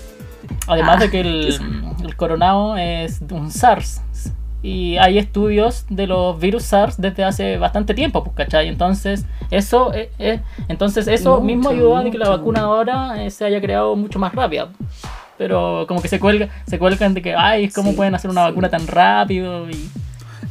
Además 0.68 0.98
Ah, 0.98 1.00
de 1.02 1.10
que 1.10 1.20
el, 1.22 1.60
el 2.04 2.16
coronado 2.16 2.78
es 2.78 3.22
un 3.32 3.52
SARS. 3.52 4.02
Y 4.64 4.98
hay 4.98 5.18
estudios 5.18 5.86
de 5.90 6.06
los 6.06 6.40
virus 6.40 6.64
SARS 6.64 7.02
desde 7.02 7.24
hace 7.24 7.58
bastante 7.58 7.96
tiempo, 7.96 8.24
pues, 8.24 8.36
¿cachai? 8.36 8.68
Entonces, 8.68 9.26
eso, 9.50 9.92
eh, 9.94 10.12
eh, 10.20 10.40
entonces 10.68 11.08
eso 11.08 11.32
Mucho, 11.42 11.44
mismo 11.46 11.70
ayudó 11.70 11.98
a 11.98 12.04
que 12.04 12.18
la 12.18 12.30
vacuna 12.30 12.62
ahora 12.62 13.24
eh, 13.24 13.32
se 13.32 13.44
haya 13.44 13.60
creado 13.60 13.96
mucho 13.96 14.20
más 14.20 14.34
rápida. 14.36 14.70
Pero 15.38 15.86
como 15.88 16.00
que 16.02 16.08
se 16.08 16.20
cuelga, 16.20 16.50
se 16.68 16.78
cuelgan 16.78 17.16
de 17.16 17.24
que, 17.24 17.34
ay, 17.34 17.70
¿cómo 17.70 17.90
Sí, 17.90 17.96
pueden 17.98 18.14
hacer 18.14 18.30
una 18.30 18.46
sí. 18.46 18.50
vacuna 18.52 18.70
tan 18.70 18.86
rápido? 18.86 19.68
Y, 19.68 19.90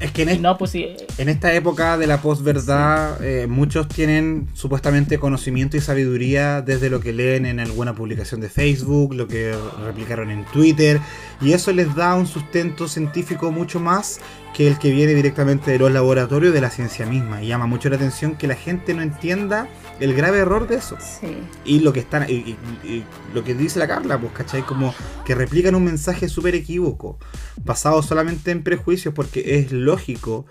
Es 0.00 0.12
que 0.12 0.22
en, 0.22 0.40
no, 0.40 0.56
pues 0.56 0.70
sí. 0.70 0.86
en 1.18 1.28
esta 1.28 1.52
época 1.52 1.98
de 1.98 2.06
la 2.06 2.22
posverdad, 2.22 3.22
eh, 3.22 3.46
muchos 3.46 3.86
tienen 3.86 4.48
supuestamente 4.54 5.18
conocimiento 5.18 5.76
y 5.76 5.80
sabiduría 5.80 6.62
desde 6.62 6.88
lo 6.88 7.00
que 7.00 7.12
leen 7.12 7.44
en 7.44 7.60
alguna 7.60 7.94
publicación 7.94 8.40
de 8.40 8.48
Facebook, 8.48 9.14
lo 9.14 9.28
que 9.28 9.54
replicaron 9.84 10.30
en 10.30 10.44
Twitter, 10.46 11.00
y 11.42 11.52
eso 11.52 11.72
les 11.72 11.94
da 11.94 12.14
un 12.14 12.26
sustento 12.26 12.88
científico 12.88 13.50
mucho 13.52 13.78
más 13.78 14.20
que 14.54 14.66
el 14.66 14.78
que 14.78 14.90
viene 14.90 15.14
directamente 15.14 15.70
de 15.70 15.78
los 15.78 15.92
laboratorios 15.92 16.52
de 16.52 16.60
la 16.60 16.70
ciencia 16.70 17.06
misma. 17.06 17.40
Y 17.42 17.46
llama 17.48 17.66
mucho 17.66 17.88
la 17.88 17.96
atención 17.96 18.34
que 18.36 18.48
la 18.48 18.56
gente 18.56 18.94
no 18.94 19.02
entienda 19.02 19.68
el 20.00 20.12
grave 20.14 20.38
error 20.38 20.66
de 20.66 20.74
eso. 20.76 20.96
Sí. 20.98 21.36
Y 21.64 21.80
lo 21.80 21.92
que 21.92 22.00
están 22.00 22.24
y, 22.28 22.32
y- 22.32 22.56
y 22.84 23.04
lo 23.32 23.44
que 23.44 23.54
dice 23.54 23.78
la 23.78 23.86
Carla, 23.86 24.18
pues, 24.18 24.32
¿cachai? 24.32 24.62
Como 24.62 24.92
que 25.24 25.34
replican 25.36 25.74
un 25.76 25.84
mensaje 25.84 26.28
súper 26.28 26.56
equívoco, 26.56 27.18
basado 27.64 28.02
solamente 28.02 28.50
en 28.50 28.62
prejuicios, 28.64 29.14
porque 29.14 29.58
es 29.60 29.70
lógico 29.90 30.46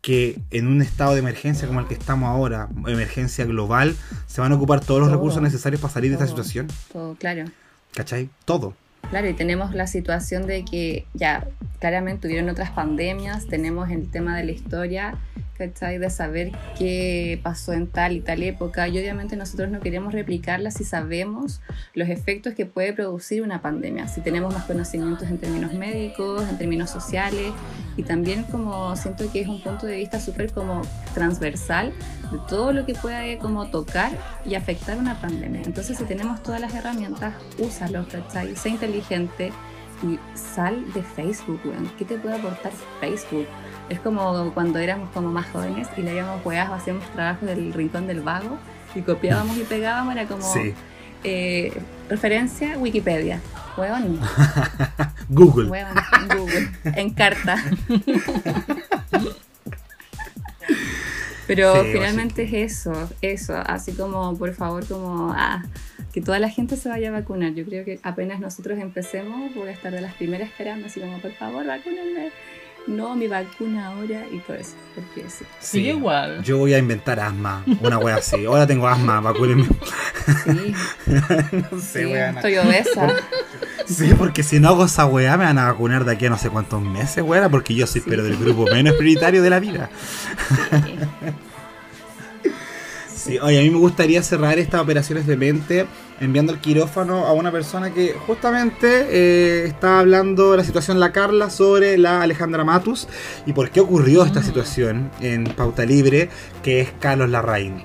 que 0.00 0.38
en 0.50 0.66
un 0.66 0.82
estado 0.82 1.14
de 1.14 1.20
emergencia 1.20 1.66
como 1.66 1.80
el 1.80 1.86
que 1.86 1.94
estamos 1.94 2.28
ahora, 2.28 2.68
emergencia 2.86 3.44
global, 3.46 3.96
se 4.26 4.40
van 4.40 4.52
a 4.52 4.54
ocupar 4.56 4.80
todos 4.80 5.00
los 5.00 5.08
Todo. 5.08 5.16
recursos 5.16 5.42
necesarios 5.42 5.80
para 5.80 5.94
salir 5.94 6.10
de 6.10 6.16
esta 6.16 6.26
situación. 6.26 6.68
Todo 6.92 7.14
claro. 7.14 7.44
¿Cachai? 7.94 8.28
Todo. 8.44 8.74
Claro, 9.10 9.28
y 9.28 9.34
tenemos 9.34 9.74
la 9.74 9.86
situación 9.86 10.46
de 10.46 10.64
que 10.64 11.06
ya 11.14 11.46
claramente 11.78 12.26
hubieron 12.26 12.48
otras 12.48 12.70
pandemias, 12.70 13.46
tenemos 13.46 13.90
el 13.90 14.10
tema 14.10 14.36
de 14.36 14.44
la 14.44 14.52
historia, 14.52 15.14
¿cachai? 15.56 15.98
De 15.98 16.10
saber 16.10 16.50
qué 16.78 17.38
pasó 17.42 17.72
en 17.72 17.86
tal 17.86 18.12
y 18.12 18.20
tal 18.20 18.42
época, 18.42 18.88
y 18.88 18.98
obviamente 18.98 19.36
nosotros 19.36 19.70
no 19.70 19.80
queremos 19.80 20.12
replicarla 20.12 20.70
si 20.70 20.82
sabemos 20.82 21.60
los 21.94 22.08
efectos 22.08 22.54
que 22.54 22.66
puede 22.66 22.92
producir 22.92 23.42
una 23.42 23.60
pandemia, 23.62 24.08
si 24.08 24.20
tenemos 24.20 24.52
más 24.52 24.64
conocimientos 24.64 25.28
en 25.28 25.38
términos 25.38 25.74
médicos, 25.74 26.48
en 26.48 26.58
términos 26.58 26.90
sociales, 26.90 27.52
y 27.96 28.02
también 28.02 28.42
como 28.44 28.96
siento 28.96 29.30
que 29.30 29.42
es 29.42 29.48
un 29.48 29.62
punto 29.62 29.86
de 29.86 29.98
vista 29.98 30.18
súper 30.18 30.50
como 30.52 30.82
transversal 31.14 31.92
de 32.32 32.38
todo 32.48 32.72
lo 32.72 32.84
que 32.84 32.94
puede 32.94 33.38
como 33.38 33.68
tocar 33.68 34.10
y 34.44 34.56
afectar 34.56 34.98
una 34.98 35.20
pandemia. 35.20 35.62
Entonces, 35.64 35.98
si 35.98 36.04
tenemos 36.04 36.42
todas 36.42 36.60
las 36.60 36.74
herramientas, 36.74 37.34
úsalos, 37.58 38.08
¿cachai? 38.08 38.56
Sé 38.56 38.70
inteligente 38.70 38.93
y 40.02 40.18
sal 40.34 40.84
de 40.92 41.02
Facebook, 41.02 41.60
weón. 41.64 41.90
¿Qué 41.98 42.04
te 42.04 42.16
puede 42.18 42.36
aportar 42.36 42.72
Facebook? 43.00 43.46
Es 43.88 44.00
como 44.00 44.52
cuando 44.54 44.78
éramos 44.78 45.10
como 45.10 45.30
más 45.30 45.46
jóvenes 45.50 45.88
y 45.96 46.02
leíamos 46.02 46.44
weas 46.44 46.68
o 46.70 46.74
hacíamos 46.74 47.04
trabajos 47.12 47.46
del 47.48 47.72
rincón 47.72 48.06
del 48.06 48.20
vago 48.20 48.58
y 48.94 49.00
copiábamos 49.02 49.56
y 49.56 49.62
pegábamos, 49.62 50.14
era 50.14 50.26
como 50.26 50.42
Sí. 50.42 50.74
eh, 51.22 51.72
referencia 52.08 52.76
Wikipedia. 52.78 53.40
Weón, 53.76 54.20
Google. 55.28 55.68
weón, 55.70 55.94
Google, 56.36 56.68
en 56.84 57.10
carta. 57.10 57.56
Pero 61.46 61.82
Sí, 61.82 61.90
finalmente 61.92 62.42
es 62.44 62.78
eso, 62.80 63.10
eso, 63.20 63.54
así 63.66 63.92
como 63.92 64.36
por 64.36 64.54
favor, 64.54 64.86
como 64.86 65.32
ah, 65.36 65.62
que 66.14 66.20
toda 66.20 66.38
la 66.38 66.48
gente 66.48 66.76
se 66.76 66.88
vaya 66.88 67.08
a 67.08 67.12
vacunar. 67.12 67.54
Yo 67.54 67.64
creo 67.64 67.84
que 67.84 67.98
apenas 68.04 68.38
nosotros 68.38 68.78
empecemos, 68.78 69.52
voy 69.52 69.68
a 69.68 69.72
estar 69.72 69.92
de 69.92 70.00
las 70.00 70.14
primeras 70.14 70.48
esperando, 70.48 70.86
así 70.86 71.00
como 71.00 71.18
por 71.18 71.32
favor, 71.32 71.66
vacúnenme. 71.66 72.30
No, 72.86 73.16
mi 73.16 73.26
vacuna 73.26 73.86
ahora 73.88 74.24
y 74.30 74.38
todo 74.40 74.56
eso. 74.56 74.74
Porque 74.94 75.28
sí. 75.28 75.44
Sí, 75.58 75.88
igual. 75.88 76.40
Yo 76.44 76.58
voy 76.58 76.72
a 76.74 76.78
inventar 76.78 77.18
asma, 77.18 77.64
una 77.80 77.98
wea 77.98 78.16
así. 78.16 78.44
Ahora 78.44 78.64
tengo 78.66 78.86
asma, 78.86 79.20
vacúnenme. 79.20 79.64
Sí, 80.44 80.74
No 81.72 81.80
sé, 81.80 82.04
sí, 82.04 82.12
estoy 82.12 82.58
obesa. 82.58 83.12
Sí, 83.86 84.12
porque 84.16 84.42
si 84.44 84.60
no 84.60 84.68
hago 84.68 84.84
esa 84.84 85.06
weá 85.06 85.36
me 85.36 85.44
van 85.46 85.58
a 85.58 85.72
vacunar 85.72 86.04
de 86.04 86.12
aquí 86.12 86.26
a 86.26 86.30
no 86.30 86.38
sé 86.38 86.48
cuántos 86.48 86.80
meses, 86.80 87.24
weá, 87.24 87.48
porque 87.48 87.74
yo 87.74 87.86
soy 87.88 88.02
Sí. 88.02 88.06
pero 88.08 88.22
del 88.22 88.36
grupo 88.36 88.66
menos 88.66 88.94
prioritario 88.94 89.42
de 89.42 89.50
la 89.50 89.58
vida. 89.60 89.90
Sí. 90.70 90.94
Sí, 93.24 93.38
oye, 93.38 93.58
a 93.58 93.62
mí 93.62 93.70
me 93.70 93.78
gustaría 93.78 94.22
cerrar 94.22 94.58
estas 94.58 94.82
operaciones 94.82 95.26
de 95.26 95.38
mente 95.38 95.86
enviando 96.20 96.52
al 96.52 96.60
quirófano 96.60 97.24
a 97.24 97.32
una 97.32 97.50
persona 97.50 97.90
que 97.90 98.12
justamente 98.12 99.06
eh, 99.08 99.64
está 99.64 99.98
hablando 99.98 100.50
de 100.50 100.58
la 100.58 100.64
situación 100.64 101.00
La 101.00 101.10
Carla 101.10 101.48
sobre 101.48 101.96
la 101.96 102.20
Alejandra 102.20 102.64
Matus 102.64 103.08
y 103.46 103.54
por 103.54 103.70
qué 103.70 103.80
ocurrió 103.80 104.24
esta 104.24 104.42
situación 104.42 105.10
en 105.22 105.44
Pauta 105.44 105.86
Libre, 105.86 106.28
que 106.62 106.82
es 106.82 106.92
Carlos 107.00 107.30
Larraín. 107.30 107.84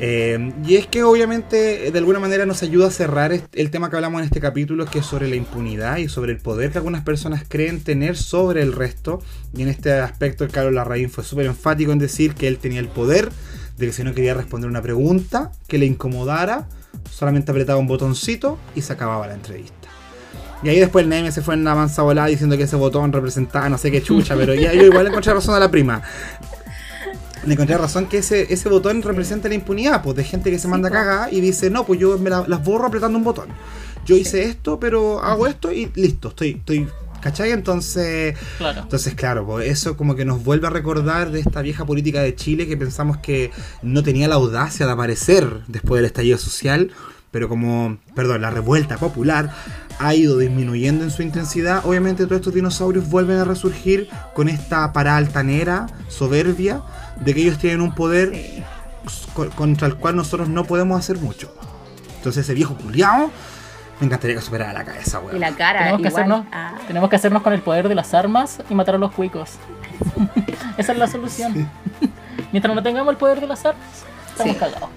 Eh, 0.00 0.52
y 0.64 0.76
es 0.76 0.86
que 0.86 1.02
obviamente 1.02 1.90
de 1.90 1.98
alguna 1.98 2.20
manera 2.20 2.46
nos 2.46 2.62
ayuda 2.62 2.86
a 2.86 2.90
cerrar 2.92 3.32
el 3.52 3.70
tema 3.72 3.90
que 3.90 3.96
hablamos 3.96 4.20
en 4.20 4.26
este 4.26 4.40
capítulo, 4.40 4.86
que 4.86 5.00
es 5.00 5.06
sobre 5.06 5.28
la 5.28 5.34
impunidad 5.34 5.96
y 5.96 6.08
sobre 6.08 6.30
el 6.30 6.38
poder 6.38 6.70
que 6.70 6.78
algunas 6.78 7.02
personas 7.02 7.42
creen 7.48 7.82
tener 7.82 8.16
sobre 8.16 8.62
el 8.62 8.72
resto. 8.72 9.20
Y 9.52 9.62
en 9.62 9.68
este 9.68 9.94
aspecto, 9.94 10.46
Carlos 10.48 10.74
Larraín 10.74 11.10
fue 11.10 11.24
súper 11.24 11.46
enfático 11.46 11.90
en 11.90 11.98
decir 11.98 12.34
que 12.34 12.46
él 12.46 12.58
tenía 12.58 12.78
el 12.78 12.88
poder 12.88 13.30
de 13.76 13.86
que 13.86 13.92
si 13.92 14.04
no 14.04 14.14
quería 14.14 14.34
responder 14.34 14.70
una 14.70 14.82
pregunta 14.82 15.52
que 15.66 15.78
le 15.78 15.86
incomodara, 15.86 16.68
solamente 17.10 17.50
apretaba 17.50 17.78
un 17.78 17.86
botoncito 17.86 18.58
y 18.74 18.82
se 18.82 18.92
acababa 18.92 19.26
la 19.26 19.34
entrevista. 19.34 19.88
Y 20.62 20.68
ahí 20.68 20.78
después 20.78 21.02
el 21.02 21.10
Neme 21.10 21.30
se 21.30 21.42
fue 21.42 21.54
en 21.54 21.64
la 21.64 21.74
mansa 21.74 22.02
volada 22.02 22.28
diciendo 22.28 22.56
que 22.56 22.62
ese 22.62 22.76
botón 22.76 23.12
representaba 23.12 23.68
no 23.68 23.76
sé 23.76 23.90
qué 23.90 24.02
chucha, 24.02 24.34
pero 24.34 24.54
ya 24.54 24.72
yo 24.72 24.84
igual 24.84 25.04
le 25.04 25.10
encontré 25.10 25.34
razón 25.34 25.54
a 25.54 25.60
la 25.60 25.70
prima. 25.70 26.02
Le 27.44 27.52
encontré 27.52 27.76
razón 27.76 28.06
que 28.06 28.18
ese, 28.18 28.50
ese 28.50 28.70
botón 28.70 29.02
representa 29.02 29.48
la 29.48 29.54
impunidad, 29.56 30.02
pues 30.02 30.16
de 30.16 30.24
gente 30.24 30.50
que 30.50 30.58
se 30.58 30.66
manda 30.66 30.88
a 30.88 30.92
cagar 30.92 31.34
y 31.34 31.42
dice, 31.42 31.68
no, 31.68 31.84
pues 31.84 32.00
yo 32.00 32.16
me 32.18 32.30
las 32.30 32.64
borro 32.64 32.86
apretando 32.86 33.18
un 33.18 33.24
botón. 33.24 33.48
Yo 34.06 34.16
hice 34.16 34.44
esto, 34.44 34.80
pero 34.80 35.22
hago 35.22 35.46
esto 35.46 35.70
y 35.70 35.90
listo, 35.94 36.28
estoy, 36.28 36.52
estoy 36.52 36.88
¿Cachai? 37.24 37.52
Entonces, 37.52 38.36
claro. 38.58 38.82
entonces, 38.82 39.14
claro, 39.14 39.46
pues 39.46 39.70
eso 39.70 39.96
como 39.96 40.14
que 40.14 40.26
nos 40.26 40.44
vuelve 40.44 40.66
a 40.66 40.70
recordar 40.70 41.30
de 41.30 41.40
esta 41.40 41.62
vieja 41.62 41.86
política 41.86 42.20
de 42.20 42.34
Chile 42.34 42.66
que 42.66 42.76
pensamos 42.76 43.16
que 43.16 43.50
no 43.80 44.02
tenía 44.02 44.28
la 44.28 44.34
audacia 44.34 44.84
de 44.84 44.92
aparecer 44.92 45.62
después 45.66 46.00
del 46.00 46.04
estallido 46.04 46.36
social, 46.36 46.90
pero 47.30 47.48
como, 47.48 47.96
perdón, 48.14 48.42
la 48.42 48.50
revuelta 48.50 48.98
popular 48.98 49.54
ha 49.98 50.14
ido 50.14 50.36
disminuyendo 50.36 51.02
en 51.02 51.10
su 51.10 51.22
intensidad, 51.22 51.86
obviamente 51.86 52.26
todos 52.26 52.40
estos 52.40 52.52
dinosaurios 52.52 53.08
vuelven 53.08 53.38
a 53.38 53.44
resurgir 53.44 54.06
con 54.34 54.50
esta 54.50 54.92
para 54.92 55.16
altanera, 55.16 55.86
soberbia, 56.08 56.82
de 57.24 57.32
que 57.32 57.40
ellos 57.40 57.56
tienen 57.56 57.80
un 57.80 57.94
poder 57.94 58.34
contra 59.56 59.88
el 59.88 59.94
cual 59.94 60.16
nosotros 60.16 60.50
no 60.50 60.64
podemos 60.64 60.98
hacer 60.98 61.16
mucho. 61.16 61.50
Entonces 62.18 62.44
ese 62.44 62.52
viejo 62.52 62.76
culiao 62.76 63.30
me 64.00 64.06
encantaría 64.06 64.36
que 64.36 64.42
superara 64.42 64.72
la 64.72 64.84
cabeza, 64.84 65.20
weón. 65.20 65.36
Y 65.36 65.38
la 65.38 65.52
cara, 65.52 65.80
tenemos 65.80 66.02
que, 66.02 66.08
hacernos, 66.08 66.44
ah. 66.52 66.74
tenemos 66.86 67.10
que 67.10 67.16
hacernos 67.16 67.42
con 67.42 67.52
el 67.52 67.60
poder 67.60 67.88
de 67.88 67.94
las 67.94 68.12
armas 68.14 68.60
y 68.68 68.74
matar 68.74 68.96
a 68.96 68.98
los 68.98 69.12
cuicos. 69.12 69.52
Esa 70.76 70.92
es 70.92 70.98
la 70.98 71.06
solución. 71.06 71.68
Mientras 72.52 72.74
no 72.74 72.82
tengamos 72.82 73.12
el 73.12 73.16
poder 73.16 73.40
de 73.40 73.46
las 73.46 73.64
armas, 73.64 74.04
estamos 74.30 74.56
cagados. 74.56 74.88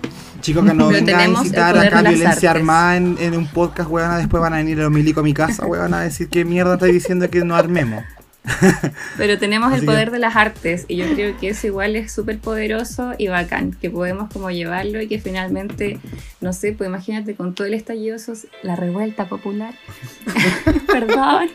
Chicos 0.41 0.65
que 0.65 0.73
no 0.73 0.87
vengan 0.87 1.19
a 1.19 1.25
incitar 1.25 1.77
acá 1.77 2.01
violencia 2.01 2.51
armada 2.51 2.97
en, 2.97 3.17
en, 3.19 3.35
un 3.35 3.47
podcast, 3.47 3.89
weón, 3.89 4.17
después 4.17 4.41
van 4.41 4.53
a 4.53 4.57
venir 4.57 4.77
los 4.77 4.91
milico 4.91 5.19
a 5.19 5.23
mi 5.23 5.33
casa, 5.33 5.65
weón, 5.65 5.93
a 5.93 6.01
decir 6.01 6.29
qué 6.29 6.45
mierda 6.45 6.75
está 6.75 6.85
diciendo 6.85 7.29
que 7.29 7.43
no 7.43 7.55
armemos. 7.55 8.03
Pero 9.17 9.37
tenemos 9.37 9.73
el 9.73 9.85
poder 9.85 10.11
de 10.11 10.19
las 10.19 10.35
artes 10.35 10.85
y 10.87 10.95
yo 10.95 11.05
creo 11.13 11.37
que 11.37 11.49
eso 11.49 11.67
igual 11.67 11.95
es 11.95 12.11
súper 12.11 12.39
poderoso 12.39 13.13
y 13.17 13.27
bacán, 13.27 13.71
que 13.73 13.89
podemos 13.89 14.31
como 14.31 14.51
llevarlo 14.51 15.01
y 15.01 15.07
que 15.07 15.19
finalmente, 15.19 15.99
no 16.41 16.53
sé, 16.53 16.73
pues 16.73 16.87
imagínate 16.87 17.35
con 17.35 17.53
todo 17.53 17.67
el 17.67 17.73
estallido, 17.73 18.17
la 18.63 18.75
revuelta 18.75 19.27
popular. 19.27 19.73
Perdón. 20.87 21.49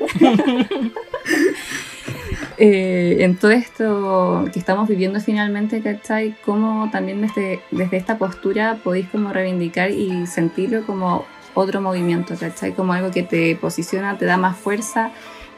Eh, 2.58 3.18
en 3.20 3.36
todo 3.36 3.50
esto 3.50 4.48
que 4.52 4.58
estamos 4.58 4.88
viviendo 4.88 5.20
finalmente, 5.20 5.80
¿cachai? 5.80 6.36
Cómo 6.44 6.90
también 6.90 7.20
desde, 7.22 7.60
desde 7.70 7.96
esta 7.96 8.18
postura 8.18 8.78
podéis 8.84 9.08
como 9.08 9.32
reivindicar 9.32 9.90
y 9.90 10.26
sentirlo 10.26 10.84
como 10.84 11.24
otro 11.54 11.80
movimiento, 11.80 12.34
¿cachai? 12.38 12.72
Como 12.72 12.92
algo 12.92 13.10
que 13.10 13.22
te 13.22 13.56
posiciona, 13.56 14.18
te 14.18 14.26
da 14.26 14.36
más 14.36 14.56
fuerza 14.56 15.12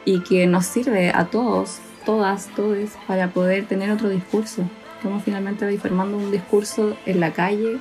y 0.05 0.21
que 0.21 0.47
nos 0.47 0.67
sirve 0.67 1.11
a 1.11 1.27
todos, 1.27 1.79
todas, 2.05 2.49
todos, 2.55 2.91
para 3.07 3.29
poder 3.29 3.67
tener 3.67 3.91
otro 3.91 4.09
discurso. 4.09 4.69
Estamos 4.97 5.23
finalmente 5.23 5.79
formando 5.79 6.17
un 6.17 6.31
discurso 6.31 6.97
en 7.07 7.21
la 7.21 7.33
calle, 7.33 7.79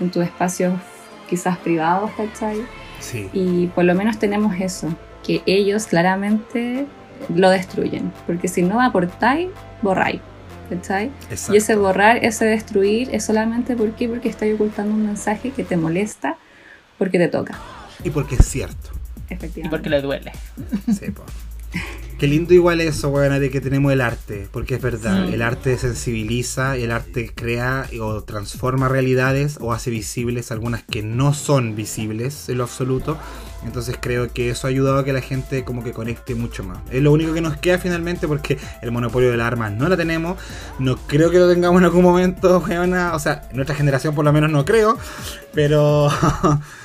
en 0.00 0.10
tus 0.10 0.24
espacios 0.24 0.74
quizás 1.28 1.58
privados, 1.58 2.10
¿cachai? 2.16 2.64
Sí. 3.00 3.28
Y 3.32 3.66
por 3.68 3.84
lo 3.84 3.94
menos 3.94 4.18
tenemos 4.18 4.54
eso, 4.60 4.88
que 5.22 5.42
ellos 5.46 5.86
claramente 5.86 6.86
lo 7.34 7.50
destruyen, 7.50 8.12
porque 8.26 8.48
si 8.48 8.62
no 8.62 8.80
aportáis, 8.80 9.48
borráis. 9.82 10.20
¿cachai? 10.68 11.10
Y 11.52 11.56
ese 11.56 11.76
borrar, 11.76 12.24
ese 12.24 12.46
destruir, 12.46 13.10
es 13.12 13.24
solamente 13.24 13.76
¿por 13.76 13.92
qué? 13.92 14.08
porque 14.08 14.28
estoy 14.28 14.52
ocultando 14.52 14.94
un 14.94 15.06
mensaje 15.06 15.50
que 15.50 15.64
te 15.64 15.76
molesta, 15.76 16.36
porque 16.98 17.18
te 17.18 17.28
toca. 17.28 17.58
Y 18.02 18.10
porque 18.10 18.36
es 18.36 18.46
cierto. 18.46 18.90
Efectivamente. 19.28 19.60
Y 19.60 19.68
porque 19.68 19.90
le 19.90 20.02
duele. 20.02 20.32
Sí, 20.86 21.10
pues. 21.10 21.43
Qué 22.18 22.28
lindo 22.28 22.54
igual 22.54 22.80
eso, 22.80 23.08
weón, 23.08 23.38
de 23.40 23.50
que 23.50 23.60
tenemos 23.60 23.92
el 23.92 24.00
arte, 24.00 24.48
porque 24.52 24.76
es 24.76 24.80
verdad, 24.80 25.28
el 25.28 25.42
arte 25.42 25.76
sensibiliza, 25.76 26.76
el 26.76 26.92
arte 26.92 27.32
crea 27.34 27.88
o 28.00 28.22
transforma 28.22 28.88
realidades 28.88 29.58
o 29.60 29.72
hace 29.72 29.90
visibles 29.90 30.52
algunas 30.52 30.84
que 30.84 31.02
no 31.02 31.34
son 31.34 31.74
visibles 31.74 32.48
en 32.48 32.58
lo 32.58 32.64
absoluto. 32.64 33.18
Entonces 33.64 33.96
creo 34.00 34.32
que 34.32 34.48
eso 34.50 34.66
ha 34.66 34.70
ayudado 34.70 34.98
a 34.98 35.04
que 35.04 35.12
la 35.12 35.22
gente 35.22 35.64
como 35.64 35.82
que 35.82 35.92
conecte 35.92 36.36
mucho 36.36 36.62
más. 36.62 36.78
Es 36.92 37.02
lo 37.02 37.10
único 37.10 37.34
que 37.34 37.40
nos 37.40 37.56
queda 37.56 37.78
finalmente 37.78 38.28
porque 38.28 38.58
el 38.80 38.92
monopolio 38.92 39.30
de 39.30 39.36
las 39.36 39.48
armas 39.48 39.72
no 39.72 39.88
la 39.88 39.96
tenemos. 39.96 40.38
No 40.78 40.96
creo 40.96 41.30
que 41.30 41.38
lo 41.38 41.50
tengamos 41.50 41.80
en 41.80 41.84
algún 41.84 42.02
momento, 42.02 42.62
weón. 42.66 42.94
O 42.94 43.18
sea, 43.18 43.48
nuestra 43.52 43.74
generación 43.74 44.14
por 44.14 44.24
lo 44.24 44.32
menos 44.32 44.50
no 44.50 44.64
creo. 44.64 44.96
Pero... 45.52 46.08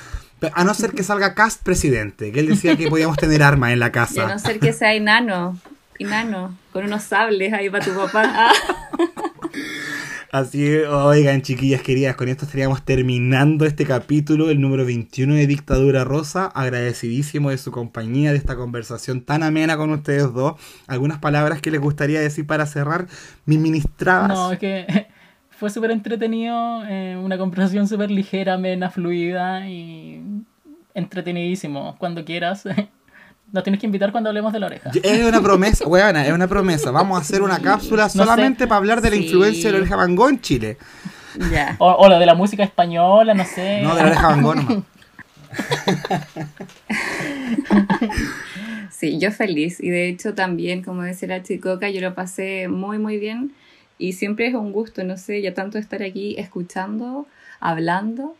A 0.54 0.64
no 0.64 0.74
ser 0.74 0.92
que 0.92 1.02
salga 1.02 1.34
Cast 1.34 1.62
presidente, 1.62 2.32
que 2.32 2.40
él 2.40 2.48
decía 2.48 2.76
que 2.76 2.88
podíamos 2.88 3.16
tener 3.16 3.42
armas 3.42 3.72
en 3.72 3.80
la 3.80 3.92
casa. 3.92 4.26
a 4.26 4.28
no 4.34 4.38
ser 4.38 4.58
que 4.58 4.72
sea 4.72 4.94
enano, 4.94 5.58
enano, 5.98 6.56
con 6.72 6.84
unos 6.84 7.02
sables 7.02 7.52
ahí 7.52 7.68
para 7.70 7.84
tu 7.84 7.94
papá. 7.94 8.52
Así, 10.32 10.64
oigan, 10.64 11.42
chiquillas 11.42 11.82
queridas, 11.82 12.14
con 12.14 12.28
esto 12.28 12.44
estaríamos 12.44 12.84
terminando 12.84 13.66
este 13.66 13.84
capítulo, 13.84 14.48
el 14.48 14.60
número 14.60 14.86
21 14.86 15.34
de 15.34 15.48
Dictadura 15.48 16.04
Rosa. 16.04 16.46
Agradecidísimo 16.46 17.50
de 17.50 17.58
su 17.58 17.72
compañía, 17.72 18.30
de 18.30 18.38
esta 18.38 18.54
conversación 18.54 19.22
tan 19.22 19.42
amena 19.42 19.76
con 19.76 19.90
ustedes 19.90 20.32
dos. 20.32 20.54
¿Algunas 20.86 21.18
palabras 21.18 21.60
que 21.60 21.72
les 21.72 21.80
gustaría 21.80 22.20
decir 22.20 22.46
para 22.46 22.66
cerrar 22.66 23.08
mis 23.44 23.58
ministradas? 23.58 24.28
No, 24.28 24.56
que 24.56 25.08
fue 25.60 25.68
súper 25.68 25.90
entretenido, 25.90 26.82
eh, 26.88 27.18
una 27.22 27.36
conversación 27.36 27.86
súper 27.86 28.10
ligera, 28.10 28.54
amena, 28.54 28.88
fluida 28.88 29.68
y 29.68 30.22
entretenidísimo. 30.94 31.96
Cuando 31.98 32.24
quieras, 32.24 32.64
nos 33.52 33.62
tienes 33.62 33.78
que 33.78 33.84
invitar 33.84 34.10
cuando 34.10 34.30
hablemos 34.30 34.54
de 34.54 34.60
la 34.60 34.66
oreja. 34.66 34.90
Es 35.02 35.22
una 35.22 35.42
promesa, 35.42 35.86
weona, 35.86 36.26
es 36.26 36.32
una 36.32 36.48
promesa. 36.48 36.90
Vamos 36.90 37.18
a 37.18 37.20
hacer 37.20 37.42
una 37.42 37.58
cápsula 37.58 38.08
solamente 38.08 38.66
para 38.66 38.78
hablar 38.78 39.02
de 39.02 39.10
la 39.10 39.16
influencia 39.16 39.66
de 39.66 39.72
la 39.72 39.78
oreja 39.80 39.96
Van 39.96 40.16
Gogh 40.16 40.30
en 40.30 40.40
Chile. 40.40 40.78
Ya. 41.52 41.76
O, 41.78 42.08
la 42.08 42.18
de 42.18 42.24
la 42.24 42.34
música 42.34 42.64
española, 42.64 43.34
no 43.34 43.44
sé. 43.44 43.82
No, 43.82 43.94
de 43.94 44.02
la 44.02 44.08
oreja 44.08 44.28
Van 44.28 44.42
Gogh 44.42 44.56
nomás. 44.56 44.84
Sí, 48.90 49.18
yo 49.18 49.30
feliz. 49.30 49.80
Y 49.80 49.88
de 49.88 50.08
hecho 50.08 50.34
también, 50.34 50.82
como 50.82 51.02
decía 51.02 51.28
la 51.28 51.42
chicoca, 51.42 51.88
yo 51.88 52.02
lo 52.02 52.14
pasé 52.14 52.68
muy, 52.68 52.98
muy 52.98 53.18
bien 53.18 53.52
y 54.00 54.14
siempre 54.14 54.46
es 54.46 54.54
un 54.54 54.72
gusto, 54.72 55.04
no 55.04 55.16
sé, 55.18 55.42
ya 55.42 55.52
tanto 55.52 55.78
estar 55.78 56.02
aquí 56.02 56.34
escuchando, 56.38 57.26
hablando, 57.60 58.34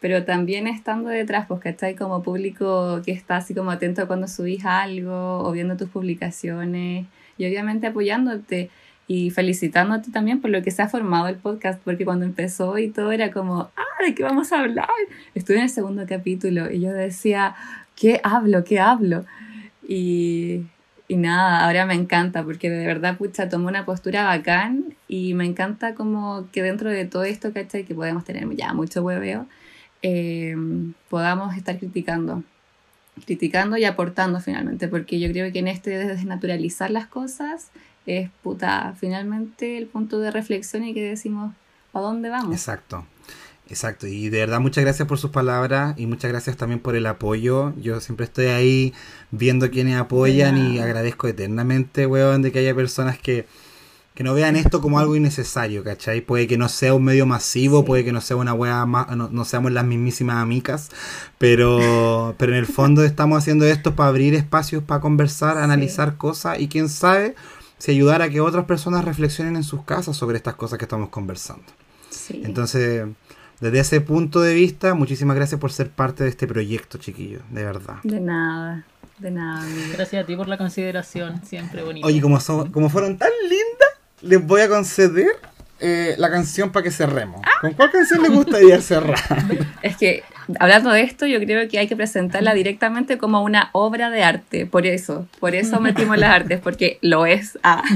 pero 0.00 0.24
también 0.24 0.66
estando 0.66 1.08
detrás, 1.08 1.46
pues 1.48 1.64
estáis 1.64 1.96
como 1.98 2.22
público 2.22 3.00
que 3.04 3.12
está 3.12 3.36
así 3.36 3.54
como 3.54 3.70
atento 3.70 4.06
cuando 4.06 4.28
subís 4.28 4.64
algo 4.66 5.38
o 5.40 5.50
viendo 5.50 5.76
tus 5.76 5.88
publicaciones 5.88 7.06
y 7.38 7.46
obviamente 7.46 7.86
apoyándote 7.86 8.70
y 9.08 9.30
felicitándote 9.30 10.10
también 10.10 10.40
por 10.42 10.50
lo 10.50 10.62
que 10.62 10.70
se 10.70 10.82
ha 10.82 10.88
formado 10.88 11.28
el 11.28 11.36
podcast, 11.36 11.80
porque 11.82 12.04
cuando 12.04 12.26
empezó 12.26 12.76
y 12.76 12.90
todo 12.90 13.10
era 13.10 13.30
como, 13.30 13.70
ah, 13.74 14.04
¿de 14.04 14.14
qué 14.14 14.22
vamos 14.22 14.52
a 14.52 14.60
hablar? 14.60 14.88
Estuve 15.34 15.56
en 15.56 15.62
el 15.62 15.70
segundo 15.70 16.04
capítulo 16.06 16.70
y 16.70 16.80
yo 16.80 16.92
decía, 16.92 17.54
¿qué 17.96 18.20
hablo? 18.22 18.62
¿Qué 18.62 18.78
hablo? 18.78 19.24
Y 19.88 20.64
y 21.08 21.16
nada, 21.16 21.64
ahora 21.64 21.86
me 21.86 21.94
encanta 21.94 22.44
porque 22.44 22.68
de 22.68 22.86
verdad, 22.86 23.16
pucha, 23.16 23.48
tomó 23.48 23.68
una 23.68 23.86
postura 23.86 24.24
bacán 24.24 24.94
y 25.08 25.32
me 25.32 25.46
encanta 25.46 25.94
como 25.94 26.46
que 26.52 26.62
dentro 26.62 26.90
de 26.90 27.06
todo 27.06 27.24
esto, 27.24 27.52
¿cachai? 27.54 27.84
Que 27.84 27.94
podemos 27.94 28.24
tener 28.24 28.46
ya 28.54 28.74
mucho 28.74 29.02
hueveo, 29.02 29.46
eh, 30.02 30.54
podamos 31.08 31.56
estar 31.56 31.78
criticando, 31.78 32.44
criticando 33.24 33.78
y 33.78 33.86
aportando 33.86 34.38
finalmente, 34.40 34.86
porque 34.86 35.18
yo 35.18 35.30
creo 35.30 35.50
que 35.50 35.60
en 35.60 35.68
este 35.68 35.90
de 35.90 36.06
desnaturalizar 36.06 36.90
las 36.90 37.06
cosas 37.06 37.70
es, 38.04 38.28
puta, 38.42 38.94
finalmente 38.98 39.78
el 39.78 39.86
punto 39.86 40.20
de 40.20 40.30
reflexión 40.30 40.84
y 40.84 40.92
que 40.92 41.02
decimos, 41.02 41.54
¿a 41.94 42.00
dónde 42.00 42.28
vamos? 42.28 42.52
Exacto. 42.52 43.06
Exacto, 43.70 44.06
y 44.06 44.30
de 44.30 44.38
verdad 44.38 44.60
muchas 44.60 44.82
gracias 44.82 45.06
por 45.06 45.18
sus 45.18 45.30
palabras 45.30 45.94
y 45.98 46.06
muchas 46.06 46.30
gracias 46.30 46.56
también 46.56 46.80
por 46.80 46.96
el 46.96 47.04
apoyo. 47.04 47.74
Yo 47.76 48.00
siempre 48.00 48.24
estoy 48.24 48.46
ahí 48.46 48.94
viendo 49.30 49.70
quienes 49.70 49.96
apoyan 49.96 50.56
y 50.56 50.78
agradezco 50.78 51.28
eternamente, 51.28 52.06
weón, 52.06 52.40
de 52.40 52.50
que 52.50 52.60
haya 52.60 52.74
personas 52.74 53.18
que, 53.18 53.46
que 54.14 54.24
no 54.24 54.32
vean 54.32 54.56
esto 54.56 54.80
como 54.80 54.98
algo 54.98 55.16
innecesario, 55.16 55.84
¿cachai? 55.84 56.22
Puede 56.22 56.46
que 56.46 56.56
no 56.56 56.70
sea 56.70 56.94
un 56.94 57.04
medio 57.04 57.26
masivo, 57.26 57.84
puede 57.84 58.06
que 58.06 58.12
no 58.12 58.22
sea 58.22 58.36
una 58.36 58.54
weá 58.54 58.86
más, 58.86 59.14
no, 59.14 59.44
seamos 59.44 59.70
las 59.70 59.84
mismísimas 59.84 60.36
amigas, 60.36 60.88
pero, 61.36 62.34
pero 62.38 62.52
en 62.52 62.58
el 62.58 62.66
fondo 62.66 63.04
estamos 63.04 63.36
haciendo 63.36 63.66
esto 63.66 63.94
para 63.94 64.08
abrir 64.08 64.34
espacios, 64.34 64.82
para 64.82 65.02
conversar, 65.02 65.58
analizar 65.58 66.16
cosas 66.16 66.58
y 66.58 66.68
quién 66.68 66.88
sabe 66.88 67.34
si 67.76 67.90
ayudar 67.90 68.22
a 68.22 68.30
que 68.30 68.40
otras 68.40 68.64
personas 68.64 69.04
reflexionen 69.04 69.56
en 69.56 69.62
sus 69.62 69.82
casas 69.84 70.16
sobre 70.16 70.38
estas 70.38 70.54
cosas 70.54 70.78
que 70.78 70.86
estamos 70.86 71.10
conversando. 71.10 71.64
Entonces, 72.30 73.06
desde 73.60 73.80
ese 73.80 74.00
punto 74.00 74.40
de 74.40 74.54
vista, 74.54 74.94
muchísimas 74.94 75.36
gracias 75.36 75.60
por 75.60 75.72
ser 75.72 75.90
parte 75.90 76.24
de 76.24 76.30
este 76.30 76.46
proyecto, 76.46 76.98
chiquillo, 76.98 77.40
de 77.50 77.64
verdad. 77.64 77.96
De 78.04 78.20
nada, 78.20 78.84
de 79.18 79.30
nada. 79.30 79.62
amigo. 79.62 79.92
Gracias 79.94 80.22
a 80.22 80.26
ti 80.26 80.36
por 80.36 80.48
la 80.48 80.56
consideración, 80.56 81.44
siempre 81.44 81.82
bonito. 81.82 82.06
Oye, 82.06 82.20
como, 82.20 82.38
son, 82.38 82.70
como 82.70 82.88
fueron 82.88 83.18
tan 83.18 83.30
lindas, 83.42 83.88
les 84.22 84.44
voy 84.46 84.60
a 84.60 84.68
conceder 84.68 85.32
eh, 85.80 86.14
la 86.18 86.30
canción 86.30 86.70
para 86.70 86.84
que 86.84 86.92
cerremos. 86.92 87.40
¿Con 87.60 87.72
cuál 87.74 87.90
canción 87.90 88.22
les 88.22 88.30
gustaría 88.30 88.80
cerrar? 88.80 89.18
Es 89.82 89.96
que, 89.96 90.22
hablando 90.60 90.90
de 90.90 91.02
esto, 91.02 91.26
yo 91.26 91.40
creo 91.40 91.68
que 91.68 91.80
hay 91.80 91.88
que 91.88 91.96
presentarla 91.96 92.54
directamente 92.54 93.18
como 93.18 93.42
una 93.42 93.70
obra 93.72 94.10
de 94.10 94.22
arte. 94.22 94.66
Por 94.66 94.86
eso, 94.86 95.26
por 95.40 95.56
eso 95.56 95.80
metimos 95.80 96.16
las 96.16 96.30
artes, 96.30 96.60
porque 96.60 96.98
lo 97.02 97.26
es. 97.26 97.58
Ah. 97.64 97.82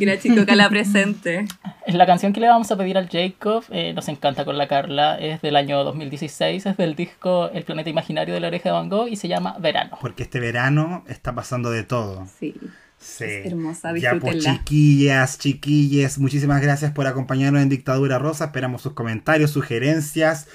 Que 0.00 0.06
la 0.06 0.18
chicoca 0.18 0.56
la 0.56 0.70
presente. 0.70 1.44
La 1.86 2.06
canción 2.06 2.32
que 2.32 2.40
le 2.40 2.48
vamos 2.48 2.70
a 2.70 2.76
pedir 2.76 2.96
al 2.96 3.08
Jacob, 3.10 3.64
eh, 3.70 3.92
nos 3.92 4.08
encanta 4.08 4.44
con 4.44 4.56
la 4.56 4.68
Carla, 4.68 5.18
es 5.18 5.42
del 5.42 5.56
año 5.56 5.82
2016, 5.82 6.64
es 6.64 6.76
del 6.76 6.94
disco 6.94 7.50
El 7.52 7.64
planeta 7.64 7.90
imaginario 7.90 8.32
de 8.32 8.40
la 8.40 8.46
oreja 8.46 8.68
de 8.68 8.72
Van 8.72 8.88
Gogh 8.88 9.08
y 9.08 9.16
se 9.16 9.28
llama 9.28 9.56
Verano. 9.58 9.98
Porque 10.00 10.22
este 10.22 10.40
verano 10.40 11.04
está 11.08 11.34
pasando 11.34 11.70
de 11.70 11.82
todo. 11.82 12.26
Sí. 12.38 12.54
Sí. 12.98 13.24
Es 13.24 13.46
hermosa, 13.46 13.94
Ya 13.98 14.14
pues 14.20 14.44
chiquillas, 14.44 15.38
chiquilles, 15.38 16.18
muchísimas 16.18 16.62
gracias 16.62 16.92
por 16.92 17.06
acompañarnos 17.06 17.60
en 17.60 17.68
Dictadura 17.68 18.18
Rosa. 18.18 18.46
Esperamos 18.46 18.82
sus 18.82 18.92
comentarios, 18.92 19.50
sugerencias, 19.50 20.48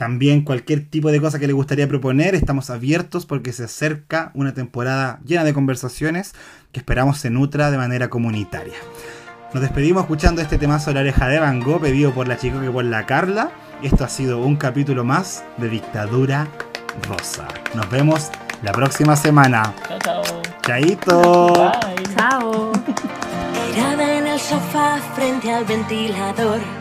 también 0.00 0.44
cualquier 0.44 0.88
tipo 0.88 1.12
de 1.12 1.20
cosa 1.20 1.38
que 1.38 1.46
les 1.46 1.54
gustaría 1.54 1.86
proponer. 1.86 2.34
Estamos 2.34 2.70
abiertos 2.70 3.26
porque 3.26 3.52
se 3.52 3.64
acerca 3.64 4.30
una 4.32 4.54
temporada 4.54 5.20
llena 5.26 5.44
de 5.44 5.52
conversaciones 5.52 6.32
que 6.72 6.80
esperamos 6.80 7.18
se 7.18 7.28
nutra 7.28 7.70
de 7.70 7.76
manera 7.76 8.08
comunitaria. 8.08 8.72
Nos 9.52 9.60
despedimos 9.60 10.04
escuchando 10.04 10.40
este 10.40 10.56
temazo 10.56 10.88
de 10.88 10.94
la 10.94 11.00
oreja 11.00 11.28
de 11.28 11.38
Van 11.38 11.60
Gogh 11.60 11.82
pedido 11.82 12.14
por 12.14 12.28
la 12.28 12.38
chica 12.38 12.58
que 12.62 12.70
por 12.70 12.82
la 12.82 13.04
Carla. 13.04 13.50
Esto 13.82 14.02
ha 14.04 14.08
sido 14.08 14.38
un 14.38 14.56
capítulo 14.56 15.04
más 15.04 15.44
de 15.58 15.68
Dictadura 15.68 16.48
Rosa. 17.06 17.46
Nos 17.74 17.90
vemos 17.90 18.30
la 18.62 18.72
próxima 18.72 19.16
semana. 19.16 19.74
Chao, 19.86 19.98
chao. 20.02 20.22
Chaito. 20.62 21.52
Bye. 21.52 22.16
Chao. 22.16 22.72
Tirada 23.74 24.16
en 24.16 24.26
el 24.28 24.40
sofá 24.40 24.96
frente 25.14 25.52
al 25.52 25.66
ventilador. 25.66 26.79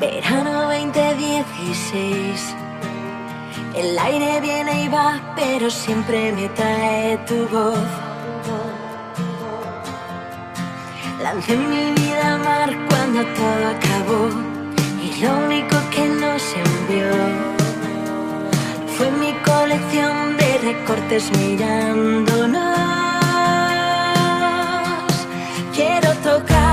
Verano 0.00 0.62
2016. 0.62 2.56
El 3.74 3.98
aire 3.98 4.40
viene 4.40 4.84
y 4.84 4.88
va, 4.88 5.20
pero 5.36 5.68
siempre 5.70 6.32
me 6.32 6.48
trae 6.48 7.18
tu 7.28 7.46
voz. 7.48 7.78
Lancé 11.22 11.54
mi 11.54 11.92
vida 11.92 12.34
al 12.34 12.40
mar 12.40 12.70
cuando 12.88 13.20
todo 13.34 13.68
acabó 13.76 14.30
y 15.04 15.20
lo 15.20 15.36
único 15.44 15.76
que 15.90 16.08
nos 16.08 16.42
envió 16.54 17.12
fue 18.96 19.10
mi 19.10 19.34
colección 19.44 20.38
de 20.38 20.58
recortes 20.72 21.30
mirándonos. 21.36 22.64
Quiero 25.74 26.14
tocar. 26.22 26.69